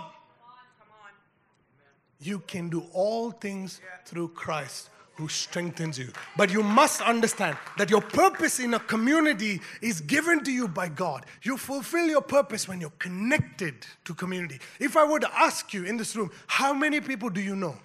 You 2.20 2.38
can 2.38 2.68
do 2.68 2.84
all 2.92 3.32
things 3.32 3.80
through 4.04 4.28
Christ 4.28 4.88
who 5.14 5.28
strengthens 5.28 5.98
you. 5.98 6.08
But 6.36 6.50
you 6.50 6.62
must 6.62 7.02
understand 7.02 7.56
that 7.78 7.90
your 7.90 8.00
purpose 8.00 8.58
in 8.58 8.74
a 8.74 8.80
community 8.80 9.60
is 9.80 10.00
given 10.00 10.42
to 10.44 10.50
you 10.50 10.68
by 10.68 10.88
God. 10.88 11.26
You 11.42 11.56
fulfill 11.56 12.06
your 12.06 12.22
purpose 12.22 12.66
when 12.66 12.80
you're 12.80 12.92
connected 12.98 13.74
to 14.04 14.14
community. 14.14 14.58
If 14.80 14.96
I 14.96 15.04
were 15.04 15.20
to 15.20 15.30
ask 15.38 15.74
you 15.74 15.84
in 15.84 15.96
this 15.96 16.16
room, 16.16 16.30
how 16.46 16.72
many 16.72 17.00
people 17.00 17.28
do 17.28 17.40
you 17.40 17.54
know? 17.54 17.76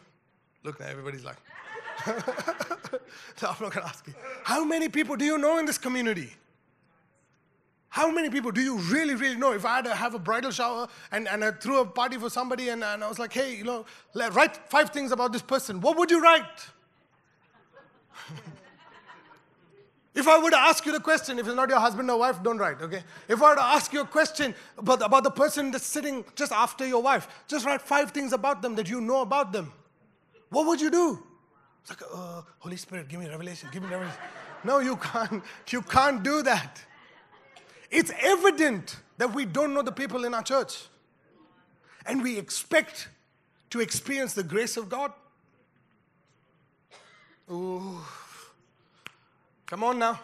Look 0.63 0.79
now, 0.79 0.87
everybody's 0.87 1.25
like, 1.25 1.37
no, 2.07 2.13
I'm 3.49 3.55
not 3.61 3.73
to 3.73 3.83
ask 3.83 4.07
you. 4.07 4.13
How 4.43 4.63
many 4.63 4.87
people 4.87 5.15
do 5.15 5.25
you 5.25 5.37
know 5.37 5.57
in 5.57 5.65
this 5.65 5.77
community? 5.77 6.31
How 7.89 8.11
many 8.11 8.29
people 8.29 8.51
do 8.51 8.61
you 8.61 8.77
really, 8.77 9.15
really 9.15 9.37
know? 9.37 9.53
If 9.53 9.65
I 9.65 9.77
had 9.77 9.85
to 9.85 9.95
have 9.95 10.13
a 10.13 10.19
bridal 10.19 10.51
shower 10.51 10.87
and, 11.11 11.27
and 11.27 11.43
I 11.43 11.51
threw 11.51 11.79
a 11.79 11.85
party 11.85 12.17
for 12.17 12.29
somebody 12.29 12.69
and, 12.69 12.83
and 12.83 13.03
I 13.03 13.07
was 13.07 13.17
like, 13.17 13.33
hey, 13.33 13.55
you 13.55 13.63
know, 13.63 13.85
write 14.13 14.55
five 14.69 14.91
things 14.91 15.11
about 15.11 15.33
this 15.33 15.41
person, 15.41 15.81
what 15.81 15.97
would 15.97 16.11
you 16.11 16.21
write? 16.21 16.67
If 20.15 20.27
I 20.27 20.41
were 20.41 20.49
to 20.49 20.57
ask 20.57 20.85
you 20.85 20.91
the 20.91 20.99
question, 20.99 21.39
if 21.39 21.47
it's 21.47 21.55
not 21.55 21.69
your 21.69 21.79
husband 21.79 22.09
or 22.09 22.19
wife, 22.19 22.41
don't 22.41 22.57
write, 22.57 22.81
okay? 22.81 23.03
If 23.27 23.41
I 23.41 23.49
were 23.49 23.55
to 23.55 23.63
ask 23.63 23.93
you 23.93 24.01
a 24.01 24.05
question 24.05 24.55
about, 24.77 25.01
about 25.01 25.23
the 25.23 25.31
person 25.31 25.71
that's 25.71 25.85
sitting 25.85 26.25
just 26.35 26.51
after 26.51 26.85
your 26.85 27.01
wife, 27.01 27.27
just 27.47 27.65
write 27.65 27.81
five 27.81 28.11
things 28.11 28.33
about 28.33 28.61
them 28.61 28.75
that 28.75 28.89
you 28.89 28.99
know 28.99 29.21
about 29.21 29.51
them. 29.51 29.71
What 30.49 30.65
would 30.67 30.81
you 30.81 30.89
do? 30.89 31.23
It's 31.81 31.89
like, 31.89 32.01
uh, 32.13 32.41
Holy 32.59 32.77
Spirit, 32.77 33.07
give 33.07 33.19
me 33.19 33.29
revelation, 33.29 33.69
give 33.71 33.83
me 33.83 33.89
revelation. 33.89 34.19
No, 34.63 34.79
you 34.79 34.97
can't. 34.97 35.43
You 35.69 35.81
can't 35.81 36.23
do 36.23 36.41
that. 36.43 36.81
It's 37.89 38.11
evident 38.19 38.97
that 39.17 39.33
we 39.33 39.45
don't 39.45 39.73
know 39.73 39.81
the 39.81 39.91
people 39.91 40.25
in 40.25 40.33
our 40.33 40.43
church. 40.43 40.85
And 42.05 42.23
we 42.23 42.37
expect 42.37 43.07
to 43.69 43.79
experience 43.81 44.33
the 44.33 44.43
grace 44.43 44.77
of 44.77 44.89
God. 44.89 45.13
Ooh. 47.51 47.99
Come 49.65 49.83
on 49.83 49.99
now. 49.99 50.19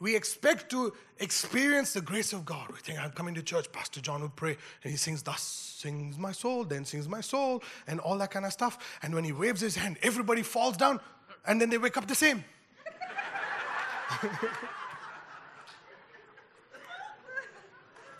We 0.00 0.16
expect 0.16 0.70
to 0.70 0.92
experience 1.18 1.92
the 1.92 2.00
grace 2.00 2.32
of 2.32 2.44
God. 2.44 2.68
We 2.72 2.78
think, 2.78 2.98
I'm 2.98 3.12
coming 3.12 3.34
to 3.34 3.42
church, 3.42 3.70
Pastor 3.70 4.00
John 4.00 4.22
would 4.22 4.34
pray, 4.34 4.56
and 4.82 4.90
he 4.90 4.96
sings, 4.96 5.22
Thus 5.22 5.40
sings 5.42 6.18
my 6.18 6.32
soul, 6.32 6.64
then 6.64 6.84
sings 6.84 7.08
my 7.08 7.20
soul, 7.20 7.62
and 7.86 8.00
all 8.00 8.18
that 8.18 8.30
kind 8.30 8.44
of 8.44 8.52
stuff. 8.52 8.98
And 9.02 9.14
when 9.14 9.24
he 9.24 9.32
waves 9.32 9.60
his 9.60 9.76
hand, 9.76 9.98
everybody 10.02 10.42
falls 10.42 10.76
down, 10.76 11.00
and 11.46 11.60
then 11.60 11.70
they 11.70 11.78
wake 11.78 11.96
up 11.96 12.08
the 12.08 12.14
same. 12.14 12.44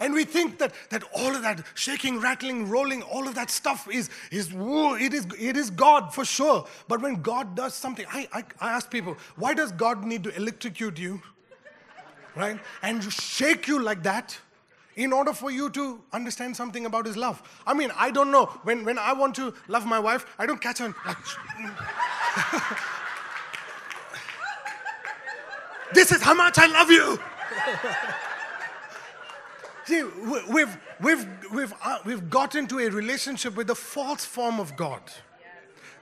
And 0.02 0.12
we 0.14 0.24
think 0.24 0.58
that, 0.58 0.74
that 0.90 1.04
all 1.14 1.36
of 1.36 1.42
that 1.42 1.64
shaking, 1.74 2.18
rattling, 2.18 2.68
rolling, 2.68 3.02
all 3.02 3.28
of 3.28 3.36
that 3.36 3.50
stuff 3.52 3.86
is, 3.88 4.10
is 4.32 4.52
woo, 4.52 4.96
it, 4.96 5.14
is, 5.14 5.28
it 5.38 5.56
is 5.56 5.70
God 5.70 6.12
for 6.12 6.24
sure. 6.24 6.66
But 6.88 7.00
when 7.00 7.22
God 7.22 7.54
does 7.54 7.72
something, 7.72 8.04
I, 8.12 8.26
I, 8.32 8.42
I 8.60 8.72
ask 8.72 8.90
people, 8.90 9.16
why 9.36 9.54
does 9.54 9.70
God 9.70 10.04
need 10.04 10.24
to 10.24 10.34
electrocute 10.34 10.98
you, 10.98 11.22
right? 12.34 12.58
And 12.82 13.12
shake 13.12 13.68
you 13.68 13.80
like 13.80 14.02
that 14.02 14.36
in 14.96 15.12
order 15.12 15.32
for 15.32 15.52
you 15.52 15.70
to 15.70 16.02
understand 16.12 16.56
something 16.56 16.84
about 16.84 17.06
His 17.06 17.16
love? 17.16 17.40
I 17.64 17.72
mean, 17.72 17.92
I 17.96 18.10
don't 18.10 18.32
know. 18.32 18.46
When, 18.64 18.84
when 18.84 18.98
I 18.98 19.12
want 19.12 19.36
to 19.36 19.54
love 19.68 19.86
my 19.86 20.00
wife, 20.00 20.26
I 20.36 20.46
don't 20.46 20.60
catch 20.60 20.80
like, 20.80 20.92
this 25.94 26.10
is 26.10 26.20
how 26.20 26.34
much 26.34 26.58
I 26.58 26.66
love 26.66 26.90
you. 26.90 27.20
See, 29.84 30.02
we've, 30.02 30.78
we've, 31.00 31.28
we've, 31.52 31.74
uh, 31.84 31.98
we've 32.04 32.30
got 32.30 32.54
into 32.54 32.78
a 32.78 32.88
relationship 32.88 33.56
with 33.56 33.70
a 33.70 33.74
false 33.74 34.24
form 34.24 34.60
of 34.60 34.76
God. 34.76 35.02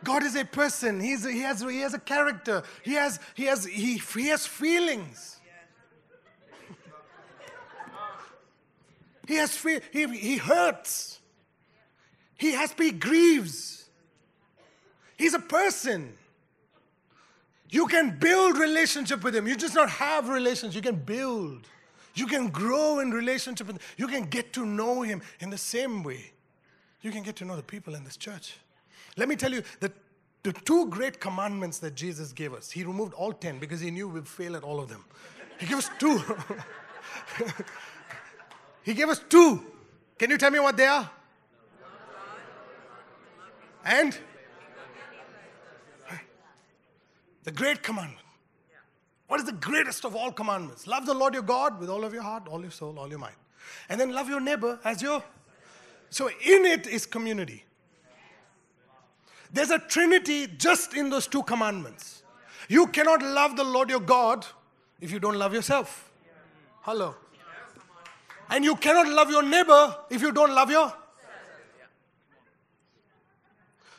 God 0.02 0.22
is 0.22 0.34
a 0.36 0.44
person. 0.44 1.00
He's, 1.00 1.24
he, 1.24 1.40
has, 1.40 1.60
he 1.60 1.80
has 1.80 1.94
a 1.94 1.98
character. 1.98 2.62
He 2.82 2.94
has, 2.94 3.20
he 3.34 3.44
has, 3.44 3.64
he, 3.64 3.98
he 3.98 4.28
has 4.28 4.46
feelings. 4.46 5.40
He 9.26 9.36
has 9.36 9.56
fe- 9.56 9.80
he, 9.92 10.08
he 10.08 10.36
hurts. 10.38 11.20
He 12.36 12.52
has 12.52 12.72
he 12.76 12.90
grieves. 12.90 13.88
He's 15.16 15.34
a 15.34 15.38
person. 15.38 16.14
You 17.68 17.86
can 17.86 18.18
build 18.18 18.58
relationship 18.58 19.22
with 19.22 19.36
him. 19.36 19.46
You 19.46 19.54
just 19.54 19.74
not 19.76 19.88
have 19.88 20.28
relations. 20.28 20.74
You 20.74 20.82
can 20.82 20.96
build. 20.96 21.68
You 22.14 22.26
can 22.26 22.48
grow 22.48 22.98
in 22.98 23.10
relationship 23.10 23.66
with. 23.66 23.80
You 23.96 24.06
can 24.08 24.24
get 24.24 24.52
to 24.54 24.66
know 24.66 25.02
him 25.02 25.22
in 25.40 25.50
the 25.50 25.58
same 25.58 26.02
way. 26.02 26.32
You 27.02 27.10
can 27.10 27.22
get 27.22 27.36
to 27.36 27.44
know 27.44 27.56
the 27.56 27.62
people 27.62 27.94
in 27.94 28.04
this 28.04 28.16
church. 28.16 28.56
Let 29.16 29.28
me 29.28 29.36
tell 29.36 29.52
you 29.52 29.62
that 29.80 29.92
the 30.42 30.52
two 30.52 30.86
great 30.86 31.20
commandments 31.20 31.78
that 31.80 31.94
Jesus 31.94 32.32
gave 32.32 32.54
us, 32.54 32.70
he 32.70 32.84
removed 32.84 33.14
all 33.14 33.32
10 33.32 33.58
because 33.58 33.80
he 33.80 33.90
knew 33.90 34.08
we'd 34.08 34.28
fail 34.28 34.56
at 34.56 34.62
all 34.62 34.80
of 34.80 34.88
them. 34.88 35.04
He 35.58 35.66
gave 35.66 35.78
us 35.78 35.90
two. 35.98 36.22
he 38.82 38.94
gave 38.94 39.08
us 39.08 39.20
two. 39.28 39.64
Can 40.18 40.30
you 40.30 40.38
tell 40.38 40.50
me 40.50 40.58
what 40.58 40.76
they 40.76 40.86
are? 40.86 41.10
And? 43.84 44.16
The 47.44 47.52
great 47.52 47.82
commandment. 47.82 48.26
What 49.30 49.38
is 49.38 49.46
the 49.46 49.52
greatest 49.52 50.04
of 50.04 50.16
all 50.16 50.32
commandments? 50.32 50.88
Love 50.88 51.06
the 51.06 51.14
Lord 51.14 51.34
your 51.34 51.44
God 51.44 51.78
with 51.78 51.88
all 51.88 52.02
of 52.02 52.12
your 52.12 52.24
heart, 52.24 52.48
all 52.48 52.62
your 52.62 52.72
soul, 52.72 52.98
all 52.98 53.08
your 53.08 53.20
mind. 53.20 53.36
And 53.88 54.00
then 54.00 54.12
love 54.12 54.28
your 54.28 54.40
neighbor 54.40 54.80
as 54.82 55.00
your. 55.00 55.22
So 56.08 56.26
in 56.26 56.66
it 56.66 56.88
is 56.88 57.06
community. 57.06 57.62
There's 59.52 59.70
a 59.70 59.78
trinity 59.78 60.48
just 60.48 60.94
in 60.94 61.10
those 61.10 61.28
two 61.28 61.44
commandments. 61.44 62.24
You 62.68 62.88
cannot 62.88 63.22
love 63.22 63.54
the 63.54 63.62
Lord 63.62 63.88
your 63.88 64.00
God 64.00 64.44
if 65.00 65.12
you 65.12 65.20
don't 65.20 65.36
love 65.36 65.54
yourself. 65.54 66.10
Hello. 66.80 67.14
And 68.48 68.64
you 68.64 68.74
cannot 68.74 69.06
love 69.06 69.30
your 69.30 69.44
neighbor 69.44 69.96
if 70.10 70.22
you 70.22 70.32
don't 70.32 70.52
love 70.52 70.72
your. 70.72 70.92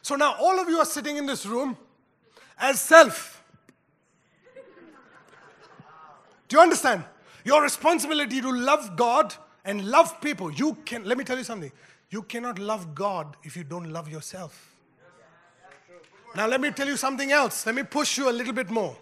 So 0.01 0.15
now 0.15 0.35
all 0.41 0.59
of 0.59 0.67
you 0.67 0.77
are 0.79 0.85
sitting 0.85 1.15
in 1.15 1.25
this 1.25 1.45
room 1.45 1.77
as 2.59 2.81
self. 2.81 3.30
Do 6.51 6.57
you 6.57 6.63
understand? 6.63 7.05
Your 7.45 7.61
responsibility 7.61 8.41
to 8.41 8.51
love 8.51 8.97
God 8.97 9.33
and 9.63 9.85
love 9.85 10.19
people. 10.19 10.51
You 10.51 10.75
can, 10.83 11.05
let 11.05 11.17
me 11.17 11.23
tell 11.23 11.37
you 11.37 11.45
something. 11.45 11.71
You 12.09 12.23
cannot 12.23 12.59
love 12.59 12.93
God 12.93 13.37
if 13.41 13.55
you 13.55 13.63
don't 13.63 13.93
love 13.93 14.09
yourself. 14.09 14.75
Now, 16.35 16.47
let 16.47 16.59
me 16.59 16.71
tell 16.71 16.89
you 16.89 16.97
something 16.97 17.31
else. 17.31 17.65
Let 17.65 17.73
me 17.73 17.83
push 17.83 18.17
you 18.17 18.29
a 18.29 18.33
little 18.33 18.51
bit 18.51 18.69
more. 18.69 18.97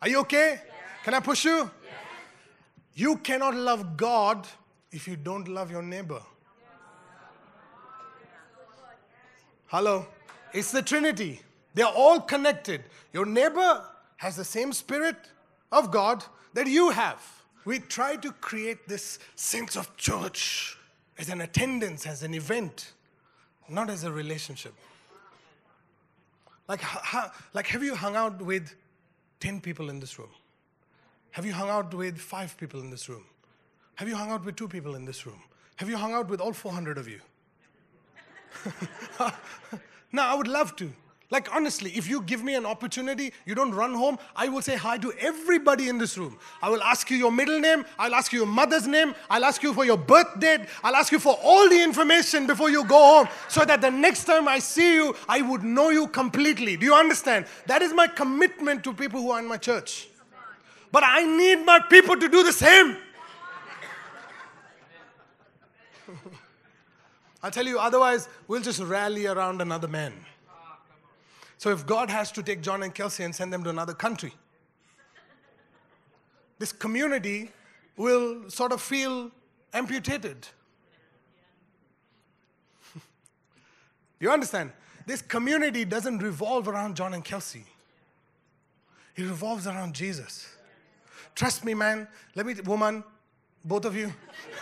Are 0.00 0.08
you 0.08 0.20
okay? 0.20 0.62
Can 1.04 1.12
I 1.12 1.20
push 1.20 1.44
you? 1.44 1.70
You 2.94 3.18
cannot 3.18 3.54
love 3.54 3.98
God 3.98 4.48
if 4.90 5.06
you 5.06 5.16
don't 5.16 5.46
love 5.46 5.70
your 5.70 5.82
neighbor. 5.82 6.22
Hello? 9.66 10.06
It's 10.54 10.72
the 10.72 10.80
Trinity. 10.80 11.42
They 11.74 11.82
are 11.82 11.92
all 11.94 12.18
connected. 12.18 12.84
Your 13.12 13.26
neighbor 13.26 13.84
has 14.16 14.36
the 14.36 14.44
same 14.44 14.72
spirit 14.72 15.16
of 15.70 15.90
God 15.90 16.24
that 16.54 16.66
you 16.66 16.90
have. 16.90 17.22
We 17.64 17.80
try 17.80 18.16
to 18.16 18.32
create 18.32 18.88
this 18.88 19.18
sense 19.34 19.76
of 19.76 19.96
church 19.96 20.76
as 21.18 21.28
an 21.28 21.40
attendance, 21.40 22.06
as 22.06 22.22
an 22.22 22.34
event, 22.34 22.92
not 23.68 23.90
as 23.90 24.04
a 24.04 24.12
relationship. 24.12 24.72
Like, 26.68 26.82
like 27.54 27.66
have 27.66 27.82
you 27.82 27.94
hung 27.94 28.16
out 28.16 28.40
with 28.40 28.74
10 29.40 29.60
people 29.60 29.90
in 29.90 30.00
this 30.00 30.18
room? 30.18 30.30
Have 31.32 31.44
you 31.44 31.52
hung 31.52 31.68
out 31.68 31.92
with 31.92 32.18
five 32.18 32.56
people 32.56 32.80
in 32.80 32.90
this 32.90 33.08
room? 33.08 33.24
Have 33.96 34.08
you 34.08 34.16
hung 34.16 34.30
out 34.30 34.44
with 34.44 34.56
two 34.56 34.68
people 34.68 34.94
in 34.94 35.04
this 35.04 35.26
room? 35.26 35.42
Have 35.76 35.88
you 35.88 35.96
hung 35.96 36.12
out 36.12 36.28
with 36.28 36.40
all 36.40 36.52
400 36.52 36.98
of 36.98 37.08
you? 37.08 37.20
no, 40.12 40.22
I 40.22 40.34
would 40.34 40.48
love 40.48 40.74
to. 40.76 40.92
Like, 41.30 41.54
honestly, 41.54 41.90
if 41.90 42.08
you 42.08 42.22
give 42.22 42.42
me 42.42 42.54
an 42.54 42.64
opportunity, 42.64 43.34
you 43.44 43.54
don't 43.54 43.72
run 43.72 43.92
home, 43.92 44.18
I 44.34 44.48
will 44.48 44.62
say 44.62 44.76
hi 44.76 44.96
to 44.96 45.12
everybody 45.20 45.90
in 45.90 45.98
this 45.98 46.16
room. 46.16 46.38
I 46.62 46.70
will 46.70 46.82
ask 46.82 47.10
you 47.10 47.18
your 47.18 47.30
middle 47.30 47.60
name, 47.60 47.84
I'll 47.98 48.14
ask 48.14 48.32
you 48.32 48.38
your 48.38 48.48
mother's 48.48 48.86
name, 48.86 49.14
I'll 49.28 49.44
ask 49.44 49.62
you 49.62 49.74
for 49.74 49.84
your 49.84 49.98
birth 49.98 50.40
date, 50.40 50.62
I'll 50.82 50.96
ask 50.96 51.12
you 51.12 51.18
for 51.18 51.36
all 51.42 51.68
the 51.68 51.82
information 51.82 52.46
before 52.46 52.70
you 52.70 52.82
go 52.84 52.96
home 52.96 53.28
so 53.46 53.62
that 53.66 53.82
the 53.82 53.90
next 53.90 54.24
time 54.24 54.48
I 54.48 54.58
see 54.58 54.94
you, 54.94 55.14
I 55.28 55.42
would 55.42 55.62
know 55.62 55.90
you 55.90 56.08
completely. 56.08 56.78
Do 56.78 56.86
you 56.86 56.94
understand? 56.94 57.44
That 57.66 57.82
is 57.82 57.92
my 57.92 58.06
commitment 58.06 58.82
to 58.84 58.94
people 58.94 59.20
who 59.20 59.30
are 59.30 59.38
in 59.38 59.46
my 59.46 59.58
church. 59.58 60.08
But 60.90 61.02
I 61.04 61.24
need 61.24 61.56
my 61.66 61.80
people 61.90 62.16
to 62.16 62.28
do 62.30 62.42
the 62.42 62.54
same. 62.54 62.96
I'll 67.42 67.50
tell 67.50 67.66
you, 67.66 67.78
otherwise, 67.78 68.30
we'll 68.46 68.62
just 68.62 68.80
rally 68.80 69.26
around 69.26 69.60
another 69.60 69.88
man. 69.88 70.14
So 71.58 71.70
if 71.70 71.84
God 71.84 72.08
has 72.08 72.30
to 72.32 72.42
take 72.42 72.62
John 72.62 72.84
and 72.84 72.94
Kelsey 72.94 73.24
and 73.24 73.34
send 73.34 73.52
them 73.52 73.64
to 73.64 73.70
another 73.70 73.92
country, 73.92 74.32
this 76.60 76.70
community 76.72 77.50
will 77.96 78.48
sort 78.48 78.70
of 78.72 78.80
feel 78.80 79.32
amputated. 79.74 80.46
you 84.20 84.30
understand? 84.30 84.72
This 85.04 85.20
community 85.20 85.84
doesn't 85.84 86.18
revolve 86.18 86.68
around 86.68 86.96
John 86.96 87.12
and 87.12 87.24
Kelsey, 87.24 87.64
it 89.16 89.22
revolves 89.22 89.66
around 89.66 89.94
Jesus. 89.94 90.54
Trust 91.34 91.64
me, 91.64 91.74
man. 91.74 92.08
Let 92.34 92.46
me, 92.46 92.54
woman, 92.64 93.04
both 93.64 93.84
of 93.84 93.96
you. 93.96 94.12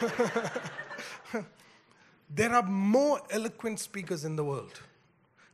there 2.30 2.52
are 2.52 2.62
more 2.62 3.20
eloquent 3.30 3.80
speakers 3.80 4.26
in 4.26 4.36
the 4.36 4.44
world 4.44 4.80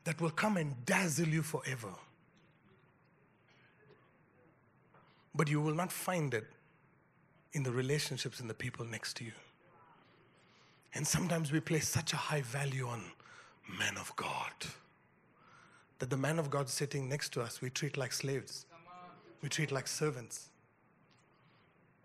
that 0.04 0.20
will 0.20 0.30
come 0.30 0.56
and 0.56 0.84
dazzle 0.84 1.28
you 1.28 1.42
forever. 1.42 1.92
But 5.34 5.48
you 5.48 5.60
will 5.60 5.74
not 5.74 5.92
find 5.92 6.34
it 6.34 6.46
in 7.52 7.62
the 7.62 7.72
relationships 7.72 8.40
and 8.40 8.50
the 8.50 8.54
people 8.54 8.84
next 8.84 9.16
to 9.18 9.24
you. 9.24 9.32
And 10.94 11.06
sometimes 11.06 11.52
we 11.52 11.60
place 11.60 11.88
such 11.88 12.12
a 12.12 12.16
high 12.16 12.42
value 12.42 12.86
on 12.86 13.02
man 13.78 13.96
of 13.96 14.14
God 14.16 14.52
that 16.02 16.10
the 16.10 16.16
man 16.16 16.40
of 16.40 16.50
God 16.50 16.68
sitting 16.68 17.08
next 17.08 17.32
to 17.34 17.40
us, 17.40 17.62
we 17.62 17.70
treat 17.70 17.96
like 17.96 18.12
slaves, 18.12 18.66
we 19.40 19.48
treat 19.48 19.70
like 19.70 19.86
servants. 19.86 20.48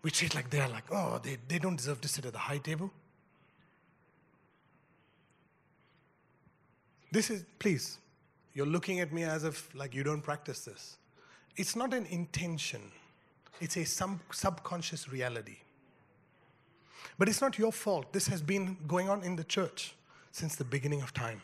We 0.02 0.12
treat 0.12 0.36
like 0.36 0.50
they're 0.50 0.68
like, 0.68 0.84
oh, 0.92 1.20
they, 1.20 1.38
they 1.48 1.58
don't 1.58 1.74
deserve 1.74 2.00
to 2.02 2.08
sit 2.08 2.24
at 2.24 2.32
the 2.32 2.38
high 2.38 2.58
table. 2.58 2.92
This 7.10 7.30
is, 7.30 7.44
please, 7.58 7.98
you're 8.54 8.66
looking 8.66 9.00
at 9.00 9.12
me 9.12 9.24
as 9.24 9.44
if 9.44 9.74
like 9.74 9.94
you 9.94 10.02
don't 10.02 10.20
practice 10.20 10.64
this. 10.64 10.96
It's 11.56 11.74
not 11.74 11.94
an 11.94 12.06
intention, 12.06 12.82
it's 13.60 13.76
a 13.76 13.84
sub- 13.84 14.20
subconscious 14.30 15.10
reality. 15.10 15.56
But 17.18 17.28
it's 17.28 17.40
not 17.40 17.58
your 17.58 17.72
fault. 17.72 18.12
This 18.12 18.28
has 18.28 18.42
been 18.42 18.76
going 18.86 19.08
on 19.08 19.24
in 19.24 19.36
the 19.36 19.44
church 19.44 19.94
since 20.30 20.54
the 20.54 20.64
beginning 20.64 21.02
of 21.02 21.12
time, 21.14 21.40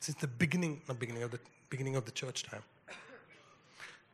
since 0.00 0.18
the 0.18 0.26
beginning, 0.26 0.82
not 0.88 0.98
beginning 0.98 1.22
of 1.22 1.30
the 1.30 1.40
beginning 1.70 1.96
of 1.96 2.04
the 2.04 2.10
church 2.10 2.42
time. 2.42 2.62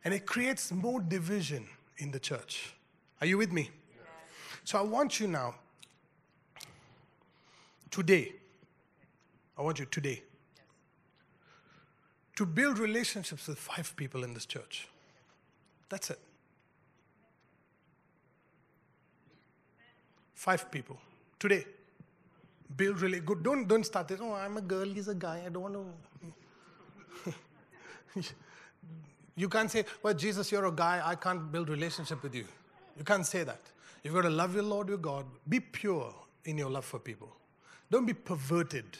And 0.05 0.13
it 0.13 0.25
creates 0.25 0.71
more 0.71 0.99
division 1.01 1.67
in 1.97 2.11
the 2.11 2.19
church. 2.19 2.73
Are 3.19 3.27
you 3.27 3.37
with 3.37 3.51
me? 3.51 3.69
So 4.63 4.77
I 4.77 4.81
want 4.81 5.19
you 5.19 5.27
now, 5.27 5.55
today, 7.89 8.33
I 9.57 9.61
want 9.61 9.79
you 9.79 9.85
today 9.85 10.23
to 12.35 12.45
build 12.45 12.79
relationships 12.79 13.47
with 13.47 13.57
five 13.57 13.95
people 13.95 14.23
in 14.23 14.33
this 14.33 14.45
church. 14.45 14.87
That's 15.89 16.09
it. 16.09 16.19
Five 20.33 20.71
people. 20.71 20.97
Today. 21.39 21.65
Build 22.75 23.01
really 23.01 23.19
good. 23.19 23.43
Don't, 23.43 23.67
don't 23.67 23.85
start 23.85 24.07
this. 24.07 24.19
Oh, 24.21 24.33
I'm 24.33 24.57
a 24.57 24.61
girl, 24.61 24.85
he's 24.85 25.07
a 25.07 25.15
guy. 25.15 25.43
I 25.45 25.49
don't 25.49 25.61
want 25.61 25.75
to. 28.15 28.23
you 29.35 29.47
can't 29.47 29.69
say, 29.69 29.85
well, 30.01 30.13
Jesus, 30.13 30.51
you're 30.51 30.65
a 30.65 30.71
guy. 30.71 31.01
I 31.03 31.15
can't 31.15 31.51
build 31.51 31.69
relationship 31.69 32.23
with 32.23 32.33
you. 32.33 32.45
You 32.97 33.03
can't 33.03 33.25
say 33.25 33.43
that. 33.43 33.61
You've 34.03 34.13
got 34.13 34.23
to 34.23 34.29
love 34.29 34.53
your 34.53 34.63
Lord, 34.63 34.89
your 34.89 34.97
God. 34.97 35.25
Be 35.47 35.59
pure 35.59 36.13
in 36.45 36.57
your 36.57 36.69
love 36.69 36.85
for 36.85 36.99
people. 36.99 37.29
Don't 37.89 38.05
be 38.05 38.13
perverted 38.13 38.97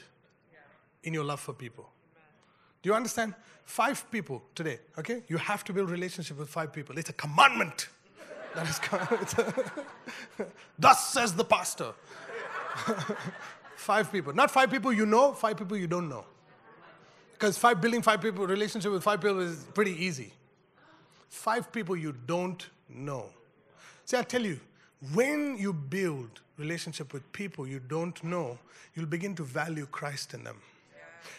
in 1.03 1.13
your 1.13 1.23
love 1.23 1.39
for 1.39 1.53
people. 1.53 1.89
Do 2.83 2.89
you 2.89 2.95
understand? 2.95 3.33
Five 3.65 4.11
people 4.11 4.43
today, 4.53 4.79
okay? 4.99 5.23
You 5.29 5.37
have 5.37 5.63
to 5.63 5.73
build 5.73 5.89
relationship 5.89 6.37
with 6.37 6.49
five 6.49 6.73
people. 6.73 6.97
It's 6.97 7.09
a 7.09 7.13
commandment. 7.13 7.87
That 8.55 8.69
is, 8.69 8.77
a, 9.39 10.45
thus 10.77 11.11
says 11.11 11.33
the 11.33 11.43
pastor. 11.43 11.91
five 13.75 14.11
people. 14.11 14.31
Not 14.31 14.51
five 14.51 14.69
people 14.69 14.93
you 14.93 15.07
know, 15.07 15.33
five 15.33 15.57
people 15.57 15.75
you 15.75 15.87
don't 15.87 16.07
know. 16.07 16.23
Because 17.31 17.57
five 17.57 17.81
building 17.81 18.03
five 18.03 18.21
people 18.21 18.45
relationship 18.45 18.91
with 18.91 19.01
five 19.01 19.21
people 19.21 19.39
is 19.39 19.65
pretty 19.73 19.93
easy. 20.05 20.33
Five 21.29 21.71
people 21.71 21.95
you 21.95 22.13
don't 22.27 22.69
know. 22.87 23.31
See, 24.05 24.17
I 24.17 24.21
tell 24.21 24.43
you, 24.43 24.59
when 25.13 25.57
you 25.57 25.73
build 25.73 26.41
relationship 26.57 27.11
with 27.11 27.29
people 27.31 27.65
you 27.67 27.79
don't 27.79 28.23
know, 28.23 28.59
you'll 28.93 29.07
begin 29.07 29.33
to 29.35 29.43
value 29.43 29.87
Christ 29.87 30.35
in 30.35 30.43
them. 30.43 30.61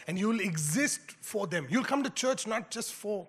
And 0.07 0.19
you'll 0.19 0.41
exist 0.41 1.01
for 1.21 1.47
them. 1.47 1.67
You'll 1.71 1.85
come 1.85 2.03
to 2.03 2.11
church 2.11 2.47
not 2.47 2.71
just 2.71 2.93
for 2.93 3.27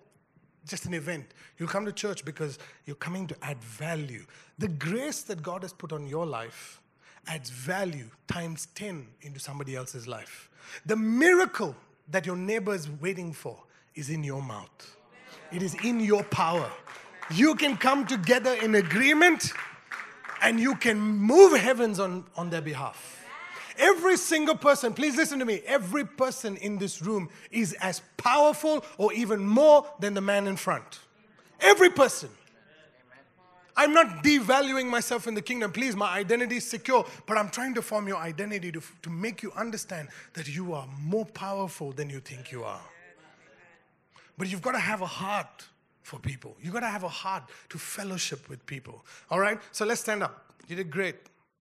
just 0.67 0.85
an 0.85 0.93
event. 0.93 1.25
You'll 1.57 1.69
come 1.69 1.85
to 1.85 1.91
church 1.91 2.25
because 2.25 2.57
you're 2.85 2.95
coming 2.95 3.27
to 3.27 3.35
add 3.41 3.61
value. 3.63 4.25
The 4.57 4.67
grace 4.67 5.21
that 5.23 5.43
God 5.43 5.61
has 5.61 5.71
put 5.71 5.93
on 5.93 6.07
your 6.07 6.25
life 6.25 6.81
adds 7.27 7.49
value 7.49 8.09
times 8.27 8.67
10 8.75 9.07
into 9.21 9.39
somebody 9.39 9.75
else's 9.75 10.07
life. 10.07 10.49
The 10.85 10.95
miracle 10.95 11.75
that 12.09 12.25
your 12.25 12.35
neighbor 12.35 12.73
is 12.73 12.89
waiting 12.89 13.33
for 13.33 13.57
is 13.95 14.09
in 14.09 14.23
your 14.23 14.41
mouth, 14.41 14.97
it 15.51 15.61
is 15.61 15.75
in 15.83 15.99
your 15.99 16.23
power. 16.25 16.69
You 17.31 17.55
can 17.55 17.75
come 17.77 18.05
together 18.05 18.53
in 18.53 18.75
agreement 18.75 19.51
and 20.43 20.59
you 20.59 20.75
can 20.75 20.99
move 20.99 21.57
heavens 21.57 21.99
on, 21.99 22.25
on 22.35 22.51
their 22.51 22.61
behalf. 22.61 23.14
Every 23.77 24.17
single 24.17 24.55
person, 24.55 24.93
please 24.93 25.15
listen 25.15 25.39
to 25.39 25.45
me, 25.45 25.61
every 25.65 26.05
person 26.05 26.57
in 26.57 26.77
this 26.77 27.01
room 27.01 27.29
is 27.51 27.73
as 27.73 28.01
powerful 28.17 28.83
or 28.97 29.13
even 29.13 29.45
more 29.45 29.85
than 29.99 30.13
the 30.13 30.21
man 30.21 30.47
in 30.47 30.55
front. 30.55 30.99
Every 31.59 31.89
person. 31.89 32.29
I'm 33.77 33.93
not 33.93 34.23
devaluing 34.23 34.89
myself 34.89 35.27
in 35.27 35.33
the 35.33 35.41
kingdom. 35.41 35.71
Please, 35.71 35.95
my 35.95 36.17
identity 36.17 36.57
is 36.57 36.67
secure, 36.67 37.05
but 37.25 37.37
I'm 37.37 37.49
trying 37.49 37.73
to 37.73 37.81
form 37.81 38.07
your 38.07 38.17
identity 38.17 38.71
to, 38.71 38.81
to 39.01 39.09
make 39.09 39.43
you 39.43 39.51
understand 39.53 40.07
that 40.33 40.47
you 40.47 40.73
are 40.73 40.87
more 41.01 41.25
powerful 41.25 41.91
than 41.91 42.09
you 42.09 42.21
think 42.21 42.51
you 42.51 42.63
are. 42.63 42.81
But 44.37 44.49
you've 44.49 44.61
got 44.61 44.73
to 44.73 44.79
have 44.79 45.01
a 45.01 45.07
heart 45.07 45.65
for 46.03 46.19
people. 46.19 46.55
You've 46.61 46.73
got 46.73 46.81
to 46.81 46.87
have 46.87 47.03
a 47.03 47.09
heart 47.09 47.43
to 47.69 47.77
fellowship 47.77 48.47
with 48.47 48.65
people. 48.65 49.03
All 49.29 49.39
right? 49.39 49.59
So 49.71 49.85
let's 49.85 50.01
stand 50.01 50.23
up. 50.23 50.53
You 50.67 50.75
did 50.75 50.89
great. 50.89 51.15